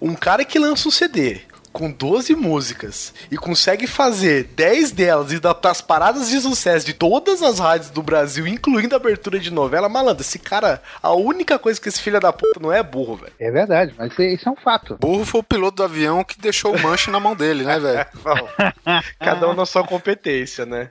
Um 0.00 0.14
cara 0.14 0.44
que 0.44 0.58
lança 0.58 0.88
um 0.88 0.90
CD 0.90 1.42
com 1.72 1.90
12 1.90 2.34
músicas 2.34 3.14
e 3.30 3.36
consegue 3.36 3.86
fazer 3.86 4.44
10 4.44 4.90
delas 4.92 5.32
e 5.32 5.38
dar 5.38 5.56
as 5.62 5.80
paradas 5.80 6.28
de 6.28 6.40
sucesso 6.40 6.84
de 6.84 6.92
todas 6.94 7.42
as 7.42 7.58
rádios 7.58 7.90
do 7.90 8.02
Brasil, 8.02 8.46
incluindo 8.46 8.94
a 8.94 8.98
abertura 8.98 9.38
de 9.38 9.50
novela, 9.50 9.88
malandro, 9.88 10.22
esse 10.22 10.38
cara, 10.38 10.82
a 11.02 11.12
única 11.12 11.58
coisa 11.58 11.80
que 11.80 11.88
esse 11.88 12.00
filho 12.00 12.18
da 12.20 12.32
puta 12.32 12.58
não 12.60 12.72
é 12.72 12.82
burro, 12.82 13.16
velho. 13.16 13.32
É 13.38 13.50
verdade, 13.50 13.94
mas 13.96 14.10
isso 14.12 14.22
é- 14.22 14.34
isso 14.34 14.48
é 14.48 14.52
um 14.52 14.56
fato. 14.56 14.96
Burro 15.00 15.24
foi 15.24 15.40
o 15.40 15.44
piloto 15.44 15.76
do 15.76 15.84
avião 15.84 16.24
que 16.24 16.38
deixou 16.40 16.74
o 16.74 16.80
manche 16.82 17.10
na 17.10 17.20
mão 17.20 17.36
dele, 17.36 17.64
né, 17.64 17.78
velho? 17.78 18.06
Cada 19.18 19.48
um 19.48 19.54
na 19.54 19.64
sua 19.66 19.84
competência, 19.86 20.66
né? 20.66 20.90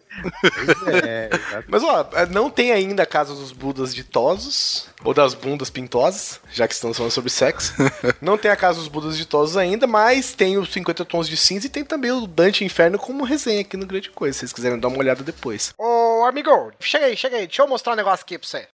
É, 1.03 1.29
exato. 1.35 1.65
Mas 1.67 1.83
ó, 1.83 2.09
não 2.31 2.49
tem 2.49 2.71
ainda 2.71 3.03
a 3.03 3.05
casa 3.05 3.33
dos 3.33 3.51
Budas 3.51 3.93
ditosos, 3.93 4.87
ou 5.03 5.13
das 5.13 5.33
bundas 5.33 5.69
pintosas, 5.69 6.39
já 6.51 6.67
que 6.67 6.73
estamos 6.73 6.97
falando 6.97 7.11
sobre 7.11 7.29
sexo. 7.29 7.73
não 8.21 8.37
tem 8.37 8.51
a 8.51 8.55
casa 8.55 8.79
dos 8.79 8.87
Budas 8.87 9.17
ditosos 9.17 9.57
ainda, 9.57 9.87
mas 9.87 10.33
tem 10.33 10.57
os 10.57 10.68
50 10.73 11.05
tons 11.05 11.27
de 11.27 11.37
cinza 11.37 11.67
e 11.67 11.69
tem 11.69 11.83
também 11.83 12.11
o 12.11 12.27
Dante 12.27 12.63
Inferno 12.63 12.97
como 12.97 13.23
resenha 13.23 13.61
aqui 13.61 13.77
no 13.77 13.85
Grande 13.85 14.09
Coisa, 14.09 14.33
se 14.33 14.39
vocês 14.39 14.53
quiserem 14.53 14.79
dar 14.79 14.87
uma 14.87 14.99
olhada 14.99 15.23
depois. 15.23 15.73
Ô, 15.77 16.25
amigo, 16.25 16.71
chega 16.79 17.05
aí, 17.05 17.17
chega 17.17 17.37
aí, 17.37 17.47
deixa 17.47 17.61
eu 17.61 17.67
mostrar 17.67 17.93
um 17.93 17.97
negócio 17.97 18.23
aqui 18.23 18.37
pra 18.37 18.47
você. 18.47 18.67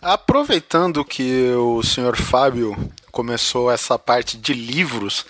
Aproveitando 0.00 1.04
que 1.04 1.50
o 1.52 1.82
senhor 1.82 2.16
Fábio 2.16 2.76
começou 3.10 3.70
essa 3.70 3.98
parte 3.98 4.36
de 4.36 4.52
livros, 4.52 5.24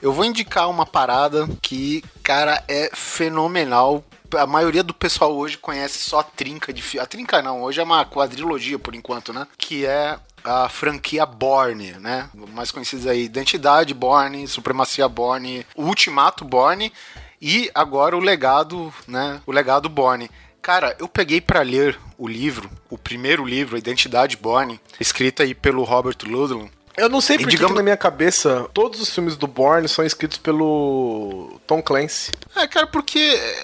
eu 0.00 0.12
vou 0.12 0.24
indicar 0.24 0.68
uma 0.68 0.86
parada 0.86 1.48
que, 1.60 2.04
cara, 2.22 2.62
é 2.68 2.90
fenomenal. 2.94 4.04
A 4.34 4.46
maioria 4.46 4.82
do 4.82 4.94
pessoal 4.94 5.34
hoje 5.36 5.58
conhece 5.58 5.98
só 5.98 6.20
a 6.20 6.24
trinca 6.24 6.72
de 6.72 6.80
filme. 6.82 7.04
A 7.04 7.06
trinca 7.06 7.42
não, 7.42 7.62
hoje 7.62 7.80
é 7.80 7.84
uma 7.84 8.04
quadrilogia 8.04 8.78
por 8.78 8.94
enquanto, 8.94 9.32
né? 9.32 9.46
Que 9.58 9.86
é 9.86 10.18
a 10.44 10.68
franquia 10.68 11.24
Borne, 11.26 11.92
né? 12.00 12.28
Mais 12.52 12.70
conhecidos 12.70 13.06
aí, 13.06 13.24
Identidade 13.24 13.94
Borne, 13.94 14.46
Supremacia 14.48 15.08
Borne, 15.08 15.66
Ultimato 15.76 16.44
Borne 16.44 16.92
e 17.40 17.70
agora 17.74 18.16
o 18.16 18.20
legado, 18.20 18.92
né? 19.06 19.40
O 19.46 19.52
legado 19.52 19.88
Borne. 19.88 20.30
Cara, 20.60 20.94
eu 21.00 21.08
peguei 21.08 21.40
pra 21.40 21.62
ler 21.62 21.98
o 22.16 22.28
livro, 22.28 22.70
o 22.88 22.96
primeiro 22.96 23.44
livro, 23.44 23.74
A 23.74 23.78
Identidade 23.78 24.36
Borne, 24.36 24.80
escrito 25.00 25.42
aí 25.42 25.54
pelo 25.54 25.82
Robert 25.82 26.16
Ludlum. 26.24 26.68
Eu 26.96 27.08
não 27.08 27.22
sei 27.22 27.36
porque 27.38 27.50
que 27.52 27.56
digamos- 27.56 27.74
na 27.74 27.82
minha 27.82 27.96
cabeça 27.96 28.68
todos 28.74 29.00
os 29.00 29.08
filmes 29.12 29.34
do 29.34 29.46
Bourne 29.46 29.88
são 29.88 30.04
escritos 30.04 30.36
pelo 30.36 31.58
Tom 31.66 31.82
Clancy. 31.82 32.30
É, 32.54 32.66
cara, 32.68 32.86
porque 32.86 33.18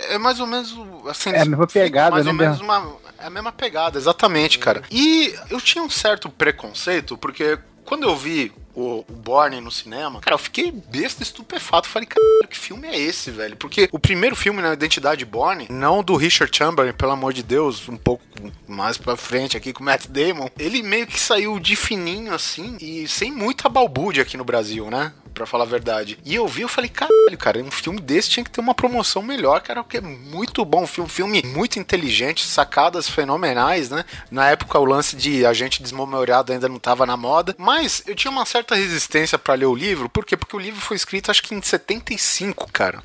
é 0.09 0.17
mais 0.17 0.41
ou 0.41 0.47
menos 0.47 0.75
assim, 1.07 1.31
É 1.31 1.43
a 1.43 1.45
mesma 1.45 1.67
pegada, 1.67 2.13
mais 2.13 2.25
né, 2.25 2.31
ou 2.33 2.37
menos 2.37 2.57
Bel? 2.59 2.65
uma 2.67 2.97
é 3.19 3.27
a 3.27 3.31
mesma 3.31 3.53
pegada, 3.53 3.99
exatamente, 3.99 4.59
cara. 4.59 4.83
E 4.91 5.35
eu 5.51 5.61
tinha 5.61 5.83
um 5.83 5.91
certo 5.91 6.29
preconceito, 6.29 7.17
porque 7.19 7.59
quando 7.85 8.05
eu 8.05 8.15
vi 8.15 8.53
o, 8.75 9.05
o 9.09 9.13
Borne 9.13 9.61
no 9.61 9.71
cinema, 9.71 10.21
cara, 10.21 10.35
eu 10.35 10.39
fiquei 10.39 10.71
besta 10.71 11.23
estupefato. 11.23 11.89
Falei, 11.89 12.07
caralho, 12.07 12.49
que 12.49 12.57
filme 12.57 12.87
é 12.87 12.97
esse, 12.97 13.31
velho? 13.31 13.57
Porque 13.57 13.89
o 13.91 13.99
primeiro 13.99 14.37
filme 14.37 14.63
na 14.63 14.73
Identidade 14.73 15.25
Borne, 15.25 15.67
não 15.69 16.03
do 16.03 16.15
Richard 16.15 16.57
Chamberlain, 16.57 16.93
pelo 16.93 17.13
amor 17.13 17.33
de 17.33 17.43
Deus, 17.43 17.89
um 17.89 17.97
pouco 17.97 18.23
mais 18.69 18.97
pra 18.97 19.17
frente 19.17 19.57
aqui 19.57 19.73
com 19.73 19.83
o 19.83 19.85
Matt 19.87 20.07
Damon, 20.07 20.49
ele 20.59 20.83
meio 20.83 21.07
que 21.07 21.19
saiu 21.19 21.59
de 21.59 21.75
fininho 21.75 22.33
assim 22.33 22.77
e 22.81 23.09
sem 23.09 23.33
muita 23.33 23.69
balbúrdia 23.69 24.23
aqui 24.23 24.37
no 24.37 24.45
Brasil, 24.45 24.91
né? 24.91 25.13
Pra 25.39 25.47
falar 25.47 25.63
a 25.63 25.69
verdade. 25.69 26.19
E 26.25 26.35
eu 26.35 26.49
vi, 26.49 26.63
eu 26.63 26.69
falei, 26.69 26.91
caralho, 26.91 27.39
cara, 27.39 27.61
um 27.61 27.71
filme 27.71 28.01
desse 28.01 28.29
tinha 28.29 28.43
que 28.43 28.51
ter 28.51 28.61
uma 28.61 28.75
promoção 28.75 29.23
melhor, 29.23 29.61
cara, 29.61 29.85
porque 29.85 29.99
é 29.99 30.01
muito 30.01 30.65
bom. 30.65 30.85
Filme, 30.85 31.09
filme 31.09 31.43
muito 31.45 31.79
inteligente, 31.79 32.45
sacadas 32.45 33.09
fenomenais, 33.09 33.89
né? 33.89 34.05
Na 34.33 34.51
época 34.51 34.81
o 34.81 34.85
lance 34.85 35.15
de 35.15 35.47
agente 35.47 35.81
desmemoriado 35.81 36.53
ainda 36.53 36.69
não 36.69 36.81
tava 36.81 37.07
na 37.07 37.17
moda. 37.17 37.55
Mas 37.57 38.03
eu 38.05 38.17
tinha 38.17 38.33
uma 38.33 38.45
certa 38.45 38.75
resistência 38.75 39.39
pra 39.39 39.55
ler 39.55 39.67
o 39.67 39.77
livro, 39.77 40.09
por 40.09 40.27
quê? 40.27 40.37
Porque 40.37 40.57
o 40.57 40.59
livro 40.59 40.81
foi 40.81 40.97
escrito 40.97 41.31
acho 41.31 41.45
que 41.45 41.55
em 41.55 41.63
75, 41.63 42.69
cara. 42.73 43.01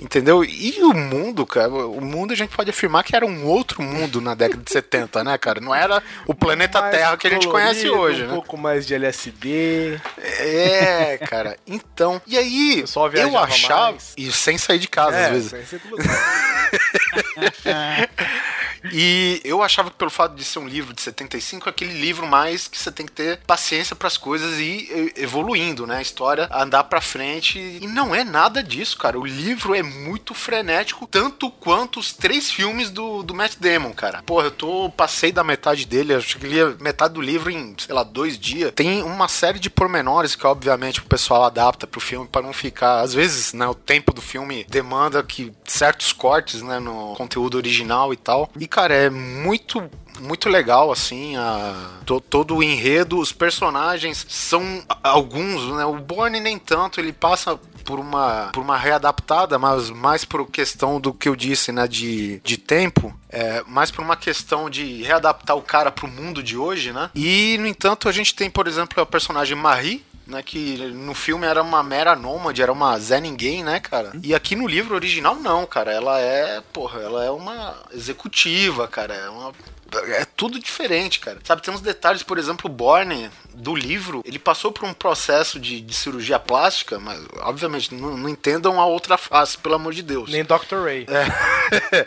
Entendeu? 0.00 0.42
E 0.42 0.82
o 0.82 0.94
mundo, 0.94 1.44
cara, 1.44 1.68
o 1.68 2.00
mundo 2.00 2.32
a 2.32 2.36
gente 2.36 2.56
pode 2.56 2.70
afirmar 2.70 3.04
que 3.04 3.14
era 3.14 3.26
um 3.26 3.46
outro 3.46 3.82
mundo 3.82 4.18
na 4.20 4.34
década 4.34 4.62
de 4.62 4.72
70, 4.72 5.22
né, 5.22 5.36
cara? 5.36 5.60
Não 5.60 5.74
era 5.74 6.02
o 6.26 6.34
planeta 6.34 6.80
Mais 6.80 6.96
Terra 6.96 7.16
que 7.18 7.26
a 7.26 7.30
gente 7.30 7.46
conhece 7.46 7.86
colorido, 7.86 8.00
hoje, 8.00 8.22
um 8.22 8.28
né? 8.28 8.32
pouco 8.32 8.56
mais 8.56 8.86
de 8.86 8.94
LSD. 8.94 10.00
É, 10.38 11.18
cara. 11.18 11.58
Então, 11.66 12.20
e 12.26 12.38
aí, 12.38 12.82
eu 13.14 13.36
achava. 13.36 13.92
mais. 13.92 14.14
E 14.16 14.32
sem 14.32 14.56
sair 14.56 14.78
de 14.78 14.88
casa, 14.88 15.18
às 15.18 15.32
vezes. 15.32 15.50
sem 15.50 15.66
ser. 15.66 15.80
E 18.92 19.40
eu 19.44 19.62
achava 19.62 19.90
que 19.90 19.96
pelo 19.96 20.10
fato 20.10 20.34
de 20.34 20.44
ser 20.44 20.58
um 20.58 20.68
livro 20.68 20.94
de 20.94 21.00
75, 21.00 21.68
é 21.68 21.70
aquele 21.70 21.92
livro 21.92 22.26
mais 22.26 22.68
que 22.68 22.78
você 22.78 22.90
tem 22.90 23.06
que 23.06 23.12
ter 23.12 23.38
paciência 23.46 23.94
para 23.96 24.08
as 24.08 24.16
coisas 24.16 24.58
e- 24.58 25.12
evoluindo, 25.16 25.86
né? 25.86 25.98
A 25.98 26.02
história 26.02 26.48
andar 26.52 26.84
pra 26.84 27.00
frente. 27.00 27.58
E 27.58 27.86
não 27.86 28.14
é 28.14 28.24
nada 28.24 28.62
disso, 28.62 28.96
cara. 28.96 29.18
O 29.18 29.26
livro 29.26 29.74
é 29.74 29.82
muito 29.82 30.34
frenético, 30.34 31.06
tanto 31.06 31.50
quanto 31.50 32.00
os 32.00 32.12
três 32.12 32.50
filmes 32.50 32.90
do, 32.90 33.22
do 33.22 33.34
Matt 33.34 33.56
Damon, 33.58 33.92
cara. 33.92 34.22
Porra, 34.22 34.46
eu 34.46 34.50
tô. 34.50 34.90
Passei 34.90 35.32
da 35.32 35.44
metade 35.44 35.86
dele, 35.86 36.14
acho 36.14 36.38
que 36.38 36.46
li 36.46 36.58
metade 36.80 37.14
do 37.14 37.20
livro 37.20 37.50
em, 37.50 37.74
sei 37.78 37.94
lá, 37.94 38.02
dois 38.02 38.38
dias. 38.38 38.72
Tem 38.74 39.02
uma 39.02 39.28
série 39.28 39.58
de 39.58 39.70
pormenores 39.70 40.34
que, 40.34 40.46
obviamente, 40.46 41.00
o 41.00 41.04
pessoal 41.04 41.44
adapta 41.44 41.86
pro 41.86 42.00
filme 42.00 42.26
para 42.26 42.42
não 42.42 42.52
ficar. 42.52 43.00
Às 43.00 43.14
vezes, 43.14 43.52
né, 43.52 43.66
o 43.66 43.74
tempo 43.74 44.12
do 44.12 44.20
filme 44.20 44.64
demanda 44.68 45.22
que 45.22 45.52
certos 45.64 46.12
cortes, 46.12 46.62
né, 46.62 46.78
no 46.78 47.14
conteúdo 47.16 47.56
original 47.56 48.12
e 48.12 48.16
tal. 48.16 48.50
E, 48.58 48.66
cara, 48.70 48.94
é 48.94 49.10
muito 49.10 49.82
muito 50.20 50.50
legal, 50.50 50.92
assim, 50.92 51.34
a, 51.36 51.74
to- 52.04 52.20
todo 52.20 52.56
o 52.56 52.62
enredo, 52.62 53.18
os 53.18 53.32
personagens 53.32 54.26
são 54.28 54.82
alguns, 55.02 55.64
né? 55.74 55.84
O 55.86 55.96
Borne 55.96 56.38
nem 56.40 56.58
tanto, 56.58 57.00
ele 57.00 57.10
passa 57.12 57.58
por 57.86 57.98
uma, 57.98 58.50
por 58.52 58.60
uma 58.60 58.76
readaptada, 58.76 59.58
mas 59.58 59.88
mais 59.88 60.22
por 60.24 60.46
questão 60.50 61.00
do 61.00 61.14
que 61.14 61.26
eu 61.26 61.34
disse, 61.34 61.72
né, 61.72 61.88
de, 61.88 62.38
de 62.44 62.58
tempo, 62.58 63.18
é, 63.30 63.62
mais 63.66 63.90
por 63.90 64.02
uma 64.04 64.14
questão 64.14 64.68
de 64.68 65.02
readaptar 65.02 65.56
o 65.56 65.62
cara 65.62 65.90
pro 65.90 66.06
mundo 66.06 66.42
de 66.42 66.56
hoje, 66.58 66.92
né? 66.92 67.08
E, 67.14 67.56
no 67.58 67.66
entanto, 67.66 68.06
a 68.06 68.12
gente 68.12 68.34
tem, 68.34 68.50
por 68.50 68.68
exemplo, 68.68 69.02
a 69.02 69.06
personagem 69.06 69.56
Marie, 69.56 70.04
né, 70.30 70.42
que 70.42 70.76
no 70.92 71.14
filme 71.14 71.46
era 71.46 71.62
uma 71.62 71.82
mera 71.82 72.14
nômade, 72.16 72.62
era 72.62 72.72
uma 72.72 72.98
Zé 72.98 73.20
Ninguém, 73.20 73.62
né, 73.62 73.80
cara? 73.80 74.12
E 74.22 74.34
aqui 74.34 74.54
no 74.54 74.66
livro 74.66 74.94
original, 74.94 75.34
não, 75.34 75.66
cara. 75.66 75.92
Ela 75.92 76.18
é, 76.20 76.62
porra, 76.72 77.00
ela 77.00 77.24
é 77.24 77.30
uma 77.30 77.76
executiva, 77.92 78.88
cara. 78.88 79.14
É 79.14 79.28
uma. 79.28 79.52
É 80.14 80.24
tudo 80.24 80.60
diferente, 80.60 81.18
cara. 81.18 81.40
Sabe, 81.42 81.62
tem 81.62 81.74
uns 81.74 81.80
detalhes, 81.80 82.22
por 82.22 82.38
exemplo, 82.38 82.70
o 82.70 82.72
Borne, 82.72 83.28
do 83.52 83.74
livro, 83.74 84.22
ele 84.24 84.38
passou 84.38 84.70
por 84.70 84.84
um 84.84 84.94
processo 84.94 85.58
de, 85.58 85.80
de 85.80 85.94
cirurgia 85.94 86.38
plástica, 86.38 87.00
mas, 87.00 87.20
obviamente, 87.40 87.92
não, 87.92 88.16
não 88.16 88.28
entendam 88.28 88.80
a 88.80 88.86
outra 88.86 89.18
face, 89.18 89.58
pelo 89.58 89.74
amor 89.74 89.92
de 89.92 90.02
Deus. 90.02 90.30
Nem 90.30 90.44
Dr. 90.44 90.84
Ray. 90.84 91.06
É. 91.08 92.06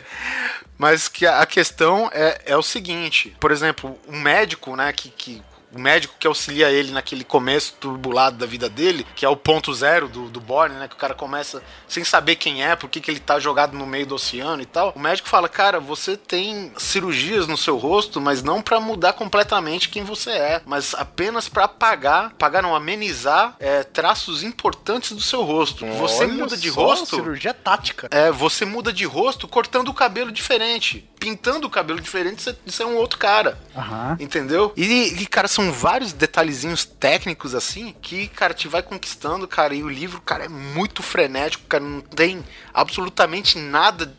Mas 0.76 1.06
que 1.06 1.24
a 1.24 1.40
a 1.40 1.46
questão 1.46 2.10
é, 2.12 2.40
é 2.46 2.56
o 2.56 2.62
seguinte, 2.62 3.36
por 3.38 3.52
exemplo, 3.52 3.98
um 4.08 4.20
médico, 4.20 4.74
né, 4.74 4.92
que, 4.92 5.08
que 5.10 5.42
o 5.74 5.80
médico 5.80 6.14
que 6.18 6.26
auxilia 6.26 6.70
ele 6.70 6.92
naquele 6.92 7.24
começo 7.24 7.74
turbulado 7.80 8.36
da 8.36 8.46
vida 8.46 8.68
dele, 8.68 9.06
que 9.16 9.24
é 9.24 9.28
o 9.28 9.36
ponto 9.36 9.74
zero 9.74 10.08
do, 10.08 10.28
do 10.28 10.40
Borne, 10.40 10.76
né? 10.76 10.88
Que 10.88 10.94
o 10.94 10.98
cara 10.98 11.14
começa 11.14 11.62
sem 11.88 12.04
saber 12.04 12.36
quem 12.36 12.64
é, 12.64 12.76
por 12.76 12.88
que 12.88 13.00
que 13.00 13.10
ele 13.10 13.20
tá 13.20 13.38
jogado 13.38 13.76
no 13.76 13.86
meio 13.86 14.06
do 14.06 14.14
oceano 14.14 14.62
e 14.62 14.66
tal. 14.66 14.92
O 14.94 15.00
médico 15.00 15.28
fala, 15.28 15.48
cara, 15.48 15.80
você 15.80 16.16
tem 16.16 16.72
cirurgias 16.76 17.46
no 17.46 17.56
seu 17.56 17.76
rosto, 17.76 18.20
mas 18.20 18.42
não 18.42 18.62
pra 18.62 18.78
mudar 18.78 19.14
completamente 19.14 19.88
quem 19.88 20.04
você 20.04 20.30
é, 20.30 20.62
mas 20.64 20.94
apenas 20.94 21.48
pra 21.48 21.64
apagar, 21.64 22.26
apagar 22.26 22.62
não, 22.62 22.74
amenizar 22.74 23.56
é, 23.58 23.82
traços 23.82 24.42
importantes 24.42 25.12
do 25.12 25.20
seu 25.20 25.42
rosto. 25.42 25.84
Você 25.86 26.24
Olha 26.24 26.34
muda 26.34 26.56
de 26.56 26.68
rosto. 26.68 27.16
Cirurgia 27.16 27.52
tática. 27.52 28.08
É, 28.10 28.30
você 28.30 28.64
muda 28.64 28.92
de 28.92 29.04
rosto 29.04 29.48
cortando 29.48 29.88
o 29.88 29.94
cabelo 29.94 30.30
diferente. 30.30 31.08
Pintando 31.24 31.66
o 31.66 31.70
cabelo 31.70 32.00
diferente, 32.02 32.42
você, 32.42 32.54
você 32.66 32.82
é 32.82 32.86
um 32.86 32.96
outro 32.96 33.18
cara. 33.18 33.58
Aham. 33.74 34.14
Entendeu? 34.20 34.74
E, 34.76 35.22
e, 35.22 35.26
cara, 35.26 35.48
são 35.48 35.72
vários 35.72 36.12
detalhezinhos 36.12 36.84
técnicos 36.84 37.54
assim 37.54 37.94
que, 38.02 38.28
cara, 38.28 38.52
te 38.52 38.68
vai 38.68 38.82
conquistando, 38.82 39.48
cara. 39.48 39.74
E 39.74 39.82
o 39.82 39.88
livro, 39.88 40.20
cara, 40.20 40.44
é 40.44 40.48
muito 40.48 41.02
frenético, 41.02 41.64
cara. 41.66 41.82
Não 41.82 42.02
tem 42.02 42.44
absolutamente 42.74 43.58
nada 43.58 44.14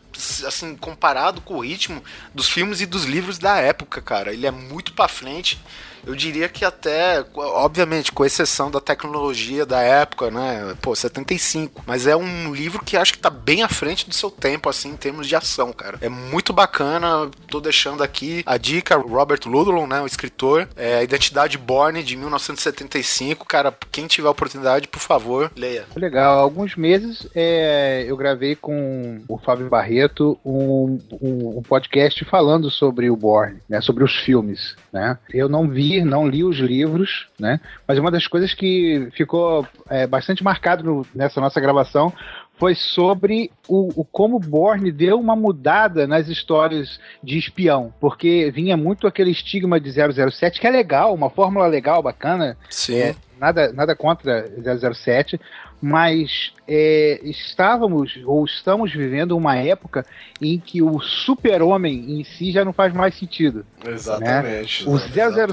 assim 0.46 0.74
comparado 0.74 1.40
com 1.40 1.54
o 1.54 1.60
ritmo 1.60 2.02
dos 2.34 2.48
filmes 2.48 2.80
e 2.80 2.86
dos 2.86 3.04
livros 3.04 3.38
da 3.38 3.56
época, 3.58 4.02
cara. 4.02 4.32
Ele 4.32 4.46
é 4.46 4.50
muito 4.50 4.92
pra 4.92 5.06
frente. 5.06 5.60
Eu 6.06 6.14
diria 6.14 6.48
que 6.48 6.64
até, 6.64 7.24
obviamente, 7.34 8.12
com 8.12 8.24
exceção 8.24 8.70
da 8.70 8.80
tecnologia 8.80 9.66
da 9.66 9.80
época, 9.82 10.30
né? 10.30 10.74
Pô, 10.80 10.94
75. 10.94 11.82
Mas 11.86 12.06
é 12.06 12.16
um 12.16 12.54
livro 12.54 12.82
que 12.84 12.96
acho 12.96 13.12
que 13.12 13.18
tá 13.18 13.28
bem 13.30 13.62
à 13.62 13.68
frente 13.68 14.08
do 14.08 14.14
seu 14.14 14.30
tempo, 14.30 14.68
assim, 14.68 14.90
em 14.90 14.96
termos 14.96 15.26
de 15.26 15.34
ação, 15.36 15.72
cara. 15.72 15.98
É 16.00 16.08
muito 16.08 16.52
bacana. 16.52 17.28
Tô 17.48 17.60
deixando 17.60 18.02
aqui 18.02 18.42
a 18.46 18.56
dica, 18.56 18.96
Robert 18.96 19.40
Ludlum, 19.46 19.86
né? 19.86 20.00
O 20.00 20.06
escritor. 20.06 20.68
É, 20.76 21.02
Identidade 21.02 21.58
Borne, 21.58 22.02
de 22.02 22.16
1975. 22.16 23.46
Cara, 23.46 23.74
quem 23.90 24.06
tiver 24.06 24.28
oportunidade, 24.28 24.88
por 24.88 25.00
favor, 25.00 25.50
leia. 25.56 25.84
Legal. 25.96 26.38
Há 26.38 26.42
alguns 26.42 26.76
meses 26.76 27.26
é, 27.34 28.04
eu 28.06 28.16
gravei 28.16 28.54
com 28.54 29.20
o 29.28 29.38
Fábio 29.38 29.68
Barreto 29.68 30.38
um, 30.44 31.00
um- 31.20 31.58
um 31.58 31.62
podcast 31.62 32.24
falando 32.24 32.70
sobre 32.70 33.10
o 33.10 33.16
Borne, 33.16 33.58
né, 33.68 33.80
sobre 33.80 34.04
os 34.04 34.14
filmes. 34.16 34.76
Né? 34.92 35.18
Eu 35.32 35.48
não 35.48 35.68
vi, 35.68 35.95
não 36.04 36.26
li 36.28 36.42
os 36.44 36.56
livros, 36.58 37.28
né? 37.38 37.60
mas 37.86 37.98
uma 37.98 38.10
das 38.10 38.26
coisas 38.26 38.52
que 38.54 39.08
ficou 39.12 39.66
é, 39.88 40.06
bastante 40.06 40.42
marcado 40.44 40.84
no- 40.84 41.06
nessa 41.14 41.40
nossa 41.40 41.60
gravação 41.60 42.12
foi 42.58 42.74
sobre 42.74 43.50
o, 43.68 44.00
o 44.00 44.04
como 44.04 44.38
Bourne 44.38 44.90
deu 44.90 45.20
uma 45.20 45.36
mudada 45.36 46.06
nas 46.06 46.28
histórias 46.28 46.98
de 47.22 47.36
espião, 47.36 47.92
porque 48.00 48.50
vinha 48.50 48.76
muito 48.76 49.06
aquele 49.06 49.30
estigma 49.30 49.78
de 49.78 49.90
007, 49.92 50.58
que 50.60 50.66
é 50.66 50.70
legal, 50.70 51.12
uma 51.14 51.28
fórmula 51.28 51.66
legal, 51.66 52.02
bacana, 52.02 52.56
Sim. 52.70 52.96
é, 52.96 53.14
nada, 53.38 53.70
nada 53.72 53.94
contra 53.94 54.46
007, 54.94 55.38
mas 55.80 56.52
é, 56.66 57.20
estávamos 57.22 58.18
ou 58.24 58.44
estamos 58.44 58.92
vivendo 58.92 59.36
uma 59.36 59.56
época 59.56 60.04
em 60.40 60.58
que 60.58 60.82
o 60.82 60.98
super-homem 61.00 62.18
em 62.20 62.24
si 62.24 62.50
já 62.50 62.64
não 62.64 62.72
faz 62.72 62.92
mais 62.92 63.14
sentido. 63.14 63.64
Exatamente. 63.86 64.88
Né? 64.88 64.94
O 64.94 64.98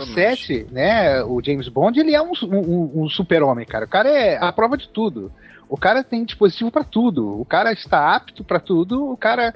007, 0.05 0.67
né, 0.71 1.24
o 1.24 1.41
James 1.43 1.67
Bond, 1.67 1.99
ele 1.99 2.15
é 2.15 2.21
um, 2.21 2.32
um- 2.43 3.03
um 3.03 3.09
super-homem, 3.09 3.65
cara. 3.65 3.86
O 3.86 3.89
cara 3.89 4.09
é 4.09 4.38
a 4.41 4.51
prova 4.51 4.78
de 4.78 4.88
tudo. 4.89 5.32
O 5.74 5.78
cara 5.78 6.03
tem 6.03 6.24
dispositivo 6.24 6.69
para 6.69 6.84
tudo. 6.84 7.41
O 7.41 7.43
cara 7.43 7.71
está 7.71 8.15
apto 8.15 8.43
para 8.43 8.59
tudo. 8.59 9.09
O 9.11 9.17
cara 9.17 9.55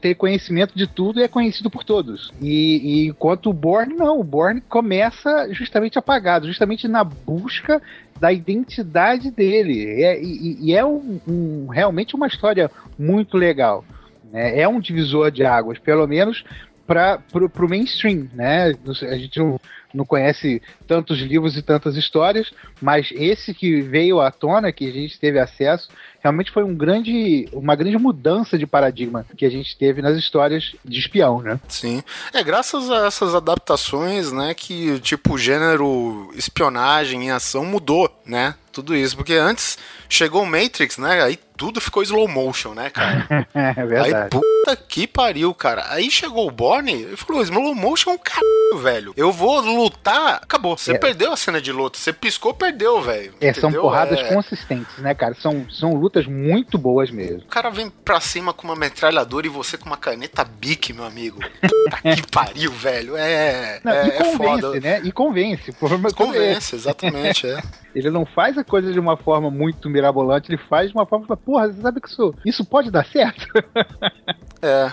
tem 0.00 0.14
conhecimento 0.14 0.72
de 0.74 0.86
tudo 0.86 1.20
e 1.20 1.22
é 1.22 1.28
conhecido 1.28 1.68
por 1.68 1.84
todos. 1.84 2.32
E, 2.40 3.02
e 3.04 3.06
enquanto 3.08 3.50
o 3.50 3.52
Bourne, 3.52 3.94
não. 3.94 4.18
O 4.18 4.24
Bourne 4.24 4.62
começa 4.62 5.52
justamente 5.52 5.98
apagado, 5.98 6.46
justamente 6.46 6.88
na 6.88 7.04
busca 7.04 7.82
da 8.18 8.32
identidade 8.32 9.30
dele. 9.30 10.02
É- 10.02 10.18
e, 10.22 10.56
e 10.62 10.74
é 10.74 10.82
um- 10.82 11.20
um- 11.28 11.66
realmente 11.66 12.14
uma 12.14 12.26
história 12.26 12.70
muito 12.98 13.36
legal. 13.36 13.84
né? 14.32 14.58
É 14.60 14.66
um 14.66 14.80
divisor 14.80 15.30
de 15.30 15.44
águas, 15.44 15.78
pelo 15.78 16.06
menos 16.06 16.42
para 16.86 17.20
o 17.34 17.68
mainstream, 17.68 18.28
né? 18.32 18.74
A 19.10 19.16
gente 19.18 19.38
não, 19.38 19.60
não 19.92 20.04
conhece 20.04 20.62
tantos 20.86 21.18
livros 21.18 21.56
e 21.56 21.62
tantas 21.62 21.96
histórias, 21.96 22.52
mas 22.80 23.10
esse 23.12 23.52
que 23.52 23.80
veio 23.82 24.20
à 24.20 24.30
tona, 24.30 24.72
que 24.72 24.88
a 24.88 24.92
gente 24.92 25.18
teve 25.18 25.38
acesso, 25.38 25.88
realmente 26.20 26.50
foi 26.50 26.62
um 26.62 26.74
grande, 26.74 27.48
uma 27.52 27.74
grande 27.74 27.98
mudança 27.98 28.58
de 28.58 28.66
paradigma 28.66 29.26
que 29.36 29.44
a 29.44 29.50
gente 29.50 29.76
teve 29.76 30.02
nas 30.02 30.16
histórias 30.16 30.74
de 30.84 30.98
espião, 30.98 31.40
né? 31.40 31.58
Sim. 31.68 32.02
É 32.32 32.42
graças 32.42 32.90
a 32.90 33.06
essas 33.06 33.34
adaptações, 33.34 34.30
né, 34.32 34.54
que 34.54 34.98
tipo 35.00 35.34
o 35.34 35.38
gênero 35.38 36.30
espionagem 36.34 37.26
e 37.26 37.30
ação 37.30 37.64
mudou, 37.64 38.10
né? 38.24 38.54
Tudo 38.72 38.94
isso, 38.94 39.16
porque 39.16 39.34
antes 39.34 39.76
chegou 40.08 40.42
o 40.42 40.46
Matrix, 40.46 40.96
né? 40.98 41.22
Aí 41.22 41.38
tudo 41.56 41.80
ficou 41.80 42.02
slow 42.02 42.26
motion, 42.28 42.72
né, 42.72 42.88
cara? 42.90 43.26
É 43.54 43.80
Aí 43.80 43.86
verdade. 43.86 44.30
puta 44.30 44.76
que 44.76 45.06
pariu, 45.06 45.52
cara. 45.52 45.84
Aí 45.88 46.10
chegou 46.10 46.46
o 46.46 46.50
Borne 46.50 47.08
e 47.12 47.16
falou: 47.16 47.42
slow 47.42 47.74
motion 47.74 48.10
é 48.10 48.14
um 48.14 48.18
caralho, 48.18 48.78
velho. 48.82 49.12
Eu 49.16 49.32
vou 49.32 49.60
lutar, 49.60 50.36
acabou. 50.36 50.76
Você 50.78 50.92
É. 50.92 50.98
perdeu 50.98 51.32
a 51.32 51.36
cena 51.36 51.60
de 51.60 51.72
luta. 51.72 51.98
Você 51.98 52.12
piscou, 52.12 52.54
perdeu, 52.54 53.00
velho. 53.02 53.34
É, 53.40 53.52
são 53.52 53.72
porradas 53.72 54.20
É. 54.20 54.32
consistentes, 54.34 54.96
né, 54.98 55.14
cara? 55.14 55.34
São, 55.34 55.66
são 55.68 55.94
lutas 55.94 56.26
muito 56.26 56.78
boas 56.78 57.10
mesmo. 57.10 57.38
O 57.40 57.46
cara 57.46 57.70
vem 57.70 57.90
pra 57.90 58.20
cima 58.20 58.52
com 58.54 58.66
uma 58.68 58.76
metralhadora 58.76 59.46
e 59.46 59.50
você 59.50 59.76
com 59.76 59.86
uma 59.86 59.96
caneta 59.96 60.44
bique, 60.44 60.92
meu 60.92 61.04
amigo. 61.04 61.40
Puta 61.60 62.14
que 62.16 62.26
pariu, 62.30 62.72
velho. 62.72 63.16
É, 63.16 63.80
Não, 63.84 63.92
é, 63.92 64.06
e 64.06 64.10
é 64.10 64.12
convence, 64.24 64.80
né? 64.80 65.00
E 65.04 65.12
convence. 65.12 65.74
Mas 66.00 66.12
Convence, 66.12 66.74
exatamente, 66.76 67.46
é. 67.46 67.60
Ele 67.92 68.08
não 68.08 68.24
faz 68.24 68.56
a 68.60 68.64
coisa 68.64 68.92
de 68.92 69.00
uma 69.00 69.16
forma 69.16 69.50
muito 69.50 69.88
mirabolante, 69.88 70.50
ele 70.50 70.60
faz 70.68 70.90
de 70.90 70.96
uma 70.96 71.06
forma. 71.06 71.36
Porra, 71.36 71.72
você 71.72 71.80
sabe 71.80 72.00
que 72.00 72.08
isso, 72.08 72.34
isso 72.44 72.64
pode 72.64 72.90
dar 72.90 73.06
certo? 73.06 73.46
É. 74.62 74.92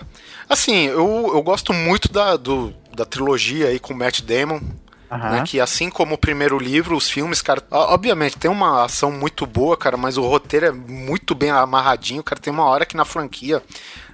Assim, 0.50 0.86
eu, 0.86 1.32
eu 1.34 1.44
gosto 1.44 1.74
muito 1.74 2.10
da, 2.10 2.38
do, 2.38 2.74
da 2.96 3.04
trilogia 3.04 3.68
aí 3.68 3.80
com 3.80 3.94
o 3.94 3.98
Matt 3.98 4.22
Damon. 4.22 4.62
Aham. 5.10 5.30
Né, 5.32 5.44
que 5.46 5.60
assim 5.60 5.90
como 5.90 6.16
o 6.16 6.18
primeiro 6.18 6.58
livro, 6.60 6.96
os 6.96 7.10
filmes, 7.10 7.42
cara, 7.42 7.62
obviamente 7.72 8.38
tem 8.38 8.52
uma 8.52 8.84
ação 8.84 9.10
muito 9.10 9.46
boa, 9.46 9.78
cara, 9.78 9.96
mas 9.96 10.18
o 10.18 10.22
roteiro 10.22 10.66
é 10.66 10.72
muito 10.72 11.34
bem 11.34 11.50
amarradinho, 11.50 12.22
cara. 12.22 12.42
Tem 12.42 12.52
uma 12.52 12.66
hora 12.66 12.86
que 12.86 12.98
na 12.98 13.06
franquia, 13.06 13.64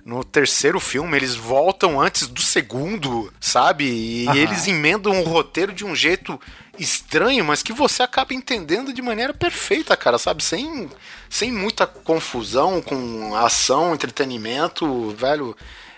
no 0.05 0.23
terceiro 0.23 0.79
filme, 0.79 1.15
eles 1.15 1.35
voltam 1.35 1.99
antes 1.99 2.27
do 2.27 2.41
segundo, 2.41 3.31
sabe? 3.39 3.85
E 3.85 4.27
Aham. 4.27 4.37
eles 4.37 4.67
emendam 4.67 5.21
o 5.21 5.23
roteiro 5.23 5.71
de 5.71 5.85
um 5.85 5.95
jeito 5.95 6.39
estranho, 6.77 7.45
mas 7.45 7.63
que 7.63 7.71
você 7.71 8.03
acaba 8.03 8.33
entendendo 8.33 8.91
de 8.93 9.01
maneira 9.01 9.33
perfeita, 9.33 9.95
cara, 9.95 10.17
sabe? 10.17 10.43
Sem, 10.43 10.89
sem 11.29 11.51
muita 11.51 11.87
confusão, 11.87 12.81
com 12.81 13.35
ação, 13.35 13.93
entretenimento, 13.93 15.11
velho. 15.11 15.55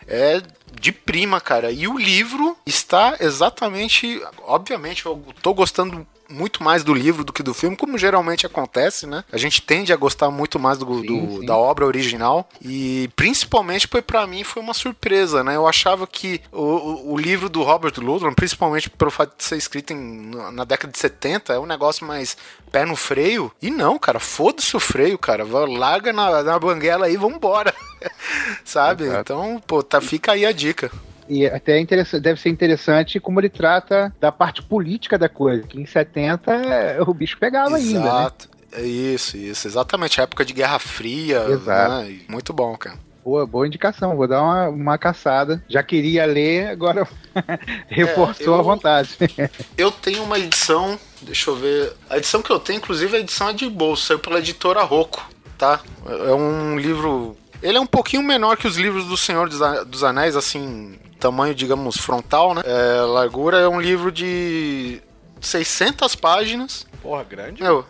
é 0.07 0.41
de 0.79 0.91
prima, 0.91 1.39
cara. 1.41 1.71
E 1.71 1.87
o 1.87 1.97
livro 1.97 2.57
está 2.65 3.15
exatamente. 3.19 4.21
Obviamente, 4.43 5.05
eu 5.05 5.23
tô 5.41 5.53
gostando 5.53 6.05
muito 6.29 6.63
mais 6.63 6.83
do 6.83 6.93
livro 6.93 7.23
do 7.23 7.31
que 7.33 7.43
do 7.43 7.53
filme, 7.53 7.75
como 7.75 7.97
geralmente 7.97 8.45
acontece, 8.45 9.05
né? 9.05 9.23
A 9.31 9.37
gente 9.37 9.61
tende 9.61 9.91
a 9.93 9.95
gostar 9.95 10.29
muito 10.31 10.59
mais 10.59 10.77
do, 10.77 10.85
do- 10.85 11.39
sim. 11.39 11.45
da 11.45 11.55
obra 11.55 11.85
original 11.85 12.47
e 12.61 13.09
principalmente 13.15 13.87
porque 13.87 14.01
para 14.01 14.25
mim 14.27 14.43
foi 14.43 14.61
uma 14.61 14.73
surpresa, 14.73 15.43
né? 15.43 15.55
Eu 15.55 15.67
achava 15.67 16.05
que 16.07 16.41
o, 16.51 17.13
o- 17.13 17.17
livro 17.17 17.49
do 17.49 17.61
Robert 17.63 17.93
Ludlum, 17.97 18.33
principalmente 18.33 18.89
pelo 18.89 19.11
fato 19.11 19.37
de 19.37 19.43
ser 19.43 19.57
escrito 19.57 19.93
em- 19.93 20.31
na 20.53 20.63
década 20.63 20.91
de 20.91 20.99
70, 20.99 21.53
é 21.53 21.59
um 21.59 21.65
negócio 21.65 22.05
mais 22.05 22.35
pé 22.71 22.85
no 22.85 22.95
freio. 22.95 23.51
E 23.61 23.69
não, 23.71 23.97
cara, 23.97 24.19
foda-se 24.19 24.75
o 24.75 24.79
freio, 24.79 25.17
cara. 25.17 25.45
Larga 25.67 26.11
na, 26.11 26.43
na 26.43 26.59
banguela 26.59 27.05
aí 27.05 27.13
e 27.13 27.17
vambora. 27.17 27.73
Sabe? 28.63 29.05
Então, 29.07 29.61
pô, 29.65 29.81
tá, 29.83 30.01
fica 30.01 30.33
aí 30.33 30.45
a 30.45 30.51
dica. 30.51 30.91
E 31.27 31.45
até 31.47 31.79
é 31.79 32.19
deve 32.19 32.39
ser 32.39 32.49
interessante 32.49 33.19
como 33.19 33.39
ele 33.39 33.49
trata 33.49 34.13
da 34.19 34.31
parte 34.31 34.61
política 34.61 35.17
da 35.17 35.27
coisa, 35.29 35.63
que 35.63 35.79
em 35.79 35.85
70 35.85 36.51
é, 36.53 37.01
o 37.01 37.13
bicho 37.13 37.37
pegava 37.39 37.75
ainda, 37.77 37.99
né? 37.99 38.05
Exato. 38.05 38.49
É 38.73 38.81
Isso, 38.81 39.37
isso, 39.37 39.67
exatamente. 39.67 40.19
A 40.19 40.23
época 40.23 40.43
de 40.45 40.53
Guerra 40.53 40.77
Fria. 40.79 41.45
Exato. 41.49 42.03
né? 42.05 42.19
Muito 42.27 42.51
bom, 42.53 42.75
cara. 42.77 42.97
Boa, 43.23 43.43
boa 43.47 43.65
indicação, 43.65 44.15
vou 44.15 44.27
dar 44.27 44.43
uma, 44.43 44.69
uma 44.69 44.97
caçada. 44.99 45.63
Já 45.67 45.81
queria 45.81 46.25
ler, 46.27 46.67
agora 46.67 47.07
reforçou 47.87 48.45
É, 48.53 48.57
eu- 48.57 48.59
a 48.59 48.61
vontade. 48.61 49.17
Eu 49.75 49.89
tenho 49.91 50.23
uma 50.23 50.37
edição, 50.37 50.99
deixa 51.21 51.49
eu 51.49 51.55
ver. 51.55 51.93
A 52.09 52.17
edição 52.17 52.41
que 52.43 52.51
eu 52.51 52.59
tenho, 52.59 52.77
inclusive, 52.77 53.17
a 53.17 53.19
edição 53.19 53.49
é 53.49 53.53
de 53.53 53.67
bolsa, 53.69 54.07
saiu 54.07 54.19
pela 54.19 54.37
editora 54.39 54.83
Rocco, 54.83 55.27
tá? 55.57 55.79
É 56.05 56.33
um 56.33 56.77
livro. 56.77 57.35
Ele 57.63 57.77
é 57.77 57.81
um 57.81 57.87
pouquinho 57.87 58.21
menor 58.21 58.57
que 58.57 58.67
os 58.67 58.77
livros 58.77 59.05
do 59.05 59.17
Senhor 59.17 59.49
dos 59.49 60.03
Anéis, 60.03 60.35
assim, 60.35 60.99
tamanho, 61.25 61.55
digamos, 61.55 61.97
frontal, 61.97 62.53
né? 62.53 62.61
É, 62.63 63.01
largura 63.01 63.57
é 63.57 63.67
um 63.67 63.81
livro 63.81 64.11
de 64.11 65.01
600 65.41 66.15
páginas. 66.15 66.85
Porra, 67.01 67.23
grande. 67.23 67.63
Meu, 67.63 67.83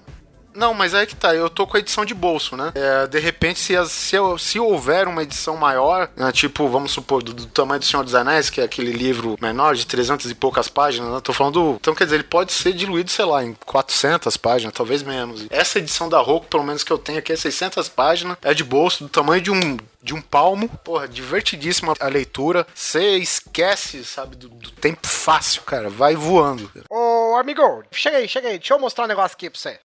não, 0.56 0.74
mas 0.74 0.94
é 0.94 1.06
que 1.06 1.16
tá, 1.16 1.34
eu 1.36 1.50
tô 1.50 1.66
com 1.68 1.78
a 1.78 1.80
edição 1.80 2.06
de 2.06 2.14
bolso, 2.14 2.56
né? 2.56 2.72
É, 2.76 3.08
de 3.08 3.20
repente, 3.20 3.60
se, 3.60 3.76
as- 3.76 3.92
se, 3.92 4.16
eu- 4.16 4.38
se 4.38 4.60
houver 4.60 5.08
uma 5.08 5.24
edição 5.24 5.58
maior, 5.58 6.10
né, 6.16 6.32
tipo, 6.32 6.68
vamos 6.68 6.92
supor, 6.92 7.22
do, 7.24 7.34
do 7.34 7.46
tamanho 7.48 7.80
do 7.80 7.86
Senhor 7.86 8.04
dos 8.04 8.16
Anéis, 8.16 8.50
que 8.50 8.62
é 8.62 8.64
aquele 8.64 8.92
livro 8.92 9.36
menor 9.42 9.76
de 9.76 9.86
300 9.86 10.30
e 10.32 10.36
poucas 10.36 10.68
páginas, 10.68 11.12
né? 11.12 11.20
Tô 11.22 11.34
falando. 11.34 11.54
do- 11.56 11.76
Então, 11.80 11.94
quer 11.96 12.06
dizer, 12.06 12.16
ele 12.18 12.24
pode 12.24 12.52
ser 12.54 12.74
diluído, 12.74 13.10
sei 13.12 13.26
lá, 13.26 13.44
em 13.44 13.54
400 13.66 14.38
páginas, 14.38 14.74
talvez 14.74 15.04
menos. 15.04 15.46
Essa 15.50 15.80
edição 15.80 16.10
da 16.10 16.20
Roku, 16.20 16.48
pelo 16.48 16.64
menos 16.64 16.84
que 16.84 16.92
eu 16.92 16.98
tenho 16.98 17.20
aqui, 17.20 17.32
é 17.34 17.36
600 17.36 17.88
páginas, 17.90 18.38
é 18.42 18.54
de 18.54 18.64
bolso, 18.64 19.04
do 19.04 19.10
tamanho 19.10 19.42
de 19.42 19.52
um. 19.52 19.78
De 20.06 20.14
um 20.14 20.22
palmo, 20.22 20.70
porra, 20.84 21.08
divertidíssima 21.08 21.96
a 22.00 22.08
leitura. 22.08 22.68
Você 22.76 23.18
esquece, 23.18 24.04
sabe, 24.06 24.36
do, 24.36 24.50
do 24.50 24.70
tempo 24.70 25.08
fácil, 25.08 25.64
cara. 25.64 25.90
Vai 25.90 26.16
voando. 26.16 26.70
Ô, 26.92 27.15
amigo, 27.38 27.84
chega 27.92 28.18
aí, 28.18 28.28
chega 28.28 28.50
aí. 28.50 28.58
Deixa 28.60 28.74
eu 28.74 28.80
mostrar 28.80 29.06
um 29.06 29.08
negócio 29.08 29.36
aqui 29.36 29.50
pra 29.50 29.60
você. 29.60 29.80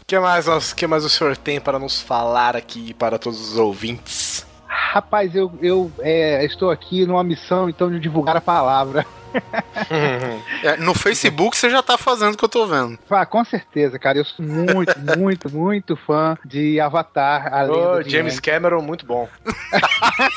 O 0.00 0.04
que 0.06 0.18
mais, 0.18 0.46
nós- 0.46 0.72
que 0.72 0.86
mais 0.86 1.04
o 1.04 1.08
senhor 1.10 1.36
tem 1.36 1.60
para 1.60 1.78
nos 1.78 2.00
falar 2.00 2.56
aqui 2.56 2.94
para 2.94 3.18
todos 3.18 3.40
os 3.52 3.56
ouvintes? 3.58 4.46
Rapaz, 4.66 5.34
eu, 5.34 5.52
eu 5.60 5.90
é, 6.00 6.44
estou 6.44 6.70
aqui 6.70 7.04
numa 7.06 7.22
missão, 7.22 7.68
então, 7.68 7.90
de 7.90 7.98
divulgar 8.00 8.36
a 8.36 8.40
palavra. 8.40 9.04
É, 10.64 10.76
no 10.78 10.92
Facebook 10.92 11.56
você 11.56 11.70
já 11.70 11.80
tá 11.82 11.96
fazendo 11.96 12.34
o 12.34 12.36
que 12.36 12.44
eu 12.44 12.48
tô 12.48 12.66
vendo. 12.66 12.98
Ah, 13.08 13.24
com 13.24 13.44
certeza, 13.44 13.96
cara. 13.98 14.18
Eu 14.18 14.24
sou 14.24 14.44
muito, 14.44 14.92
muito, 15.16 15.50
muito 15.50 15.96
fã 15.96 16.36
de 16.44 16.80
Avatar, 16.80 17.52
a 17.54 17.64
Ô, 17.64 18.02
James. 18.02 18.40
Cameron, 18.40 18.82
muito 18.82 19.06
bom. 19.06 19.28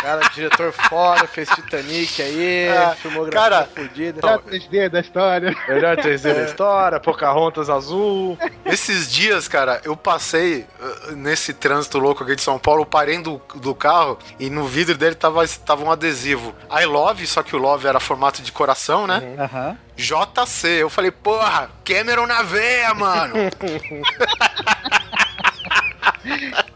cara, 0.00 0.28
diretor 0.34 0.72
foda, 0.72 1.26
fez 1.26 1.48
Titanic 1.48 2.22
aí, 2.22 2.66
É, 2.68 2.94
filmografia 2.96 3.40
cara, 3.40 3.68
fodida. 3.74 4.20
Melhor 4.22 4.42
3D 4.42 4.88
da 4.88 5.00
história. 5.00 5.56
Melhor 5.68 5.96
3D 5.96 6.34
da 6.34 6.42
história, 6.44 7.00
Pocahontas 7.00 7.70
azul. 7.70 8.38
Esses 8.64 9.10
dias, 9.10 9.48
cara, 9.48 9.80
eu 9.84 9.96
passei 9.96 10.66
uh, 10.80 11.12
nesse 11.12 11.52
trânsito 11.52 11.98
louco 11.98 12.22
aqui 12.24 12.36
de 12.36 12.42
São 12.42 12.58
Paulo, 12.58 12.82
eu 12.82 12.86
parei 12.86 13.18
do, 13.18 13.40
do 13.56 13.74
carro 13.74 14.18
e 14.38 14.50
no 14.50 14.64
vidro 14.64 14.96
dele 14.96 15.14
tava, 15.14 15.46
tava 15.48 15.84
um 15.84 15.90
adesivo. 15.90 16.54
I 16.70 16.84
love, 16.84 17.26
só 17.26 17.42
que 17.42 17.56
o 17.56 17.58
love 17.58 17.86
era 17.86 18.00
formato 18.00 18.42
de 18.42 18.52
coração, 18.52 19.06
né? 19.06 19.22
Aham. 19.38 19.76
JC. 19.96 20.82
Eu 20.82 20.88
falei, 20.88 21.10
porra, 21.10 21.70
Cameron 21.84 22.26
na 22.26 22.42
veia, 22.42 22.94
mano. 22.94 23.34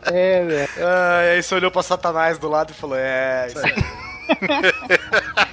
É, 0.05 0.45
velho. 0.45 0.69
Ah, 0.81 1.19
aí 1.33 1.43
você 1.43 1.55
olhou 1.55 1.71
pra 1.71 1.83
Satanás 1.83 2.39
do 2.39 2.49
lado 2.49 2.71
e 2.71 2.75
falou: 2.75 2.97
É, 2.97 3.47
isso 3.49 3.59
aí. 3.59 3.73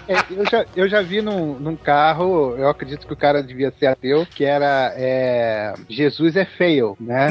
É, 0.07 0.23
eu, 0.31 0.45
já, 0.49 0.65
eu 0.75 0.89
já 0.89 1.01
vi 1.01 1.21
num, 1.21 1.59
num 1.59 1.75
carro, 1.75 2.55
eu 2.57 2.67
acredito 2.67 3.05
que 3.05 3.13
o 3.13 3.17
cara 3.17 3.43
devia 3.43 3.71
ser 3.77 3.87
ateu, 3.87 4.25
que 4.25 4.43
era 4.43 4.91
é, 4.95 5.73
Jesus 5.87 6.35
é 6.35 6.45
fail, 6.45 6.97
né? 6.99 7.29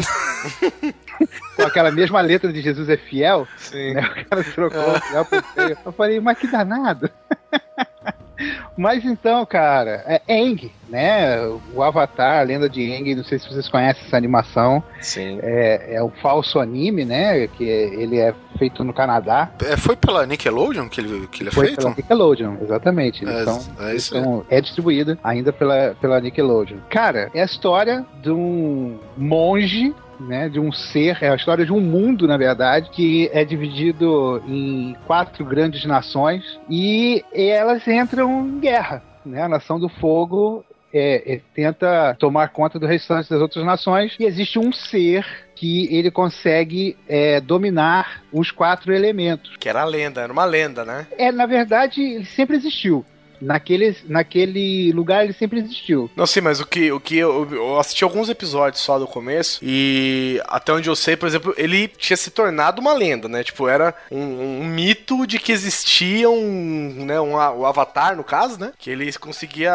Com 1.57 1.63
aquela 1.63 1.91
mesma 1.91 2.21
letra 2.21 2.53
de 2.53 2.61
Jesus 2.61 2.89
é 2.89 2.97
fiel, 2.97 3.49
Sim. 3.57 3.95
né? 3.95 4.03
O 4.03 4.29
cara 4.29 4.45
trocou 4.45 4.93
o 4.93 5.01
fiel 5.01 5.25
por 5.25 5.43
fail. 5.43 5.77
Eu 5.85 5.93
falei, 5.93 6.21
mas 6.21 6.39
que 6.39 6.47
danado. 6.47 7.11
Mas 8.77 9.05
então, 9.05 9.45
cara, 9.45 10.05
é 10.07 10.21
Aang, 10.33 10.71
né? 10.89 11.39
O 11.75 11.83
Avatar, 11.83 12.41
a 12.41 12.43
lenda 12.43 12.69
de 12.69 12.93
Aang, 12.93 13.15
não 13.17 13.25
sei 13.25 13.39
se 13.39 13.49
vocês 13.49 13.69
conhecem 13.69 14.05
essa 14.07 14.17
animação. 14.17 14.83
Sim. 15.01 15.39
É, 15.43 15.95
é 15.97 16.03
um 16.03 16.11
falso 16.11 16.59
anime, 16.61 17.05
né? 17.05 17.47
Que 17.49 17.65
ele 17.65 18.19
é 18.19 18.35
feito 18.59 18.83
no 18.85 18.93
Canadá. 18.93 19.51
É, 19.65 19.77
foi 19.77 19.97
pela 19.97 20.27
Nickelodeon 20.27 20.89
que 20.89 21.01
ele, 21.01 21.27
que 21.29 21.43
ele 21.43 21.51
é 21.51 21.53
Foi 21.53 21.67
feito? 21.67 21.79
pela 21.83 21.95
Nickelodeon, 21.97 22.57
exatamente. 22.63 23.25
Eles 23.25 23.35
É, 23.35 23.45
são- 23.45 23.61
é 23.81 23.91
eles 23.91 24.05
são- 24.05 24.45
é 24.51 24.61
distribuída 24.61 25.19
ainda 25.23 25.53
pela, 25.53 25.97
pela 26.01 26.21
Nickelodeon. 26.21 26.79
Cara, 26.91 27.31
é 27.35 27.43
a 27.43 27.45
história 27.45 28.05
de 28.23 28.31
um 28.31 28.99
monge. 29.17 29.95
Né, 30.21 30.49
de 30.49 30.59
um 30.59 30.73
ser, 30.73 31.19
é 31.21 31.31
a 31.31 31.37
história 31.37 31.65
de 31.65 31.73
um 31.73 31.81
mundo, 31.81 32.27
na 32.27 32.37
verdade, 32.37 32.91
que 32.91 33.31
é 33.33 33.45
dividido 33.45 34.43
em 34.49 34.97
quatro 35.07 35.45
grandes 35.45 35.85
nações 35.85 36.59
e 36.69 37.25
elas 37.33 37.87
entram 37.87 38.47
em 38.47 38.59
guerra. 38.59 39.01
Né? 39.25 39.43
A 39.43 39.49
Nação 39.49 39.79
do 39.79 39.89
Fogo 39.89 40.65
é, 40.93 41.35
é, 41.35 41.41
tenta 41.55 42.17
tomar 42.19 42.49
conta 42.49 42.79
do 42.79 42.87
restante 42.87 43.29
das 43.31 43.41
outras 43.41 43.65
nações 43.65 44.17
e 44.19 44.25
existe 44.25 44.59
um 44.59 44.73
ser 44.73 45.25
que 45.55 45.93
ele 45.95 46.11
consegue 46.11 46.97
é, 47.09 47.41
dominar 47.41 48.23
os 48.33 48.51
quatro 48.51 48.93
elementos. 48.93 49.57
Que 49.59 49.69
era 49.69 49.83
a 49.83 49.85
lenda, 49.85 50.21
era 50.21 50.33
uma 50.33 50.45
lenda, 50.45 50.85
né? 50.85 51.07
É, 51.19 51.33
na 51.33 51.47
verdade, 51.47 52.01
ele 52.01 52.25
sempre 52.25 52.57
existiu. 52.57 53.05
Naquele, 53.41 53.97
naquele 54.07 54.93
lugar 54.93 55.25
ele 55.25 55.33
sempre 55.33 55.61
existiu. 55.61 56.11
Não, 56.17 56.27
sim, 56.27 56.41
mas 56.41 56.61
o 56.61 56.67
que, 56.67 56.91
o 56.93 56.99
que 57.01 57.17
eu, 57.17 57.49
eu 57.51 57.79
assisti 57.79 58.03
alguns 58.05 58.29
episódios 58.29 58.83
só 58.83 58.99
do 58.99 59.07
começo 59.07 59.61
e 59.63 60.41
até 60.49 60.73
onde 60.73 60.89
eu 60.89 60.97
sei, 60.97 61.17
por 61.17 61.27
exemplo, 61.29 61.55
ele 61.57 61.87
tinha 61.89 62.17
se 62.17 62.31
tornado 62.31 62.81
uma 62.81 62.93
lenda, 62.93 63.29
né? 63.29 63.45
Tipo, 63.45 63.69
era 63.69 63.95
um, 64.11 64.61
um 64.63 64.65
mito 64.67 65.27
de 65.27 65.39
que 65.39 65.53
existia 65.53 66.29
um, 66.29 67.05
né, 67.05 67.21
um, 67.21 67.35
o 67.35 67.65
Avatar, 67.67 68.17
no 68.17 68.25
caso, 68.25 68.59
né? 68.59 68.73
Que 68.79 68.91
ele 68.91 69.13
conseguia 69.15 69.73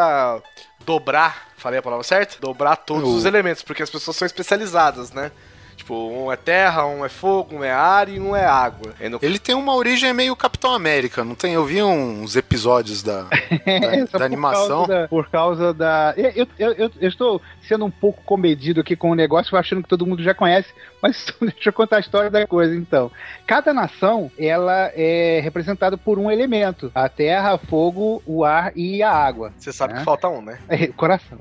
dobrar, 0.84 1.48
falei 1.56 1.78
a 1.78 1.82
palavra 1.82 2.04
certa? 2.04 2.36
Dobrar 2.40 2.76
todos 2.76 3.08
O- 3.08 3.16
os 3.16 3.24
elementos, 3.24 3.62
porque 3.62 3.82
as 3.82 3.90
pessoas 3.90 4.16
são 4.16 4.26
especializadas, 4.26 5.12
né? 5.12 5.30
Tipo, 5.76 5.94
um 6.08 6.32
é 6.32 6.36
terra, 6.36 6.86
um 6.86 7.04
é 7.04 7.08
fogo, 7.08 7.56
um 7.56 7.64
é 7.64 7.70
ar 7.70 8.08
e 8.08 8.18
um 8.20 8.34
é 8.34 8.44
água. 8.44 8.94
E 9.00 9.08
no- 9.08 9.18
Ele 9.20 9.38
tem 9.38 9.54
uma 9.54 9.74
origem 9.74 10.12
meio 10.12 10.34
Capitão 10.36 10.72
América, 10.72 11.22
não 11.24 11.34
tem? 11.34 11.52
Eu 11.54 11.64
vi 11.64 11.82
uns 11.82 12.36
episódios 12.36 13.02
da, 13.02 13.22
da, 13.24 13.28
É, 13.66 14.04
da 14.06 14.24
animação. 14.24 14.84
Por 14.84 14.88
causa 14.88 15.00
da, 15.02 15.08
por 15.08 15.28
causa 15.30 15.74
da- 15.74 16.14
Eu, 16.16 16.46
eu, 16.58 16.72
eu, 16.72 16.90
eu 17.00 17.08
estou 17.08 17.42
sendo 17.68 17.84
um 17.84 17.90
pouco 17.90 18.22
comedido 18.24 18.80
aqui 18.80 18.94
com 18.96 19.10
o 19.10 19.14
negócio, 19.14 19.56
achando 19.56 19.82
que 19.82 19.88
todo 19.88 20.06
mundo 20.06 20.22
já 20.22 20.32
conhece, 20.34 20.68
mas 21.02 21.26
deixa 21.40 21.68
eu 21.68 21.72
contar 21.72 21.96
a 21.96 22.00
história 22.00 22.30
da 22.30 22.46
coisa 22.46 22.74
então. 22.74 23.10
Cada 23.46 23.72
nação, 23.74 24.30
ela 24.38 24.90
é 24.94 25.40
representada 25.42 25.96
por 25.98 26.18
um 26.18 26.30
elemento: 26.30 26.90
a 26.94 27.08
terra, 27.08 27.58
fogo, 27.58 28.22
o 28.26 28.44
ar 28.44 28.72
e 28.76 29.02
a 29.02 29.10
água. 29.10 29.52
Você 29.58 29.72
sabe 29.72 29.94
né? 29.94 29.98
que 30.00 30.04
falta 30.04 30.28
um, 30.28 30.40
né? 30.42 30.58
É, 30.68 30.86
coração. 30.88 31.38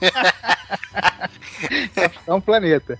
é 0.00 1.15
um 2.28 2.40
planeta. 2.40 2.98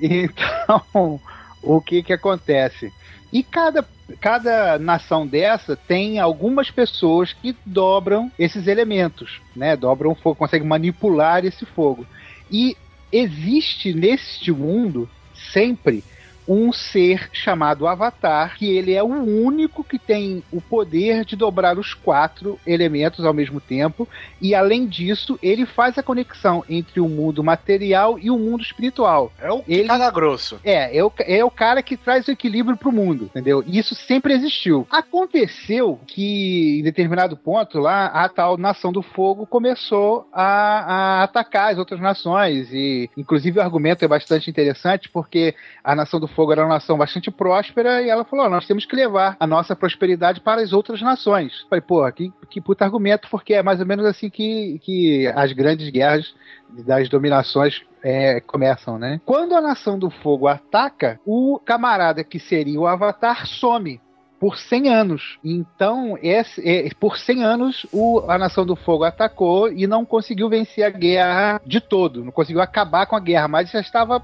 Então, 0.00 1.20
o 1.62 1.80
que 1.80 2.02
que 2.02 2.12
acontece? 2.12 2.92
E 3.32 3.42
cada, 3.42 3.86
cada 4.20 4.78
nação 4.78 5.26
dessa 5.26 5.76
tem 5.76 6.18
algumas 6.18 6.70
pessoas 6.70 7.32
que 7.32 7.54
dobram 7.64 8.30
esses 8.38 8.66
elementos, 8.66 9.40
né? 9.54 9.76
Dobram 9.76 10.12
o 10.12 10.14
fogo, 10.14 10.36
conseguem 10.36 10.66
manipular 10.66 11.44
esse 11.44 11.64
fogo. 11.64 12.06
E 12.50 12.76
existe 13.12 13.92
neste 13.92 14.50
mundo 14.50 15.08
sempre 15.52 16.02
um 16.46 16.72
ser 16.72 17.28
chamado 17.32 17.86
Avatar, 17.86 18.56
que 18.56 18.70
ele 18.76 18.92
é 18.94 19.02
o 19.02 19.06
único 19.06 19.84
que 19.84 19.98
tem 19.98 20.42
o 20.52 20.60
poder 20.60 21.24
de 21.24 21.36
dobrar 21.36 21.78
os 21.78 21.94
quatro 21.94 22.58
elementos 22.66 23.24
ao 23.24 23.32
mesmo 23.32 23.60
tempo, 23.60 24.08
e 24.40 24.54
além 24.54 24.86
disso, 24.86 25.38
ele 25.42 25.66
faz 25.66 25.96
a 25.98 26.02
conexão 26.02 26.64
entre 26.68 27.00
o 27.00 27.08
mundo 27.08 27.44
material 27.44 28.18
e 28.18 28.30
o 28.30 28.38
mundo 28.38 28.62
espiritual. 28.62 29.32
É 29.38 29.50
o 29.50 29.62
Ele- 29.68 29.88
caga 29.88 30.10
grosso. 30.10 30.60
É, 30.64 30.96
é 30.96 31.04
o, 31.04 31.12
é 31.20 31.44
o 31.44 31.50
cara 31.50 31.82
que 31.82 31.96
traz 31.96 32.26
o 32.26 32.30
equilíbrio 32.30 32.76
pro 32.76 32.92
mundo, 32.92 33.24
entendeu? 33.24 33.62
E 33.66 33.78
isso 33.78 33.94
sempre 33.94 34.32
existiu. 34.34 34.86
Aconteceu 34.90 36.00
que, 36.06 36.78
em 36.80 36.82
determinado 36.82 37.36
ponto 37.36 37.78
lá, 37.78 38.06
a 38.06 38.28
tal 38.28 38.56
Nação 38.56 38.92
do 38.92 39.02
Fogo 39.02 39.46
começou 39.46 40.28
a, 40.32 40.42
a 40.42 41.22
atacar 41.22 41.72
as 41.72 41.78
outras 41.78 42.00
nações. 42.00 42.68
E, 42.72 43.10
inclusive, 43.16 43.58
o 43.58 43.62
argumento 43.62 44.04
é 44.04 44.08
bastante 44.08 44.50
interessante, 44.50 45.08
porque 45.08 45.54
a 45.84 45.94
Nação 45.94 46.18
do 46.18 46.28
Fogo 46.34 46.52
era 46.52 46.62
uma 46.62 46.74
nação 46.74 46.96
bastante 46.96 47.30
próspera 47.30 48.02
e 48.02 48.08
ela 48.08 48.24
falou: 48.24 48.46
"Ó, 48.46 48.48
nós 48.48 48.66
temos 48.66 48.84
que 48.84 48.96
levar 48.96 49.36
a 49.38 49.46
nossa 49.46 49.76
prosperidade 49.76 50.40
para 50.40 50.60
as 50.60 50.72
outras 50.72 51.00
nações. 51.00 51.66
Falei, 51.68 51.80
pô, 51.80 52.10
que, 52.12 52.32
que 52.48 52.60
puta 52.60 52.84
argumento, 52.84 53.28
porque 53.30 53.54
é 53.54 53.62
mais 53.62 53.80
ou 53.80 53.86
menos 53.86 54.04
assim 54.06 54.30
que, 54.30 54.78
que 54.82 55.26
as 55.28 55.52
grandes 55.52 55.88
guerras 55.90 56.34
das 56.68 57.08
dominações 57.08 57.82
é, 58.02 58.40
começam, 58.40 58.98
né? 58.98 59.20
Quando 59.24 59.54
a 59.54 59.60
Nação 59.60 59.98
do 59.98 60.10
Fogo 60.10 60.46
ataca, 60.46 61.20
o 61.24 61.58
camarada 61.64 62.24
que 62.24 62.38
seria 62.38 62.80
o 62.80 62.86
Avatar 62.86 63.46
some. 63.46 64.00
Por 64.40 64.56
100 64.58 64.88
anos. 64.88 65.38
Então, 65.44 66.18
esse, 66.22 66.66
é, 66.66 66.88
por 66.98 67.18
100 67.18 67.44
anos, 67.44 67.86
o, 67.92 68.24
a 68.26 68.38
Nação 68.38 68.64
do 68.64 68.74
Fogo 68.74 69.04
atacou 69.04 69.70
e 69.70 69.86
não 69.86 70.04
conseguiu 70.04 70.48
vencer 70.48 70.82
a 70.82 70.90
guerra 70.90 71.60
de 71.64 71.78
todo. 71.78 72.24
Não 72.24 72.32
conseguiu 72.32 72.62
acabar 72.62 73.04
com 73.06 73.14
a 73.14 73.20
guerra, 73.20 73.46
mas 73.46 73.70
já 73.70 73.80
estava 73.80 74.20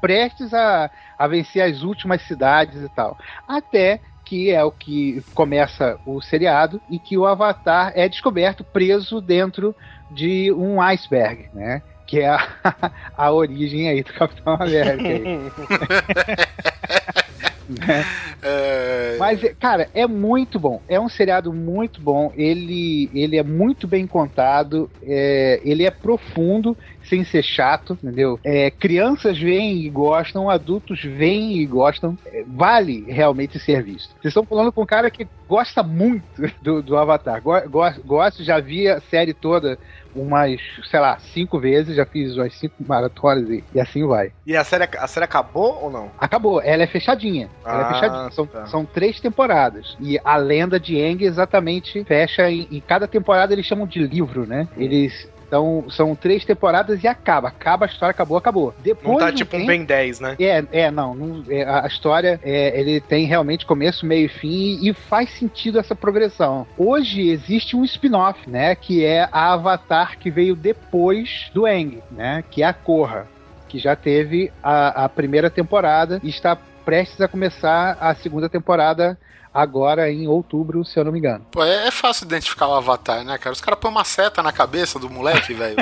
prestes 0.00 0.52
a, 0.52 0.90
a 1.16 1.26
vencer 1.28 1.62
as 1.62 1.82
últimas 1.82 2.20
cidades 2.22 2.82
e 2.82 2.88
tal. 2.88 3.16
Até 3.46 4.00
que 4.30 4.50
é 4.50 4.62
o 4.62 4.70
que 4.70 5.22
começa 5.34 5.98
o 6.06 6.20
seriado 6.20 6.80
e 6.88 7.00
que 7.00 7.18
o 7.18 7.26
Avatar 7.26 7.92
é 7.96 8.08
descoberto 8.08 8.62
preso 8.62 9.20
dentro 9.20 9.74
de 10.10 10.52
um 10.52 10.80
iceberg, 10.80 11.48
né? 11.52 11.82
Que 12.06 12.20
é 12.20 12.28
a, 12.28 12.40
a 13.16 13.32
origem 13.32 13.88
aí 13.88 14.04
do 14.04 14.12
Capitão 14.12 14.54
América. 14.54 15.08
Né? 17.78 18.04
Mas, 19.18 19.42
é, 19.44 19.54
cara, 19.58 19.88
é 19.94 20.06
muito 20.06 20.58
bom. 20.58 20.80
É 20.88 20.98
um 20.98 21.08
seriado 21.08 21.52
muito 21.52 22.00
bom. 22.00 22.32
Ele, 22.36 23.10
ele 23.14 23.36
é 23.36 23.42
muito 23.42 23.86
bem 23.86 24.06
contado. 24.06 24.90
é, 25.02 25.60
ele 25.64 25.84
é 25.84 25.90
profundo, 25.90 26.76
sem 27.10 27.24
ser 27.24 27.42
chato, 27.42 27.98
entendeu? 28.02 28.40
É, 28.42 28.70
crianças 28.70 29.38
veem 29.38 29.82
e 29.82 29.90
gostam, 29.90 30.48
adultos 30.48 31.02
veem 31.02 31.58
e 31.58 31.66
gostam. 31.66 32.16
É, 32.26 32.42
vale 32.46 33.04
realmente 33.08 33.58
ser 33.58 33.82
visto. 33.82 34.10
Vocês 34.12 34.26
estão 34.30 34.46
falando 34.46 34.72
com 34.72 34.82
um 34.82 34.86
cara 34.86 35.10
que 35.10 35.26
gosta 35.46 35.82
muito 35.82 36.22
do, 36.62 36.80
do 36.82 36.96
Avatar. 36.96 37.42
Go, 37.42 37.52
go- 37.68 38.00
gosto, 38.06 38.42
já 38.42 38.58
vi 38.60 38.88
a 38.88 39.00
série 39.00 39.34
toda 39.34 39.76
umas, 40.14 40.60
sei 40.90 41.00
lá, 41.00 41.18
cinco 41.18 41.58
vezes. 41.58 41.96
Já 41.96 42.06
fiz 42.06 42.36
umas 42.36 42.54
cinco 42.54 42.74
maratonas 42.86 43.48
e, 43.50 43.62
e 43.74 43.80
assim 43.80 44.06
vai. 44.06 44.32
E 44.46 44.56
a 44.56 44.64
série, 44.64 44.84
a 44.96 45.06
série 45.06 45.24
acabou 45.24 45.78
ou 45.82 45.90
não? 45.90 46.10
Acabou, 46.18 46.60
ela 46.62 46.82
é 46.82 46.86
fechadinha. 46.86 47.50
ela 47.64 47.86
Ah, 47.86 47.90
é 47.90 47.94
fechadinha. 47.94 48.30
São, 48.30 48.46
tá. 48.46 48.66
são 48.66 48.84
três 48.84 49.20
temporadas. 49.20 49.96
E 50.00 50.18
a 50.24 50.36
lenda 50.36 50.78
de 50.80 51.00
Aang 51.00 51.24
exatamente 51.24 52.04
fecha 52.04 52.50
em, 52.50 52.68
em 52.70 52.80
cada 52.80 53.06
temporada 53.08 53.52
eles 53.52 53.66
chamam 53.66 53.86
de 53.86 54.00
livro, 54.06 54.46
né? 54.46 54.68
Eles. 54.76 55.28
Então, 55.50 55.84
são 55.90 56.14
três 56.14 56.44
temporadas 56.44 57.02
e 57.02 57.08
acaba. 57.08 57.48
Acaba 57.48 57.84
a 57.84 57.88
história, 57.88 58.12
acabou, 58.12 58.36
acabou. 58.38 58.72
Depois 58.84 59.08
Não 59.08 59.18
tá 59.18 59.32
tipo 59.32 59.56
um 59.56 59.66
Ben 59.66 59.84
10, 59.84 60.20
né? 60.20 60.36
é, 60.38 60.64
é, 60.70 60.90
não. 60.92 61.12
não- 61.12 61.44
é, 61.48 61.64
a 61.64 61.88
história, 61.88 62.38
é, 62.44 62.78
ele 62.78 63.00
tem 63.00 63.26
realmente 63.26 63.66
começo, 63.66 64.06
meio 64.06 64.26
e 64.26 64.28
fim 64.28 64.78
e 64.80 64.94
faz 64.94 65.28
sentido 65.30 65.80
essa 65.80 65.92
progressão. 65.92 66.68
Hoje 66.78 67.28
existe 67.30 67.74
um 67.74 67.84
spin-off, 67.84 68.48
né? 68.48 68.76
Que 68.76 69.04
é 69.04 69.28
a 69.32 69.52
Avatar 69.52 70.16
que 70.20 70.30
veio 70.30 70.54
depois 70.54 71.50
do 71.52 71.66
Aang, 71.66 72.00
né? 72.12 72.44
Que 72.48 72.62
é 72.62 72.66
a 72.66 72.72
Korra, 72.72 73.26
que 73.68 73.76
já 73.76 73.96
teve 73.96 74.52
a, 74.62 75.04
a 75.04 75.08
primeira 75.08 75.50
temporada 75.50 76.20
e 76.22 76.28
está 76.28 76.56
prestes 76.84 77.20
a 77.20 77.26
começar 77.26 77.98
a 78.00 78.14
segunda 78.14 78.48
temporada 78.48 79.18
agora 79.52 80.10
em 80.10 80.26
outubro, 80.26 80.84
se 80.84 80.98
eu 80.98 81.04
não 81.04 81.12
me 81.12 81.18
engano. 81.18 81.44
Pô, 81.50 81.64
é, 81.64 81.88
é 81.88 81.90
fácil 81.90 82.24
identificar 82.24 82.68
o 82.68 82.74
Avatar, 82.74 83.24
né, 83.24 83.36
cara? 83.38 83.52
Os 83.52 83.60
caras 83.60 83.80
põem 83.80 83.90
uma 83.90 84.04
seta 84.04 84.42
na 84.42 84.52
cabeça 84.52 84.98
do 84.98 85.10
moleque, 85.10 85.52
velho. 85.52 85.76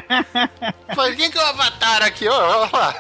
Fala, 0.94 1.14
quem 1.14 1.30
que 1.30 1.38
é 1.38 1.42
o 1.42 1.46
Avatar 1.46 2.02
aqui? 2.02 2.28
Ó, 2.28 2.34
olha 2.34 2.70
lá. 2.72 2.94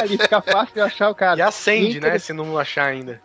Ali 0.00 0.18
fica 0.18 0.40
fácil 0.40 0.74
de 0.74 0.80
achar 0.80 1.10
o 1.10 1.14
cara. 1.14 1.38
E 1.38 1.42
acende, 1.42 2.00
né? 2.00 2.18
Se 2.18 2.32
não 2.32 2.58
achar 2.58 2.86
ainda. 2.86 3.20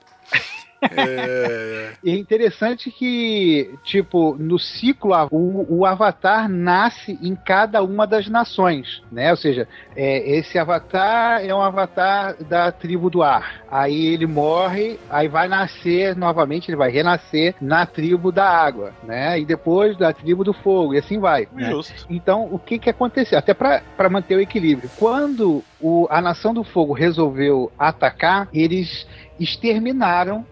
É, 0.91 1.93
E 2.03 2.11
é 2.11 2.17
interessante 2.17 2.91
que, 2.91 3.73
tipo, 3.83 4.35
no 4.39 4.59
ciclo, 4.59 5.13
o, 5.31 5.65
o 5.79 5.85
Avatar 5.85 6.49
nasce 6.49 7.17
em 7.21 7.35
cada 7.35 7.81
uma 7.83 8.05
das 8.05 8.27
nações, 8.27 9.01
né? 9.11 9.31
Ou 9.31 9.37
seja, 9.37 9.67
é, 9.95 10.37
esse 10.37 10.57
Avatar 10.59 11.43
é 11.45 11.53
um 11.53 11.61
Avatar 11.61 12.35
da 12.43 12.71
tribo 12.71 13.09
do 13.09 13.21
ar. 13.23 13.63
Aí 13.69 14.05
ele 14.07 14.25
morre, 14.27 14.99
aí 15.09 15.27
vai 15.27 15.47
nascer 15.47 16.15
novamente, 16.15 16.69
ele 16.69 16.77
vai 16.77 16.91
renascer 16.91 17.55
na 17.61 17.85
tribo 17.85 18.31
da 18.31 18.47
água, 18.47 18.91
né? 19.03 19.39
E 19.39 19.45
depois 19.45 19.97
da 19.97 20.11
tribo 20.13 20.43
do 20.43 20.53
fogo, 20.53 20.93
e 20.93 20.97
assim 20.97 21.19
vai. 21.19 21.47
né? 21.53 21.69
Justo. 21.71 22.05
Então, 22.09 22.47
o 22.51 22.59
que 22.59 22.77
que 22.79 22.89
aconteceu? 22.89 23.37
Até 23.39 23.53
para 23.53 23.81
manter 24.09 24.35
o 24.35 24.41
equilíbrio. 24.41 24.89
Quando 24.97 25.63
o- 25.81 26.07
a 26.09 26.21
Nação 26.21 26.53
do 26.53 26.63
Fogo 26.63 26.93
resolveu 26.93 27.71
atacar, 27.77 28.47
eles 28.53 29.07
exterminaram 29.39 30.45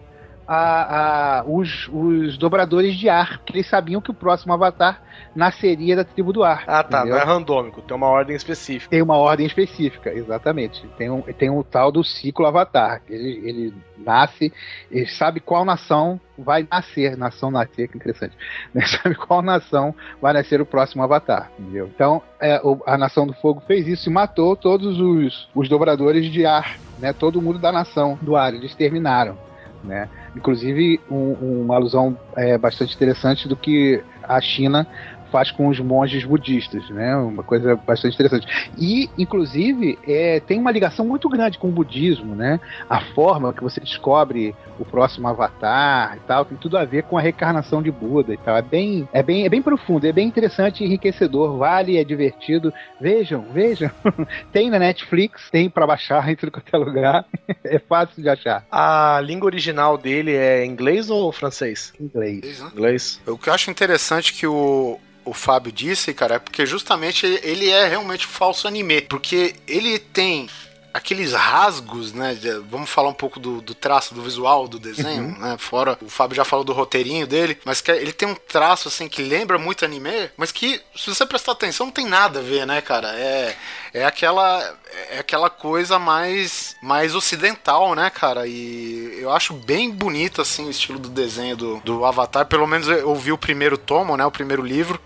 a- 0.46 1.38
a- 1.40 1.44
os, 1.46 1.88
os 1.92 2.36
dobradores 2.38 2.94
de 2.96 3.08
ar, 3.08 3.38
que 3.44 3.52
eles 3.56 3.66
sabiam 3.68 4.00
que 4.00 4.10
o 4.10 4.14
próximo 4.14 4.52
avatar 4.52 5.02
nasceria 5.34 5.96
da 5.96 6.04
tribo 6.04 6.32
do 6.32 6.42
ar. 6.44 6.64
Ah, 6.66 6.82
tá. 6.82 6.98
entendeu? 7.00 7.16
Não 7.16 7.22
é 7.22 7.24
randômico, 7.24 7.80
tem 7.82 7.96
uma 7.96 8.08
ordem 8.08 8.36
específica. 8.36 8.90
Tem 8.90 9.02
uma 9.02 9.16
ordem 9.16 9.46
específica, 9.46 10.12
exatamente. 10.12 10.86
Tem 10.98 11.10
um, 11.10 11.22
tem 11.22 11.50
um 11.50 11.62
tal 11.62 11.90
do 11.90 12.04
ciclo 12.04 12.46
avatar. 12.46 13.00
Ele, 13.08 13.40
ele 13.48 13.74
nasce, 13.96 14.52
ele 14.90 15.06
sabe 15.06 15.40
qual 15.40 15.64
nação 15.64 16.20
vai 16.36 16.66
nascer. 16.70 17.16
Nação 17.16 17.50
nascer, 17.50 17.88
que 17.88 17.96
interessante. 17.96 18.36
Ele 18.74 18.84
sabe 18.86 19.14
qual 19.14 19.42
nação 19.42 19.94
vai 20.20 20.32
nascer 20.32 20.60
o 20.60 20.66
próximo 20.66 21.02
avatar. 21.02 21.50
Entendeu? 21.58 21.88
Então, 21.94 22.20
é, 22.40 22.60
a 22.86 22.98
Nação 22.98 23.26
do 23.26 23.32
Fogo 23.34 23.62
fez 23.66 23.86
isso 23.86 24.08
e 24.08 24.12
matou 24.12 24.56
todos 24.56 24.98
os, 24.98 25.48
os 25.54 25.68
dobradores 25.68 26.26
de 26.26 26.44
ar. 26.44 26.78
Né? 26.98 27.12
Todo 27.12 27.40
mundo 27.40 27.58
da 27.60 27.70
nação 27.70 28.18
do 28.20 28.34
ar. 28.34 28.52
Eles 28.54 28.74
terminaram. 28.74 29.38
Né? 29.84 30.08
Inclusive, 30.34 31.00
um- 31.10 31.62
uma 31.62 31.74
alusão 31.76 32.16
é, 32.36 32.56
bastante 32.56 32.94
interessante 32.94 33.46
do 33.46 33.56
que 33.56 34.02
a 34.22 34.40
China 34.40 34.86
faz 35.32 35.50
com 35.50 35.68
os 35.68 35.80
monges 35.80 36.24
budistas, 36.24 36.88
né? 36.90 37.16
Uma 37.16 37.42
coisa 37.42 37.74
bastante 37.74 38.14
interessante. 38.14 38.46
E, 38.78 39.08
inclusive, 39.18 39.98
é, 40.06 40.38
tem 40.40 40.58
uma 40.58 40.70
ligação 40.70 41.06
muito 41.06 41.28
grande 41.28 41.58
com 41.58 41.68
o 41.68 41.72
budismo, 41.72 42.36
né? 42.36 42.60
A 42.88 43.00
forma 43.00 43.52
que 43.52 43.62
você 43.62 43.80
descobre 43.80 44.54
o 44.78 44.84
próximo 44.84 45.28
avatar 45.28 46.16
e 46.16 46.20
tal, 46.20 46.44
tem 46.44 46.58
tudo 46.58 46.76
a 46.76 46.84
ver 46.84 47.04
com 47.04 47.16
a 47.16 47.20
reencarnação 47.20 47.82
de 47.82 47.90
Buda 47.90 48.34
e 48.34 48.36
tal. 48.36 48.56
É 48.56 48.62
bem, 48.62 49.08
é 49.12 49.22
bem, 49.22 49.44
é 49.44 49.48
bem 49.48 49.62
profundo, 49.62 50.06
é 50.06 50.12
bem 50.12 50.26
interessante 50.26 50.82
e 50.82 50.86
enriquecedor. 50.86 51.56
Vale, 51.56 51.96
é 51.96 52.04
divertido. 52.04 52.72
Vejam, 53.00 53.46
vejam. 53.52 53.90
tem 54.52 54.70
na 54.70 54.78
Netflix, 54.78 55.50
tem 55.50 55.70
para 55.70 55.86
baixar 55.86 56.28
em 56.28 56.36
tudo 56.36 56.52
quanto 56.52 56.74
é 56.74 56.78
lugar. 56.78 57.24
é 57.64 57.78
fácil 57.78 58.22
de 58.22 58.28
achar. 58.28 58.66
A 58.70 59.20
língua 59.22 59.46
original 59.46 59.96
dele 59.96 60.34
é 60.34 60.64
inglês 60.66 61.08
ou 61.08 61.32
francês? 61.32 61.92
Inglês. 62.00 62.60
Inglês. 62.72 63.20
O 63.26 63.38
que 63.38 63.48
eu 63.48 63.54
acho 63.54 63.70
interessante 63.70 64.32
que 64.32 64.46
o, 64.46 64.98
o 65.24 65.32
Fábio 65.32 65.72
disse, 65.72 66.12
cara, 66.12 66.36
é 66.36 66.38
porque 66.38 66.66
justamente 66.66 67.26
ele 67.26 67.70
é 67.70 67.86
realmente 67.86 68.26
falso 68.26 68.66
anime. 68.66 69.02
Porque 69.02 69.54
ele 69.66 69.98
tem 69.98 70.48
aqueles 70.92 71.32
rasgos, 71.32 72.12
né? 72.12 72.36
vamos 72.68 72.90
falar 72.90 73.08
um 73.08 73.14
pouco 73.14 73.40
do, 73.40 73.60
do 73.62 73.74
traço, 73.74 74.14
do 74.14 74.22
visual 74.22 74.68
do 74.68 74.78
desenho, 74.78 75.36
né? 75.38 75.56
Fora, 75.58 75.96
o 76.02 76.08
Fábio 76.08 76.36
já 76.36 76.44
falou 76.44 76.64
do 76.64 76.72
roteirinho 76.72 77.26
dele, 77.26 77.58
mas 77.64 77.80
que 77.80 77.90
ele 77.90 78.12
tem 78.12 78.28
um 78.28 78.34
traço, 78.34 78.88
assim, 78.88 79.08
que 79.08 79.22
lembra 79.22 79.58
muito 79.58 79.84
anime, 79.84 80.30
mas 80.36 80.52
que, 80.52 80.80
se 80.94 81.08
você 81.08 81.24
prestar 81.24 81.52
atenção, 81.52 81.86
não 81.86 81.92
tem 81.92 82.06
nada 82.06 82.40
a 82.40 82.42
ver, 82.42 82.66
né, 82.66 82.80
cara? 82.80 83.08
É, 83.14 83.56
é 83.94 84.04
aquela 84.04 84.76
é 85.10 85.18
aquela 85.18 85.48
coisa 85.48 85.98
mais 85.98 86.76
mais 86.82 87.14
ocidental, 87.14 87.94
né, 87.94 88.10
cara? 88.10 88.46
E 88.46 89.18
eu 89.18 89.32
acho 89.32 89.54
bem 89.54 89.90
bonito 89.90 90.42
assim 90.42 90.66
o 90.66 90.70
estilo 90.70 90.98
do 90.98 91.08
desenho 91.08 91.56
do, 91.56 91.80
do 91.80 92.04
Avatar. 92.04 92.46
Pelo 92.46 92.66
menos 92.66 92.88
eu 92.88 93.14
vi 93.14 93.32
o 93.32 93.38
primeiro 93.38 93.78
tomo, 93.78 94.16
né, 94.16 94.26
o 94.26 94.30
primeiro 94.30 94.62
livro. 94.62 95.00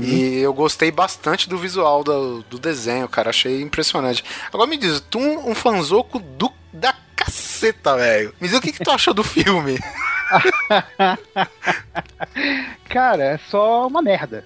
E 0.00 0.38
eu 0.38 0.52
gostei 0.52 0.90
bastante 0.90 1.48
do 1.48 1.58
visual 1.58 2.02
do, 2.02 2.42
do 2.42 2.58
desenho, 2.58 3.08
cara. 3.08 3.30
Achei 3.30 3.60
impressionante. 3.60 4.24
Agora 4.52 4.68
me 4.68 4.76
diz, 4.76 5.00
tu 5.10 5.18
um, 5.18 5.50
um 5.50 5.54
fanzoco 5.54 6.18
do, 6.18 6.50
da 6.72 6.94
caceta, 7.14 7.96
velho. 7.96 8.34
Me 8.40 8.48
diz 8.48 8.56
o 8.56 8.60
que, 8.60 8.72
que 8.72 8.82
tu 8.82 8.90
achou 8.90 9.14
do 9.14 9.24
filme? 9.24 9.78
Cara, 12.88 13.24
é 13.24 13.38
só 13.38 13.86
uma 13.86 14.00
merda. 14.00 14.44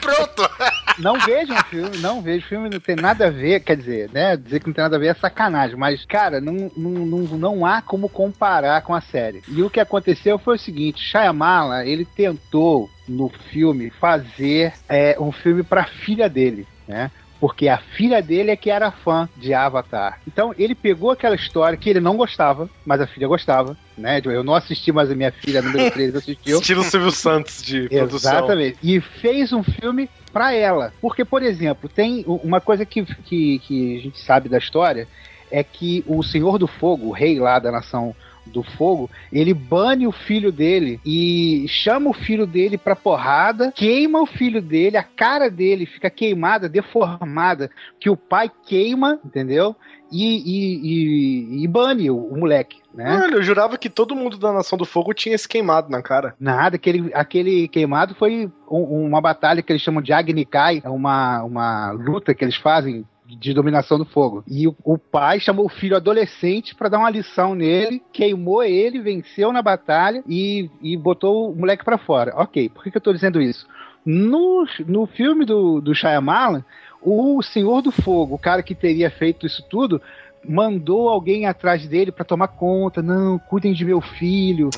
Pronto! 0.00 0.50
não 0.98 1.18
vejam 1.20 1.56
o 1.56 1.64
filme, 1.64 1.98
não 1.98 2.22
vejo 2.22 2.46
filme, 2.46 2.70
não 2.70 2.80
tem 2.80 2.96
nada 2.96 3.26
a 3.26 3.30
ver, 3.30 3.60
quer 3.60 3.76
dizer, 3.76 4.10
né? 4.12 4.36
Dizer 4.36 4.60
que 4.60 4.66
não 4.66 4.74
tem 4.74 4.82
nada 4.82 4.96
a 4.96 4.98
ver 4.98 5.08
é 5.08 5.14
sacanagem, 5.14 5.76
mas, 5.76 6.04
cara, 6.04 6.40
não, 6.40 6.70
não, 6.76 6.90
não, 6.90 7.18
não 7.36 7.66
há 7.66 7.82
como 7.82 8.08
comparar 8.08 8.82
com 8.82 8.94
a 8.94 9.00
série. 9.00 9.42
E 9.48 9.62
o 9.62 9.70
que 9.70 9.80
aconteceu 9.80 10.38
foi 10.38 10.56
o 10.56 10.58
seguinte: 10.58 11.02
Shyamala, 11.02 11.84
ele 11.84 12.04
tentou 12.04 12.88
no 13.08 13.28
filme 13.28 13.90
fazer 13.90 14.72
é, 14.88 15.16
um 15.18 15.32
filme 15.32 15.62
pra 15.62 15.84
filha 15.84 16.28
dele, 16.28 16.66
né? 16.86 17.10
Porque 17.40 17.68
a 17.68 17.78
filha 17.78 18.20
dele 18.20 18.50
é 18.50 18.56
que 18.56 18.70
era 18.70 18.90
fã 18.90 19.28
de 19.36 19.54
Avatar. 19.54 20.20
Então 20.26 20.52
ele 20.58 20.74
pegou 20.74 21.10
aquela 21.10 21.36
história 21.36 21.78
que 21.78 21.88
ele 21.88 22.00
não 22.00 22.16
gostava, 22.16 22.68
mas 22.84 23.00
a 23.00 23.06
filha 23.06 23.28
gostava, 23.28 23.76
né? 23.96 24.20
Eu 24.24 24.42
não 24.42 24.54
assisti, 24.54 24.90
mas 24.90 25.10
a 25.10 25.14
minha 25.14 25.30
filha 25.30 25.62
número 25.62 25.90
3 25.92 26.16
assistiu. 26.16 26.58
Estilo 26.58 26.82
Silvio 26.82 27.10
Santos 27.10 27.62
de 27.62 27.88
produção. 27.88 28.32
Exatamente. 28.32 28.78
E 28.82 29.00
fez 29.00 29.52
um 29.52 29.62
filme 29.62 30.10
pra 30.32 30.52
ela. 30.52 30.92
Porque, 31.00 31.24
por 31.24 31.42
exemplo, 31.42 31.88
tem 31.88 32.24
uma 32.26 32.60
coisa 32.60 32.84
que, 32.84 33.04
que, 33.04 33.58
que 33.60 33.98
a 33.98 34.00
gente 34.00 34.20
sabe 34.20 34.48
da 34.48 34.58
história 34.58 35.06
é 35.50 35.62
que 35.62 36.04
o 36.06 36.22
Senhor 36.22 36.58
do 36.58 36.66
Fogo, 36.66 37.06
o 37.06 37.12
rei 37.12 37.38
lá 37.38 37.58
da 37.58 37.72
nação 37.72 38.14
do 38.48 38.62
fogo, 38.62 39.08
ele 39.32 39.54
bane 39.54 40.06
o 40.06 40.12
filho 40.12 40.50
dele 40.50 41.00
e 41.04 41.64
chama 41.68 42.10
o 42.10 42.14
filho 42.14 42.46
dele 42.46 42.76
pra 42.76 42.96
porrada, 42.96 43.72
queima 43.72 44.20
o 44.20 44.26
filho 44.26 44.60
dele, 44.60 44.96
a 44.96 45.02
cara 45.02 45.50
dele 45.50 45.86
fica 45.86 46.10
queimada, 46.10 46.68
deformada, 46.68 47.70
que 48.00 48.10
o 48.10 48.16
pai 48.16 48.50
queima, 48.66 49.18
entendeu? 49.24 49.76
E, 50.10 50.24
e, 50.24 51.58
e, 51.60 51.64
e 51.64 51.68
bane 51.68 52.10
o, 52.10 52.16
o 52.16 52.38
moleque, 52.38 52.78
né? 52.94 53.20
Olha, 53.24 53.34
eu 53.34 53.42
jurava 53.42 53.76
que 53.76 53.90
todo 53.90 54.16
mundo 54.16 54.38
da 54.38 54.52
Nação 54.52 54.78
do 54.78 54.86
Fogo 54.86 55.12
tinha 55.12 55.34
esse 55.34 55.46
queimado 55.46 55.90
na 55.90 56.00
cara. 56.00 56.34
Nada, 56.40 56.76
aquele, 56.76 57.10
aquele 57.12 57.68
queimado 57.68 58.14
foi 58.14 58.50
um- 58.70 59.06
uma 59.06 59.20
batalha 59.20 59.62
que 59.62 59.70
eles 59.70 59.82
chamam 59.82 60.00
de 60.00 60.12
Agni 60.12 60.46
Kai, 60.46 60.80
é 60.82 60.88
uma, 60.88 61.42
uma 61.42 61.90
luta 61.90 62.34
que 62.34 62.42
eles 62.42 62.56
fazem 62.56 63.04
de 63.36 63.52
dominação 63.52 63.98
do 63.98 64.04
fogo. 64.04 64.42
E 64.46 64.66
o, 64.66 64.74
o 64.82 64.96
pai 64.96 65.38
chamou 65.38 65.66
o 65.66 65.70
filho 65.70 65.96
adolescente 65.96 66.74
pra 66.74 66.88
dar 66.88 66.98
uma 66.98 67.10
lição 67.10 67.54
nele, 67.54 68.02
queimou 68.12 68.62
ele, 68.62 69.00
venceu 69.00 69.52
na 69.52 69.60
batalha 69.60 70.22
e, 70.26 70.70
e 70.80 70.96
botou 70.96 71.50
o 71.50 71.56
moleque 71.56 71.84
pra 71.84 71.98
fora. 71.98 72.32
Ok, 72.36 72.68
por 72.70 72.82
que, 72.82 72.90
que 72.90 72.96
eu 72.96 73.02
tô 73.02 73.12
dizendo 73.12 73.40
isso? 73.40 73.66
No, 74.04 74.66
no 74.86 75.06
filme 75.06 75.44
do, 75.44 75.80
do 75.80 75.94
Shyamalan, 75.94 76.64
o 77.02 77.42
Senhor 77.42 77.82
do 77.82 77.92
Fogo, 77.92 78.36
o 78.36 78.38
cara 78.38 78.62
que 78.62 78.74
teria 78.74 79.10
feito 79.10 79.46
isso 79.46 79.62
tudo, 79.68 80.00
mandou 80.48 81.08
alguém 81.08 81.46
atrás 81.46 81.86
dele 81.86 82.10
pra 82.10 82.24
tomar 82.24 82.48
conta. 82.48 83.02
Não, 83.02 83.38
cuidem 83.38 83.72
de 83.72 83.84
meu 83.84 84.00
filho. 84.00 84.70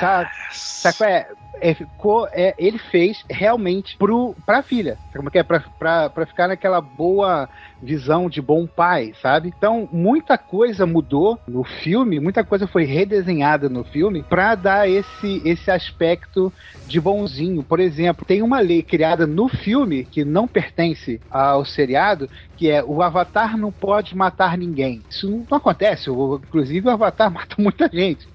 Sabe? 0.00 0.30
Sabe 0.52 0.96
qual 0.96 1.10
é? 1.10 1.28
É, 1.60 1.74
ficou, 1.74 2.28
é, 2.32 2.54
ele 2.58 2.78
fez 2.78 3.24
realmente 3.28 3.96
pro, 3.96 4.34
pra 4.44 4.62
filha. 4.62 4.98
Como 5.14 5.30
que 5.30 5.38
é? 5.38 5.42
Pra, 5.42 5.60
pra, 5.60 6.10
pra 6.10 6.26
ficar 6.26 6.48
naquela 6.48 6.80
boa 6.80 7.48
visão 7.82 8.28
de 8.28 8.40
bom 8.40 8.66
pai, 8.66 9.12
sabe? 9.20 9.52
Então, 9.56 9.88
muita 9.92 10.38
coisa 10.38 10.86
mudou 10.86 11.38
no 11.46 11.62
filme, 11.64 12.20
muita 12.20 12.42
coisa 12.42 12.66
foi 12.66 12.84
redesenhada 12.84 13.68
no 13.68 13.84
filme 13.84 14.22
pra 14.22 14.54
dar 14.54 14.88
esse, 14.88 15.42
esse 15.44 15.70
aspecto 15.70 16.52
de 16.86 17.00
bonzinho. 17.00 17.62
Por 17.62 17.80
exemplo, 17.80 18.24
tem 18.26 18.42
uma 18.42 18.60
lei 18.60 18.82
criada 18.82 19.26
no 19.26 19.48
filme 19.48 20.04
que 20.04 20.24
não 20.24 20.48
pertence 20.48 21.20
ao 21.30 21.64
seriado, 21.64 22.28
que 22.56 22.70
é 22.70 22.82
o 22.82 23.02
Avatar 23.02 23.56
não 23.56 23.70
pode 23.70 24.16
matar 24.16 24.56
ninguém. 24.56 25.02
Isso 25.08 25.44
não, 25.50 25.58
acontece. 25.58 26.10
Inclusive, 26.10 26.88
o 26.88 26.90
Avatar 26.90 27.30
mata 27.32 27.56
muita 27.58 27.88
gente. 27.92 28.26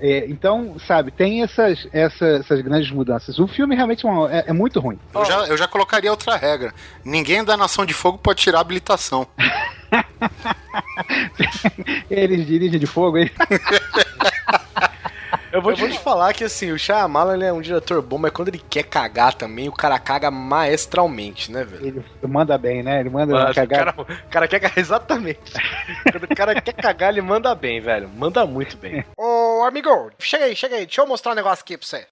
É, 0.00 0.26
então, 0.28 0.76
sabe, 0.86 1.10
tem 1.10 1.42
essas, 1.42 1.86
essas, 1.92 2.40
essas 2.40 2.60
grandes 2.60 2.90
mudanças. 2.90 3.38
O 3.38 3.46
filme 3.46 3.74
realmente 3.76 4.06
é, 4.06 4.10
é- 4.38 4.44
é 4.48 4.52
muito 4.52 4.80
ruim. 4.80 4.98
Eu 5.14 5.24
já, 5.24 5.46
eu 5.46 5.56
já 5.56 5.68
colocaria 5.68 6.10
outra 6.10 6.36
regra. 6.36 6.74
Ninguém 7.04 7.44
da 7.44 7.56
Nação 7.56 7.86
de 7.86 7.94
Fogo 7.94 8.18
pode 8.18 8.40
tirar 8.40 8.58
a 8.58 8.60
habilitação. 8.60 9.26
Eles 12.10 12.46
dirigem 12.46 12.80
de 12.80 12.86
fogo, 12.86 13.18
hein? 13.18 13.30
Eu 15.54 15.62
vou, 15.62 15.72
te 15.72 16.00
falar 16.00 16.32
que 16.32 16.42
assim, 16.42 16.72
o 16.72 16.78
Shyamalan 16.78 17.34
ele 17.34 17.44
é 17.44 17.52
um 17.52 17.60
diretor 17.60 18.02
bom, 18.02 18.18
mas 18.18 18.32
quando 18.32 18.48
ele 18.48 18.58
quer 18.58 18.82
cagar 18.82 19.34
também, 19.34 19.68
o 19.68 19.72
cara 19.72 19.96
caga 20.00 20.28
maestralmente, 20.28 21.52
né, 21.52 21.62
velho? 21.62 21.86
Ele 21.86 22.04
manda 22.26 22.58
bem, 22.58 22.82
né? 22.82 22.98
Ele 22.98 23.08
manda 23.08 23.32
Mas 23.32 23.54
cagar. 23.54 23.90
O 23.90 24.04
cara, 24.04 24.16
o 24.26 24.28
cara 24.30 24.48
quer 24.48 24.58
cagar 24.58 24.78
exatamente. 24.82 25.52
Quando 26.10 26.24
o 26.24 26.34
cara 26.34 26.60
quer 26.60 26.72
cagar, 26.72 27.10
ele 27.10 27.22
manda 27.22 27.54
bem, 27.54 27.80
velho. 27.80 28.08
Manda 28.08 28.44
muito 28.44 28.76
bem. 28.76 29.04
Ô, 29.16 29.62
amigo, 29.62 30.10
chega 30.18 30.46
aí, 30.46 30.56
chega 30.56 30.74
aí. 30.74 30.86
Deixa 30.86 31.02
eu 31.02 31.06
mostrar 31.06 31.30
um 31.30 31.36
negócio 31.36 31.62
aqui 31.62 31.78
pra 31.78 31.86
você. 31.86 32.04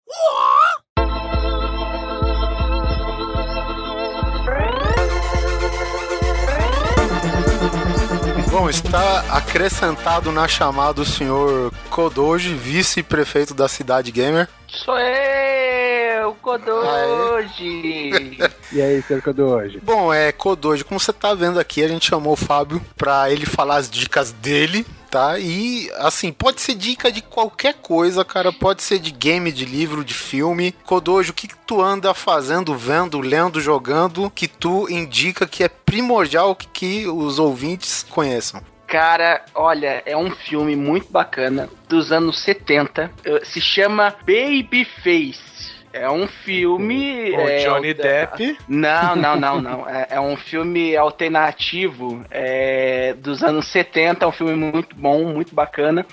Bom, 8.53 8.69
está 8.69 9.21
acrescentado 9.35 10.31
na 10.31 10.47
chamada 10.47 11.01
o 11.01 11.07
senhor 11.07 11.73
Kodoji, 11.89 12.53
vice-prefeito 12.53 13.55
da 13.55 13.67
cidade 13.67 14.13
gamer. 14.13 14.47
Sou 14.69 14.99
eu, 14.99 16.35
Kodoji. 16.35 18.11
E 18.71 18.81
aí, 18.81 19.03
dou 19.35 19.57
hoje? 19.57 19.81
Bom, 19.83 20.13
é, 20.13 20.33
Kodoji, 20.33 20.85
como 20.85 21.01
você 21.01 21.15
tá 21.15 21.33
vendo 21.35 21.59
aqui, 21.59 21.83
a 21.83 21.89
gente 21.89 22.09
chamou 22.09 22.35
o 22.35 22.37
Fábio 22.37 22.81
pra 22.97 23.31
ele 23.31 23.47
falar 23.47 23.77
as 23.77 23.89
dicas 23.89 24.33
dele, 24.33 24.87
tá? 25.13 25.39
E, 25.39 25.91
assim, 25.97 26.33
pode 26.33 26.63
ser 26.63 26.75
dica 26.75 27.13
de 27.13 27.21
qualquer 27.21 27.75
coisa, 27.75 28.25
cara. 28.25 28.51
Pode 28.51 28.83
ser 28.83 28.99
de 28.99 29.11
game, 29.11 29.53
de 29.53 29.67
livro, 29.67 30.03
de 30.03 30.15
filme. 30.15 30.73
Kodoji, 30.87 31.31
o 31.31 31.35
que, 31.35 31.49
que 31.49 31.59
tu 31.67 31.83
anda 31.83 32.15
fazendo, 32.15 32.75
vendo, 32.75 33.21
lendo, 33.21 33.61
jogando, 33.61 34.31
que 34.31 34.49
tu 34.49 34.89
indica 34.89 35.47
que 35.47 35.63
é 35.63 35.69
primordial 35.69 36.57
que, 36.57 37.07
os 37.07 37.39
ouvintes 37.39 38.07
conheçam? 38.09 38.63
Cara, 38.87 39.45
olha, 39.55 40.03
é 40.07 40.17
um 40.17 40.31
filme 40.31 40.75
muito 40.75 41.13
bacana 41.13 41.69
dos 41.89 42.11
anos 42.11 42.43
70. 42.43 43.11
eh, 43.25 43.41
Se 43.45 43.61
chama 43.61 44.15
Babyface. 44.27 45.52
É 45.93 46.11
um 46.11 46.27
filme. 46.27 47.33
Com 47.33 47.41
é, 47.41 47.59
Johnny 47.59 47.89
alter- 47.89 47.95
Depp. 47.97 48.59
Não, 48.69 49.15
não, 49.17 49.37
não, 49.37 49.61
não. 49.61 49.89
É, 49.89 50.07
é 50.11 50.21
um 50.21 50.37
filme 50.37 50.97
alternativo 50.97 52.25
é, 52.31 53.15
dos 53.19 53.43
anos 53.43 53.67
70. 53.67 54.25
É 54.25 54.29
um 54.29 54.33
filme 54.33 54.55
muito 54.55 54.97
bom, 54.97 55.25
muito 55.25 55.55
bacana. 55.55 56.07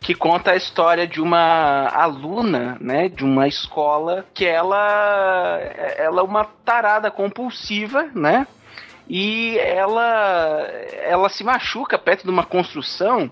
Que 0.00 0.14
conta 0.14 0.52
a 0.52 0.56
história 0.56 1.06
de 1.06 1.20
uma 1.20 1.88
aluna, 1.88 2.76
né, 2.78 3.08
de 3.08 3.24
uma 3.24 3.48
escola 3.48 4.26
que 4.34 4.44
ela, 4.44 5.58
ela 5.96 6.20
é 6.20 6.22
uma 6.22 6.44
tarada 6.62 7.10
compulsiva, 7.10 8.10
né, 8.14 8.46
e 9.08 9.56
ela 9.58 10.68
ela 11.04 11.28
se 11.30 11.42
machuca 11.42 11.98
perto 11.98 12.24
de 12.24 12.30
uma 12.30 12.44
construção 12.44 13.30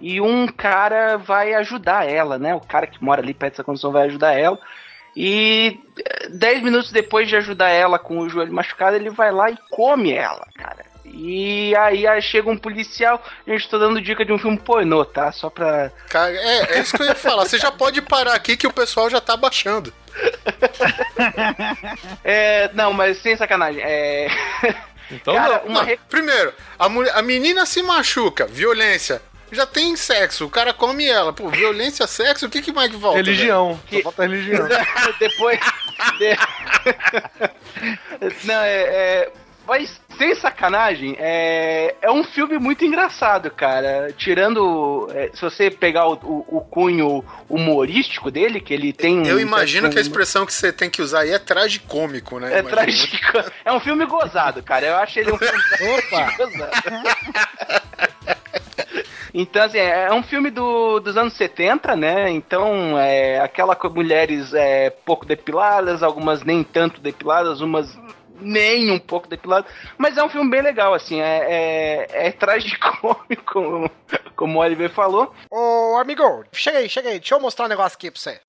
e 0.00 0.18
um 0.18 0.46
cara 0.46 1.18
vai 1.18 1.52
ajudar 1.54 2.08
ela, 2.08 2.38
né? 2.38 2.54
O 2.54 2.60
cara 2.60 2.86
que 2.86 3.02
mora 3.04 3.20
ali 3.22 3.32
perto 3.34 3.52
dessa 3.54 3.64
construção 3.64 3.92
vai 3.92 4.06
ajudar 4.06 4.32
ela. 4.32 4.58
E 5.16 5.78
eh, 6.04 6.28
dez 6.30 6.62
minutos 6.62 6.90
depois 6.90 7.28
de 7.28 7.36
ajudar 7.36 7.68
ela 7.68 7.98
com 7.98 8.18
o 8.18 8.28
joelho 8.28 8.52
machucado, 8.52 8.96
ele 8.96 9.10
vai 9.10 9.30
lá 9.30 9.50
e 9.50 9.56
come 9.70 10.12
ela, 10.12 10.46
cara. 10.56 10.84
E 11.06 11.76
aí, 11.76 12.06
aí 12.06 12.20
chega 12.20 12.50
um 12.50 12.56
policial, 12.56 13.22
gente, 13.46 13.68
tô 13.68 13.78
dando 13.78 14.00
dica 14.00 14.24
de 14.24 14.32
um 14.32 14.38
filme 14.38 14.58
pornô, 14.58 15.04
tá? 15.04 15.30
Só 15.30 15.48
pra. 15.48 15.92
Cara, 16.08 16.32
é, 16.32 16.76
é 16.76 16.80
isso 16.80 16.96
que 16.96 17.02
eu 17.02 17.06
ia 17.06 17.14
falar. 17.14 17.44
Você 17.44 17.58
já 17.58 17.70
pode 17.70 18.02
parar 18.02 18.34
aqui 18.34 18.56
que 18.56 18.66
o 18.66 18.72
pessoal 18.72 19.08
já 19.08 19.20
tá 19.20 19.36
baixando. 19.36 19.92
É. 22.22 22.70
Não, 22.74 22.92
mas 22.92 23.18
sem 23.18 23.36
sacanagem. 23.36 23.82
É. 23.84 24.28
Então, 25.10 25.34
Cara, 25.34 25.58
não, 25.58 25.64
uma 25.70 25.80
não. 25.80 25.86
re- 25.86 25.98
Primeiro, 26.08 26.52
a, 26.78 26.88
mulher- 26.88 27.12
a 27.14 27.22
menina 27.22 27.66
se 27.66 27.82
machuca, 27.82 28.46
violência. 28.46 29.20
Já 29.52 29.66
tem 29.66 29.94
sexo, 29.96 30.46
o 30.46 30.50
cara 30.50 30.72
come 30.72 31.06
ela. 31.06 31.32
Pô, 31.32 31.48
violência, 31.48 32.06
sexo, 32.06 32.46
o 32.46 32.50
que, 32.50 32.60
que 32.62 32.72
mais 32.72 32.90
que 32.90 32.98
falta? 33.00 33.16
Religião. 33.18 33.78
Só 33.92 34.00
falta 34.02 34.22
religião. 34.22 34.66
Depois. 35.20 35.60
de- 36.18 36.36
Não, 38.44 38.54
é, 38.62 38.82
é- 38.82 39.32
Mas, 39.66 40.00
sem 40.18 40.34
sacanagem, 40.34 41.16
é, 41.18 41.94
é 42.02 42.10
um 42.10 42.22
filme 42.24 42.58
muito 42.58 42.84
engraçado, 42.84 43.50
cara. 43.50 44.12
Tirando. 44.16 45.08
é, 45.14 45.30
se 45.32 45.40
você 45.40 45.70
pegar 45.70 46.06
o, 46.08 46.14
o- 46.22 46.58
o 46.58 46.60
cunho 46.60 47.24
humorístico 47.48 48.30
dele, 48.30 48.60
que 48.60 48.74
ele 48.74 48.92
tem. 48.92 49.26
Eu 49.26 49.36
um 49.36 49.40
imagino 49.40 49.88
que 49.90 49.98
a 49.98 50.02
expressão 50.02 50.44
que 50.44 50.52
você 50.52 50.72
tem 50.72 50.90
que 50.90 51.00
usar 51.00 51.20
aí 51.20 51.30
é 51.32 51.38
tragicômico, 51.38 52.38
né? 52.38 52.48
É 52.56 52.58
Imagino. 52.60 52.76
trágico. 52.76 53.50
É 53.64 53.72
um 53.72 53.80
filme 53.80 54.04
gozado, 54.06 54.62
cara. 54.62 54.86
Eu 54.86 54.96
acho 54.96 55.18
ele 55.18 55.32
um 55.32 55.38
filme 55.38 55.62
Opa! 55.98 56.34
gozado. 56.36 56.72
Então, 59.36 59.64
assim, 59.64 59.78
é 59.78 60.12
um 60.12 60.22
filme 60.22 60.48
do, 60.48 61.00
dos 61.00 61.16
anos 61.16 61.32
70, 61.32 61.96
né? 61.96 62.30
Então, 62.30 62.96
é 62.96 63.40
aquela 63.40 63.74
com 63.74 63.88
mulheres 63.88 64.54
é, 64.54 64.90
pouco 64.90 65.26
depiladas, 65.26 66.04
algumas 66.04 66.44
nem 66.44 66.62
tanto 66.62 67.00
depiladas, 67.00 67.60
umas 67.60 67.98
nem 68.40 68.92
um 68.92 68.98
pouco 68.98 69.26
depiladas. 69.26 69.70
Mas 69.98 70.16
é 70.16 70.22
um 70.22 70.28
filme 70.28 70.48
bem 70.48 70.62
legal, 70.62 70.94
assim. 70.94 71.20
É, 71.20 72.06
é, 72.12 72.26
é 72.28 72.32
tragicômico, 72.32 73.42
como, 73.44 73.90
como 74.36 74.58
o 74.58 74.62
Oliver 74.62 74.90
falou. 74.90 75.34
Ô, 75.50 75.96
amigo, 75.98 76.44
chega 76.52 76.78
aí, 76.78 76.88
chega 76.88 77.08
aí. 77.08 77.18
Deixa 77.18 77.34
eu 77.34 77.40
mostrar 77.40 77.66
um 77.66 77.68
negócio 77.68 77.96
aqui 77.96 78.12
pra 78.12 78.20
você. 78.20 78.40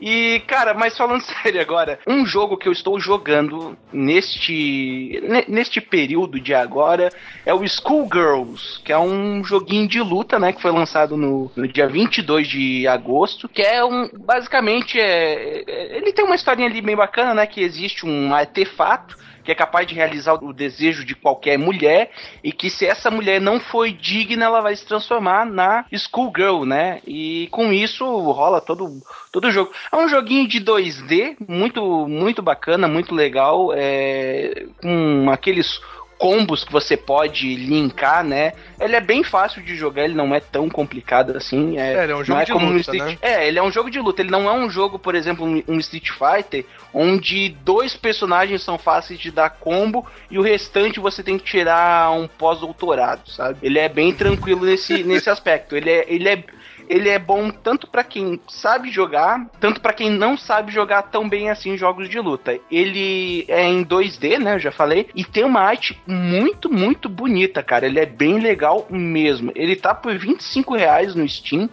E, 0.00 0.42
cara, 0.46 0.74
mas 0.74 0.96
falando 0.96 1.22
sério 1.42 1.60
agora, 1.60 1.98
um 2.06 2.26
jogo 2.26 2.56
que 2.56 2.68
eu 2.68 2.72
estou 2.72 3.00
jogando 3.00 3.76
neste 3.92 5.20
ne- 5.26 5.44
neste 5.48 5.80
período 5.80 6.38
de 6.38 6.52
agora 6.54 7.10
é 7.46 7.54
o 7.54 7.66
Schoolgirls, 7.66 8.80
que 8.84 8.92
é 8.92 8.98
um 8.98 9.42
joguinho 9.42 9.88
de 9.88 10.00
luta, 10.00 10.38
né, 10.38 10.52
que 10.52 10.60
foi 10.60 10.70
lançado 10.70 11.16
no, 11.16 11.50
no 11.56 11.66
dia 11.66 11.88
22 11.88 12.46
de 12.46 12.86
agosto, 12.86 13.48
que 13.48 13.62
é 13.62 13.82
um, 13.82 14.08
basicamente, 14.18 15.00
é, 15.00 15.64
é- 15.66 15.96
ele 15.96 16.12
tem 16.12 16.24
uma 16.24 16.34
historinha 16.36 16.68
ali 16.68 16.82
bem 16.82 16.96
bacana, 16.96 17.32
né, 17.32 17.46
que 17.46 17.62
existe 17.62 18.04
um 18.04 18.34
artefato 18.34 19.16
que 19.46 19.52
é 19.52 19.54
capaz 19.54 19.86
de 19.86 19.94
realizar 19.94 20.34
o 20.34 20.52
desejo 20.52 21.04
de 21.04 21.14
qualquer 21.14 21.56
mulher 21.56 22.10
e 22.42 22.50
que 22.50 22.68
se 22.68 22.84
essa 22.84 23.12
mulher 23.12 23.40
não 23.40 23.60
foi 23.60 23.92
digna, 23.92 24.44
ela 24.44 24.60
vai 24.60 24.74
se 24.74 24.84
transformar 24.84 25.46
na 25.46 25.86
Schoolgirl, 25.96 26.64
né? 26.64 27.00
E 27.06 27.46
com 27.52 27.72
isso 27.72 28.04
rola 28.04 28.60
todo 28.60 29.00
todo 29.30 29.52
jogo. 29.52 29.70
É 29.92 29.96
um 29.96 30.08
joguinho 30.08 30.48
de 30.48 30.60
2D, 30.60 31.36
muito 31.46 32.08
muito 32.08 32.42
bacana, 32.42 32.88
muito 32.88 33.14
legal, 33.14 33.72
é, 33.72 34.66
com 34.82 35.30
aqueles 35.30 35.80
combos 36.18 36.64
que 36.64 36.72
você 36.72 36.96
pode 36.96 37.54
linkar, 37.56 38.24
né? 38.24 38.52
Ele 38.80 38.96
é 38.96 39.00
bem 39.00 39.22
fácil 39.22 39.62
de 39.62 39.76
jogar, 39.76 40.04
ele 40.04 40.14
não 40.14 40.34
é 40.34 40.40
tão 40.40 40.68
complicado 40.68 41.36
assim. 41.36 41.78
É, 41.78 41.94
É, 41.94 42.02
ele 42.04 42.12
é 42.12 42.16
um 42.16 42.24
jogo 42.24 42.38
não 42.38 42.44
de 42.44 42.52
luta, 42.78 42.96
Street- 42.96 43.02
né? 43.04 43.18
É, 43.20 43.48
ele 43.48 43.58
é 43.58 43.62
um 43.62 43.70
jogo 43.70 43.90
de 43.90 44.00
luta. 44.00 44.22
Ele 44.22 44.30
não 44.30 44.48
é 44.48 44.52
um 44.52 44.68
jogo, 44.70 44.98
por 44.98 45.14
exemplo, 45.14 45.44
um, 45.46 45.62
um 45.68 45.78
Street 45.78 46.10
Fighter, 46.10 46.64
onde 46.92 47.50
dois 47.62 47.94
personagens 47.94 48.62
são 48.62 48.78
fáceis 48.78 49.18
de 49.18 49.30
dar 49.30 49.50
combo 49.50 50.06
e 50.30 50.38
o 50.38 50.42
restante 50.42 50.98
você 51.00 51.22
tem 51.22 51.38
que 51.38 51.44
tirar 51.44 52.10
um 52.12 52.26
pós-doutorado, 52.26 53.30
sabe? 53.30 53.58
Ele 53.62 53.78
é 53.78 53.88
bem 53.88 54.12
tranquilo 54.12 54.64
nesse, 54.64 55.02
nesse 55.04 55.28
aspecto. 55.28 55.76
Ele 55.76 55.90
é, 55.90 56.04
ele 56.08 56.28
é 56.28 56.42
ele 56.88 57.08
é 57.08 57.18
bom 57.18 57.50
tanto 57.50 57.86
pra 57.86 58.04
quem 58.04 58.40
sabe 58.48 58.90
jogar, 58.90 59.46
tanto 59.60 59.80
pra 59.80 59.92
quem 59.92 60.10
não 60.10 60.36
sabe 60.36 60.72
jogar 60.72 61.02
tão 61.02 61.28
bem 61.28 61.50
assim 61.50 61.76
jogos 61.76 62.08
de 62.08 62.18
luta. 62.18 62.58
Ele 62.70 63.44
é 63.48 63.64
em 63.64 63.84
2D, 63.84 64.38
né? 64.38 64.54
Eu 64.54 64.58
já 64.58 64.72
falei, 64.72 65.08
e 65.14 65.24
tem 65.24 65.44
uma 65.44 65.60
arte 65.60 66.00
muito, 66.06 66.72
muito 66.72 67.08
bonita, 67.08 67.62
cara. 67.62 67.86
Ele 67.86 68.00
é 68.00 68.06
bem 68.06 68.38
legal 68.38 68.86
mesmo. 68.90 69.52
Ele 69.54 69.76
tá 69.76 69.94
por 69.94 70.16
25 70.16 70.74
reais 70.74 71.14
no 71.14 71.28
Steam. 71.28 71.68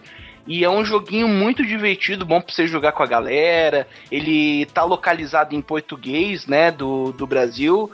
E 0.46 0.64
é 0.64 0.68
um 0.68 0.84
joguinho 0.84 1.26
muito 1.26 1.64
divertido, 1.64 2.26
bom 2.26 2.40
pra 2.40 2.52
você 2.54 2.66
jogar 2.66 2.92
com 2.92 3.02
a 3.02 3.06
galera. 3.06 3.86
Ele 4.10 4.66
tá 4.66 4.84
localizado 4.84 5.54
em 5.54 5.62
português, 5.62 6.46
né, 6.46 6.70
do, 6.70 7.12
do 7.12 7.26
Brasil, 7.26 7.90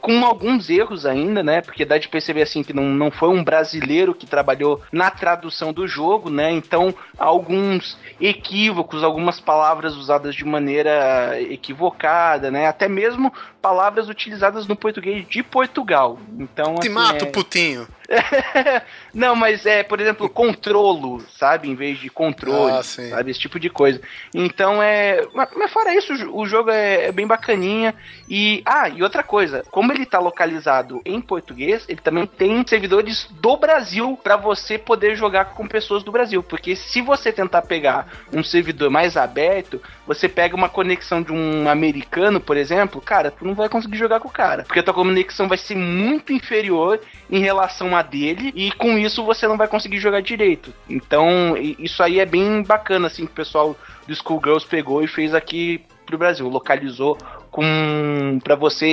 com 0.00 0.24
alguns 0.24 0.68
erros 0.68 1.06
ainda, 1.06 1.42
né, 1.42 1.60
porque 1.60 1.84
dá 1.84 1.98
de 1.98 2.08
perceber 2.08 2.42
assim 2.42 2.62
que 2.62 2.72
não, 2.72 2.84
não 2.84 3.10
foi 3.10 3.28
um 3.28 3.44
brasileiro 3.44 4.14
que 4.14 4.26
trabalhou 4.26 4.80
na 4.90 5.10
tradução 5.10 5.72
do 5.72 5.86
jogo, 5.86 6.28
né, 6.28 6.50
então 6.50 6.94
alguns 7.18 7.96
equívocos, 8.20 9.04
algumas 9.04 9.38
palavras 9.40 9.94
usadas 9.94 10.34
de 10.34 10.44
maneira 10.44 11.40
equivocada, 11.40 12.50
né, 12.50 12.66
até 12.66 12.88
mesmo 12.88 13.32
palavras 13.60 14.08
utilizadas 14.08 14.66
no 14.66 14.74
português 14.74 15.26
de 15.28 15.42
Portugal. 15.42 16.18
Então, 16.36 16.74
Te 16.74 16.88
assim, 16.88 16.88
mato, 16.88 17.24
é- 17.24 17.28
putinho. 17.28 17.86
não, 19.14 19.34
mas 19.34 19.64
é, 19.64 19.82
por 19.82 20.00
exemplo, 20.00 20.28
controlo, 20.28 21.22
sabe? 21.36 21.70
Em 21.70 21.74
vez 21.74 21.91
de 22.00 22.08
controle, 22.10 22.72
Ah, 22.72 22.82
sabe? 22.82 23.30
Esse 23.30 23.40
tipo 23.40 23.58
de 23.60 23.68
coisa. 23.70 24.00
Então 24.34 24.82
é. 24.82 25.26
Mas, 25.56 25.70
fora 25.72 25.94
isso, 25.94 26.12
o 26.12 26.16
jo- 26.16 26.30
o 26.36 26.46
jogo 26.46 26.70
é, 26.70 27.06
é 27.06 27.12
bem 27.12 27.26
bacaninha. 27.26 27.94
E. 28.28 28.62
Ah, 28.64 28.88
e 28.88 29.02
outra 29.02 29.22
coisa, 29.22 29.64
como 29.70 29.92
ele 29.92 30.06
tá 30.06 30.18
localizado 30.18 31.00
em 31.04 31.20
português, 31.20 31.84
ele 31.88 32.00
também 32.00 32.26
tem 32.26 32.64
servidores 32.66 33.26
do 33.30 33.56
Brasil 33.56 34.18
pra 34.22 34.36
você 34.36 34.78
poder 34.78 35.16
jogar 35.16 35.46
com 35.46 35.66
pessoas 35.66 36.02
do 36.02 36.12
Brasil. 36.12 36.42
Porque 36.42 36.74
se 36.76 37.00
você 37.00 37.32
tentar 37.32 37.62
pegar 37.62 38.06
um 38.32 38.42
servidor 38.42 38.90
mais 38.90 39.16
aberto, 39.16 39.80
você 40.06 40.28
pega 40.28 40.56
uma 40.56 40.68
conexão 40.68 41.22
de 41.22 41.32
um 41.32 41.68
americano, 41.68 42.40
por 42.40 42.56
exemplo, 42.56 43.00
cara, 43.00 43.30
tu 43.30 43.44
não 43.44 43.54
vai 43.54 43.68
conseguir 43.68 43.96
jogar 43.98 44.20
com 44.20 44.28
o 44.28 44.32
cara. 44.32 44.64
Porque 44.64 44.80
a 44.80 44.82
tua 44.82 44.94
conexão 44.94 45.48
vai 45.48 45.58
ser 45.58 45.76
muito 45.76 46.32
inferior 46.32 47.00
em 47.30 47.40
relação 47.40 47.96
a 47.96 48.02
dele, 48.02 48.52
e 48.54 48.70
com 48.72 48.98
isso 48.98 49.24
você 49.24 49.46
não 49.46 49.56
vai 49.56 49.66
conseguir 49.68 49.98
jogar 49.98 50.20
direito. 50.20 50.72
Então, 50.88 51.56
isso 51.82 52.02
aí 52.02 52.20
é 52.20 52.26
bem 52.26 52.62
bacana, 52.62 53.06
assim, 53.06 53.26
que 53.26 53.32
o 53.32 53.34
pessoal 53.34 53.76
do 54.06 54.14
Schoolgirls 54.14 54.66
pegou 54.66 55.02
e 55.02 55.06
fez 55.06 55.34
aqui 55.34 55.84
pro 56.06 56.18
Brasil, 56.18 56.48
localizou 56.48 57.16
com 57.50 58.38
para 58.42 58.54
você 58.54 58.92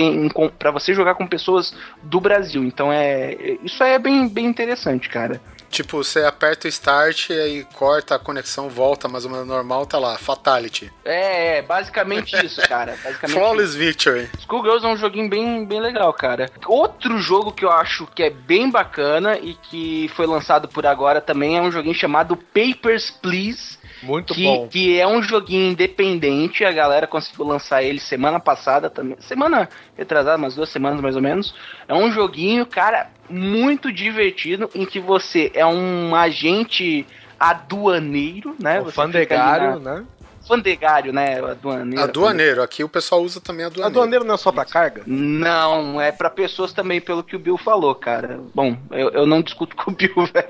para 0.57 0.71
você 0.71 0.93
jogar 0.93 1.15
com 1.15 1.25
pessoas 1.25 1.73
do 2.03 2.19
Brasil. 2.19 2.63
Então 2.63 2.91
é 2.91 3.57
isso 3.63 3.83
aí 3.83 3.93
é 3.93 3.99
bem 3.99 4.27
bem 4.27 4.45
interessante, 4.45 5.09
cara. 5.09 5.41
Tipo, 5.69 6.03
você 6.03 6.23
aperta 6.23 6.67
o 6.67 6.69
start 6.69 7.29
e 7.29 7.33
aí 7.33 7.63
corta 7.75 8.15
a 8.15 8.19
conexão, 8.19 8.69
volta 8.69 9.07
mais 9.07 9.25
ou 9.25 9.31
menos 9.31 9.47
normal, 9.47 9.85
tá 9.85 9.99
lá, 9.99 10.17
Fatality. 10.17 10.91
É, 11.05 11.57
é 11.57 11.61
basicamente 11.61 12.35
isso, 12.45 12.61
cara. 12.67 12.97
Basicamente 13.03 13.37
Flawless 13.37 13.77
Victory. 13.77 14.29
Schoolgirls 14.39 14.85
é 14.85 14.89
um 14.89 14.97
joguinho 14.97 15.29
bem, 15.29 15.65
bem 15.65 15.79
legal, 15.79 16.11
cara. 16.13 16.49
Outro 16.65 17.17
jogo 17.19 17.51
que 17.51 17.63
eu 17.63 17.71
acho 17.71 18.07
que 18.07 18.23
é 18.23 18.29
bem 18.29 18.69
bacana 18.69 19.37
e 19.37 19.53
que 19.53 20.09
foi 20.15 20.25
lançado 20.25 20.67
por 20.67 20.85
agora 20.85 21.21
também 21.21 21.57
é 21.57 21.61
um 21.61 21.71
joguinho 21.71 21.95
chamado 21.95 22.35
Papers, 22.35 23.11
Please. 23.11 23.78
Muito 24.03 24.33
que, 24.33 24.43
bom. 24.43 24.67
Que 24.67 24.99
é 24.99 25.07
um 25.07 25.21
joguinho 25.21 25.71
independente, 25.71 26.63
a 26.63 26.71
galera 26.71 27.05
conseguiu 27.07 27.45
lançar 27.45 27.83
ele 27.83 27.99
semana 27.99 28.39
passada 28.39 28.89
também. 28.89 29.17
Semana 29.19 29.69
retrasada, 29.97 30.37
umas 30.37 30.55
duas 30.55 30.69
semanas 30.69 31.01
mais 31.01 31.15
ou 31.15 31.21
menos. 31.21 31.53
É 31.87 31.93
um 31.93 32.11
joguinho, 32.11 32.65
cara, 32.65 33.09
muito 33.29 33.91
divertido, 33.91 34.69
em 34.73 34.85
que 34.85 34.99
você 34.99 35.51
é 35.53 35.65
um 35.65 36.15
agente 36.15 37.05
aduaneiro, 37.39 38.55
né? 38.59 38.83
Fandegário, 38.91 39.79
na- 39.79 39.95
né? 39.99 40.05
Fandegário, 40.47 41.13
né? 41.13 41.39
Aduaneiro. 41.39 42.03
Aduaneiro, 42.03 42.63
aqui 42.63 42.83
o 42.83 42.89
pessoal 42.89 43.21
usa 43.21 43.39
também 43.39 43.65
aduaneiro. 43.65 43.87
Aduaneiro 43.99 44.25
não 44.25 44.33
é 44.35 44.37
só 44.37 44.51
pra 44.51 44.65
carga? 44.65 45.03
Não, 45.05 46.01
é 46.01 46.11
pra 46.11 46.29
pessoas 46.29 46.73
também, 46.73 46.99
pelo 46.99 47.23
que 47.23 47.35
o 47.35 47.39
Bill 47.39 47.57
falou, 47.57 47.93
cara. 47.93 48.39
Bom, 48.55 48.75
eu, 48.89 49.09
eu 49.11 49.25
não 49.27 49.41
discuto 49.41 49.75
com 49.75 49.91
o 49.91 49.93
Bill, 49.93 50.13
velho. 50.33 50.49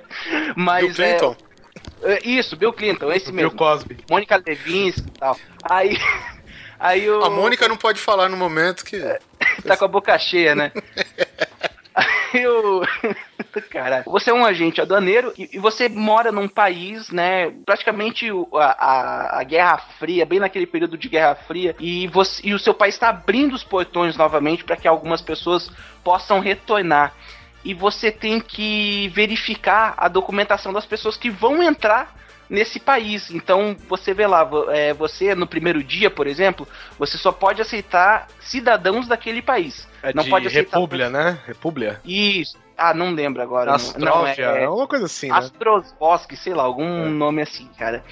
Mas 0.56 0.86
Bill 0.86 0.96
Clinton? 0.96 1.36
É, 1.40 1.44
é, 1.44 1.49
isso, 2.24 2.56
Bill 2.56 2.74
Clinton, 2.74 3.12
esse 3.12 3.32
mesmo. 3.32 3.50
Bill 3.50 3.58
Cosby. 3.58 3.98
Mônica 4.10 4.42
Levinsky 4.46 5.08
e 5.08 5.20
tal. 5.20 5.38
Aí. 5.64 5.98
Aí 6.80 7.10
o. 7.10 7.24
A 7.24 7.30
Mônica 7.30 7.68
não 7.68 7.76
pode 7.76 8.00
falar 8.00 8.30
no 8.30 8.38
momento 8.38 8.86
que. 8.86 8.98
tá 9.68 9.76
com 9.76 9.86
a 9.86 9.88
boca 9.88 10.18
cheia, 10.18 10.56
né? 10.56 10.72
Aí 12.34 12.48
o. 12.48 12.82
Caralho. 13.70 14.04
Você 14.06 14.30
é 14.30 14.34
um 14.34 14.46
agente 14.46 14.80
aduaneiro 14.80 15.34
e, 15.38 15.50
e 15.54 15.60
você 15.60 15.90
mora 15.90 16.32
num 16.32 16.48
país, 16.48 17.10
né? 17.10 17.52
Praticamente 17.66 18.32
o- 18.32 18.48
a, 18.54 18.66
a, 18.68 19.40
a 19.40 19.44
Guerra 19.44 19.78
Fria, 20.00 20.26
bem 20.26 20.40
naquele 20.40 20.66
período 20.66 20.98
de 20.98 21.10
Guerra 21.10 21.36
Fria, 21.36 21.76
e, 21.80 22.08
você, 22.08 22.42
e 22.48 22.54
o 22.54 22.60
seu 22.60 22.74
país 22.74 22.96
está 22.96 23.10
abrindo 23.10 23.54
os 23.54 23.64
portões 23.64 24.16
novamente 24.16 24.64
para 24.64 24.78
que 24.78 24.88
algumas 24.88 25.22
pessoas 25.22 25.70
possam 26.04 26.40
retornar. 26.40 27.14
E 27.64 27.73
você 27.73 28.11
tem 28.11 28.40
que 28.40 29.10
verificar 29.10 29.94
a 29.98 30.07
documentação 30.07 30.72
das 30.72 30.86
pessoas 30.86 31.18
que 31.18 31.30
vão 31.30 31.61
entrar 31.61 32.15
nesse 32.49 32.80
país. 32.80 33.30
Então 33.30 33.76
você 33.88 34.14
vê 34.14 34.26
lá, 34.26 34.49
é, 34.69 34.94
você 34.94 35.36
no 35.36 35.45
primeiro 35.45 35.84
dia, 35.84 36.10
por 36.10 36.26
exemplo, 36.26 36.68
você 36.98 37.18
só 37.18 37.31
pode 37.31 37.61
aceitar 37.61 38.27
cidadãos 38.40 39.07
daquele 39.07 39.41
país. 39.41 39.88
É 40.02 40.14
não 40.14 40.23
de 40.23 40.30
pode 40.30 40.48
aceitar 40.48 40.77
Repúblia, 40.77 41.10
né? 41.10 41.38
Repúblia. 41.45 42.02
Isso. 42.03 42.57
Ah, 42.77 42.94
não 42.94 43.11
lembro 43.11 43.41
agora. 43.41 43.72
não- 43.72 43.77
não, 43.77 44.26
Astróvia, 44.26 44.45
é 44.45 44.69
uma 44.69 44.88
coisa 44.88 45.06
assim, 45.06 45.27
né? 45.27 45.38
Astrosvosk, 45.38 46.31
sei 46.36 46.53
lá, 46.53 46.64
algum 46.64 47.10
nome 47.10 47.41
assim, 47.41 47.69
cara. 47.77 48.03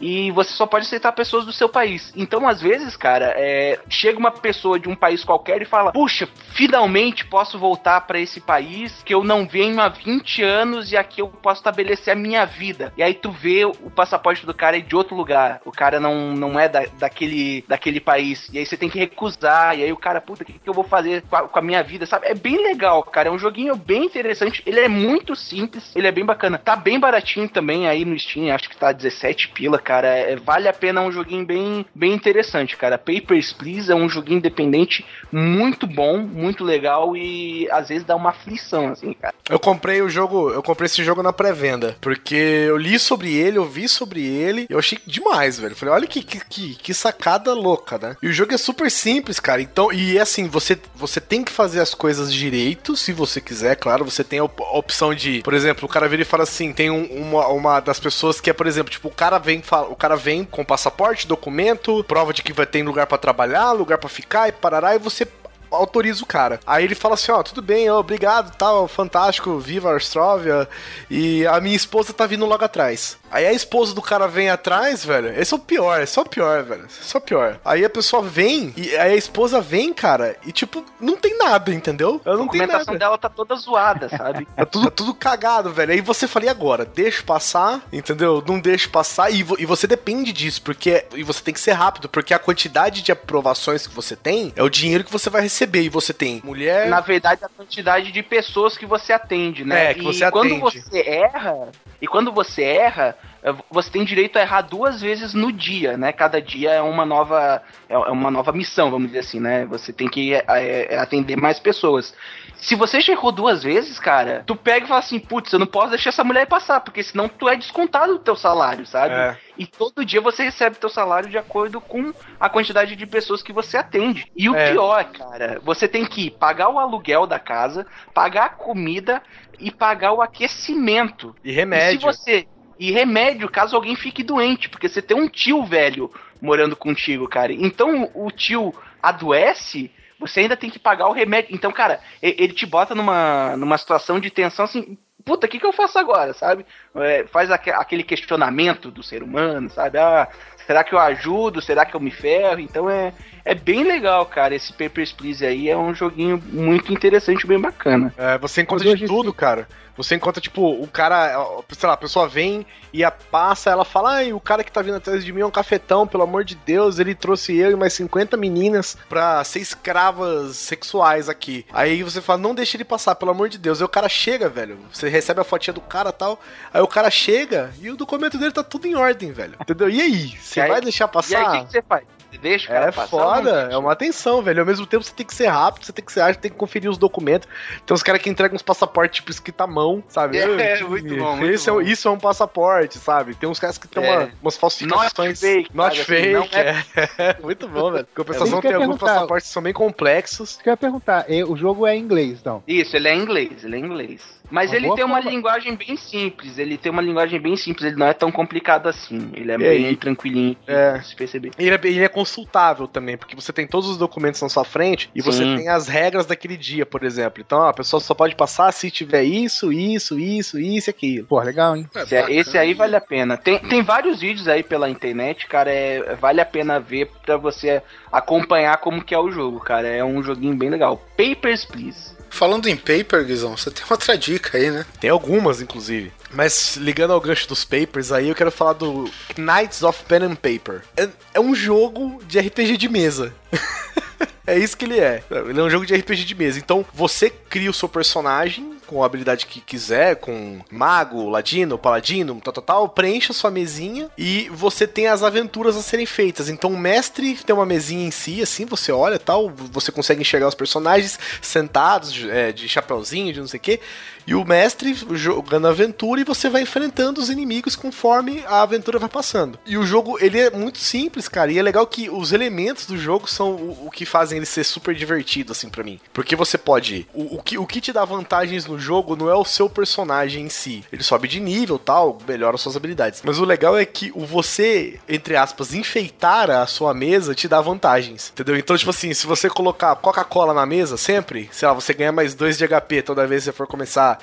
E 0.00 0.30
você 0.32 0.52
só 0.52 0.66
pode 0.66 0.86
aceitar 0.86 1.12
pessoas 1.12 1.44
do 1.44 1.52
seu 1.52 1.68
país. 1.68 2.12
Então, 2.16 2.48
às 2.48 2.60
vezes, 2.60 2.96
cara, 2.96 3.32
é, 3.36 3.78
chega 3.88 4.18
uma 4.18 4.30
pessoa 4.30 4.78
de 4.78 4.88
um 4.88 4.96
país 4.96 5.24
qualquer 5.24 5.62
e 5.62 5.64
fala: 5.64 5.92
Puxa, 5.92 6.28
finalmente 6.52 7.24
posso 7.26 7.58
voltar 7.58 8.00
pra 8.02 8.18
esse 8.18 8.40
país 8.40 9.02
que 9.04 9.14
eu 9.14 9.22
não 9.22 9.46
venho 9.46 9.80
há 9.80 9.88
20 9.88 10.42
anos 10.42 10.92
e 10.92 10.96
aqui 10.96 11.20
eu 11.20 11.28
posso 11.28 11.60
estabelecer 11.60 12.12
a 12.12 12.16
minha 12.16 12.44
vida. 12.44 12.92
E 12.96 13.02
aí 13.02 13.14
tu 13.14 13.30
vê 13.30 13.64
o 13.64 13.90
passaporte 13.90 14.44
do 14.44 14.54
cara 14.54 14.78
é 14.78 14.80
de 14.80 14.96
outro 14.96 15.16
lugar. 15.16 15.60
O 15.64 15.72
cara 15.72 16.00
não, 16.00 16.32
não 16.34 16.58
é 16.58 16.68
da, 16.68 16.84
daquele, 16.98 17.64
daquele 17.68 18.00
país. 18.00 18.48
E 18.52 18.58
aí 18.58 18.66
você 18.66 18.76
tem 18.76 18.90
que 18.90 18.98
recusar. 18.98 19.78
E 19.78 19.84
aí 19.84 19.92
o 19.92 19.96
cara, 19.96 20.20
puta, 20.20 20.42
o 20.42 20.46
que, 20.46 20.52
que 20.52 20.68
eu 20.68 20.74
vou 20.74 20.84
fazer 20.84 21.22
com 21.22 21.36
a, 21.36 21.48
com 21.48 21.58
a 21.58 21.62
minha 21.62 21.82
vida, 21.82 22.06
sabe? 22.06 22.26
É 22.26 22.34
bem 22.34 22.62
legal, 22.62 23.02
cara. 23.02 23.28
É 23.28 23.32
um 23.32 23.38
joguinho 23.38 23.76
bem 23.76 24.04
interessante. 24.04 24.62
Ele 24.66 24.80
é 24.80 24.88
muito 24.88 25.36
simples, 25.36 25.94
ele 25.94 26.06
é 26.06 26.12
bem 26.12 26.24
bacana. 26.24 26.58
Tá 26.58 26.76
bem 26.76 26.98
baratinho 26.98 27.48
também 27.48 27.88
aí 27.88 28.04
no 28.04 28.18
Steam, 28.18 28.54
acho 28.54 28.68
que 28.68 28.76
tá 28.76 28.92
17 28.92 29.48
pila, 29.48 29.78
cara. 29.84 30.08
É, 30.08 30.36
vale 30.36 30.66
a 30.68 30.72
pena, 30.72 31.00
é 31.00 31.04
um 31.04 31.12
joguinho 31.12 31.44
bem, 31.46 31.84
bem 31.94 32.12
interessante, 32.12 32.76
cara. 32.76 32.98
Papers, 32.98 33.52
Please 33.52 33.92
é 33.92 33.94
um 33.94 34.08
joguinho 34.08 34.38
independente 34.38 35.04
muito 35.30 35.86
bom, 35.86 36.18
muito 36.18 36.64
legal 36.64 37.16
e 37.16 37.68
às 37.70 37.88
vezes 37.88 38.04
dá 38.04 38.16
uma 38.16 38.30
aflição, 38.30 38.88
assim, 38.88 39.12
cara. 39.12 39.34
Eu 39.48 39.58
comprei 39.58 40.00
o 40.00 40.08
jogo, 40.08 40.50
eu 40.50 40.62
comprei 40.62 40.86
esse 40.86 41.04
jogo 41.04 41.22
na 41.22 41.32
pré-venda, 41.32 41.96
porque 42.00 42.34
eu 42.34 42.76
li 42.76 42.98
sobre 42.98 43.34
ele, 43.34 43.58
eu 43.58 43.64
vi 43.66 43.88
sobre 43.88 44.24
ele, 44.26 44.62
e 44.68 44.72
eu 44.72 44.78
achei 44.78 44.98
demais, 45.06 45.58
velho. 45.58 45.76
Falei, 45.76 45.94
olha 45.94 46.06
que, 46.06 46.22
que, 46.22 46.74
que, 46.74 46.94
sacada 46.94 47.52
louca, 47.52 47.98
né? 47.98 48.16
E 48.22 48.28
o 48.28 48.32
jogo 48.32 48.54
é 48.54 48.58
super 48.58 48.90
simples, 48.90 49.38
cara. 49.38 49.60
Então, 49.60 49.92
e 49.92 50.16
é 50.16 50.20
assim, 50.22 50.48
você, 50.48 50.78
você 50.94 51.20
tem 51.20 51.44
que 51.44 51.52
fazer 51.52 51.80
as 51.80 51.92
coisas 51.94 52.32
direito, 52.32 52.96
se 52.96 53.12
você 53.12 53.40
quiser, 53.40 53.76
claro. 53.76 54.04
Você 54.04 54.24
tem 54.24 54.38
a 54.38 54.44
op- 54.44 54.62
a 54.62 54.78
opção 54.78 55.14
de, 55.14 55.42
por 55.42 55.52
exemplo, 55.52 55.84
o 55.84 55.88
cara 55.88 56.08
vira 56.08 56.22
e 56.22 56.24
fala 56.24 56.44
assim: 56.44 56.72
tem 56.72 56.90
um- 56.90 57.04
uma, 57.12 57.48
uma 57.48 57.80
das 57.80 58.00
pessoas 58.00 58.40
que 58.40 58.48
é, 58.48 58.52
por 58.52 58.66
exemplo, 58.66 58.90
tipo, 58.90 59.08
o 59.08 59.10
cara 59.10 59.38
vem 59.38 59.60
fala, 59.74 59.88
o 59.88 59.96
cara 59.96 60.14
vem 60.14 60.44
com 60.44 60.64
passaporte, 60.64 61.26
documento, 61.26 62.04
prova 62.04 62.32
de 62.32 62.42
que 62.42 62.52
vai 62.52 62.64
ter 62.66 62.82
lugar 62.84 63.06
pra 63.08 63.18
trabalhar, 63.18 63.72
lugar 63.72 63.98
pra 63.98 64.08
ficar 64.08 64.48
e 64.48 64.52
parará, 64.52 64.94
e 64.94 64.98
você 65.00 65.26
autoriza 65.74 66.22
o 66.22 66.26
cara. 66.26 66.60
Aí 66.66 66.84
ele 66.84 66.94
fala 66.94 67.14
assim, 67.14 67.32
ó, 67.32 67.42
tudo 67.42 67.62
bem, 67.62 67.90
obrigado, 67.90 68.54
tal, 68.56 68.86
fantástico, 68.88 69.58
viva 69.58 69.92
Arstrovia, 69.92 70.68
e 71.10 71.46
a 71.46 71.60
minha 71.60 71.76
esposa 71.76 72.12
tá 72.12 72.26
vindo 72.26 72.46
logo 72.46 72.64
atrás. 72.64 73.16
Aí 73.30 73.46
a 73.46 73.52
esposa 73.52 73.92
do 73.94 74.00
cara 74.02 74.28
vem 74.28 74.48
atrás, 74.48 75.04
velho, 75.04 75.28
esse 75.40 75.52
é 75.52 75.56
o 75.56 75.60
pior, 75.60 76.00
é 76.00 76.06
só 76.06 76.20
o 76.22 76.28
pior, 76.28 76.62
velho, 76.62 76.84
é 76.84 76.88
só 76.88 77.18
o 77.18 77.20
pior. 77.20 77.58
Aí 77.64 77.84
a 77.84 77.90
pessoa 77.90 78.22
vem, 78.22 78.72
e 78.76 78.96
aí 78.96 79.12
a 79.12 79.16
esposa 79.16 79.60
vem, 79.60 79.92
cara, 79.92 80.36
e 80.46 80.52
tipo, 80.52 80.84
não 81.00 81.16
tem 81.16 81.36
nada, 81.36 81.72
entendeu? 81.74 82.20
Ela 82.24 82.34
A 82.34 82.38
não 82.38 82.46
tem 82.48 82.60
documentação 82.60 82.94
nada. 82.94 82.98
dela 82.98 83.18
tá 83.18 83.28
toda 83.28 83.56
zoada, 83.56 84.08
sabe? 84.08 84.46
É 84.56 84.64
tudo, 84.66 84.90
tudo 84.90 85.12
cagado, 85.14 85.72
velho. 85.72 85.92
Aí 85.92 86.00
você 86.00 86.28
fala, 86.28 86.44
e 86.44 86.48
agora? 86.48 86.84
Deixa 86.84 87.22
passar, 87.24 87.82
entendeu? 87.92 88.42
Não 88.46 88.60
deixa 88.60 88.88
passar. 88.88 89.30
E, 89.32 89.42
vo- 89.42 89.56
e 89.58 89.66
você 89.66 89.86
depende 89.86 90.32
disso, 90.32 90.62
porque. 90.62 91.04
E 91.14 91.22
você 91.24 91.42
tem 91.42 91.52
que 91.54 91.60
ser 91.60 91.72
rápido, 91.72 92.08
porque 92.08 92.32
a 92.34 92.38
quantidade 92.38 93.02
de 93.02 93.10
aprovações 93.10 93.86
que 93.86 93.94
você 93.94 94.14
tem 94.14 94.52
é 94.54 94.62
o 94.62 94.68
dinheiro 94.68 95.02
que 95.04 95.10
você 95.12 95.28
vai 95.28 95.42
receber. 95.42 95.63
E 95.72 95.88
você 95.88 96.12
tem 96.12 96.40
mulher. 96.44 96.88
Na 96.88 97.00
verdade, 97.00 97.44
a 97.44 97.48
quantidade 97.48 98.12
de 98.12 98.22
pessoas 98.22 98.76
que 98.76 98.86
você 98.86 99.12
atende, 99.12 99.64
né? 99.64 99.90
É, 99.90 99.94
que 99.94 100.00
e 100.00 100.04
você 100.04 100.30
quando 100.30 100.54
atende. 100.54 100.60
você 100.60 101.00
erra, 101.00 101.68
e 102.00 102.06
quando 102.06 102.32
você 102.32 102.62
erra, 102.62 103.16
eh, 103.42 103.54
você 103.70 103.90
tem 103.90 104.04
direito 104.04 104.38
a 104.38 104.42
errar 104.42 104.62
duas 104.62 105.00
vezes 105.00 105.34
no 105.34 105.52
dia, 105.52 105.96
né? 105.96 106.12
Cada 106.12 106.40
dia 106.40 106.70
é 106.72 106.82
uma 106.82 107.04
nova 107.04 107.62
é 107.88 107.94
é 107.94 107.98
uma 107.98 108.30
nova 108.30 108.52
missão, 108.52 108.90
vamos 108.90 109.08
dizer 109.08 109.20
assim, 109.20 109.40
né? 109.40 109.64
Você 109.66 109.92
tem 109.92 110.08
que 110.08 110.34
eh, 110.34 110.44
eh, 110.48 110.98
atender 110.98 111.36
mais 111.36 111.58
pessoas. 111.58 112.14
Se 112.56 112.74
você 112.74 113.00
já 113.00 113.12
errou 113.12 113.30
duas 113.32 113.62
vezes, 113.62 113.98
cara, 113.98 114.42
tu 114.46 114.56
pega 114.56 114.84
e 114.84 114.88
fala 114.88 115.00
assim, 115.00 115.18
putz, 115.18 115.52
eu 115.52 115.58
não 115.58 115.66
posso 115.66 115.90
deixar 115.90 116.10
essa 116.10 116.24
mulher 116.24 116.46
passar, 116.46 116.80
porque 116.80 117.02
senão 117.02 117.28
tu 117.28 117.48
é 117.48 117.56
descontado 117.56 118.14
do 118.14 118.18
teu 118.18 118.36
salário, 118.36 118.86
sabe? 118.86 119.14
É. 119.14 119.36
E 119.58 119.66
todo 119.66 120.04
dia 120.04 120.20
você 120.20 120.44
recebe 120.44 120.76
teu 120.76 120.88
salário 120.88 121.28
de 121.28 121.38
acordo 121.38 121.80
com 121.80 122.12
a 122.38 122.48
quantidade 122.48 122.96
de 122.96 123.06
pessoas 123.06 123.42
que 123.42 123.52
você 123.52 123.76
atende. 123.76 124.26
E 124.36 124.48
o 124.48 124.56
É. 124.56 124.70
pior, 124.70 125.04
cara, 125.04 125.60
você 125.62 125.86
tem 125.86 126.04
que 126.04 126.30
pagar 126.30 126.68
o 126.68 126.78
aluguel 126.78 127.26
da 127.26 127.38
casa, 127.38 127.86
pagar 128.12 128.44
a 128.46 128.50
comida 128.50 129.22
e 129.58 129.70
pagar 129.70 130.12
o 130.12 130.22
aquecimento. 130.22 131.34
E 131.44 131.52
remédio. 131.52 131.96
E 131.96 131.98
se 131.98 132.04
você 132.04 132.48
e 132.78 132.90
remédio 132.90 133.48
caso 133.48 133.76
alguém 133.76 133.94
fique 133.94 134.22
doente, 134.22 134.68
porque 134.68 134.88
você 134.88 135.00
tem 135.00 135.16
um 135.16 135.28
tio 135.28 135.64
velho 135.64 136.10
morando 136.40 136.74
contigo, 136.74 137.28
cara. 137.28 137.52
Então 137.52 138.10
o 138.14 138.30
tio 138.30 138.74
adoece, 139.02 139.90
você 140.26 140.40
ainda 140.40 140.56
tem 140.56 140.70
que 140.70 140.78
pagar 140.78 141.08
o 141.08 141.12
remédio. 141.12 141.54
Então, 141.54 141.70
cara, 141.72 142.00
ele 142.22 142.52
te 142.52 142.66
bota 142.66 142.94
numa, 142.94 143.56
numa 143.56 143.78
situação 143.78 144.18
de 144.20 144.30
tensão 144.30 144.64
assim. 144.64 144.96
Puta, 145.24 145.46
o 145.46 145.48
que, 145.48 145.58
que 145.58 145.66
eu 145.66 145.72
faço 145.72 145.98
agora, 145.98 146.34
sabe? 146.34 146.66
É, 146.96 147.24
faz 147.28 147.50
aque- 147.50 147.70
aquele 147.70 148.02
questionamento 148.02 148.90
do 148.90 149.02
ser 149.02 149.22
humano, 149.22 149.70
sabe? 149.70 149.96
Ah, 149.98 150.28
será 150.66 150.84
que 150.84 150.94
eu 150.94 150.98
ajudo? 150.98 151.62
Será 151.62 151.86
que 151.86 151.94
eu 151.96 152.00
me 152.00 152.10
ferro? 152.10 152.60
Então 152.60 152.90
é, 152.90 153.12
é 153.44 153.54
bem 153.54 153.84
legal, 153.84 154.24
cara. 154.26 154.54
Esse 154.54 154.72
Papers, 154.72 155.12
Please 155.12 155.44
aí 155.44 155.68
é 155.68 155.76
um 155.76 155.94
joguinho 155.94 156.42
muito 156.52 156.92
interessante, 156.92 157.46
bem 157.46 157.60
bacana. 157.60 158.12
É, 158.16 158.38
você 158.38 158.62
encontra 158.62 158.94
de 158.96 159.06
tudo, 159.06 159.32
cara. 159.32 159.68
Você 159.96 160.16
encontra, 160.16 160.40
tipo, 160.40 160.72
o 160.72 160.88
cara, 160.88 161.36
sei 161.70 161.86
lá, 161.86 161.94
a 161.94 161.96
pessoa 161.96 162.26
vem 162.28 162.66
e 162.92 163.04
a 163.04 163.12
passa, 163.12 163.70
ela 163.70 163.84
fala, 163.84 164.14
ai, 164.14 164.32
o 164.32 164.40
cara 164.40 164.64
que 164.64 164.72
tá 164.72 164.82
vindo 164.82 164.96
atrás 164.96 165.24
de 165.24 165.32
mim 165.32 165.42
é 165.42 165.46
um 165.46 165.52
cafetão, 165.52 166.04
pelo 166.04 166.24
amor 166.24 166.42
de 166.42 166.56
Deus, 166.56 166.98
ele 166.98 167.14
trouxe 167.14 167.56
eu 167.56 167.70
e 167.70 167.76
mais 167.76 167.92
50 167.92 168.36
meninas 168.36 168.96
pra 169.08 169.44
ser 169.44 169.60
escravas 169.60 170.56
sexuais 170.56 171.28
aqui. 171.28 171.64
Aí 171.72 172.02
você 172.02 172.20
fala, 172.20 172.40
não 172.40 172.56
deixa 172.56 172.76
ele 172.76 172.82
passar, 172.84 173.14
pelo 173.14 173.30
amor 173.30 173.48
de 173.48 173.56
Deus. 173.56 173.80
Aí 173.80 173.84
o 173.84 173.88
cara 173.88 174.08
chega, 174.08 174.48
velho. 174.48 174.78
Você 174.92 175.08
recebe 175.08 175.40
a 175.40 175.44
fotinha 175.44 175.72
do 175.74 175.80
cara 175.80 176.08
e 176.08 176.12
tal. 176.12 176.40
Aí 176.72 176.82
o 176.82 176.88
cara 176.88 177.08
chega 177.08 177.72
e 177.80 177.88
o 177.88 177.96
documento 177.96 178.36
dele 178.36 178.50
tá 178.50 178.64
tudo 178.64 178.88
em 178.88 178.96
ordem, 178.96 179.30
velho. 179.30 179.54
Entendeu? 179.60 179.88
E 179.88 180.00
aí? 180.00 180.36
Você 180.40 180.58
E 180.58 180.62
aí- 180.64 180.68
vai 180.70 180.80
deixar 180.80 181.06
passar? 181.06 181.30
E 181.30 181.36
aí, 181.36 181.46
o 181.46 181.52
que, 181.60 181.66
que 181.66 181.70
você 181.72 181.82
faz? 181.82 182.04
Deixa 182.38 182.66
o 182.66 182.74
cara 182.74 182.86
É 182.88 182.92
passar? 182.92 183.08
foda, 183.08 183.68
é 183.70 183.76
uma 183.76 183.92
atenção, 183.92 184.42
velho. 184.42 184.60
Ao 184.60 184.66
mesmo 184.66 184.86
tempo 184.86 185.02
você 185.04 185.12
tem 185.14 185.24
que 185.26 185.34
ser 185.34 185.46
rápido, 185.46 185.84
você 185.86 185.92
tem 185.92 186.04
que 186.04 186.12
ser 186.12 186.20
ágil, 186.20 186.40
tem 186.40 186.50
que 186.50 186.56
conferir 186.56 186.90
os 186.90 186.98
documentos. 186.98 187.48
Tem 187.86 187.94
uns 187.94 188.02
caras 188.02 188.20
que 188.20 188.28
entregam 188.30 188.54
uns 188.56 188.62
passaportes, 188.62 189.16
tipo, 189.16 189.30
escrito 189.30 189.60
à 189.60 189.66
mão, 189.66 190.02
sabe? 190.08 190.38
É, 190.38 190.80
Eu, 190.80 190.88
muito 190.88 191.16
bom, 191.16 191.36
muito 191.36 191.52
Esse 191.52 191.68
é, 191.68 191.72
bom. 191.72 191.80
isso 191.80 192.08
é 192.08 192.10
um 192.10 192.18
passaporte, 192.18 192.98
sabe? 192.98 193.34
Tem 193.34 193.48
uns 193.48 193.58
caras 193.58 193.78
que 193.78 193.86
tem 193.88 194.04
É. 194.04 194.16
uma- 194.18 194.30
umas 194.42 194.56
falsificações. 194.56 195.12
Not 195.16 195.40
fake, 195.40 195.70
Not 195.76 195.96
sabe, 195.98 196.16
assim, 196.18 196.32
não 196.32 196.42
fake, 196.46 196.56
é. 196.58 196.74
muito 197.42 197.68
bom, 197.68 197.90
velho. 197.92 198.06
É 198.10 198.16
Compensação 198.16 198.58
eu 198.58 198.62
tem 198.62 198.72
alguns 198.74 198.86
perguntar. 198.98 199.06
passaportes 199.14 199.48
que 199.48 199.52
são 199.54 199.62
bem 199.62 199.72
complexos. 199.72 200.50
Isso 200.50 200.62
que 200.62 200.68
eu 200.68 200.72
ia 200.72 200.76
perguntar, 200.76 201.26
o 201.48 201.56
jogo 201.56 201.86
é 201.86 201.94
em 201.96 202.00
inglês, 202.00 202.38
então. 202.40 202.62
Isso, 202.66 202.96
ele 202.96 203.08
é 203.08 203.14
inglês, 203.14 203.64
ele 203.64 203.76
é 203.76 203.78
inglês. 203.78 204.22
Mas 204.54 204.70
Uma 204.70 204.76
ele 204.76 204.94
tem 204.94 205.04
uma 205.04 205.16
forma. 205.16 205.30
linguagem 205.30 205.74
bem 205.74 205.96
simples, 205.96 206.58
ele 206.58 206.78
tem 206.78 206.92
uma 206.92 207.02
linguagem 207.02 207.40
bem 207.40 207.56
simples, 207.56 207.88
ele 207.88 207.96
não 207.96 208.06
é 208.06 208.12
tão 208.12 208.30
complicado 208.30 208.88
assim. 208.88 209.32
Ele 209.34 209.50
é 209.50 209.58
bem 209.58 209.86
aí? 209.86 209.96
tranquilinho 209.96 210.56
É. 210.64 211.00
se 211.02 211.16
perceber. 211.16 211.50
E 211.58 211.66
Ele 211.66 211.74
é, 211.74 211.80
ele 211.88 212.04
é 212.04 212.08
consultável 212.08 212.86
também, 212.86 213.16
porque 213.16 213.34
você 213.34 213.52
tem 213.52 213.66
todos 213.66 213.88
os 213.90 213.96
documentos 213.96 214.40
na 214.40 214.48
sua 214.48 214.62
frente 214.64 215.10
e 215.12 215.20
você 215.20 215.42
Sim. 215.42 215.56
tem 215.56 215.68
as 215.68 215.88
regras 215.88 216.24
daquele 216.24 216.56
dia, 216.56 216.86
por 216.86 217.02
exemplo. 217.02 217.42
Então, 217.44 217.58
ó, 217.58 217.68
a 217.68 217.74
pessoa 217.74 217.98
só 217.98 218.14
pode 218.14 218.36
passar 218.36 218.70
se 218.72 218.92
tiver 218.92 219.24
isso, 219.24 219.72
isso, 219.72 220.16
isso, 220.20 220.56
isso 220.60 220.88
e 220.88 220.92
aquilo. 220.92 221.26
Pô, 221.26 221.40
legal, 221.42 221.74
hein? 221.76 221.90
Esse, 221.92 222.14
é- 222.14 222.30
esse 222.32 222.56
aí 222.56 222.74
vale 222.74 222.94
a 222.94 223.00
pena. 223.00 223.36
Tem, 223.36 223.58
tem 223.58 223.82
vários 223.82 224.20
vídeos 224.20 224.46
aí 224.46 224.62
pela 224.62 224.88
internet, 224.88 225.48
cara, 225.48 225.72
é, 225.72 226.14
vale 226.14 226.40
a 226.40 226.46
pena 226.46 226.78
ver 226.78 227.10
pra 227.26 227.36
você 227.36 227.82
acompanhar 228.12 228.76
como 228.76 229.02
que 229.02 229.12
é 229.14 229.18
o 229.18 229.32
jogo, 229.32 229.58
cara. 229.58 229.88
É 229.88 230.04
um 230.04 230.22
joguinho 230.22 230.54
bem 230.54 230.70
legal. 230.70 231.02
Papers, 231.16 231.64
Please. 231.64 232.13
Falando 232.34 232.68
em 232.68 232.76
paper, 232.76 233.24
Guizão, 233.24 233.56
você 233.56 233.70
tem 233.70 233.84
outra 233.88 234.18
dica 234.18 234.58
aí, 234.58 234.68
né? 234.68 234.84
Tem 234.98 235.08
algumas, 235.08 235.62
inclusive. 235.62 236.12
Mas 236.32 236.76
ligando 236.76 237.12
ao 237.12 237.20
gancho 237.20 237.46
dos 237.46 237.64
papers, 237.64 238.10
aí 238.10 238.28
eu 238.28 238.34
quero 238.34 238.50
falar 238.50 238.72
do 238.72 239.08
Knights 239.38 239.84
of 239.84 240.02
Pen 240.02 240.24
and 240.24 240.34
Paper. 240.34 240.82
É, 240.96 241.08
é 241.34 241.38
um 241.38 241.54
jogo 241.54 242.20
de 242.26 242.40
RPG 242.40 242.76
de 242.76 242.88
mesa. 242.88 243.32
é 244.44 244.58
isso 244.58 244.76
que 244.76 244.84
ele 244.84 244.98
é. 244.98 245.22
Ele 245.30 245.60
é 245.60 245.62
um 245.62 245.70
jogo 245.70 245.86
de 245.86 245.94
RPG 245.94 246.24
de 246.24 246.34
mesa. 246.34 246.58
Então 246.58 246.84
você 246.92 247.30
cria 247.30 247.70
o 247.70 247.74
seu 247.74 247.88
personagem 247.88 248.73
com 248.84 249.02
a 249.02 249.06
habilidade 249.06 249.46
que 249.46 249.60
quiser, 249.60 250.16
com 250.16 250.60
mago, 250.70 251.28
ladino, 251.28 251.78
paladino, 251.78 252.40
tal, 252.42 252.52
tal, 252.52 252.62
tal, 252.62 252.88
preencha 252.88 253.32
sua 253.32 253.50
mesinha 253.50 254.10
e 254.16 254.48
você 254.50 254.86
tem 254.86 255.06
as 255.06 255.22
aventuras 255.22 255.76
a 255.76 255.82
serem 255.82 256.06
feitas. 256.06 256.48
Então 256.48 256.70
o 256.70 256.78
mestre 256.78 257.34
tem 257.36 257.54
uma 257.54 257.66
mesinha 257.66 258.06
em 258.06 258.10
si, 258.10 258.42
assim, 258.42 258.64
você 258.64 258.92
olha 258.92 259.18
tal, 259.18 259.50
você 259.50 259.90
consegue 259.90 260.20
enxergar 260.20 260.48
os 260.48 260.54
personagens 260.54 261.18
sentados, 261.40 262.24
é, 262.28 262.52
de 262.52 262.68
chapeuzinho, 262.68 263.32
de 263.32 263.40
não 263.40 263.48
sei 263.48 263.58
o 263.58 263.62
quê. 263.62 263.80
E 264.26 264.34
o 264.34 264.44
mestre 264.44 264.94
jogando 265.12 265.66
a 265.66 265.70
aventura 265.70 266.20
e 266.20 266.24
você 266.24 266.48
vai 266.48 266.62
enfrentando 266.62 267.20
os 267.20 267.30
inimigos 267.30 267.76
conforme 267.76 268.42
a 268.46 268.62
aventura 268.62 268.98
vai 268.98 269.08
passando. 269.08 269.58
E 269.66 269.76
o 269.76 269.84
jogo, 269.84 270.18
ele 270.20 270.38
é 270.38 270.50
muito 270.50 270.78
simples, 270.78 271.28
cara. 271.28 271.52
E 271.52 271.58
é 271.58 271.62
legal 271.62 271.86
que 271.86 272.08
os 272.08 272.32
elementos 272.32 272.86
do 272.86 272.96
jogo 272.96 273.28
são 273.28 273.52
o, 273.52 273.86
o 273.86 273.90
que 273.90 274.06
fazem 274.06 274.38
ele 274.38 274.46
ser 274.46 274.64
super 274.64 274.94
divertido, 274.94 275.52
assim, 275.52 275.68
pra 275.68 275.84
mim. 275.84 276.00
Porque 276.12 276.36
você 276.36 276.56
pode. 276.56 277.06
O, 277.12 277.36
o, 277.36 277.42
que, 277.42 277.58
o 277.58 277.66
que 277.66 277.80
te 277.80 277.92
dá 277.92 278.04
vantagens 278.04 278.66
no 278.66 278.78
jogo 278.78 279.16
não 279.16 279.28
é 279.28 279.34
o 279.34 279.44
seu 279.44 279.68
personagem 279.68 280.44
em 280.44 280.48
si. 280.48 280.84
Ele 280.92 281.02
sobe 281.02 281.28
de 281.28 281.40
nível 281.40 281.78
tal, 281.78 282.18
melhora 282.26 282.56
suas 282.56 282.76
habilidades. 282.76 283.22
Mas 283.24 283.38
o 283.38 283.44
legal 283.44 283.76
é 283.76 283.84
que 283.84 284.10
o 284.14 284.24
você, 284.24 284.98
entre 285.08 285.36
aspas, 285.36 285.74
enfeitar 285.74 286.50
a 286.50 286.66
sua 286.66 286.94
mesa 286.94 287.34
te 287.34 287.46
dá 287.46 287.60
vantagens. 287.60 288.30
Entendeu? 288.32 288.56
Então, 288.56 288.76
tipo 288.76 288.90
assim, 288.90 289.12
se 289.12 289.26
você 289.26 289.48
colocar 289.48 289.94
Coca-Cola 289.96 290.54
na 290.54 290.66
mesa 290.66 290.96
sempre, 290.96 291.48
sei 291.52 291.68
lá, 291.68 291.74
você 291.74 291.92
ganha 291.92 292.12
mais 292.12 292.34
2 292.34 292.58
de 292.58 292.66
HP 292.66 293.02
toda 293.02 293.26
vez 293.26 293.42
que 293.42 293.50
você 293.50 293.52
for 293.52 293.66
começar. 293.66 294.13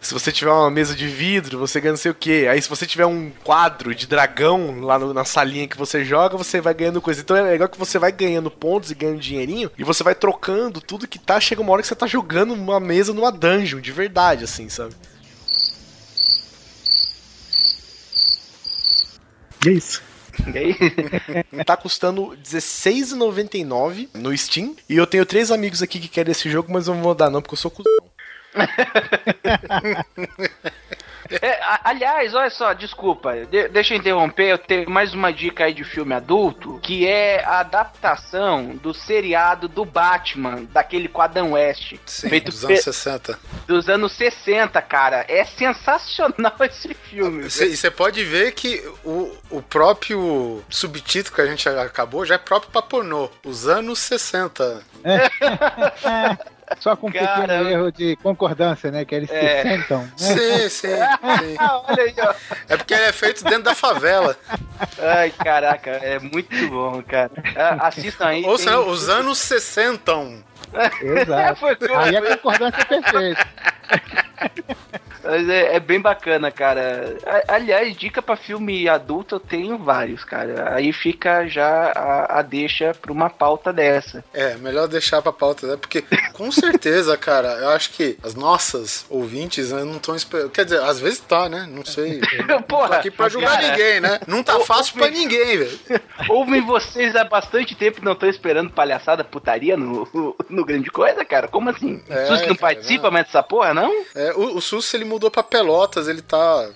Se 0.00 0.14
você 0.14 0.30
tiver 0.32 0.50
uma 0.50 0.70
mesa 0.70 0.94
de 0.94 1.06
vidro, 1.06 1.58
você 1.58 1.80
ganha 1.80 1.92
não 1.92 1.98
sei 1.98 2.10
o 2.10 2.14
que. 2.14 2.46
Aí 2.46 2.60
se 2.60 2.68
você 2.68 2.86
tiver 2.86 3.06
um 3.06 3.30
quadro 3.44 3.94
de 3.94 4.06
dragão 4.06 4.80
lá 4.80 4.98
no- 4.98 5.12
na 5.14 5.24
salinha 5.24 5.68
que 5.68 5.76
você 5.76 6.04
joga, 6.04 6.36
você 6.36 6.60
vai 6.60 6.74
ganhando 6.74 7.00
coisa. 7.00 7.20
Então 7.20 7.36
é 7.36 7.42
legal 7.42 7.68
que 7.68 7.78
você 7.78 7.98
vai 7.98 8.12
ganhando 8.12 8.50
pontos 8.50 8.90
e 8.90 8.94
ganhando 8.94 9.20
dinheirinho. 9.20 9.70
E 9.78 9.84
você 9.84 10.02
vai 10.02 10.14
trocando 10.14 10.80
tudo 10.80 11.08
que 11.08 11.18
tá. 11.18 11.40
Chega 11.40 11.60
uma 11.60 11.72
hora 11.72 11.82
que 11.82 11.88
você 11.88 11.94
tá 11.94 12.06
jogando 12.06 12.54
uma 12.54 12.78
mesa 12.80 13.12
numa 13.12 13.32
dungeon, 13.32 13.80
de 13.80 13.92
verdade, 13.92 14.44
assim, 14.44 14.68
sabe? 14.68 14.94
E 19.64 19.68
é 19.68 19.72
isso. 19.72 20.02
E 20.54 20.56
aí? 20.58 20.76
tá 21.66 21.76
custando 21.76 22.28
R$16,99 22.30 24.08
no 24.14 24.36
Steam. 24.36 24.76
E 24.88 24.96
eu 24.96 25.06
tenho 25.06 25.26
três 25.26 25.50
amigos 25.50 25.82
aqui 25.82 25.98
que 25.98 26.08
querem 26.08 26.30
esse 26.30 26.48
jogo, 26.48 26.72
mas 26.72 26.86
eu 26.86 26.94
não 26.94 27.02
vou 27.02 27.14
dar 27.14 27.28
não, 27.30 27.42
porque 27.42 27.54
eu 27.54 27.58
sou 27.58 27.70
cuzão. 27.70 27.97
É, 31.42 31.62
a- 31.62 31.80
aliás, 31.84 32.32
olha 32.32 32.48
só, 32.48 32.72
desculpa, 32.72 33.34
de- 33.50 33.68
deixa 33.68 33.92
eu 33.92 33.98
interromper, 33.98 34.44
eu 34.48 34.56
tenho 34.56 34.88
mais 34.88 35.12
uma 35.12 35.30
dica 35.30 35.64
aí 35.64 35.74
de 35.74 35.84
filme 35.84 36.14
adulto, 36.14 36.80
que 36.82 37.06
é 37.06 37.44
a 37.44 37.60
adaptação 37.60 38.68
do 38.76 38.94
seriado 38.94 39.68
do 39.68 39.84
Batman, 39.84 40.64
daquele 40.72 41.06
Quadrão 41.06 41.52
West. 41.52 41.96
Sim, 42.06 42.30
feito 42.30 42.50
dos 42.50 42.64
anos 42.64 42.78
pe- 42.78 42.82
60. 42.84 43.38
dos 43.66 43.90
anos 43.90 44.12
60, 44.12 44.80
cara. 44.80 45.26
É 45.28 45.44
sensacional 45.44 46.54
esse 46.64 46.94
filme. 46.94 47.44
E 47.46 47.76
você 47.76 47.90
pode 47.90 48.24
ver 48.24 48.52
que 48.52 48.82
o, 49.04 49.30
o 49.50 49.60
próprio 49.60 50.64
subtítulo 50.70 51.34
que 51.36 51.42
a 51.42 51.46
gente 51.46 51.68
acabou 51.68 52.24
já 52.24 52.36
é 52.36 52.38
próprio 52.38 52.72
pra 52.72 52.80
pornô. 52.80 53.28
Os 53.44 53.68
anos 53.68 53.98
60. 53.98 54.82
Só 56.80 56.94
com 56.96 57.08
um 57.08 57.12
Cara, 57.12 57.40
pequeno 57.42 57.68
erro 57.68 57.90
de 57.92 58.16
concordância, 58.16 58.90
né? 58.90 59.04
Que 59.04 59.14
eles 59.14 59.30
É. 59.30 59.62
se 59.62 59.68
sentam. 59.68 60.02
Né? 60.02 60.10
Sim, 60.16 60.68
sim, 60.68 60.88
sim. 60.88 61.56
Olha 61.88 62.02
aí, 62.02 62.14
ó. 62.20 62.34
É 62.68 62.76
porque 62.76 62.94
ele 62.94 63.04
é 63.04 63.12
feito 63.12 63.42
dentro 63.44 63.62
da 63.64 63.74
favela. 63.74 64.36
Ai, 65.00 65.30
caraca, 65.30 65.90
é 65.90 66.18
muito 66.18 66.68
bom, 66.68 67.02
cara. 67.02 67.30
Assistam 67.80 68.26
aí. 68.26 68.44
Ou 68.44 68.56
tem- 68.56 68.64
seja, 68.66 68.80
os 68.80 69.08
anos 69.08 69.38
60. 69.38 70.12
Exato. 71.02 71.60
Foi 71.60 71.76
Aí 71.96 72.16
a 72.16 72.36
concordância 72.36 72.80
é 72.80 72.84
perfeita. 72.84 73.46
Mas 75.28 75.46
é, 75.46 75.76
é 75.76 75.80
bem 75.80 76.00
bacana, 76.00 76.50
cara. 76.50 77.18
Aliás, 77.46 77.94
dica 77.94 78.22
pra 78.22 78.34
filme 78.34 78.88
adulto 78.88 79.34
eu 79.34 79.40
tenho 79.40 79.76
vários, 79.76 80.24
cara. 80.24 80.74
Aí 80.74 80.90
fica 80.90 81.46
já 81.46 81.92
a, 81.94 82.38
a 82.38 82.42
deixa 82.42 82.94
pra 82.94 83.12
uma 83.12 83.28
pauta 83.28 83.70
dessa. 83.70 84.24
É, 84.32 84.54
melhor 84.56 84.88
deixar 84.88 85.20
pra 85.20 85.30
pauta, 85.30 85.66
né? 85.66 85.76
Porque, 85.76 86.02
com 86.32 86.50
certeza, 86.50 87.14
cara, 87.16 87.48
eu 87.58 87.68
acho 87.68 87.90
que 87.90 88.16
as 88.22 88.34
nossas 88.34 89.04
ouvintes 89.10 89.70
né, 89.70 89.84
não 89.84 89.96
estão 89.96 90.16
esperando. 90.16 90.48
Quer 90.48 90.64
dizer, 90.64 90.80
às 90.80 90.98
vezes 90.98 91.20
tá, 91.20 91.46
né? 91.46 91.68
Não 91.70 91.84
sei. 91.84 92.22
Não 92.48 92.62
tô 92.62 92.78
Porra, 92.78 92.96
aqui 92.96 93.10
pra 93.10 93.28
julgar 93.28 93.60
ninguém, 93.60 94.00
né? 94.00 94.20
Não 94.26 94.42
tá 94.42 94.60
fácil 94.60 94.94
ô, 94.96 94.98
pra 95.00 95.10
ninguém, 95.10 95.58
velho. 95.58 95.80
Ouvem 96.28 96.64
vocês 96.64 97.14
há 97.14 97.24
bastante 97.24 97.74
tempo 97.74 98.00
e 98.00 98.04
não 98.04 98.12
estão 98.12 98.28
esperando 98.28 98.70
palhaçada, 98.70 99.24
putaria 99.24 99.76
no, 99.76 100.08
no 100.48 100.64
Grande 100.64 100.90
Coisa, 100.90 101.24
cara? 101.24 101.48
Como 101.48 101.68
assim? 101.68 102.02
É, 102.08 102.26
Sus 102.26 102.40
que 102.40 102.48
não 102.48 102.56
cara, 102.56 102.74
participa 102.74 103.10
mais 103.10 103.26
dessa 103.26 103.42
porra, 103.42 103.74
não? 103.74 103.92
É, 104.14 104.32
o, 104.34 104.56
o 104.56 104.60
SUS, 104.60 104.94
ele 104.94 105.04
mudou 105.04 105.17
pra 105.30 105.42
Pelotas, 105.42 106.06
ele 106.08 106.22
tá. 106.22 106.70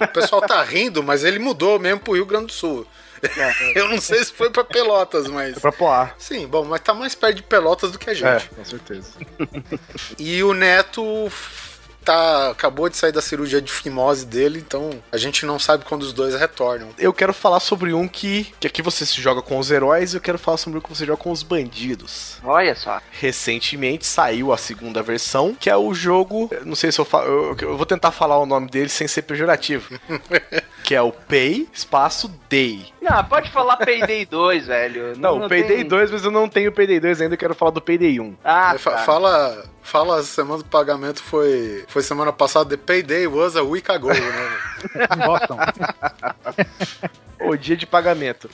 O 0.00 0.08
pessoal 0.08 0.40
tá 0.42 0.62
rindo, 0.64 1.02
mas 1.02 1.24
ele 1.24 1.38
mudou 1.38 1.78
mesmo 1.78 2.00
pro 2.00 2.14
Rio 2.14 2.26
Grande 2.26 2.46
do 2.46 2.52
Sul. 2.52 2.86
Eu 3.74 3.88
não 3.88 4.00
sei 4.00 4.22
se 4.24 4.32
foi 4.32 4.50
pra 4.50 4.62
Pelotas, 4.62 5.26
mas. 5.28 5.58
Pra 5.58 5.72
Poá. 5.72 6.10
Sim, 6.18 6.46
bom, 6.46 6.64
mas 6.64 6.80
tá 6.80 6.92
mais 6.92 7.14
perto 7.14 7.36
de 7.36 7.42
Pelotas 7.42 7.90
do 7.90 7.98
que 7.98 8.10
a 8.10 8.12
É, 8.12 8.16
gente. 8.16 8.48
com 8.50 8.64
certeza. 8.64 9.12
E 10.18 10.42
o 10.42 10.52
Neto 10.52 11.02
tá 12.06 12.50
acabou 12.50 12.88
de 12.88 12.96
sair 12.96 13.12
da 13.12 13.20
cirurgia 13.20 13.60
de 13.60 13.70
fimose 13.70 14.24
dele, 14.24 14.62
então 14.64 14.90
a 15.12 15.16
gente 15.16 15.44
não 15.44 15.58
sabe 15.58 15.84
quando 15.84 16.02
os 16.02 16.12
dois 16.12 16.34
retornam. 16.34 16.88
Eu 16.98 17.12
quero 17.12 17.32
falar 17.34 17.60
sobre 17.60 17.92
um 17.92 18.06
que, 18.08 18.44
que 18.60 18.66
aqui 18.66 18.80
você 18.80 19.04
se 19.04 19.20
joga 19.20 19.42
com 19.42 19.58
os 19.58 19.70
heróis 19.70 20.14
e 20.14 20.16
eu 20.16 20.20
quero 20.20 20.38
falar 20.38 20.56
sobre 20.56 20.78
um 20.78 20.82
que 20.82 20.88
você 20.88 21.04
joga 21.04 21.18
com 21.22 21.30
os 21.30 21.42
bandidos. 21.42 22.38
Olha 22.44 22.74
só. 22.74 23.00
Recentemente 23.10 24.06
saiu 24.06 24.52
a 24.52 24.56
segunda 24.56 25.02
versão, 25.02 25.54
que 25.58 25.68
é 25.68 25.76
o 25.76 25.92
jogo. 25.92 26.50
Não 26.64 26.74
sei 26.76 26.90
se 26.92 26.98
eu 27.00 27.04
falo. 27.04 27.26
Eu, 27.26 27.56
eu 27.60 27.76
vou 27.76 27.86
tentar 27.86 28.12
falar 28.12 28.38
o 28.38 28.46
nome 28.46 28.68
dele 28.70 28.88
sem 28.88 29.08
ser 29.08 29.22
pejorativo. 29.22 29.98
que 30.82 30.94
é 30.94 31.02
o 31.02 31.10
Pay 31.10 31.68
Espaço 31.72 32.28
Day. 32.48 32.86
Não, 33.02 33.24
pode 33.24 33.50
falar 33.50 33.76
Payday 33.76 34.24
2, 34.24 34.66
velho. 34.66 35.16
Não, 35.18 35.44
o 35.44 35.48
Payday 35.48 35.78
tem- 35.78 35.84
2, 35.88 36.10
mas 36.12 36.24
eu 36.24 36.30
não 36.30 36.48
tenho 36.48 36.70
o 36.70 36.72
Payday 36.72 37.00
2 37.00 37.20
ainda, 37.20 37.34
eu 37.34 37.38
quero 37.38 37.54
falar 37.54 37.72
do 37.72 37.80
Payday 37.80 38.20
1. 38.20 38.36
Ah, 38.44 38.76
fa- 38.78 38.92
tá. 38.92 38.98
Fala, 38.98 39.64
fala 39.86 40.18
a 40.18 40.22
semana 40.22 40.58
do 40.58 40.68
pagamento 40.68 41.22
foi 41.22 41.84
foi 41.88 42.02
semana 42.02 42.32
passada, 42.32 42.70
the 42.70 42.76
payday 42.76 43.26
was 43.26 43.56
a 43.56 43.62
week 43.62 43.90
ago, 43.90 44.08
né? 44.08 44.16
Boston. 45.24 45.56
O 47.38 47.54
dia 47.54 47.76
de 47.76 47.86
pagamento. 47.86 48.50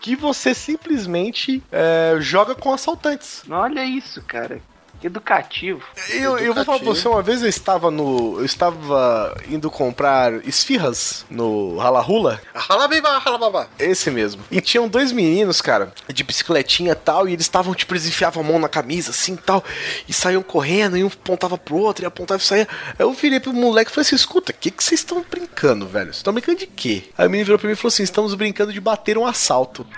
Que 0.00 0.14
você 0.14 0.54
simplesmente 0.54 1.62
é, 1.72 2.16
joga 2.20 2.54
com 2.54 2.72
assaltantes. 2.72 3.42
Olha 3.50 3.84
isso, 3.84 4.22
cara. 4.22 4.60
Educativo. 5.02 5.82
Eu, 6.10 6.38
eu 6.38 6.52
vou 6.52 6.64
falar 6.64 6.78
pra 6.78 6.88
você, 6.88 7.06
uma 7.06 7.22
vez 7.22 7.42
eu 7.42 7.48
estava 7.48 7.90
no. 7.90 8.38
Eu 8.38 8.44
estava 8.44 9.36
indo 9.48 9.70
comprar 9.70 10.44
esfirras 10.46 11.24
no 11.30 11.80
Halahula. 11.80 12.40
Halabibá, 12.52 13.18
halababá. 13.18 13.68
Esse 13.78 14.10
mesmo. 14.10 14.42
E 14.50 14.60
tinham 14.60 14.88
dois 14.88 15.12
meninos, 15.12 15.60
cara, 15.60 15.92
de 16.12 16.24
bicicletinha 16.24 16.92
e 16.92 16.96
tal, 16.96 17.28
e 17.28 17.32
eles 17.32 17.44
estavam, 17.44 17.74
tipo, 17.74 17.94
eles 17.94 18.06
enfiavam 18.06 18.42
a 18.42 18.46
mão 18.46 18.58
na 18.58 18.68
camisa, 18.68 19.10
assim 19.10 19.34
e 19.34 19.38
tal, 19.38 19.62
e 20.08 20.12
saíam 20.12 20.42
correndo, 20.42 20.96
e 20.96 21.04
um 21.04 21.06
apontava 21.08 21.56
pro 21.56 21.76
outro, 21.76 22.04
e 22.04 22.06
apontava 22.06 22.42
e 22.42 22.46
saía. 22.46 22.68
Aí 22.88 22.96
eu 22.98 23.12
virei 23.12 23.38
pro 23.38 23.52
moleque 23.52 23.90
e 23.90 23.94
falei 23.94 24.06
assim: 24.06 24.16
escuta, 24.16 24.50
o 24.50 24.54
que, 24.54 24.70
que 24.70 24.82
vocês 24.82 25.00
estão 25.00 25.24
brincando, 25.28 25.86
velho? 25.86 26.06
Vocês 26.06 26.16
estão 26.16 26.32
brincando 26.32 26.58
de 26.58 26.66
quê? 26.66 27.04
Aí 27.16 27.26
o 27.26 27.30
menino 27.30 27.46
virou 27.46 27.58
pra 27.58 27.68
mim 27.68 27.74
e 27.74 27.76
falou 27.76 27.88
assim: 27.88 28.02
estamos 28.02 28.34
brincando 28.34 28.72
de 28.72 28.80
bater 28.80 29.16
um 29.16 29.26
assalto. 29.26 29.86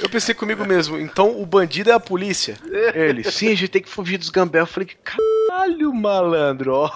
Eu 0.00 0.08
pensei 0.08 0.34
comigo 0.34 0.64
mesmo, 0.64 0.98
então 0.98 1.40
o 1.40 1.44
bandido 1.44 1.90
é 1.90 1.92
a 1.92 2.00
polícia. 2.00 2.56
Ele, 2.94 3.24
sim, 3.24 3.48
a 3.48 3.56
gente 3.56 3.68
tem 3.68 3.82
que 3.82 3.88
fugir 3.88 4.16
dos 4.16 4.30
gambé. 4.30 4.60
Eu 4.60 4.66
falei, 4.66 4.88
caralho, 5.02 5.92
malandro, 5.92 6.72
ó. 6.72 6.90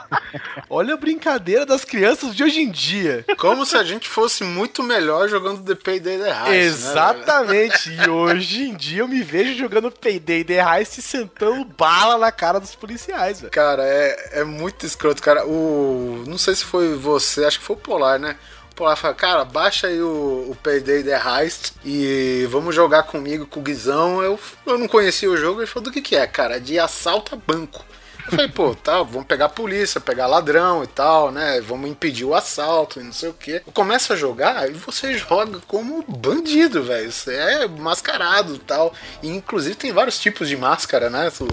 Olha 0.71 0.95
a 0.95 0.97
brincadeira 0.97 1.67
das 1.67 1.85
crianças 1.85 2.35
de 2.35 2.45
hoje 2.45 2.61
em 2.61 2.71
dia. 2.71 3.25
Como 3.39 3.67
se 3.67 3.77
a 3.77 3.83
gente 3.83 4.09
fosse 4.09 4.45
muito 4.45 4.83
melhor 4.83 5.29
jogando 5.29 5.63
The 5.65 5.75
Payday 5.75 6.19
The 6.19 6.29
Heist, 6.29 6.49
né, 6.49 6.57
Exatamente. 6.59 7.91
e 7.91 8.09
hoje 8.09 8.69
em 8.69 8.75
dia 8.77 9.01
eu 9.01 9.09
me 9.09 9.23
vejo 9.23 9.59
jogando 9.59 9.91
Payday 9.91 10.45
The 10.45 10.65
Heist 10.65 10.99
e 10.99 11.03
sentando 11.03 11.65
bala 11.65 12.19
na 12.19 12.31
cara 12.31 12.61
dos 12.61 12.75
policiais, 12.75 13.41
velho. 13.41 13.51
Cara, 13.53 13.83
é, 13.85 14.41
é 14.41 14.45
muito 14.45 14.87
escroto, 14.87 15.21
cara. 15.21 15.45
O. 15.47 16.25
Não 16.27 16.39
sei 16.39 16.55
se 16.55 16.65
foi 16.65 16.95
você, 16.95 17.45
acho 17.45 17.59
que 17.59 17.65
foi 17.65 17.75
o 17.77 17.79
Polar, 17.79 18.19
né? 18.19 18.37
Polar 18.75 18.97
fala, 18.97 19.15
cara, 19.15 19.45
baixa 19.45 19.87
aí 19.87 20.01
o, 20.01 20.49
o 20.51 20.57
Payday 20.63 21.05
The 21.05 21.17
Heist 21.17 21.75
e 21.85 22.47
vamos 22.51 22.75
jogar 22.75 23.05
comigo 23.05 23.47
com 23.47 23.61
o 23.61 23.63
Guizão. 23.63 24.21
Eu, 24.21 24.39
eu 24.67 24.77
não 24.77 24.89
conhecia 24.89 25.31
o 25.31 25.37
jogo, 25.37 25.61
ele 25.61 25.67
falou, 25.67 25.85
do 25.85 25.93
que 25.93 26.03
que 26.03 26.17
é, 26.17 26.27
cara? 26.27 26.59
De 26.59 26.79
assalto 26.79 27.35
a 27.35 27.39
banco. 27.39 27.85
Eu 28.27 28.31
falei, 28.31 28.49
pô, 28.49 28.75
tá, 28.75 29.03
vamos 29.03 29.27
pegar 29.27 29.47
a 29.47 29.51
polícia, 29.51 30.01
pegar 30.01 30.27
ladrão 30.27 30.83
e 30.83 30.87
tal, 30.87 31.31
né? 31.31 31.61
Vamos 31.61 31.91
impedir 31.91 32.25
o 32.25 32.35
assalto 32.35 32.99
e 32.99 33.03
não 33.03 33.13
sei 33.13 33.29
o 33.29 33.35
quê. 33.35 33.63
Começa 33.75 34.15
a 34.15 34.17
jogar 34.17 34.69
e 34.71 34.73
você 34.73 35.17
joga 35.19 35.61
como 35.69 36.03
bandido, 36.09 36.83
velho. 36.83 37.13
Você 37.13 37.35
é 37.35 37.69
mascarado 37.69 38.55
e 38.55 38.59
tal. 38.59 38.95
E 39.23 39.29
inclusive 39.29 39.75
tem 39.75 39.93
vários 39.93 40.19
tipos 40.19 40.49
de 40.49 40.57
máscara, 40.57 41.11
né? 41.11 41.31
Tu, 41.31 41.47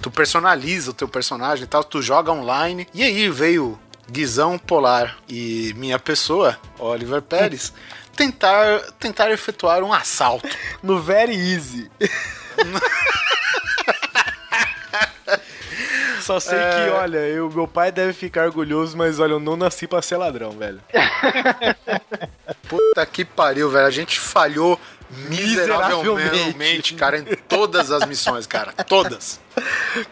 tu 0.00 0.10
personaliza 0.10 0.92
o 0.92 0.94
teu 0.94 1.06
personagem 1.06 1.64
e 1.64 1.68
tal, 1.68 1.84
tu 1.84 2.00
joga 2.00 2.32
online. 2.32 2.88
E 2.94 3.02
aí 3.02 3.28
veio 3.28 3.78
Guizão 4.10 4.58
Polar 4.58 5.16
e 5.28 5.72
minha 5.76 5.98
pessoa, 5.98 6.58
Oliver 6.78 7.22
Pérez, 7.22 7.72
tentar, 8.16 8.80
tentar 8.98 9.30
efetuar 9.30 9.82
um 9.82 9.92
assalto. 9.92 10.48
No 10.82 11.00
Very 11.00 11.34
Easy. 11.34 11.90
Só 16.22 16.40
sei 16.40 16.58
É. 16.58 16.70
que, 16.70 16.90
olha, 16.92 17.18
eu, 17.18 17.50
meu 17.50 17.68
pai 17.68 17.92
deve 17.92 18.12
ficar 18.14 18.46
orgulhoso, 18.46 18.96
mas 18.96 19.18
olha, 19.20 19.32
eu 19.32 19.40
não 19.40 19.56
nasci 19.56 19.86
pra 19.86 20.00
ser 20.00 20.16
ladrão, 20.16 20.52
velho. 20.52 20.80
Puta 22.66 23.04
que 23.04 23.24
pariu, 23.26 23.68
velho. 23.70 23.86
A 23.86 23.90
gente 23.90 24.18
falhou 24.18 24.80
Miseravelmente. 25.28 26.24
miseravelmente, 26.24 26.94
cara, 26.94 27.18
em 27.18 27.24
todas 27.48 27.90
as 27.90 28.06
missões, 28.06 28.46
cara. 28.46 28.72
Todas. 28.72 29.40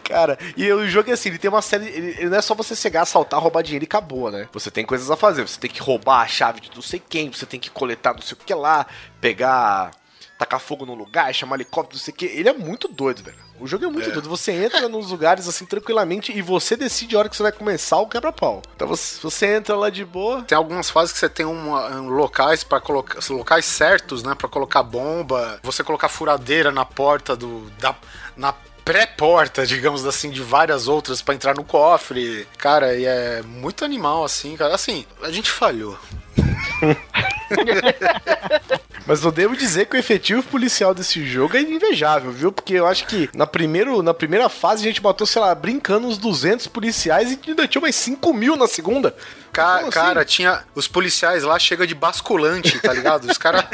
Cara, 0.03 0.37
e 0.55 0.71
o 0.71 0.87
jogo 0.87 1.09
é 1.09 1.13
assim, 1.13 1.29
ele 1.29 1.37
tem 1.37 1.49
uma 1.49 1.61
série. 1.61 1.87
Ele, 1.87 2.11
ele 2.17 2.29
não 2.29 2.37
é 2.37 2.41
só 2.41 2.55
você 2.55 2.75
chegar, 2.75 3.01
assaltar, 3.01 3.39
roubar 3.39 3.61
dinheiro 3.61 3.83
e 3.83 3.87
acabou, 3.87 4.31
né? 4.31 4.47
Você 4.53 4.71
tem 4.71 4.85
coisas 4.85 5.11
a 5.11 5.17
fazer. 5.17 5.47
Você 5.47 5.59
tem 5.59 5.69
que 5.69 5.81
roubar 5.81 6.21
a 6.21 6.27
chave 6.27 6.61
de 6.61 6.71
não 6.73 6.81
sei 6.81 7.01
quem, 7.07 7.31
você 7.31 7.45
tem 7.45 7.59
que 7.59 7.69
coletar 7.69 8.13
não 8.13 8.21
sei 8.21 8.37
o 8.39 8.45
que 8.45 8.53
lá, 8.53 8.87
pegar. 9.19 9.91
tacar 10.37 10.59
fogo 10.59 10.85
num 10.85 10.95
lugar, 10.95 11.33
chamar 11.33 11.55
helicóptero, 11.55 11.97
não 11.97 12.03
sei 12.03 12.13
o 12.13 12.17
que. 12.17 12.25
Ele 12.25 12.49
é 12.49 12.53
muito 12.53 12.87
doido, 12.87 13.23
velho. 13.23 13.37
O 13.63 13.67
jogo 13.67 13.85
é 13.85 13.87
muito 13.87 14.11
doido. 14.11 14.27
Você 14.29 14.51
entra 14.51 14.89
nos 14.89 15.09
lugares 15.09 15.47
assim 15.47 15.65
tranquilamente 15.65 16.37
e 16.37 16.41
você 16.41 16.75
decide 16.75 17.15
a 17.15 17.19
hora 17.19 17.29
que 17.29 17.37
você 17.37 17.43
vai 17.43 17.51
começar 17.53 17.97
o 17.97 18.07
quebra-pau. 18.07 18.61
Então 18.75 18.85
você, 18.87 19.17
você 19.21 19.55
entra 19.55 19.75
lá 19.77 19.89
de 19.89 20.03
boa. 20.03 20.41
Tem 20.43 20.57
algumas 20.57 20.89
fases 20.89 21.13
que 21.13 21.19
você 21.19 21.29
tem 21.29 21.45
uma- 21.45 21.87
um, 21.95 22.09
locais 22.09 22.61
para 22.63 22.81
colocar 22.81 23.19
locais 23.29 23.63
certos, 23.65 24.21
né, 24.21 24.35
Pra 24.35 24.49
colocar 24.49 24.83
bomba, 24.83 25.59
você 25.63 25.81
colocar 25.83 26.09
furadeira 26.09 26.71
na 26.71 26.83
porta 26.83 27.35
do 27.37 27.69
da 27.79 27.95
na 28.35 28.53
pré-porta, 28.83 29.65
digamos 29.65 30.05
assim, 30.05 30.29
de 30.29 30.41
várias 30.41 30.89
outras 30.89 31.21
pra 31.21 31.33
entrar 31.33 31.55
no 31.55 31.63
cofre. 31.63 32.45
Cara, 32.57 32.93
e 32.95 33.05
é 33.05 33.41
muito 33.43 33.85
animal 33.85 34.25
assim, 34.25 34.57
cara. 34.57 34.75
Assim, 34.75 35.05
a 35.21 35.31
gente 35.31 35.49
falhou. 35.49 35.97
Mas 39.05 39.23
eu 39.23 39.31
devo 39.31 39.55
dizer 39.55 39.85
que 39.87 39.95
o 39.95 39.99
efetivo 39.99 40.41
policial 40.43 40.93
desse 40.93 41.25
jogo 41.25 41.57
é 41.57 41.61
invejável, 41.61 42.31
viu? 42.31 42.51
Porque 42.51 42.73
eu 42.73 42.87
acho 42.87 43.05
que 43.05 43.29
na, 43.33 43.45
primeiro, 43.45 44.01
na 44.01 44.13
primeira 44.13 44.47
fase 44.47 44.83
a 44.83 44.87
gente 44.87 45.03
matou, 45.03 45.27
sei 45.27 45.41
lá, 45.41 45.53
brincando 45.53 46.07
uns 46.07 46.17
200 46.17 46.67
policiais 46.67 47.31
e 47.31 47.39
ainda 47.47 47.67
tinha 47.67 47.81
mais 47.81 47.95
5 47.95 48.33
mil 48.33 48.55
na 48.55 48.67
segunda. 48.67 49.15
Ca- 49.51 49.81
assim? 49.81 49.89
cara, 49.91 50.25
tinha 50.25 50.63
os 50.73 50.87
policiais 50.87 51.43
lá 51.43 51.59
chega 51.59 51.85
de 51.85 51.93
basculante, 51.93 52.79
tá 52.79 52.91
ligado? 52.93 53.29
Os 53.29 53.37
caras 53.37 53.65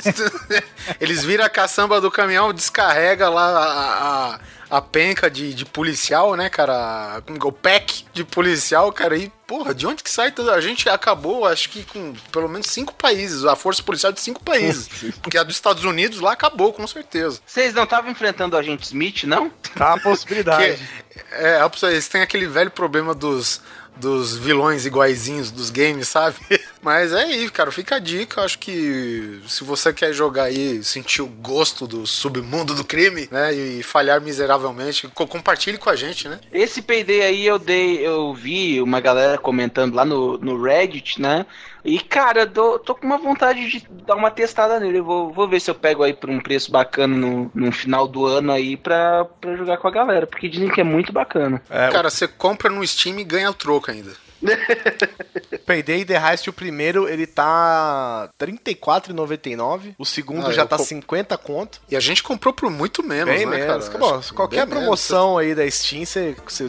eles 1.00 1.24
viram 1.24 1.46
a 1.46 1.50
caçamba 1.50 2.02
do 2.02 2.12
caminhão, 2.12 2.52
descarrega 2.54 3.30
lá 3.30 3.46
a, 3.50 4.34
a, 4.36 4.78
a 4.78 4.82
penca 4.82 5.30
de, 5.30 5.54
de 5.54 5.64
policial, 5.66 6.36
né, 6.36 6.50
cara? 6.50 7.22
O 7.44 7.52
pack 7.52 8.06
de 8.14 8.24
policial, 8.26 8.92
cara, 8.92 9.16
e 9.16 9.32
porra, 9.48 9.74
de 9.74 9.88
onde 9.88 10.04
que 10.04 10.12
sai 10.12 10.32
tudo? 10.32 10.52
A 10.52 10.62
gente 10.62 10.88
acabou, 10.90 11.46
acho 11.48 11.70
que 11.70 11.84
com 11.84 12.14
pelo 12.32 12.48
menos 12.48 12.68
cinco 12.68 12.94
países, 12.94 13.46
a 13.46 13.56
força 13.56 13.82
policial 13.82 14.12
de 14.12 14.20
cinco 14.20 14.44
países. 14.44 14.90
Porque 15.22 15.38
a 15.38 15.44
dos 15.44 15.56
Estados 15.56 15.84
Unidos 15.84 16.20
lá 16.20 16.34
acabou, 16.34 16.72
com 16.74 16.86
certeza. 16.88 17.40
Vocês 17.46 17.74
não 17.74 17.84
estavam 17.84 18.12
enfrentando 18.12 18.56
o 18.56 18.60
agente 18.60 18.86
Smith, 18.86 19.24
não? 19.26 19.50
Tá 19.76 19.94
a 19.94 20.00
possibilidade. 20.00 20.80
Que- 21.10 21.20
é, 21.34 21.60
é 21.60 21.70
vocês, 21.70 22.08
tem 22.08 22.22
aquele 22.22 22.48
velho 22.48 22.72
problema 22.72 23.14
dos, 23.14 23.62
dos 23.98 24.38
vilões 24.38 24.86
iguaizinhos 24.86 25.52
dos 25.52 25.70
games, 25.70 26.08
sabe? 26.08 26.38
Mas 26.82 27.12
é 27.12 27.24
aí, 27.24 27.50
cara, 27.50 27.72
fica 27.72 27.96
a 27.98 28.00
dica. 28.00 28.42
Acho 28.42 28.58
que 28.58 29.42
se 29.48 29.64
você 29.66 29.92
quer 29.92 30.14
jogar 30.14 30.44
aí, 30.44 30.82
sentir 30.82 31.22
o 31.22 31.28
gosto 31.28 31.86
do 31.86 32.08
submundo 32.08 32.74
do 32.74 32.86
crime, 32.86 33.28
né? 33.32 33.54
E 33.54 33.84
falhar 33.84 34.22
miseravelmente, 34.22 35.10
co- 35.10 35.28
compartilhe 35.28 35.78
com 35.78 35.90
a 35.90 35.96
gente, 35.96 36.30
né? 36.30 36.40
Esse 36.54 36.82
Payday 36.82 37.22
aí 37.22 37.46
eu 37.46 37.60
dei, 37.60 37.98
eu 38.06 38.34
vi 38.34 38.82
uma 38.82 39.02
galera 39.02 39.38
comentando 39.38 39.94
lá 39.96 40.06
no, 40.06 40.38
no 40.38 40.62
Reddit, 40.62 41.20
né? 41.22 41.46
E 41.84 42.00
cara, 42.00 42.42
eu 42.42 42.50
tô, 42.50 42.80
tô 42.80 42.96
com 42.96 43.06
uma 43.06 43.18
vontade 43.18 43.68
de 43.68 43.88
dar 44.06 44.16
uma 44.16 44.32
testada 44.32 44.80
nele. 44.80 45.00
Eu 45.00 45.06
vou, 45.06 45.32
vou 45.32 45.48
ver 45.48 45.60
se 45.60 45.72
eu 45.72 45.76
pego 45.76 46.04
aí 46.04 46.14
por 46.14 46.30
um 46.30 46.40
preço 46.40 46.72
bacana 46.72 47.16
no, 47.16 47.52
no 47.54 47.72
final 47.72 48.08
do 48.08 48.26
ano 48.26 48.52
aí 48.52 48.76
pra, 48.76 49.26
pra 49.26 49.56
jogar 49.56 49.78
com 49.78 49.88
a 49.88 49.92
galera, 49.92 50.28
porque 50.28 50.50
dizem 50.50 50.70
que 50.70 50.82
é 50.82 50.84
muito 50.84 51.12
bacana. 51.12 51.62
cara, 51.92 52.10
você 52.10 52.28
compra 52.28 52.70
no 52.70 52.86
Steam 52.86 53.20
e 53.20 53.24
ganha 53.24 53.50
o 53.50 53.54
troco 53.54 53.92
ainda. 53.92 54.12
Payday 55.66 56.06
The 56.06 56.16
Heist, 56.18 56.50
o 56.50 56.54
primeiro, 56.54 57.08
ele 57.08 57.28
tá 57.28 58.30
R$ 58.40 58.48
34,99. 58.48 59.96
O 59.98 60.06
segundo 60.06 60.48
Ah, 60.48 60.52
já 60.52 60.66
tá 60.66 60.78
co- 60.78 60.84
50 60.84 61.38
conto. 61.38 61.82
E 61.90 61.96
a 61.96 62.00
gente 62.00 62.24
comprou 62.24 62.54
por 62.54 62.70
muito 62.70 63.04
menos, 63.04 63.34
Bem 63.34 63.46
né, 63.46 63.58
menos. 63.68 63.88
cara? 63.90 64.00
Bom, 64.00 64.22
qualquer 64.34 64.66
bem 64.66 64.68
menos. 64.68 64.80
promoção 64.84 65.38
aí 65.38 65.54
da 65.54 65.70
Steam, 65.70 66.04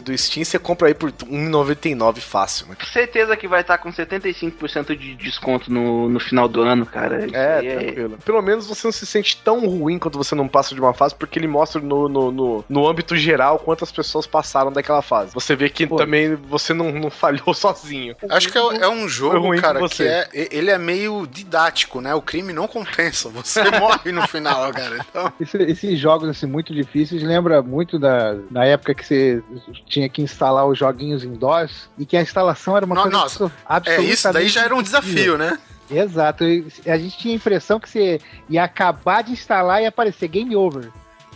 do 0.03 0.17
Steam, 0.17 0.43
você 0.45 0.59
compra 0.59 0.87
aí 0.87 0.93
por 0.93 1.09
R$ 1.09 1.15
1,99 1.25 2.19
fácil, 2.19 2.67
né? 2.67 2.75
Certeza 2.91 3.35
que 3.37 3.47
vai 3.47 3.61
estar 3.61 3.77
com 3.77 3.91
75% 3.91 4.95
de 4.95 5.15
desconto 5.15 5.71
no, 5.71 6.09
no 6.09 6.19
final 6.19 6.47
do 6.47 6.61
ano, 6.61 6.85
cara. 6.85 7.25
Isso 7.25 7.35
É, 7.35 7.57
aí 7.59 7.77
tranquilo. 7.85 8.17
Pelo 8.23 8.41
menos 8.41 8.67
você 8.67 8.87
não 8.87 8.91
se 8.91 9.05
sente 9.05 9.37
tão 9.37 9.65
ruim 9.67 9.97
quando 9.97 10.17
você 10.17 10.35
não 10.35 10.47
passa 10.47 10.75
de 10.75 10.81
uma 10.81 10.93
fase, 10.93 11.15
porque 11.15 11.39
ele 11.39 11.47
mostra 11.47 11.81
no, 11.81 12.07
no, 12.07 12.31
no, 12.31 12.65
no 12.67 12.87
âmbito 12.87 13.15
geral 13.15 13.59
quantas 13.59 13.91
pessoas 13.91 14.27
passaram 14.27 14.71
daquela 14.71 15.01
fase. 15.01 15.33
Você 15.33 15.55
vê 15.55 15.69
que 15.69 15.87
também 15.87 16.35
você 16.35 16.73
não, 16.73 16.91
não 16.91 17.09
falhou 17.09 17.53
sozinho. 17.61 18.15
Acho 18.29 18.49
que 18.49 18.57
é, 18.57 18.61
é 18.61 18.89
um 18.89 19.07
jogo, 19.07 19.55
cara, 19.61 19.87
que 19.87 20.03
é. 20.03 20.27
Ele 20.33 20.71
é 20.71 20.77
meio 20.77 21.27
didático, 21.27 22.01
né? 22.01 22.13
O 22.15 22.21
crime 22.21 22.51
não 22.51 22.67
compensa. 22.67 23.29
Você 23.29 23.61
morre 23.79 24.11
no 24.11 24.27
final, 24.27 24.71
cara. 24.71 24.97
Então, 25.09 25.31
Esse- 25.39 25.57
esses 25.63 25.99
jogos 25.99 26.27
assim 26.29 26.45
muito 26.47 26.73
difíceis 26.73 27.21
lembra 27.21 27.61
muito 27.61 27.99
da, 27.99 28.33
da 28.49 28.65
época 28.65 28.95
que 28.95 29.05
você 29.05 29.43
tinha 29.87 30.09
que 30.09 30.21
instalar 30.21 30.65
os 30.67 30.77
joguinhos 30.77 31.23
em 31.23 31.33
DOS 31.33 31.89
e 31.97 32.05
que 32.05 32.17
a 32.17 32.21
instalação 32.21 32.75
era 32.75 32.85
uma 32.85 32.95
No- 32.95 33.01
coisa 33.03 33.17
nossa, 33.17 33.45
é, 33.45 33.49
absolutamente 33.67 34.13
isso 34.13 34.33
daí 34.33 34.47
já 34.49 34.63
era 34.63 34.75
um 34.75 34.81
desafio, 34.81 35.37
né? 35.37 35.57
Exato. 35.89 36.43
A 36.87 36.97
gente 36.97 37.17
tinha 37.17 37.33
a 37.33 37.37
impressão 37.37 37.79
que 37.79 37.89
você 37.89 38.19
ia 38.49 38.63
acabar 38.63 39.21
de 39.23 39.33
instalar 39.33 39.79
e 39.79 39.83
ia 39.83 39.89
aparecer 39.89 40.27
game 40.29 40.55
over. 40.55 40.89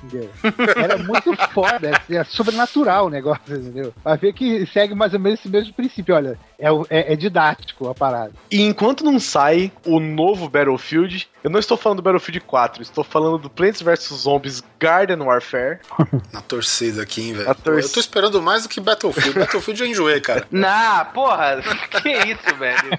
Entendeu? 0.04 0.30
Era 0.76 0.98
muito 0.98 1.36
foda, 1.54 2.02
é 2.10 2.24
sobrenatural 2.26 3.08
o 3.08 3.10
negócio, 3.10 3.42
entendeu? 3.56 3.94
Vai 4.04 4.18
ver 4.18 4.34
que 4.34 4.66
segue 4.68 4.94
mais 4.94 5.14
ou 5.14 5.20
menos 5.20 5.40
esse 5.40 5.50
mesmo 5.50 5.74
princípio, 5.74 6.14
olha, 6.16 6.38
é, 6.60 6.68
é- 6.90 7.14
é 7.14 7.16
didático 7.16 7.88
a 7.90 7.96
parada. 7.96 8.32
E 8.52 8.62
enquanto 8.62 9.04
não 9.04 9.20
sai 9.20 9.72
o 9.86 10.00
novo 10.00 10.50
Battlefield, 10.50 11.28
eu 11.44 11.50
não 11.50 11.60
estou 11.60 11.78
falando 11.78 11.98
do 11.98 12.04
Battlefield 12.04 12.40
4, 12.42 12.82
estou 12.82 13.04
falando 13.04 13.38
do 13.38 13.50
Plants 13.50 13.82
vs 13.82 14.08
Zombies 14.22 14.64
Garden 14.80 15.22
Warfare. 15.22 15.80
Na 16.32 16.42
torcida 16.42 17.02
aqui, 17.04 17.22
hein, 17.30 17.34
velho. 17.34 17.56
Torcida. 17.56 17.82
Eu 17.88 17.94
tô 17.94 18.00
esperando 18.00 18.42
mais 18.42 18.64
do 18.64 18.70
que 18.70 18.80
Battlefield. 18.80 19.40
Battlefield 19.40 19.82
eu 19.82 19.88
enjoei, 19.90 20.22
cara. 20.22 20.46
Não, 20.52 21.06
porra, 21.14 21.62
que 22.02 22.10
isso, 22.10 22.56
velho. 22.58 22.90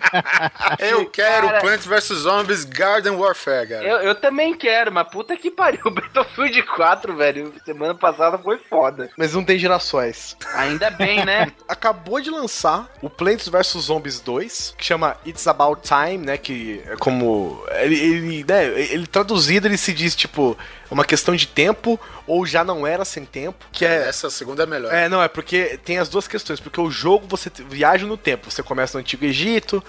Eu 0.79 1.07
quero 1.07 1.47
Cara- 1.49 1.61
Plants 1.61 1.87
vs 1.87 2.19
Zombies 2.19 2.65
Garden 2.65 3.13
Warfare, 3.13 3.69
cara. 3.69 3.83
Eu, 3.85 3.97
eu 3.99 4.15
também 4.15 4.55
quero, 4.55 4.91
mas 4.93 5.09
puta 5.09 5.37
que 5.37 5.51
pariu. 5.51 5.81
Battlefield 5.91 6.63
4, 6.63 6.96
velho. 7.15 7.53
Semana 7.65 7.95
passada 7.95 8.39
foi 8.39 8.59
foda. 8.59 9.11
Mas 9.17 9.35
não 9.35 9.45
tem 9.45 9.59
gerações. 9.59 10.37
Ainda 10.55 10.91
bem, 10.91 11.25
né? 11.25 11.53
Acabou 11.69 12.21
de 12.21 12.31
lançar 12.31 12.89
o 13.03 13.11
Plants 13.11 13.49
vs 13.49 13.83
Zombies 13.83 14.21
2, 14.21 14.75
que 14.77 14.85
chama 14.85 15.17
It's 15.27 15.47
About 15.47 15.83
Time, 15.83 16.19
né? 16.19 16.37
Que 16.37 16.83
é 16.87 16.97
como. 16.97 17.63
Ele, 17.73 17.97
ele, 17.97 18.45
né, 18.45 18.65
ele 18.81 19.07
traduzido, 19.07 19.67
ele 19.67 19.77
se 19.77 19.93
diz 19.93 20.15
tipo. 20.15 20.57
Uma 20.89 21.05
questão 21.05 21.35
de 21.35 21.49
tempo, 21.49 21.99
ou 22.29 22.47
já 22.47 22.63
não 22.63 22.87
era 22.87 23.05
sem 23.05 23.25
tempo. 23.25 23.67
Que 23.73 23.85
é. 23.85 24.09
Essa 24.09 24.31
segunda 24.31 24.63
é 24.63 24.67
melhor. 24.67 24.95
É, 24.95 25.09
não, 25.09 25.21
é 25.21 25.27
porque 25.27 25.81
tem 25.85 25.99
as 25.99 26.09
duas 26.09 26.29
questões. 26.29 26.61
Porque 26.61 26.81
o 26.81 26.91
jogo 26.91 27.27
você 27.29 27.51
viaja 27.69 28.07
no 28.07 28.17
tempo. 28.17 28.49
Você 28.49 28.63
começa 28.63 28.97
no 28.97 29.01
Antigo 29.01 29.25
Egito 29.25 29.83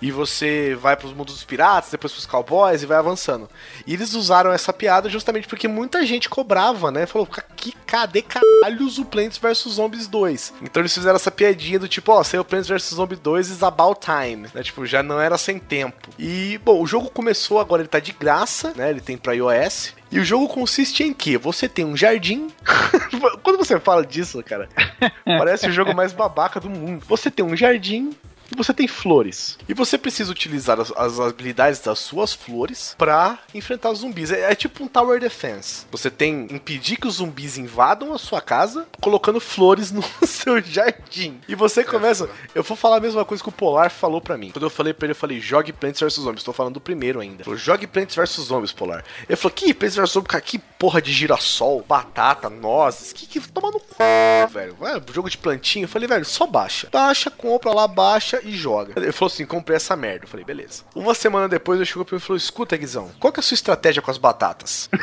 e 0.00 0.10
você 0.10 0.74
vai 0.80 0.96
pros 0.96 1.12
mundos 1.12 1.34
dos 1.34 1.44
piratas, 1.44 1.90
depois 1.90 2.12
pros 2.12 2.26
cowboys 2.26 2.82
e 2.82 2.86
vai 2.86 2.96
avançando. 2.98 3.48
E 3.86 3.92
eles 3.94 4.14
usaram 4.14 4.50
essa 4.52 4.72
piada 4.72 5.08
justamente 5.08 5.46
porque 5.46 5.68
muita 5.68 6.04
gente 6.06 6.28
cobrava, 6.28 6.90
né? 6.90 7.06
Falou, 7.06 7.26
"Ca- 7.26 7.44
que 7.56 7.72
cadê 7.86 8.22
caralhos 8.22 8.98
o 8.98 9.04
Plants 9.04 9.36
vs 9.38 9.58
Zombies 9.74 10.06
2? 10.06 10.54
Então 10.62 10.80
eles 10.80 10.94
fizeram 10.94 11.16
essa 11.16 11.30
piadinha 11.30 11.78
do 11.78 11.88
tipo, 11.88 12.12
ó, 12.12 12.22
saiu 12.24 12.44
Plants 12.44 12.68
vs 12.68 12.94
Zombies 12.94 13.20
2 13.20 13.50
is 13.50 13.62
about 13.62 14.00
time, 14.00 14.48
né? 14.54 14.62
Tipo, 14.62 14.86
já 14.86 15.02
não 15.02 15.20
era 15.20 15.36
sem 15.36 15.58
tempo. 15.58 16.08
E, 16.18 16.58
bom, 16.64 16.80
o 16.82 16.86
jogo 16.86 17.10
começou, 17.10 17.60
agora 17.60 17.82
ele 17.82 17.88
tá 17.88 18.00
de 18.00 18.12
graça, 18.12 18.72
né? 18.76 18.88
Ele 18.90 19.00
tem 19.00 19.16
pra 19.18 19.34
iOS. 19.34 19.94
E 20.12 20.18
o 20.18 20.24
jogo 20.24 20.48
consiste 20.48 21.04
em 21.04 21.12
que 21.14 21.36
você 21.36 21.68
tem 21.68 21.84
um 21.84 21.96
jardim. 21.96 22.48
Quando 23.44 23.58
você 23.58 23.78
fala 23.78 24.04
disso, 24.04 24.42
cara, 24.42 24.68
parece 25.24 25.68
o 25.68 25.72
jogo 25.72 25.94
mais 25.94 26.12
babaca 26.12 26.58
do 26.58 26.68
mundo. 26.68 27.04
Você 27.08 27.30
tem 27.30 27.44
um 27.44 27.56
jardim 27.56 28.10
e 28.50 28.56
você 28.56 28.74
tem 28.74 28.88
flores. 28.88 29.58
E 29.68 29.74
você 29.74 29.96
precisa 29.96 30.30
utilizar 30.30 30.80
as, 30.80 30.92
as 30.92 31.20
habilidades 31.20 31.80
das 31.80 31.98
suas 31.98 32.32
flores 32.32 32.94
pra 32.98 33.38
enfrentar 33.54 33.90
os 33.90 34.00
zumbis. 34.00 34.30
É, 34.30 34.52
é 34.52 34.54
tipo 34.54 34.84
um 34.84 34.88
tower 34.88 35.20
defense. 35.20 35.86
Você 35.90 36.10
tem 36.10 36.48
impedir 36.50 36.96
que 36.96 37.06
os 37.06 37.16
zumbis 37.16 37.56
invadam 37.58 38.12
a 38.12 38.18
sua 38.18 38.40
casa, 38.40 38.86
colocando 39.00 39.40
flores 39.40 39.90
no 39.90 40.02
seu 40.26 40.60
jardim. 40.60 41.40
E 41.48 41.54
você 41.54 41.84
começa. 41.84 42.28
Eu 42.54 42.62
vou 42.62 42.76
falar 42.76 42.96
a 42.96 43.00
mesma 43.00 43.24
coisa 43.24 43.42
que 43.42 43.48
o 43.48 43.52
Polar 43.52 43.90
falou 43.90 44.20
pra 44.20 44.36
mim. 44.36 44.50
Quando 44.50 44.64
eu 44.64 44.70
falei 44.70 44.92
pra 44.92 45.06
ele, 45.06 45.12
eu 45.12 45.16
falei: 45.16 45.40
jogue 45.40 45.72
Plants 45.72 46.00
vs 46.00 46.14
Zombies. 46.14 46.44
Tô 46.44 46.52
falando 46.52 46.74
do 46.74 46.80
primeiro 46.80 47.20
ainda. 47.20 47.44
Jogue 47.56 47.86
Plants 47.86 48.14
vs 48.14 48.46
Zombies, 48.46 48.72
Polar. 48.72 49.04
Ele 49.28 49.36
falou: 49.36 49.54
que 49.54 49.72
Plants 49.74 49.96
vs 49.96 50.10
Zombies, 50.10 50.40
que 50.42 50.60
porra 50.80 51.02
de 51.02 51.12
girassol, 51.12 51.84
batata, 51.86 52.48
nozes. 52.48 53.12
Que 53.12 53.26
que 53.26 53.38
toma 53.48 53.70
no 53.70 53.78
cu, 53.78 54.02
velho. 54.50 54.74
É, 54.80 55.12
jogo 55.12 55.28
de 55.28 55.36
plantinha. 55.36 55.84
Eu 55.84 55.88
falei, 55.88 56.08
velho, 56.08 56.24
só 56.24 56.46
baixa. 56.46 56.88
Baixa, 56.90 57.30
compra 57.30 57.70
lá, 57.70 57.86
baixa 57.86 58.40
e 58.42 58.56
joga. 58.56 58.94
Ele 58.96 59.12
falou 59.12 59.30
assim: 59.30 59.44
comprei 59.44 59.76
essa 59.76 59.94
merda. 59.94 60.24
Eu 60.24 60.28
falei, 60.28 60.44
beleza. 60.44 60.82
Uma 60.94 61.14
semana 61.14 61.46
depois 61.48 61.78
eu 61.78 61.84
chegou 61.84 62.06
pra 62.06 62.16
ele 62.16 62.22
e 62.22 62.26
falou: 62.26 62.38
escuta, 62.38 62.78
Guizão, 62.78 63.10
qual 63.20 63.30
que 63.30 63.38
é 63.38 63.42
a 63.42 63.44
sua 63.44 63.54
estratégia 63.54 64.00
com 64.00 64.10
as 64.10 64.16
batatas? 64.16 64.88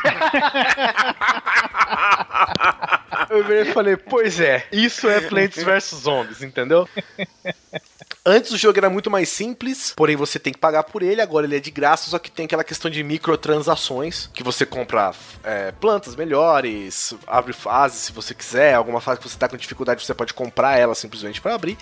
Eu 3.29 3.73
falei, 3.73 3.97
pois 3.97 4.39
é, 4.39 4.65
isso 4.71 5.09
é 5.09 5.19
Plants 5.21 5.61
vs 5.61 6.01
Zombies, 6.01 6.41
entendeu? 6.41 6.87
Antes 8.29 8.51
o 8.51 8.57
jogo 8.57 8.77
era 8.77 8.89
muito 8.89 9.09
mais 9.09 9.29
simples, 9.29 9.93
porém 9.95 10.17
você 10.17 10.37
tem 10.37 10.51
que 10.51 10.59
pagar 10.59 10.83
por 10.83 11.01
ele, 11.01 11.21
agora 11.21 11.45
ele 11.45 11.55
é 11.55 11.61
de 11.61 11.71
graça, 11.71 12.09
só 12.09 12.19
que 12.19 12.29
tem 12.29 12.45
aquela 12.45 12.61
questão 12.61 12.91
de 12.91 13.01
microtransações, 13.01 14.29
que 14.33 14.43
você 14.43 14.65
compra 14.65 15.13
é, 15.45 15.71
plantas 15.71 16.13
melhores, 16.13 17.13
abre 17.25 17.53
fases 17.53 18.01
se 18.01 18.11
você 18.11 18.33
quiser, 18.33 18.73
alguma 18.73 18.99
fase 18.99 19.21
que 19.21 19.29
você 19.29 19.37
tá 19.37 19.47
com 19.47 19.55
dificuldade 19.55 20.05
você 20.05 20.13
pode 20.13 20.33
comprar 20.33 20.77
ela 20.77 20.93
simplesmente 20.93 21.39
para 21.39 21.55
abrir. 21.55 21.77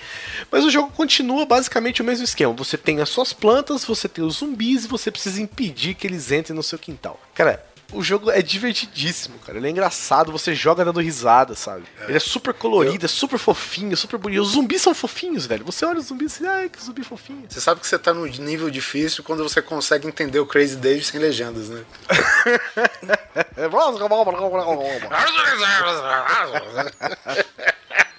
Mas 0.51 0.63
o 0.63 0.69
jogo 0.69 0.91
continua 0.91 1.47
basicamente 1.47 2.03
o 2.03 2.05
mesmo 2.05 2.23
esquema, 2.23 2.53
você 2.53 2.77
tem 2.77 3.01
as 3.01 3.09
suas 3.09 3.33
plantas, 3.33 3.83
você 3.83 4.07
tem 4.07 4.23
os 4.23 4.35
zumbis 4.35 4.85
e 4.85 4.87
você 4.87 5.09
precisa 5.09 5.41
impedir 5.41 5.95
que 5.95 6.05
eles 6.05 6.31
entrem 6.31 6.55
no 6.55 6.61
seu 6.61 6.77
quintal. 6.77 7.19
Cara, 7.33 7.65
o 7.91 8.03
jogo 8.03 8.31
é 8.31 8.41
divertidíssimo, 8.41 9.39
cara. 9.39 9.57
Ele 9.57 9.67
é 9.67 9.69
engraçado, 9.69 10.31
você 10.31 10.53
joga 10.53 10.83
dando 10.83 10.99
risada, 10.99 11.55
sabe? 11.55 11.83
Ele 12.07 12.17
é 12.17 12.19
super 12.19 12.53
colorido, 12.53 13.05
é 13.05 13.09
super 13.09 13.39
fofinho, 13.39 13.95
super 13.95 14.17
bonito. 14.17 14.41
Os 14.41 14.49
zumbis 14.49 14.81
são 14.81 14.93
fofinhos, 14.93 15.45
velho. 15.45 15.65
Você 15.65 15.85
olha 15.85 15.99
os 15.99 16.07
zumbis 16.07 16.39
e 16.39 16.47
ai, 16.47 16.69
que 16.69 16.83
zumbi 16.83 17.03
fofinho. 17.03 17.45
Você 17.49 17.61
sabe 17.61 17.81
que 17.81 17.87
você 17.87 17.97
tá 17.97 18.13
no 18.13 18.25
nível 18.25 18.69
difícil 18.69 19.23
quando 19.23 19.43
você 19.43 19.61
consegue 19.61 20.07
entender 20.07 20.39
o 20.39 20.45
Crazy 20.45 20.75
Dave 20.75 21.03
sem 21.03 21.19
legendas, 21.19 21.69
né? 21.69 21.83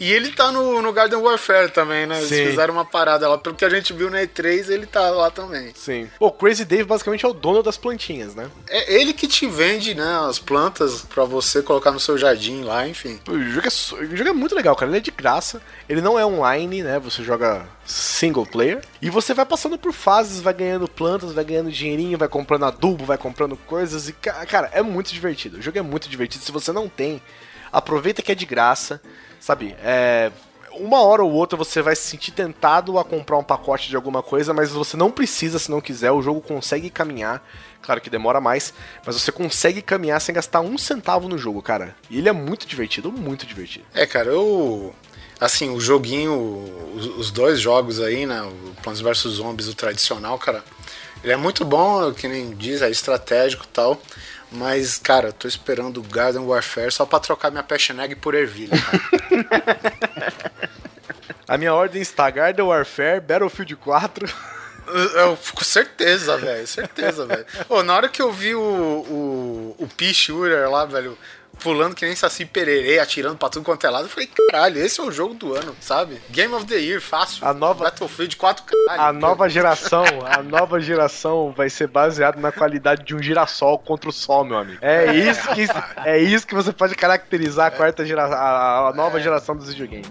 E 0.00 0.12
ele 0.12 0.30
tá 0.32 0.50
no, 0.52 0.80
no 0.82 0.92
Garden 0.92 1.18
Warfare 1.18 1.70
também, 1.70 2.06
né? 2.06 2.18
Eles 2.18 2.28
Sim. 2.28 2.46
fizeram 2.46 2.74
uma 2.74 2.84
parada 2.84 3.28
lá. 3.28 3.38
Pelo 3.38 3.54
que 3.54 3.64
a 3.64 3.68
gente 3.70 3.92
viu 3.92 4.10
na 4.10 4.18
E3, 4.22 4.68
ele 4.70 4.86
tá 4.86 5.10
lá 5.10 5.30
também. 5.30 5.72
Sim. 5.74 6.08
O 6.18 6.30
Crazy 6.30 6.64
Dave 6.64 6.84
basicamente 6.84 7.24
é 7.24 7.28
o 7.28 7.32
dono 7.32 7.62
das 7.62 7.76
plantinhas, 7.76 8.34
né? 8.34 8.50
É 8.68 8.94
ele 8.94 9.12
que 9.12 9.26
te 9.26 9.46
vende, 9.46 9.94
né, 9.94 10.26
as 10.28 10.38
plantas 10.38 11.02
pra 11.02 11.24
você 11.24 11.62
colocar 11.62 11.90
no 11.90 12.00
seu 12.00 12.16
jardim 12.18 12.62
lá, 12.62 12.86
enfim. 12.86 13.20
O 13.28 13.38
jogo, 13.40 13.66
é, 13.66 14.04
o 14.04 14.16
jogo 14.16 14.30
é 14.30 14.32
muito 14.32 14.54
legal, 14.54 14.74
cara. 14.76 14.90
Ele 14.90 14.98
é 14.98 15.00
de 15.00 15.10
graça. 15.10 15.60
Ele 15.88 16.00
não 16.00 16.18
é 16.18 16.24
online, 16.24 16.82
né? 16.82 16.98
Você 16.98 17.22
joga 17.22 17.66
single 17.84 18.46
player. 18.46 18.80
E 19.00 19.10
você 19.10 19.34
vai 19.34 19.44
passando 19.44 19.76
por 19.78 19.92
fases, 19.92 20.40
vai 20.40 20.54
ganhando 20.54 20.88
plantas, 20.88 21.32
vai 21.32 21.44
ganhando 21.44 21.70
dinheirinho, 21.70 22.16
vai 22.18 22.28
comprando 22.28 22.64
adubo, 22.64 23.04
vai 23.04 23.18
comprando 23.18 23.56
coisas. 23.56 24.08
E, 24.08 24.12
ca- 24.12 24.44
cara, 24.46 24.70
é 24.72 24.82
muito 24.82 25.12
divertido. 25.12 25.58
O 25.58 25.62
jogo 25.62 25.78
é 25.78 25.82
muito 25.82 26.08
divertido. 26.08 26.44
Se 26.44 26.52
você 26.52 26.72
não 26.72 26.88
tem, 26.88 27.20
aproveita 27.72 28.22
que 28.22 28.32
é 28.32 28.34
de 28.34 28.46
graça. 28.46 29.00
Sabe? 29.42 29.74
É. 29.82 30.30
Uma 30.74 31.02
hora 31.02 31.22
ou 31.22 31.30
outra 31.30 31.58
você 31.58 31.82
vai 31.82 31.94
se 31.94 32.02
sentir 32.02 32.30
tentado 32.30 32.98
a 32.98 33.04
comprar 33.04 33.36
um 33.36 33.42
pacote 33.42 33.90
de 33.90 33.96
alguma 33.96 34.22
coisa, 34.22 34.54
mas 34.54 34.70
você 34.70 34.96
não 34.96 35.10
precisa 35.10 35.58
se 35.58 35.70
não 35.70 35.82
quiser. 35.82 36.12
O 36.12 36.22
jogo 36.22 36.40
consegue 36.40 36.88
caminhar. 36.88 37.46
Claro 37.82 38.00
que 38.00 38.08
demora 38.08 38.40
mais, 38.40 38.72
mas 39.04 39.20
você 39.20 39.30
consegue 39.30 39.82
caminhar 39.82 40.20
sem 40.20 40.34
gastar 40.34 40.60
um 40.60 40.78
centavo 40.78 41.28
no 41.28 41.36
jogo, 41.36 41.60
cara. 41.60 41.94
E 42.08 42.18
ele 42.18 42.28
é 42.28 42.32
muito 42.32 42.66
divertido, 42.66 43.12
muito 43.12 43.44
divertido. 43.44 43.84
É, 43.92 44.06
cara, 44.06 44.28
eu. 44.28 44.94
Assim, 45.38 45.70
o 45.70 45.80
joguinho, 45.80 46.32
os, 46.94 47.32
dois 47.32 47.60
jogos 47.60 48.00
aí, 48.00 48.24
né? 48.24 48.40
O 48.42 48.74
Plants 48.80 49.00
vs 49.00 49.32
Zombies, 49.32 49.68
o 49.68 49.74
tradicional, 49.74 50.38
cara. 50.38 50.64
Ele 51.22 51.32
é 51.32 51.36
muito 51.36 51.64
bom, 51.64 52.12
que 52.12 52.28
nem 52.28 52.52
diz, 52.52 52.80
é 52.80 52.88
estratégico 52.88 53.64
e 53.64 53.68
tal. 53.68 54.00
Mas, 54.52 54.98
cara, 54.98 55.28
eu 55.28 55.32
tô 55.32 55.48
esperando 55.48 55.98
o 55.98 56.02
Garden 56.02 56.42
Warfare 56.42 56.92
só 56.92 57.06
pra 57.06 57.18
trocar 57.20 57.50
minha 57.50 57.62
Passion 57.62 57.98
Egg 58.00 58.14
por 58.16 58.34
ervilha. 58.34 58.76
A 61.48 61.58
minha 61.58 61.74
ordem 61.74 62.00
está 62.00 62.30
Garden 62.30 62.64
Warfare, 62.64 63.20
Battlefield 63.20 63.76
4. 63.76 64.26
Eu, 64.86 65.38
com 65.54 65.64
certeza, 65.64 66.36
velho. 66.36 66.66
Certeza, 66.66 67.26
velho. 67.26 67.46
Na 67.84 67.94
hora 67.94 68.08
que 68.08 68.20
eu 68.22 68.32
vi 68.32 68.54
o, 68.54 68.60
o, 68.60 69.76
o 69.78 69.88
Shooter 70.14 70.70
lá, 70.70 70.84
velho, 70.84 71.16
pulando 71.62 71.94
que 71.94 72.04
nem 72.04 72.14
Saci 72.16 72.44
Pererê, 72.44 72.98
atirando 72.98 73.36
pra 73.36 73.48
tudo 73.48 73.64
quanto 73.64 73.86
é 73.86 73.90
lado, 73.90 74.04
eu 74.06 74.08
falei, 74.10 74.28
caralho, 74.50 74.78
esse 74.84 75.00
é 75.00 75.02
o 75.02 75.10
jogo 75.10 75.34
do 75.34 75.54
ano, 75.54 75.74
sabe? 75.80 76.20
Game 76.30 76.52
of 76.54 76.66
the 76.66 76.76
Year, 76.76 77.00
fácil. 77.00 77.46
A 77.46 77.54
nova- 77.54 77.84
Battlefield 77.84 78.36
4, 78.36 78.64
caralho. 78.64 79.02
A 79.02 79.12
nova 79.12 79.48
geração, 79.48 80.04
a 80.26 80.42
nova 80.42 80.80
geração 80.80 81.52
vai 81.56 81.70
ser 81.70 81.86
baseada 81.86 82.40
na 82.40 82.50
qualidade 82.52 83.04
de 83.04 83.14
um 83.14 83.22
girassol 83.22 83.78
contra 83.78 84.08
o 84.08 84.12
sol, 84.12 84.44
meu 84.44 84.58
amigo. 84.58 84.78
É 84.82 85.14
isso 85.14 85.48
que, 85.54 85.66
é 86.04 86.18
isso 86.18 86.46
que 86.46 86.54
você 86.54 86.72
pode 86.72 86.94
caracterizar 86.94 87.66
a 87.66 87.70
quarta 87.70 88.04
geração, 88.04 88.36
a, 88.36 88.88
a 88.88 88.92
nova 88.92 89.20
geração 89.20 89.56
dos 89.56 89.68
videogames. 89.68 90.10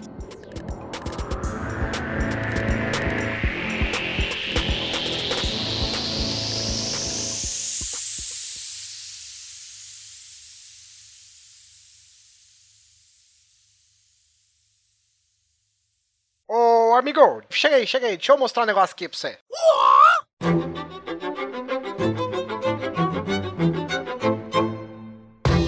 Ô, 16.92 16.96
amigo, 16.96 17.40
chega 17.48 17.76
aí, 17.76 17.86
chega 17.86 18.06
aí. 18.06 18.18
Deixa 18.18 18.32
eu 18.32 18.36
mostrar 18.36 18.64
um 18.64 18.66
negócio 18.66 18.92
aqui 18.92 19.08
pra 19.08 19.16
você. 19.16 19.38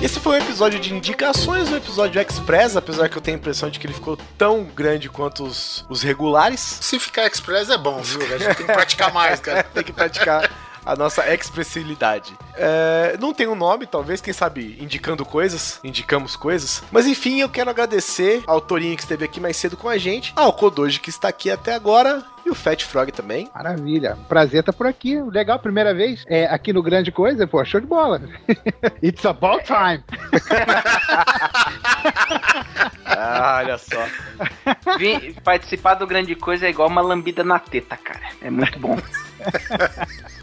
Esse 0.03 0.21
foi 0.21 0.39
um 0.39 0.43
episódio 0.43 0.79
de 0.79 0.93
indicações, 0.93 1.71
um 1.71 1.77
episódio 1.79 2.21
express, 2.21 2.77
apesar 2.77 3.09
que 3.09 3.17
eu 3.17 3.23
tenho 3.23 3.39
a 3.39 3.41
impressão 3.41 3.71
de 3.71 3.79
que 3.79 3.87
ele 3.87 3.95
ficou 3.95 4.19
tão 4.37 4.65
grande 4.65 5.09
quanto 5.09 5.45
os, 5.45 5.87
os 5.89 6.03
regulares. 6.03 6.61
Se 6.61 6.99
ficar 6.99 7.27
Express 7.27 7.71
é 7.71 7.79
bom, 7.79 8.03
viu? 8.03 8.21
A 8.35 8.37
gente 8.37 8.57
tem 8.57 8.67
que 8.67 8.73
praticar 8.75 9.11
mais, 9.11 9.41
cara. 9.41 9.63
tem 9.73 9.83
que 9.83 9.95
praticar 9.95 10.51
a 10.85 10.95
nossa 10.97 11.27
expressibilidade. 11.33 12.37
É, 12.57 13.17
não 13.21 13.33
tem 13.35 13.47
um 13.49 13.55
nome, 13.55 13.87
talvez, 13.87 14.21
quem 14.21 14.33
sabe, 14.33 14.77
indicando 14.81 15.25
coisas, 15.25 15.81
indicamos 15.83 16.37
coisas. 16.37 16.83
Mas 16.93 17.07
enfim, 17.07 17.41
eu 17.41 17.49
quero 17.49 17.71
agradecer 17.71 18.43
ao 18.47 18.61
Torinho 18.61 18.97
que 18.97 19.03
esteve 19.03 19.25
aqui 19.25 19.41
mais 19.41 19.57
cedo 19.57 19.77
com 19.77 19.89
a 19.89 19.99
gente, 19.99 20.33
ao 20.37 20.53
Kodoji 20.53 21.01
que 21.01 21.11
está 21.11 21.29
aqui 21.29 21.51
até 21.51 21.75
agora 21.75 22.23
e 22.45 22.51
o 22.51 22.55
Fat 22.55 22.83
Frog 22.85 23.11
também. 23.11 23.49
Maravilha. 23.55 24.19
Prazer 24.29 24.61
estar 24.61 24.73
por 24.73 24.87
aqui. 24.87 25.21
Legal, 25.23 25.59
primeira 25.59 25.95
vez 25.95 26.23
é, 26.27 26.45
aqui 26.47 26.73
no 26.73 26.83
Grande 26.83 27.11
Coisa, 27.11 27.47
pô, 27.47 27.65
show 27.65 27.81
de 27.81 27.87
bola. 27.87 28.21
It's 29.03 29.25
about 29.25 29.65
time. 29.65 30.05
Ah, 33.07 33.61
olha 33.63 33.79
só. 33.79 34.07
Vim- 34.99 35.33
participar 35.45 35.95
do 35.95 36.07
grande 36.07 36.35
coisa 36.35 36.67
é 36.67 36.71
igual 36.71 36.89
uma 36.89 37.01
lambida 37.01 37.45
na 37.45 37.59
teta, 37.59 37.97
cara. 37.97 38.21
É 38.43 38.51
muito 38.51 38.79
bom. 38.79 38.99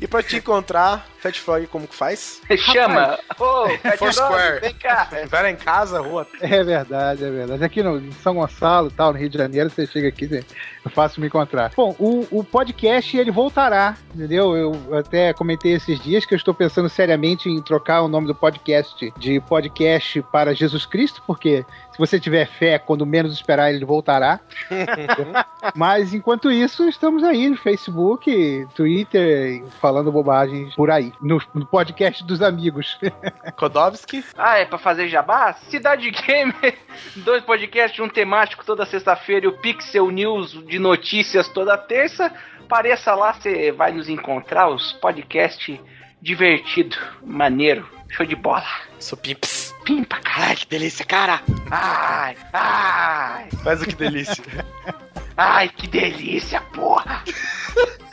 E 0.00 0.06
pra 0.06 0.22
te 0.22 0.36
encontrar, 0.36 1.06
Fat 1.18 1.38
Frog, 1.38 1.66
como 1.66 1.86
que 1.86 1.94
faz? 1.94 2.40
Chama! 2.72 3.18
Ô, 3.38 3.68
Fat 3.82 3.98
Foursquare. 3.98 4.60
Vem 4.60 4.74
cá! 4.74 5.08
Vai 5.28 5.42
lá 5.42 5.50
em 5.50 5.56
casa, 5.56 6.00
rua. 6.00 6.26
É 6.40 6.62
verdade, 6.62 7.24
é 7.24 7.30
verdade. 7.30 7.64
Aqui 7.64 7.82
no 7.82 7.98
em 7.98 8.12
São 8.12 8.34
Gonçalo 8.34 8.88
e 8.88 8.92
tal, 8.92 9.12
no 9.12 9.18
Rio 9.18 9.28
de 9.28 9.38
Janeiro, 9.38 9.70
você 9.70 9.86
chega 9.86 10.08
aqui, 10.08 10.28
é 10.34 10.88
fácil 10.90 11.20
me 11.20 11.26
encontrar. 11.26 11.72
Bom, 11.76 11.94
o, 11.98 12.26
o 12.30 12.44
podcast 12.44 13.16
ele 13.16 13.30
voltará, 13.30 13.96
entendeu? 14.14 14.56
Eu 14.56 14.98
até 14.98 15.32
comentei 15.32 15.72
esses 15.72 16.00
dias 16.00 16.24
que 16.24 16.34
eu 16.34 16.38
estou 16.38 16.54
pensando 16.54 16.88
seriamente 16.88 17.48
em 17.48 17.62
trocar 17.62 18.02
o 18.02 18.08
nome 18.08 18.26
do 18.26 18.34
podcast 18.34 19.12
de 19.18 19.40
podcast 19.40 20.22
para 20.32 20.54
Jesus 20.54 20.86
Cristo, 20.86 21.22
porque 21.26 21.64
você 22.00 22.18
tiver 22.18 22.46
fé, 22.46 22.78
quando 22.78 23.04
menos 23.04 23.34
esperar, 23.34 23.70
ele 23.70 23.84
voltará. 23.84 24.40
Mas 25.76 26.14
enquanto 26.14 26.50
isso, 26.50 26.88
estamos 26.88 27.22
aí 27.22 27.46
no 27.46 27.58
Facebook, 27.58 28.66
Twitter, 28.74 29.62
falando 29.82 30.10
bobagens 30.10 30.74
por 30.74 30.90
aí, 30.90 31.12
no, 31.20 31.40
no 31.54 31.66
podcast 31.66 32.24
dos 32.24 32.40
amigos. 32.40 32.98
Kodovski. 33.54 34.24
Ah, 34.34 34.58
é 34.58 34.64
pra 34.64 34.78
fazer 34.78 35.08
jabá? 35.08 35.52
Cidade 35.52 36.10
Gamer, 36.10 36.74
dois 37.16 37.44
podcasts, 37.44 38.00
um 38.00 38.08
temático 38.08 38.64
toda 38.64 38.86
sexta-feira 38.86 39.44
e 39.44 39.48
o 39.50 39.58
Pixel 39.58 40.10
News 40.10 40.52
de 40.66 40.78
notícias 40.78 41.48
toda 41.48 41.76
terça. 41.76 42.32
Pareça 42.66 43.14
lá, 43.14 43.34
você 43.34 43.70
vai 43.72 43.92
nos 43.92 44.08
encontrar, 44.08 44.70
os 44.70 44.92
podcasts 44.94 45.78
divertido, 46.22 46.96
maneiro, 47.22 47.86
show 48.10 48.26
de 48.26 48.36
bola. 48.36 48.66
Sou 48.98 49.16
Pimps. 49.16 49.74
Pimpa, 49.84 50.16
caralho, 50.20 50.58
que 50.58 50.66
delícia, 50.66 51.04
cara! 51.04 51.42
Ai, 51.70 52.36
ai, 52.52 53.48
Faz 53.64 53.80
o 53.80 53.86
que 53.86 53.94
delícia. 53.94 54.44
ai, 55.36 55.68
que 55.70 55.88
delícia, 55.88 56.60
porra! 56.60 57.24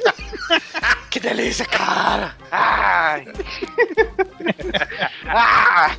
que 1.11 1.19
delícia, 1.19 1.65
cara! 1.65 2.35
Ai! 2.51 3.25
ai! 5.27 5.97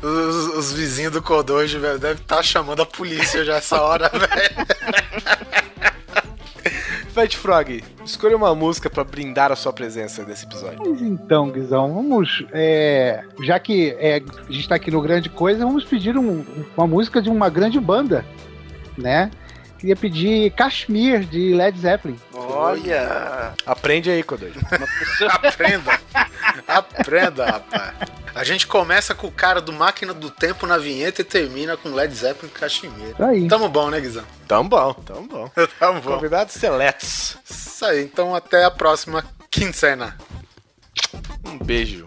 Os, 0.00 0.56
os 0.56 0.72
vizinhos 0.72 1.12
do 1.12 1.22
Kodoji, 1.22 1.78
velho, 1.78 1.98
devem 1.98 2.22
estar 2.22 2.42
chamando 2.42 2.82
a 2.82 2.86
polícia 2.86 3.44
já 3.44 3.56
essa 3.56 3.80
hora, 3.82 4.08
velho. 4.10 5.59
Fat 7.12 7.36
Frog, 7.36 7.82
escolha 8.04 8.36
uma 8.36 8.54
música 8.54 8.88
pra 8.88 9.02
brindar 9.04 9.50
a 9.50 9.56
sua 9.56 9.72
presença 9.72 10.22
nesse 10.24 10.44
episódio. 10.46 10.78
Mas 10.78 11.02
então, 11.02 11.50
Guizão, 11.50 11.92
vamos. 11.92 12.44
é, 12.52 13.22
já 13.42 13.58
que 13.58 13.90
é, 13.98 14.22
a 14.48 14.52
gente 14.52 14.68
tá 14.68 14.76
aqui 14.76 14.90
no 14.90 15.00
Grande 15.02 15.28
Coisa, 15.28 15.64
vamos 15.66 15.84
pedir 15.84 16.16
um- 16.16 16.44
uma 16.76 16.86
música 16.86 17.20
de 17.20 17.28
uma 17.28 17.48
grande 17.48 17.80
banda, 17.80 18.24
né? 18.96 19.30
Queria 19.80 19.96
pedir 19.96 20.50
Kashmir, 20.50 21.24
de 21.24 21.54
Led 21.54 21.78
Zeppelin. 21.80 22.20
Olha! 22.34 23.54
Aprende 23.64 24.10
aí, 24.10 24.22
Kodoji. 24.22 24.58
Aprenda. 25.26 25.98
Aprenda, 26.68 27.46
rapaz. 27.46 27.94
A 28.34 28.44
gente 28.44 28.66
começa 28.66 29.14
com 29.14 29.26
o 29.26 29.32
cara 29.32 29.58
do 29.58 29.72
Máquina 29.72 30.12
do 30.12 30.30
Tempo 30.30 30.66
na 30.66 30.76
vinheta 30.76 31.22
e 31.22 31.24
termina 31.24 31.78
com 31.78 31.94
Led 31.94 32.14
Zeppelin 32.14 32.52
Cachemira. 32.52 33.12
Isso 33.12 33.22
aí. 33.24 33.48
Tamo 33.48 33.70
bom, 33.70 33.88
né, 33.88 33.98
Guizão? 34.00 34.24
Tamo 34.46 34.68
bom, 34.68 34.92
tamo 34.92 35.26
bom. 35.26 35.50
Tamo 35.80 36.00
bom. 36.02 36.14
Convidados 36.16 36.54
seletos. 36.54 37.38
Isso 37.48 37.84
aí, 37.86 38.04
então 38.04 38.34
até 38.34 38.64
a 38.64 38.70
próxima 38.70 39.24
quinzena. 39.50 40.14
Um 41.42 41.56
beijo. 41.56 42.04